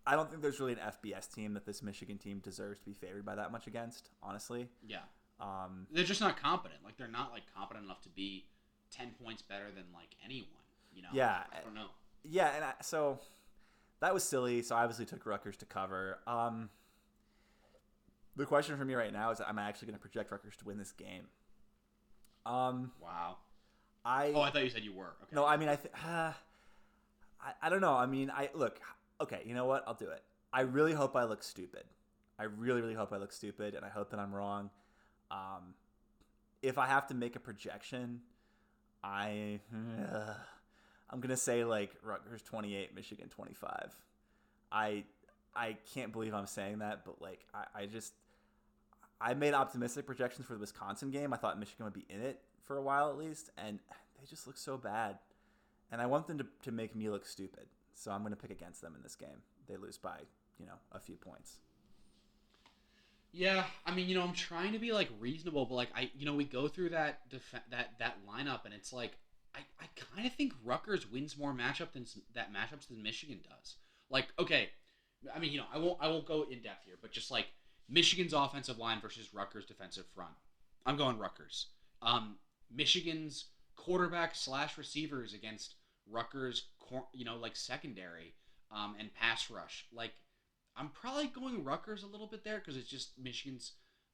I 0.05 0.17
don't 0.17 0.29
think 0.29 0.43
there's 0.43 0.59
really 0.59 0.73
an 0.73 0.81
FBS 0.81 1.33
team 1.33 1.55
that 1.55 1.65
this 1.65 1.81
Michigan 1.81 2.19
team 2.19 2.41
deserves 2.41 2.81
to 2.81 2.85
be 2.85 2.93
favored 2.93 3.25
by 3.25 3.37
that 3.37 3.53
much 3.53 3.69
against. 3.69 4.11
Honestly, 4.21 4.69
yeah. 4.87 4.99
Um, 5.41 5.87
they're 5.93 6.05
just 6.05 6.21
not 6.21 6.43
competent. 6.43 6.81
Like, 6.85 6.97
they're 6.97 7.07
not 7.07 7.31
like 7.31 7.43
competent 7.57 7.85
enough 7.85 8.03
to 8.03 8.09
be 8.09 8.47
ten 8.91 9.13
points 9.23 9.43
better 9.43 9.67
than 9.75 9.85
like 9.95 10.17
anyone. 10.25 10.51
You 10.93 11.03
know? 11.03 11.09
Yeah. 11.13 11.45
I 11.53 11.63
don't 11.63 11.75
know. 11.75 11.89
Yeah, 12.25 12.51
and 12.57 12.65
I, 12.65 12.73
so 12.83 13.21
that 14.01 14.13
was 14.13 14.25
silly. 14.25 14.63
So 14.63 14.75
I 14.75 14.83
obviously 14.83 15.07
took 15.07 15.25
Rutgers 15.25 15.57
to 15.59 15.67
cover. 15.67 16.19
Um, 16.27 16.71
the 18.35 18.45
question 18.45 18.77
for 18.77 18.85
me 18.85 18.95
right 18.95 19.13
now 19.13 19.31
is, 19.31 19.41
am 19.41 19.59
I 19.59 19.69
actually 19.69 19.87
going 19.87 19.99
to 19.99 20.01
project 20.01 20.33
Rutgers 20.33 20.57
to 20.57 20.65
win 20.65 20.79
this 20.79 20.91
game? 20.91 21.29
Um, 22.47 22.93
wow. 23.03 23.37
I 24.05 24.33
oh, 24.35 24.41
I 24.41 24.51
thought 24.51 24.63
you 24.63 24.71
said 24.71 24.85
you 24.85 24.93
were. 24.93 25.15
Okay. 25.23 25.35
No, 25.35 25.45
I 25.45 25.57
mean, 25.57 25.69
I, 25.69 25.77
th- 25.77 25.93
uh, 26.07 26.33
I, 27.41 27.53
I 27.63 27.69
don't 27.69 27.81
know. 27.81 27.95
I 27.95 28.07
mean, 28.07 28.31
I 28.31 28.51
look. 28.55 28.81
Okay, 29.21 29.43
you 29.45 29.55
know 29.55 29.67
what? 29.67 29.85
I'll 29.87 29.95
do 29.95 30.09
it. 30.09 30.23
I 30.53 30.61
really 30.61 30.93
hope 30.93 31.17
I 31.17 31.25
look 31.25 31.43
stupid. 31.43 31.85
I 32.39 32.45
really, 32.45 32.81
really 32.81 32.95
hope 32.95 33.13
I 33.13 33.17
look 33.17 33.33
stupid, 33.33 33.75
and 33.75 33.85
I 33.85 33.89
hope 33.89 34.11
that 34.11 34.21
I'm 34.21 34.35
wrong. 34.35 34.71
Um, 35.31 35.75
if 36.63 36.79
I 36.79 36.87
have 36.87 37.09
to 37.09 37.15
make 37.15 37.35
a 37.35 37.41
projection, 37.41 38.21
I 39.03 39.61
uh, 39.75 40.35
I'm 41.11 41.21
gonna 41.21 41.37
say 41.37 41.65
like 41.65 41.91
Rutgers 42.05 42.43
28, 42.43 42.95
Michigan 42.95 43.29
25. 43.29 43.97
I 44.71 45.05
I 45.55 45.77
can't 45.95 46.13
believe 46.13 46.33
I'm 46.35 46.47
saying 46.47 46.79
that, 46.79 47.05
but 47.05 47.21
like 47.21 47.41
I, 47.53 47.83
I 47.83 47.87
just 47.87 48.13
I 49.21 49.35
made 49.35 49.55
optimistic 49.55 50.07
projections 50.07 50.47
for 50.47 50.55
the 50.55 50.61
Wisconsin 50.61 51.11
game. 51.11 51.33
I 51.33 51.37
thought 51.37 51.59
Michigan 51.59 51.85
would 51.85 51.95
be 51.95 52.07
in 52.09 52.21
it 52.21 52.41
for 52.63 52.77
a 52.77 52.83
while 52.83 53.09
at 53.09 53.17
least, 53.17 53.51
and 53.57 53.79
they 54.19 54.27
just 54.27 54.47
look 54.47 54.59
so 54.59 54.77
bad. 54.77 55.19
And 55.91 56.01
I 56.01 56.07
want 56.07 56.27
them 56.27 56.39
to, 56.39 56.47
to 56.65 56.73
make 56.73 56.95
me 56.95 57.09
look 57.09 57.27
stupid. 57.27 57.67
So 57.95 58.11
I'm 58.11 58.21
going 58.21 58.33
to 58.33 58.37
pick 58.37 58.51
against 58.51 58.83
them 58.83 58.95
in 58.95 59.03
this 59.03 59.17
game. 59.17 59.43
They 59.69 59.77
lose 59.77 59.97
by, 59.97 60.19
you 60.59 60.67
know, 60.67 60.75
a 60.93 61.01
few 61.01 61.17
points. 61.17 61.57
Yeah, 63.33 63.65
I 63.85 63.95
mean, 63.95 64.09
you 64.09 64.15
know, 64.15 64.23
I'm 64.23 64.33
trying 64.33 64.73
to 64.73 64.79
be 64.79 64.93
like 64.93 65.09
reasonable, 65.21 65.67
but 65.67 65.75
like 65.75 65.89
I, 65.95 66.11
you 66.17 66.25
know, 66.25 66.35
we 66.35 66.45
go 66.45 66.69
through 66.69 66.91
that 66.91 67.29
def- 67.29 67.55
that 67.71 67.99
that 67.99 68.19
lineup, 68.27 68.65
and 68.65 68.73
it's 68.73 68.93
like 68.95 69.13
I, 69.55 69.59
I 69.81 69.87
kind 70.15 70.27
of 70.27 70.33
think 70.35 70.55
Rutgers 70.65 71.11
wins 71.11 71.37
more 71.37 71.53
matchup 71.53 71.93
than 71.93 72.07
that 72.35 72.53
matchups 72.53 72.89
than 72.89 73.03
Michigan 73.03 73.41
does. 73.43 73.77
Like, 74.09 74.29
okay, 74.39 74.71
I 75.35 75.39
mean, 75.39 75.53
you 75.53 75.59
know, 75.59 75.67
I 75.73 75.79
won't 75.79 75.99
I 76.01 76.09
won't 76.09 76.27
go 76.27 76.47
in 76.51 76.63
depth 76.63 76.85
here, 76.87 76.97
but 77.01 77.13
just 77.13 77.31
like 77.31 77.47
Michigan's 77.89 78.33
offensive 78.33 78.79
line 78.79 79.01
versus 79.01 79.33
Rutgers 79.33 79.67
defensive 79.67 80.07
front. 80.15 80.35
I'm 80.85 80.97
going 80.97 81.19
Rutgers. 81.19 81.67
Um, 82.03 82.37
Michigan's 82.75 83.47
quarterback 83.77 84.35
slash 84.35 84.77
receivers 84.77 85.35
against 85.35 85.75
Rutgers, 86.11 86.67
you 87.13 87.25
know, 87.25 87.37
like 87.37 87.57
secondary 87.57 88.35
um, 88.71 88.97
and 88.99 89.13
pass 89.15 89.51
rush. 89.51 89.87
Like, 89.93 90.13
I'm 90.77 90.89
probably 90.91 91.29
going 91.29 91.65
Rutgers 91.65 92.03
a 92.03 92.07
little 92.07 92.27
bit 92.27 92.45
there 92.45 92.59
because 92.59 92.77
it's 92.77 92.89
just 92.89 93.19
Michigan's 93.19 93.73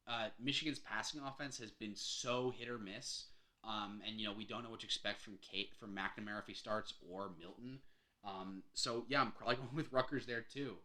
uh, 0.08 0.28
Michigan's 0.40 0.80
passing 0.80 1.20
offense 1.20 1.58
has 1.58 1.70
been 1.70 1.94
so 1.94 2.52
hit 2.56 2.68
or 2.68 2.78
miss. 2.78 3.26
Um, 3.64 4.00
and 4.06 4.18
you 4.18 4.26
know 4.26 4.34
we 4.36 4.44
don't 4.44 4.64
know 4.64 4.70
what 4.70 4.80
to 4.80 4.86
expect 4.86 5.22
from 5.22 5.38
Cade 5.40 5.68
from 5.78 5.94
McNamara 5.94 6.40
if 6.40 6.46
he 6.46 6.54
starts 6.54 6.94
or 7.08 7.30
Milton. 7.38 7.78
Um, 8.24 8.62
so 8.74 9.04
yeah, 9.08 9.20
I'm 9.20 9.32
probably 9.32 9.56
going 9.56 9.74
with 9.74 9.92
Rutgers 9.92 10.26
there 10.26 10.42
too. 10.42 10.76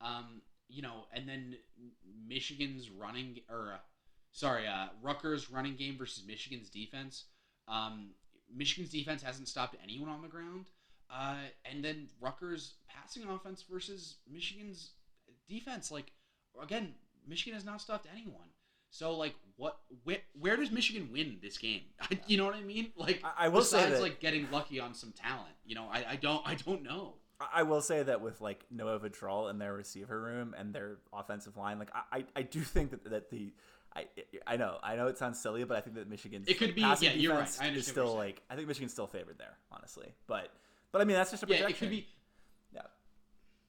Um, 0.00 0.42
you 0.72 0.82
know, 0.82 1.04
and 1.12 1.28
then 1.28 1.56
Michigan's 2.26 2.90
running 2.90 3.40
or 3.50 3.74
uh, 3.74 3.78
sorry, 4.32 4.66
uh, 4.66 4.86
Rutgers 5.02 5.50
running 5.50 5.76
game 5.76 5.98
versus 5.98 6.24
Michigan's 6.26 6.70
defense. 6.70 7.24
Um, 7.68 8.10
Michigan's 8.54 8.90
defense 8.90 9.22
hasn't 9.22 9.48
stopped 9.48 9.76
anyone 9.82 10.08
on 10.08 10.22
the 10.22 10.28
ground, 10.28 10.66
uh, 11.10 11.36
and 11.70 11.84
then 11.84 12.08
Rutgers 12.20 12.74
passing 12.88 13.24
offense 13.24 13.64
versus 13.70 14.16
Michigan's 14.30 14.92
defense. 15.48 15.90
Like 15.90 16.12
again, 16.60 16.94
Michigan 17.28 17.54
has 17.54 17.64
not 17.64 17.80
stopped 17.80 18.06
anyone. 18.10 18.48
So 18.90 19.16
like, 19.16 19.34
what? 19.56 19.78
Where, 20.04 20.18
where 20.38 20.56
does 20.56 20.70
Michigan 20.70 21.08
win 21.12 21.38
this 21.42 21.56
game? 21.58 21.82
you 22.26 22.36
know 22.36 22.44
what 22.44 22.54
I 22.54 22.62
mean? 22.62 22.92
Like, 22.96 23.22
I, 23.24 23.46
I 23.46 23.48
will 23.48 23.60
besides 23.60 23.84
say 23.84 23.90
that, 23.92 24.02
like 24.02 24.20
getting 24.20 24.50
lucky 24.50 24.80
on 24.80 24.94
some 24.94 25.12
talent. 25.12 25.54
You 25.64 25.74
know, 25.74 25.88
I, 25.90 26.04
I 26.10 26.16
don't 26.16 26.46
I 26.46 26.54
don't 26.54 26.82
know. 26.82 27.14
I 27.52 27.62
will 27.64 27.80
say 27.80 28.02
that 28.02 28.20
with 28.20 28.40
like 28.40 28.64
Noah 28.70 29.00
Vedral 29.00 29.50
in 29.50 29.58
their 29.58 29.72
receiver 29.72 30.20
room 30.20 30.54
and 30.56 30.72
their 30.72 30.98
offensive 31.12 31.56
line, 31.56 31.78
like 31.78 31.90
I, 32.12 32.24
I 32.36 32.42
do 32.42 32.60
think 32.60 32.90
that 32.90 33.04
that 33.10 33.30
the 33.30 33.52
I 33.94 34.06
I 34.46 34.56
know 34.56 34.78
I 34.82 34.96
know 34.96 35.08
it 35.08 35.18
sounds 35.18 35.40
silly, 35.40 35.64
but 35.64 35.76
I 35.76 35.80
think 35.80 35.96
that 35.96 36.08
Michigan's 36.08 36.48
it 36.48 36.58
could 36.58 36.74
be 36.74 36.82
yeah 36.82 37.12
you're 37.12 37.34
right. 37.34 37.58
I 37.60 37.68
is 37.68 37.86
still 37.86 38.14
like 38.14 38.42
I 38.48 38.56
think 38.56 38.68
Michigan's 38.68 38.92
still 38.92 39.06
favored 39.06 39.38
there, 39.38 39.56
honestly. 39.70 40.14
But 40.26 40.50
but 40.92 41.00
I 41.00 41.04
mean 41.04 41.16
that's 41.16 41.30
just 41.30 41.42
a 41.42 41.46
projection. 41.46 41.68
Yeah, 41.68 41.76
it 41.76 41.78
could 41.78 41.90
be. 41.90 42.08
Yeah. 42.74 42.82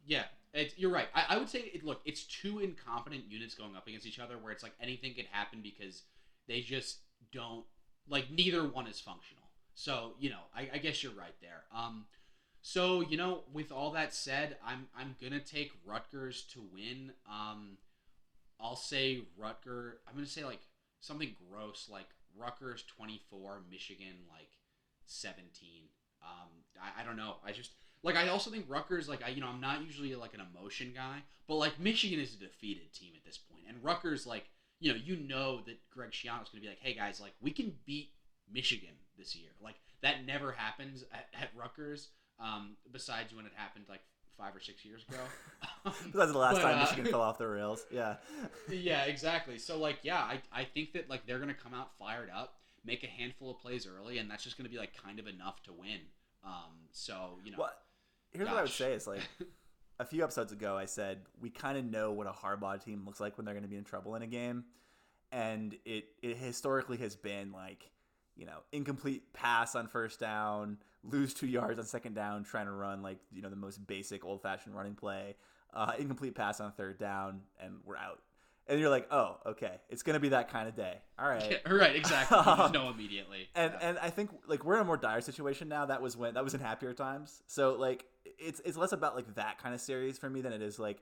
Yeah, 0.05 0.23
it's, 0.53 0.77
you're 0.77 0.91
right. 0.91 1.07
I, 1.15 1.25
I 1.29 1.37
would 1.37 1.49
say, 1.49 1.59
it, 1.59 1.83
look, 1.83 2.01
it's 2.05 2.23
two 2.23 2.59
incompetent 2.59 3.23
units 3.29 3.55
going 3.55 3.75
up 3.75 3.87
against 3.87 4.05
each 4.05 4.19
other, 4.19 4.37
where 4.37 4.51
it's 4.51 4.61
like 4.61 4.73
anything 4.81 5.13
could 5.13 5.25
happen 5.31 5.61
because 5.63 6.03
they 6.47 6.61
just 6.61 6.97
don't 7.31 7.65
like 8.07 8.29
neither 8.31 8.67
one 8.67 8.87
is 8.87 8.99
functional. 8.99 9.43
So 9.73 10.13
you 10.19 10.29
know, 10.29 10.41
I, 10.55 10.69
I 10.73 10.77
guess 10.77 11.01
you're 11.01 11.13
right 11.13 11.35
there. 11.41 11.63
Um, 11.75 12.05
so 12.65 13.01
you 13.01 13.17
know, 13.17 13.43
with 13.51 13.73
all 13.73 13.91
that 13.91 14.13
said, 14.13 14.55
I'm 14.65 14.87
I'm 14.97 15.17
gonna 15.21 15.41
take 15.41 15.73
Rutgers 15.85 16.43
to 16.53 16.61
win. 16.73 17.11
Um, 17.29 17.77
I'll 18.59 18.77
say 18.77 19.23
Rutger. 19.37 19.95
I'm 20.07 20.15
gonna 20.15 20.25
say 20.25 20.45
like 20.45 20.61
something 21.01 21.35
gross, 21.51 21.89
like 21.91 22.07
Rutgers 22.35 22.85
24, 22.95 23.63
Michigan 23.69 24.15
like 24.29 24.47
17. 25.05 25.43
Um, 26.23 26.49
I, 26.81 27.01
I 27.01 27.05
don't 27.05 27.17
know. 27.17 27.35
I 27.45 27.51
just 27.51 27.71
like 28.01 28.15
I 28.15 28.29
also 28.29 28.49
think 28.49 28.65
Rutgers 28.69 29.09
like 29.09 29.21
I 29.25 29.27
you 29.29 29.41
know 29.41 29.49
I'm 29.49 29.59
not 29.59 29.83
usually 29.83 30.15
like 30.15 30.33
an 30.33 30.41
emotion 30.55 30.93
guy, 30.95 31.17
but 31.49 31.55
like 31.55 31.81
Michigan 31.81 32.21
is 32.21 32.33
a 32.33 32.37
defeated 32.39 32.93
team 32.93 33.11
at 33.17 33.25
this 33.25 33.37
point, 33.37 33.65
and 33.67 33.83
Rutgers 33.83 34.25
like 34.25 34.45
you 34.79 34.93
know 34.93 34.99
you 35.03 35.17
know 35.17 35.59
that 35.65 35.79
Greg 35.91 36.11
Schiano's 36.11 36.49
to 36.51 36.61
be 36.61 36.69
like, 36.69 36.79
hey 36.79 36.93
guys, 36.93 37.19
like 37.19 37.33
we 37.41 37.51
can 37.51 37.73
beat 37.85 38.11
Michigan 38.49 38.95
this 39.17 39.35
year. 39.35 39.49
Like 39.61 39.75
that 40.01 40.25
never 40.25 40.53
happens 40.53 41.03
at, 41.11 41.27
at 41.37 41.49
Rutgers. 41.57 42.07
Um, 42.39 42.75
besides 42.91 43.33
when 43.33 43.45
it 43.45 43.51
happened 43.55 43.85
like 43.89 44.01
five 44.37 44.55
or 44.55 44.59
six 44.59 44.83
years 44.83 45.05
ago. 45.07 45.19
That's 46.13 46.31
the 46.31 46.37
last 46.37 46.55
But, 46.55 46.61
time 46.63 46.77
uh, 46.79 46.81
Michigan 46.81 47.05
fell 47.05 47.21
off 47.27 47.37
the 47.37 47.47
rails. 47.47 47.85
Yeah. 47.91 48.15
yeah, 48.69 49.03
exactly. 49.03 49.57
So 49.57 49.77
like, 49.79 49.99
yeah, 50.03 50.17
I, 50.19 50.39
I 50.51 50.63
think 50.63 50.93
that 50.93 51.09
like 51.09 51.25
they're 51.25 51.39
gonna 51.39 51.53
come 51.53 51.73
out 51.73 51.91
fired 51.97 52.29
up, 52.35 52.55
make 52.83 53.03
a 53.03 53.07
handful 53.07 53.51
of 53.51 53.59
plays 53.59 53.87
early, 53.87 54.17
and 54.17 54.29
that's 54.29 54.43
just 54.43 54.57
gonna 54.57 54.69
be 54.69 54.77
like 54.77 54.91
kind 55.01 55.19
of 55.19 55.27
enough 55.27 55.61
to 55.63 55.73
win. 55.73 55.99
Um, 56.43 56.87
so 56.91 57.37
you 57.43 57.51
know, 57.51 57.57
What? 57.57 57.77
Here's 58.31 58.49
what 58.49 58.57
I 58.57 58.61
would 58.63 58.71
say 58.71 58.93
is 58.93 59.05
like 59.07 59.21
a 59.99 60.05
few 60.05 60.23
episodes 60.23 60.51
ago, 60.51 60.75
I 60.75 60.85
said 60.85 61.19
we 61.39 61.49
kind 61.49 61.77
of 61.77 61.85
know 61.85 62.11
what 62.11 62.27
a 62.27 62.31
Harbaugh 62.31 62.83
team 62.83 63.03
looks 63.05 63.19
like 63.19 63.37
when 63.37 63.45
they're 63.45 63.53
going 63.53 63.63
to 63.63 63.69
be 63.69 63.77
in 63.77 63.83
trouble 63.83 64.15
in 64.15 64.23
a 64.23 64.27
game, 64.27 64.65
and 65.31 65.75
it 65.85 66.05
it 66.21 66.37
historically 66.37 66.97
has 66.97 67.15
been 67.15 67.51
like 67.51 67.89
you 68.35 68.45
know 68.45 68.59
incomplete 68.71 69.33
pass 69.33 69.75
on 69.75 69.87
first 69.87 70.19
down, 70.19 70.77
lose 71.03 71.33
two 71.33 71.47
yards 71.47 71.79
on 71.79 71.85
second 71.85 72.13
down, 72.15 72.43
trying 72.43 72.65
to 72.65 72.71
run 72.71 73.01
like 73.01 73.17
you 73.31 73.41
know 73.41 73.49
the 73.49 73.55
most 73.55 73.85
basic 73.87 74.25
old 74.25 74.41
fashioned 74.41 74.75
running 74.75 74.95
play, 74.95 75.35
uh, 75.73 75.93
incomplete 75.99 76.35
pass 76.35 76.59
on 76.59 76.71
third 76.71 76.97
down, 76.97 77.41
and 77.59 77.75
we're 77.85 77.97
out. 77.97 78.19
And 78.65 78.79
you're 78.79 78.89
like, 78.89 79.07
oh, 79.11 79.39
okay, 79.45 79.73
it's 79.89 80.03
going 80.03 80.13
to 80.13 80.21
be 80.21 80.29
that 80.29 80.49
kind 80.49 80.69
of 80.69 80.75
day. 80.75 80.95
All 81.19 81.27
right. 81.27 81.43
Yeah, 81.65 81.73
right, 81.73 81.97
exactly. 81.97 82.37
You 82.37 82.45
just 82.45 82.73
know 82.73 82.89
immediately. 82.95 83.49
and 83.55 83.73
Yeah. 83.73 83.89
and 83.89 83.99
I 83.99 84.09
think 84.09 84.29
like 84.47 84.63
we're 84.63 84.75
in 84.75 84.81
a 84.81 84.85
more 84.85 84.95
dire 84.95 85.19
situation 85.19 85.67
now. 85.67 85.85
That 85.87 86.01
was 86.01 86.15
when 86.15 86.35
that 86.35 86.43
was 86.45 86.53
in 86.53 86.61
happier 86.61 86.93
times. 86.93 87.43
So 87.47 87.73
like 87.75 88.05
it's 88.39 88.61
it's 88.63 88.77
less 88.77 88.93
about 88.93 89.17
like 89.17 89.35
that 89.35 89.61
kind 89.61 89.75
of 89.75 89.81
series 89.81 90.17
for 90.17 90.29
me 90.29 90.39
than 90.39 90.53
it 90.53 90.61
is 90.61 90.79
like 90.79 90.99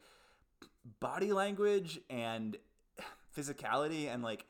body 0.99 1.31
language 1.33 1.99
and 2.09 2.57
physicality 3.37 4.11
and 4.11 4.23
like 4.23 4.45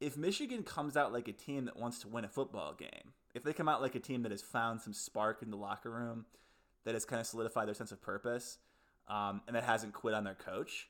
if 0.00 0.16
Michigan 0.16 0.62
comes 0.62 0.96
out 0.96 1.12
like 1.12 1.28
a 1.28 1.32
team 1.32 1.64
that 1.66 1.76
wants 1.76 1.98
to 2.00 2.08
win 2.08 2.24
a 2.24 2.28
football 2.28 2.74
game, 2.74 3.12
if 3.34 3.42
they 3.42 3.52
come 3.52 3.68
out 3.68 3.82
like 3.82 3.94
a 3.94 4.00
team 4.00 4.22
that 4.22 4.32
has 4.32 4.42
found 4.42 4.80
some 4.80 4.92
spark 4.92 5.42
in 5.42 5.50
the 5.50 5.56
locker 5.56 5.90
room, 5.90 6.26
that 6.84 6.94
has 6.94 7.04
kind 7.04 7.20
of 7.20 7.26
solidified 7.26 7.66
their 7.66 7.74
sense 7.74 7.92
of 7.92 8.00
purpose, 8.02 8.58
um, 9.08 9.40
and 9.46 9.56
that 9.56 9.64
hasn't 9.64 9.92
quit 9.92 10.14
on 10.14 10.24
their 10.24 10.34
coach, 10.34 10.88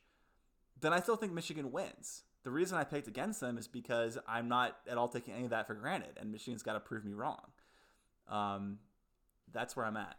then 0.80 0.92
I 0.92 1.00
still 1.00 1.16
think 1.16 1.32
Michigan 1.32 1.72
wins. 1.72 2.24
The 2.42 2.50
reason 2.50 2.76
I 2.76 2.84
picked 2.84 3.08
against 3.08 3.40
them 3.40 3.56
is 3.56 3.66
because 3.66 4.18
I'm 4.28 4.48
not 4.48 4.76
at 4.88 4.98
all 4.98 5.08
taking 5.08 5.34
any 5.34 5.44
of 5.44 5.50
that 5.50 5.66
for 5.66 5.74
granted, 5.74 6.18
and 6.20 6.30
Michigan's 6.30 6.62
got 6.62 6.74
to 6.74 6.80
prove 6.80 7.04
me 7.04 7.14
wrong. 7.14 7.40
Um, 8.28 8.78
that's 9.52 9.76
where 9.76 9.86
I'm 9.86 9.96
at. 9.96 10.16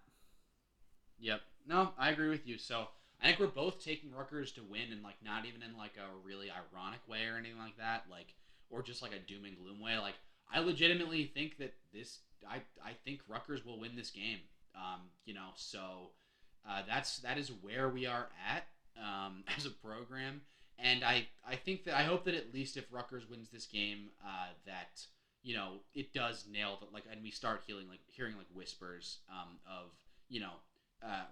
Yep. 1.20 1.42
No, 1.68 1.92
I 1.98 2.10
agree 2.10 2.30
with 2.30 2.48
you. 2.48 2.58
So 2.58 2.88
I 3.22 3.28
think 3.28 3.40
we're 3.40 3.48
both 3.48 3.84
taking 3.84 4.12
Rutgers 4.12 4.52
to 4.54 4.64
win, 4.64 4.92
and 4.92 5.04
like 5.04 5.18
not 5.24 5.46
even 5.46 5.62
in 5.62 5.78
like 5.78 5.94
a 5.98 6.26
really 6.26 6.48
ironic 6.50 7.02
way 7.08 7.26
or 7.26 7.38
anything 7.38 7.60
like 7.60 7.78
that, 7.78 8.06
like 8.10 8.34
or 8.70 8.82
just 8.82 9.02
like 9.02 9.14
a 9.14 9.20
doom 9.20 9.46
and 9.46 9.58
gloom 9.58 9.80
way. 9.82 9.98
Like 9.98 10.16
I 10.52 10.60
legitimately 10.60 11.32
think 11.34 11.58
that 11.58 11.74
this, 11.94 12.20
I 12.48 12.58
I 12.84 12.92
think 13.04 13.22
Rutgers 13.28 13.66
will 13.66 13.80
win 13.80 13.96
this 13.96 14.12
game. 14.12 14.40
Um, 14.76 15.02
you 15.26 15.34
know, 15.34 15.50
so 15.56 16.12
uh, 16.68 16.82
that's 16.88 17.20
that 17.20 17.38
is 17.38 17.52
where 17.62 17.90
we 17.90 18.06
are 18.06 18.28
at 18.48 18.68
um, 19.00 19.44
as 19.58 19.66
a 19.66 19.70
program, 19.70 20.42
and 20.78 21.04
I 21.04 21.28
I 21.48 21.56
think 21.56 21.86
that 21.86 21.96
I 21.98 22.04
hope 22.04 22.26
that 22.26 22.36
at 22.36 22.54
least 22.54 22.78
if 22.78 22.86
Rutgers 22.92 23.30
wins 23.30 23.50
this 23.50 23.66
game, 23.66 24.10
uh, 24.24 24.50
that 24.66 25.02
you 25.44 25.56
know 25.56 25.74
it 25.94 26.14
does 26.14 26.46
nail 26.52 26.78
that 26.82 26.94
like, 26.94 27.04
and 27.12 27.22
we 27.24 27.32
start 27.32 27.64
hearing 27.66 27.88
like 27.88 28.02
hearing 28.08 28.36
like 28.38 28.48
whispers 28.54 29.20
um, 29.30 29.58
of 29.66 29.92
you 30.30 30.40
know 30.40 30.54
uh, 31.04 31.26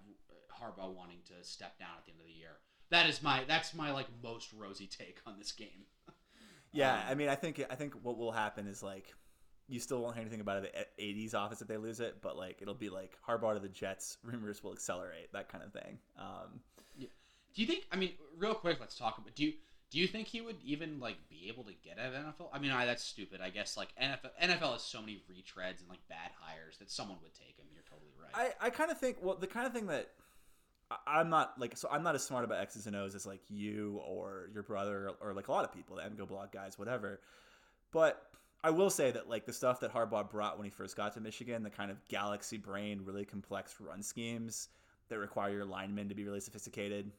Harbaugh 0.51 0.93
wanting 0.93 1.19
to 1.27 1.47
step 1.47 1.77
down 1.79 1.89
at 1.97 2.05
the 2.05 2.11
end 2.11 2.21
of 2.21 2.27
the 2.27 2.33
year. 2.33 2.57
That 2.89 3.09
is 3.09 3.23
my 3.23 3.43
that's 3.47 3.73
my 3.73 3.91
like 3.91 4.07
most 4.21 4.53
rosy 4.53 4.87
take 4.99 5.19
on 5.25 5.35
this 5.39 5.51
game. 5.51 5.87
Yeah, 6.73 6.93
Um, 6.93 7.01
I 7.09 7.15
mean, 7.15 7.29
I 7.29 7.35
think 7.35 7.63
I 7.69 7.75
think 7.75 7.93
what 8.01 8.17
will 8.17 8.31
happen 8.31 8.67
is 8.67 8.83
like 8.83 9.13
you 9.67 9.79
still 9.79 10.01
won't 10.01 10.15
hear 10.15 10.21
anything 10.21 10.41
about 10.41 10.63
it 10.63 10.75
at 10.75 10.89
AD's 10.99 11.33
office 11.33 11.61
if 11.61 11.67
they 11.67 11.77
lose 11.77 11.99
it, 11.99 12.21
but 12.21 12.35
like 12.35 12.61
it'll 12.61 12.73
be 12.73 12.89
like 12.89 13.17
Harbaugh 13.27 13.53
to 13.53 13.59
the 13.59 13.69
Jets, 13.69 14.17
rumors 14.23 14.63
will 14.63 14.73
accelerate, 14.73 15.31
that 15.33 15.49
kind 15.49 15.63
of 15.63 15.71
thing. 15.71 15.99
Um, 16.17 16.59
Do 16.99 17.61
you 17.61 17.67
think? 17.67 17.85
I 17.91 17.95
mean, 17.95 18.13
real 18.37 18.55
quick, 18.55 18.77
let's 18.79 18.97
talk 18.97 19.17
about. 19.17 19.35
Do 19.35 19.43
you 19.45 19.53
do 19.91 19.99
you 19.99 20.07
think 20.07 20.27
he 20.27 20.41
would 20.41 20.57
even 20.65 20.99
like 20.99 21.17
be 21.29 21.45
able 21.49 21.63
to 21.65 21.73
get 21.83 21.99
at 21.99 22.13
NFL? 22.13 22.47
I 22.51 22.57
mean, 22.57 22.71
I, 22.71 22.87
that's 22.87 23.03
stupid. 23.03 23.41
I 23.41 23.51
guess 23.51 23.77
like 23.77 23.89
NFL 24.01 24.31
NFL 24.41 24.71
has 24.73 24.81
so 24.81 24.99
many 24.99 25.21
retreads 25.31 25.81
and 25.81 25.87
like 25.87 25.99
bad 26.09 26.31
hires 26.39 26.77
that 26.79 26.89
someone 26.89 27.19
would 27.21 27.35
take 27.35 27.55
him. 27.57 27.65
You're 27.71 27.83
totally 27.87 28.11
right. 28.19 28.53
I, 28.59 28.67
I 28.67 28.69
kind 28.71 28.89
of 28.89 28.97
think 28.99 29.17
well 29.21 29.35
the 29.35 29.45
kind 29.45 29.67
of 29.67 29.73
thing 29.73 29.85
that 29.87 30.09
I'm 31.07 31.29
not 31.29 31.59
like 31.59 31.77
so 31.77 31.87
I'm 31.91 32.03
not 32.03 32.15
as 32.15 32.23
smart 32.23 32.43
about 32.43 32.59
X's 32.59 32.87
and 32.87 32.95
O's 32.95 33.15
as 33.15 33.25
like 33.25 33.41
you 33.49 34.01
or 34.05 34.49
your 34.53 34.63
brother 34.63 35.09
or, 35.21 35.29
or 35.29 35.33
like 35.33 35.47
a 35.47 35.51
lot 35.51 35.65
of 35.65 35.73
people, 35.73 35.97
the 35.97 36.03
MGoBlog 36.03 36.51
guys, 36.51 36.77
whatever. 36.77 37.21
But 37.91 38.21
I 38.63 38.69
will 38.69 38.89
say 38.89 39.11
that 39.11 39.29
like 39.29 39.45
the 39.45 39.53
stuff 39.53 39.79
that 39.81 39.93
Harbaugh 39.93 40.29
brought 40.29 40.57
when 40.57 40.65
he 40.65 40.71
first 40.71 40.95
got 40.95 41.13
to 41.13 41.21
Michigan, 41.21 41.63
the 41.63 41.69
kind 41.69 41.91
of 41.91 41.97
galaxy 42.07 42.57
brain, 42.57 43.01
really 43.03 43.25
complex 43.25 43.75
run 43.79 44.01
schemes 44.01 44.69
that 45.09 45.19
require 45.19 45.51
your 45.51 45.65
linemen 45.65 46.09
to 46.09 46.15
be 46.15 46.23
really 46.23 46.39
sophisticated. 46.39 47.11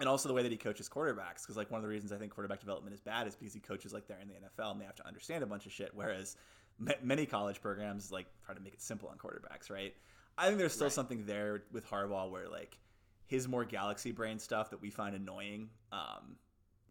And 0.00 0.08
also 0.08 0.28
the 0.28 0.34
way 0.34 0.42
that 0.42 0.50
he 0.50 0.58
coaches 0.58 0.88
quarterbacks, 0.88 1.42
because 1.42 1.56
like 1.56 1.70
one 1.70 1.78
of 1.78 1.82
the 1.82 1.88
reasons 1.88 2.12
I 2.12 2.16
think 2.16 2.32
quarterback 2.32 2.60
development 2.60 2.94
is 2.94 3.00
bad 3.00 3.28
is 3.28 3.36
because 3.36 3.54
he 3.54 3.60
coaches 3.60 3.92
like 3.92 4.08
they're 4.08 4.18
in 4.18 4.28
the 4.28 4.34
NFL 4.34 4.72
and 4.72 4.80
they 4.80 4.86
have 4.86 4.96
to 4.96 5.06
understand 5.06 5.44
a 5.44 5.46
bunch 5.46 5.66
of 5.66 5.72
shit, 5.72 5.90
whereas 5.94 6.36
ma- 6.78 6.92
many 7.02 7.26
college 7.26 7.60
programs 7.60 8.10
like 8.10 8.26
try 8.44 8.54
to 8.54 8.60
make 8.60 8.74
it 8.74 8.82
simple 8.82 9.08
on 9.08 9.18
quarterbacks, 9.18 9.70
right? 9.70 9.94
I 10.36 10.46
think 10.46 10.58
there's 10.58 10.72
still 10.72 10.86
Right. 10.86 10.92
something 10.92 11.26
there 11.26 11.64
with 11.72 11.88
Harbaugh 11.88 12.30
where 12.30 12.48
like 12.48 12.78
his 13.26 13.48
more 13.48 13.64
galaxy 13.64 14.12
brain 14.12 14.38
stuff 14.38 14.70
that 14.70 14.80
we 14.80 14.90
find 14.90 15.14
annoying. 15.14 15.70
Um, 15.92 16.36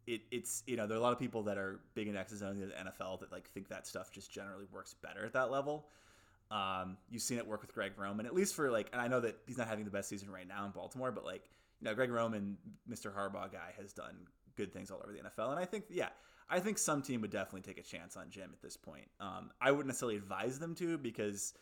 it, 0.06 0.22
it's 0.32 0.64
you 0.68 0.76
know 0.76 0.86
there 0.88 0.98
are 0.98 1.00
a 1.00 1.04
lot 1.04 1.14
of 1.14 1.20
people 1.20 1.44
that 1.44 1.58
are 1.58 1.80
big 1.94 2.08
in 2.08 2.16
X's 2.16 2.41
and 2.41 2.62
in 2.62 2.70
the 2.70 2.76
NFL 2.76 3.20
that 3.22 3.32
like 3.32 3.50
think 3.50 3.70
that 3.70 3.88
stuff 3.88 4.12
just 4.12 4.32
generally 4.32 4.66
works 4.72 4.94
better 4.94 5.26
at 5.26 5.34
that 5.34 5.52
level. 5.52 5.88
Um, 6.52 6.98
you've 7.10 7.22
seen 7.22 7.38
it 7.38 7.48
work 7.48 7.61
with 7.61 7.74
Greg 7.74 7.94
Roman, 7.98 8.26
at 8.26 8.34
least 8.36 8.53
for 8.53 8.70
like, 8.70 8.90
and 8.94 9.02
I 9.02 9.07
know 9.07 9.20
that 9.22 9.38
he's 9.48 9.57
not 9.57 9.68
having 9.68 9.86
the 9.86 9.91
best 9.91 10.10
season 10.10 10.30
right 10.30 10.48
now 10.48 10.65
in 10.65 10.72
Baltimore, 10.72 11.11
but 11.11 11.26
like, 11.26 11.49
you 11.80 11.86
know, 11.86 11.95
Greg 11.95 12.11
Roman, 12.11 12.57
Mr. 12.88 13.11
Harbaugh 13.15 13.52
guy, 13.52 13.74
has 13.80 13.91
done 13.91 14.15
good 14.56 14.72
things 14.72 14.91
all 14.91 15.02
over 15.03 15.11
the 15.11 15.20
NFL, 15.20 15.49
and 15.52 15.60
I 15.60 15.65
think, 15.65 15.86
yeah, 15.90 16.10
I 16.49 16.60
think 16.60 16.78
some 16.78 17.02
team 17.02 17.22
would 17.22 17.32
definitely 17.32 17.61
take 17.61 17.80
a 17.80 17.88
chance 17.88 18.15
on 18.15 18.30
Jim 18.30 18.52
at 18.53 18.61
this 18.61 18.78
point. 18.78 19.07
Um, 19.20 19.49
I 19.61 19.72
wouldn't 19.72 19.88
necessarily 19.88 20.18
advise 20.18 20.60
them 20.60 20.76
to 20.76 20.98
because 20.99 21.53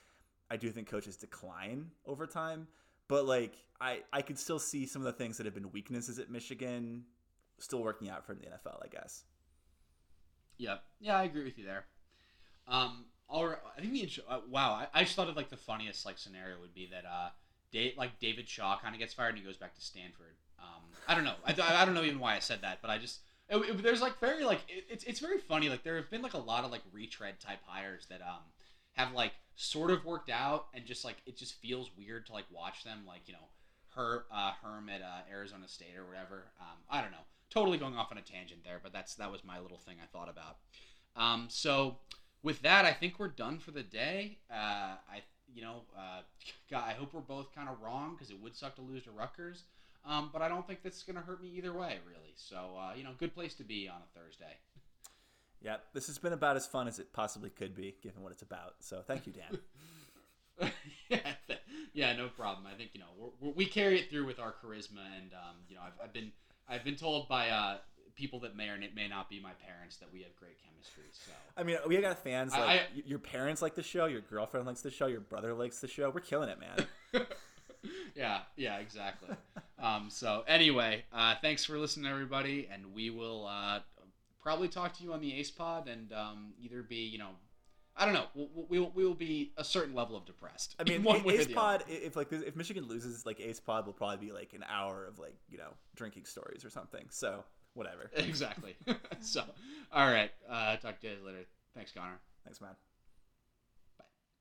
I 0.51 0.57
do 0.57 0.69
think 0.69 0.87
coaches 0.89 1.15
decline 1.17 1.89
over 2.05 2.27
time, 2.27 2.67
but 3.07 3.25
like, 3.25 3.53
I 3.79 4.01
I 4.11 4.21
could 4.21 4.37
still 4.37 4.59
see 4.59 4.85
some 4.85 5.01
of 5.01 5.05
the 5.05 5.13
things 5.13 5.37
that 5.37 5.45
have 5.45 5.55
been 5.55 5.71
weaknesses 5.71 6.19
at 6.19 6.29
Michigan 6.29 7.05
still 7.59 7.81
working 7.81 8.09
out 8.09 8.25
for 8.25 8.33
the 8.35 8.41
NFL, 8.43 8.83
I 8.83 8.87
guess. 8.87 9.23
Yep. 10.57 10.83
Yeah, 10.99 11.17
I 11.17 11.23
agree 11.23 11.43
with 11.43 11.57
you 11.57 11.65
there. 11.65 11.85
Um, 12.67 13.05
all 13.27 13.47
right, 13.47 13.57
I 13.77 13.81
think 13.81 13.93
the 13.93 14.23
uh, 14.29 14.39
wow, 14.49 14.71
I, 14.73 14.87
I 14.93 15.03
just 15.03 15.15
thought 15.15 15.29
of 15.29 15.35
like 15.37 15.49
the 15.49 15.57
funniest 15.57 16.05
like 16.05 16.17
scenario 16.17 16.59
would 16.59 16.73
be 16.73 16.89
that 16.91 17.05
uh, 17.05 17.29
Dave, 17.71 17.93
like 17.97 18.19
David 18.19 18.47
Shaw 18.47 18.77
kind 18.79 18.93
of 18.93 18.99
gets 18.99 19.13
fired 19.13 19.29
and 19.29 19.37
he 19.39 19.43
goes 19.43 19.57
back 19.57 19.73
to 19.75 19.81
Stanford. 19.81 20.35
Um, 20.59 20.83
I 21.07 21.15
don't 21.15 21.23
know. 21.23 21.33
I, 21.45 21.55
I 21.81 21.85
don't 21.85 21.95
know 21.95 22.03
even 22.03 22.19
why 22.19 22.35
I 22.35 22.39
said 22.39 22.59
that, 22.61 22.79
but 22.81 22.91
I 22.91 22.97
just 22.97 23.21
it, 23.49 23.57
it- 23.57 23.81
there's 23.83 24.01
like 24.01 24.19
very 24.19 24.43
like 24.43 24.59
it, 24.67 24.85
it's 24.89 25.03
it's 25.05 25.19
very 25.19 25.37
funny. 25.39 25.69
Like 25.69 25.83
there 25.83 25.95
have 25.95 26.09
been 26.11 26.21
like 26.21 26.33
a 26.33 26.37
lot 26.39 26.63
of 26.65 26.71
like 26.71 26.81
retread 26.91 27.39
type 27.39 27.59
hires 27.65 28.05
that 28.09 28.21
um 28.21 28.43
have 28.93 29.13
like 29.13 29.31
sort 29.61 29.91
of 29.91 30.03
worked 30.05 30.29
out 30.29 30.67
and 30.73 30.85
just 30.85 31.05
like 31.05 31.17
it 31.25 31.37
just 31.37 31.61
feels 31.61 31.91
weird 31.97 32.25
to 32.25 32.33
like 32.33 32.45
watch 32.51 32.83
them 32.83 33.03
like 33.07 33.21
you 33.27 33.33
know 33.33 33.47
her 33.95 34.25
uh, 34.31 34.51
Herm 34.63 34.89
at 34.89 35.01
uh, 35.01 35.29
Arizona 35.29 35.67
State 35.67 35.97
or 35.97 36.05
whatever. 36.05 36.45
Um, 36.59 36.77
I 36.89 37.01
don't 37.01 37.11
know. 37.11 37.17
Totally 37.49 37.77
going 37.77 37.95
off 37.95 38.11
on 38.11 38.17
a 38.17 38.21
tangent 38.21 38.63
there, 38.63 38.79
but 38.81 38.93
that's 38.93 39.15
that 39.15 39.31
was 39.31 39.43
my 39.43 39.59
little 39.59 39.77
thing 39.77 39.97
I 40.01 40.07
thought 40.07 40.29
about. 40.29 40.57
Um, 41.15 41.47
so 41.49 41.97
with 42.41 42.61
that, 42.61 42.85
I 42.85 42.93
think 42.93 43.19
we're 43.19 43.27
done 43.27 43.59
for 43.59 43.71
the 43.71 43.83
day. 43.83 44.37
Uh, 44.49 44.95
I 45.11 45.23
you 45.53 45.61
know, 45.61 45.81
uh, 45.97 46.21
God, 46.69 46.83
I 46.87 46.93
hope 46.93 47.13
we're 47.13 47.21
both 47.21 47.53
kind 47.53 47.69
of 47.69 47.81
wrong 47.81 48.15
because 48.15 48.31
it 48.31 48.41
would 48.41 48.55
suck 48.55 48.75
to 48.75 48.81
lose 48.81 49.03
to 49.03 49.11
Rutgers. 49.11 49.63
Um, 50.03 50.31
but 50.33 50.41
I 50.41 50.47
don't 50.47 50.65
think 50.65 50.81
that's 50.81 51.03
going 51.03 51.17
to 51.17 51.21
hurt 51.21 51.43
me 51.43 51.49
either 51.55 51.73
way, 51.73 51.99
really. 52.07 52.33
So, 52.35 52.75
uh, 52.79 52.95
you 52.95 53.03
know, 53.03 53.11
good 53.19 53.35
place 53.35 53.53
to 53.55 53.63
be 53.63 53.87
on 53.87 53.97
a 53.97 54.19
Thursday. 54.19 54.57
Yeah, 55.63 55.77
this 55.93 56.07
has 56.07 56.17
been 56.17 56.33
about 56.33 56.55
as 56.55 56.65
fun 56.65 56.87
as 56.87 56.97
it 56.99 57.13
possibly 57.13 57.49
could 57.49 57.75
be, 57.75 57.95
given 58.01 58.23
what 58.23 58.31
it's 58.31 58.41
about. 58.41 58.75
So 58.79 59.01
thank 59.05 59.27
you, 59.27 59.33
Dan. 59.33 59.59
yeah, 61.09 61.19
th- 61.47 61.59
yeah, 61.93 62.13
no 62.13 62.27
problem. 62.29 62.65
I 62.65 62.75
think 62.75 62.91
you 62.93 62.99
know 62.99 63.07
we're, 63.17 63.29
we're, 63.39 63.53
we 63.53 63.65
carry 63.65 63.99
it 63.99 64.09
through 64.09 64.25
with 64.25 64.39
our 64.39 64.53
charisma, 64.63 65.05
and 65.17 65.33
um, 65.33 65.57
you 65.69 65.75
know 65.75 65.81
I've, 65.85 66.05
I've 66.05 66.13
been 66.13 66.31
I've 66.67 66.83
been 66.83 66.95
told 66.95 67.27
by 67.29 67.49
uh, 67.49 67.77
people 68.15 68.39
that 68.41 68.55
may 68.55 68.69
or 68.69 68.77
may 68.95 69.07
not 69.07 69.29
be 69.29 69.39
my 69.39 69.51
parents 69.65 69.97
that 69.97 70.11
we 70.11 70.21
have 70.23 70.35
great 70.35 70.57
chemistry. 70.63 71.03
So 71.11 71.31
I 71.57 71.63
mean, 71.63 71.77
we 71.87 71.97
got 72.01 72.17
fans 72.23 72.53
I- 72.53 72.65
like 72.65 72.81
your 73.05 73.19
parents 73.19 73.61
like 73.61 73.75
the 73.75 73.83
show, 73.83 74.05
your 74.05 74.21
girlfriend 74.21 74.65
likes 74.65 74.81
the 74.81 74.91
show, 74.91 75.07
your 75.07 75.21
brother 75.21 75.53
likes 75.53 75.79
the 75.79 75.87
show. 75.87 76.09
We're 76.09 76.21
killing 76.21 76.49
it, 76.49 76.59
man. 76.59 77.25
yeah, 78.15 78.41
yeah, 78.55 78.77
exactly. 78.77 79.29
um, 79.79 80.09
so 80.09 80.43
anyway, 80.47 81.03
uh, 81.13 81.35
thanks 81.41 81.65
for 81.65 81.77
listening, 81.77 82.11
everybody, 82.11 82.69
and 82.71 82.93
we 82.93 83.09
will 83.09 83.47
uh, 83.47 83.79
probably 84.41 84.67
talk 84.67 84.93
to 84.97 85.03
you 85.03 85.13
on 85.13 85.21
the 85.21 85.33
Ace 85.35 85.51
Pod, 85.51 85.87
and 85.87 86.11
um, 86.13 86.53
either 86.61 86.83
be 86.83 86.97
you 86.97 87.17
know. 87.17 87.29
I 87.93 88.05
don't 88.05 88.13
know. 88.13 88.27
We'll, 88.33 88.67
we'll, 88.69 88.91
we 88.95 89.05
will 89.05 89.13
be 89.13 89.51
a 89.57 89.65
certain 89.65 89.93
level 89.93 90.15
of 90.15 90.25
depressed. 90.25 90.77
I 90.79 90.83
mean, 90.83 91.05
Ace 91.29 91.47
Pod. 91.47 91.81
other. 91.83 91.91
If 91.91 92.15
like 92.15 92.31
if 92.31 92.55
Michigan 92.55 92.87
loses, 92.87 93.25
like 93.25 93.41
Ace 93.41 93.59
Pod 93.59 93.85
will 93.85 93.93
probably 93.93 94.25
be 94.25 94.31
like 94.31 94.53
an 94.53 94.63
hour 94.69 95.05
of 95.05 95.19
like 95.19 95.35
you 95.49 95.57
know 95.57 95.73
drinking 95.95 96.23
stories 96.23 96.63
or 96.63 96.69
something. 96.69 97.05
So 97.09 97.43
whatever. 97.73 98.09
Exactly. 98.15 98.75
so, 99.21 99.43
all 99.91 100.09
right. 100.09 100.31
Uh, 100.49 100.75
talk 100.77 100.99
to 101.01 101.07
you 101.07 101.13
guys 101.13 101.23
later. 101.23 101.45
Thanks, 101.75 101.91
Connor. 101.91 102.19
Thanks, 102.43 102.61
man. 102.61 102.75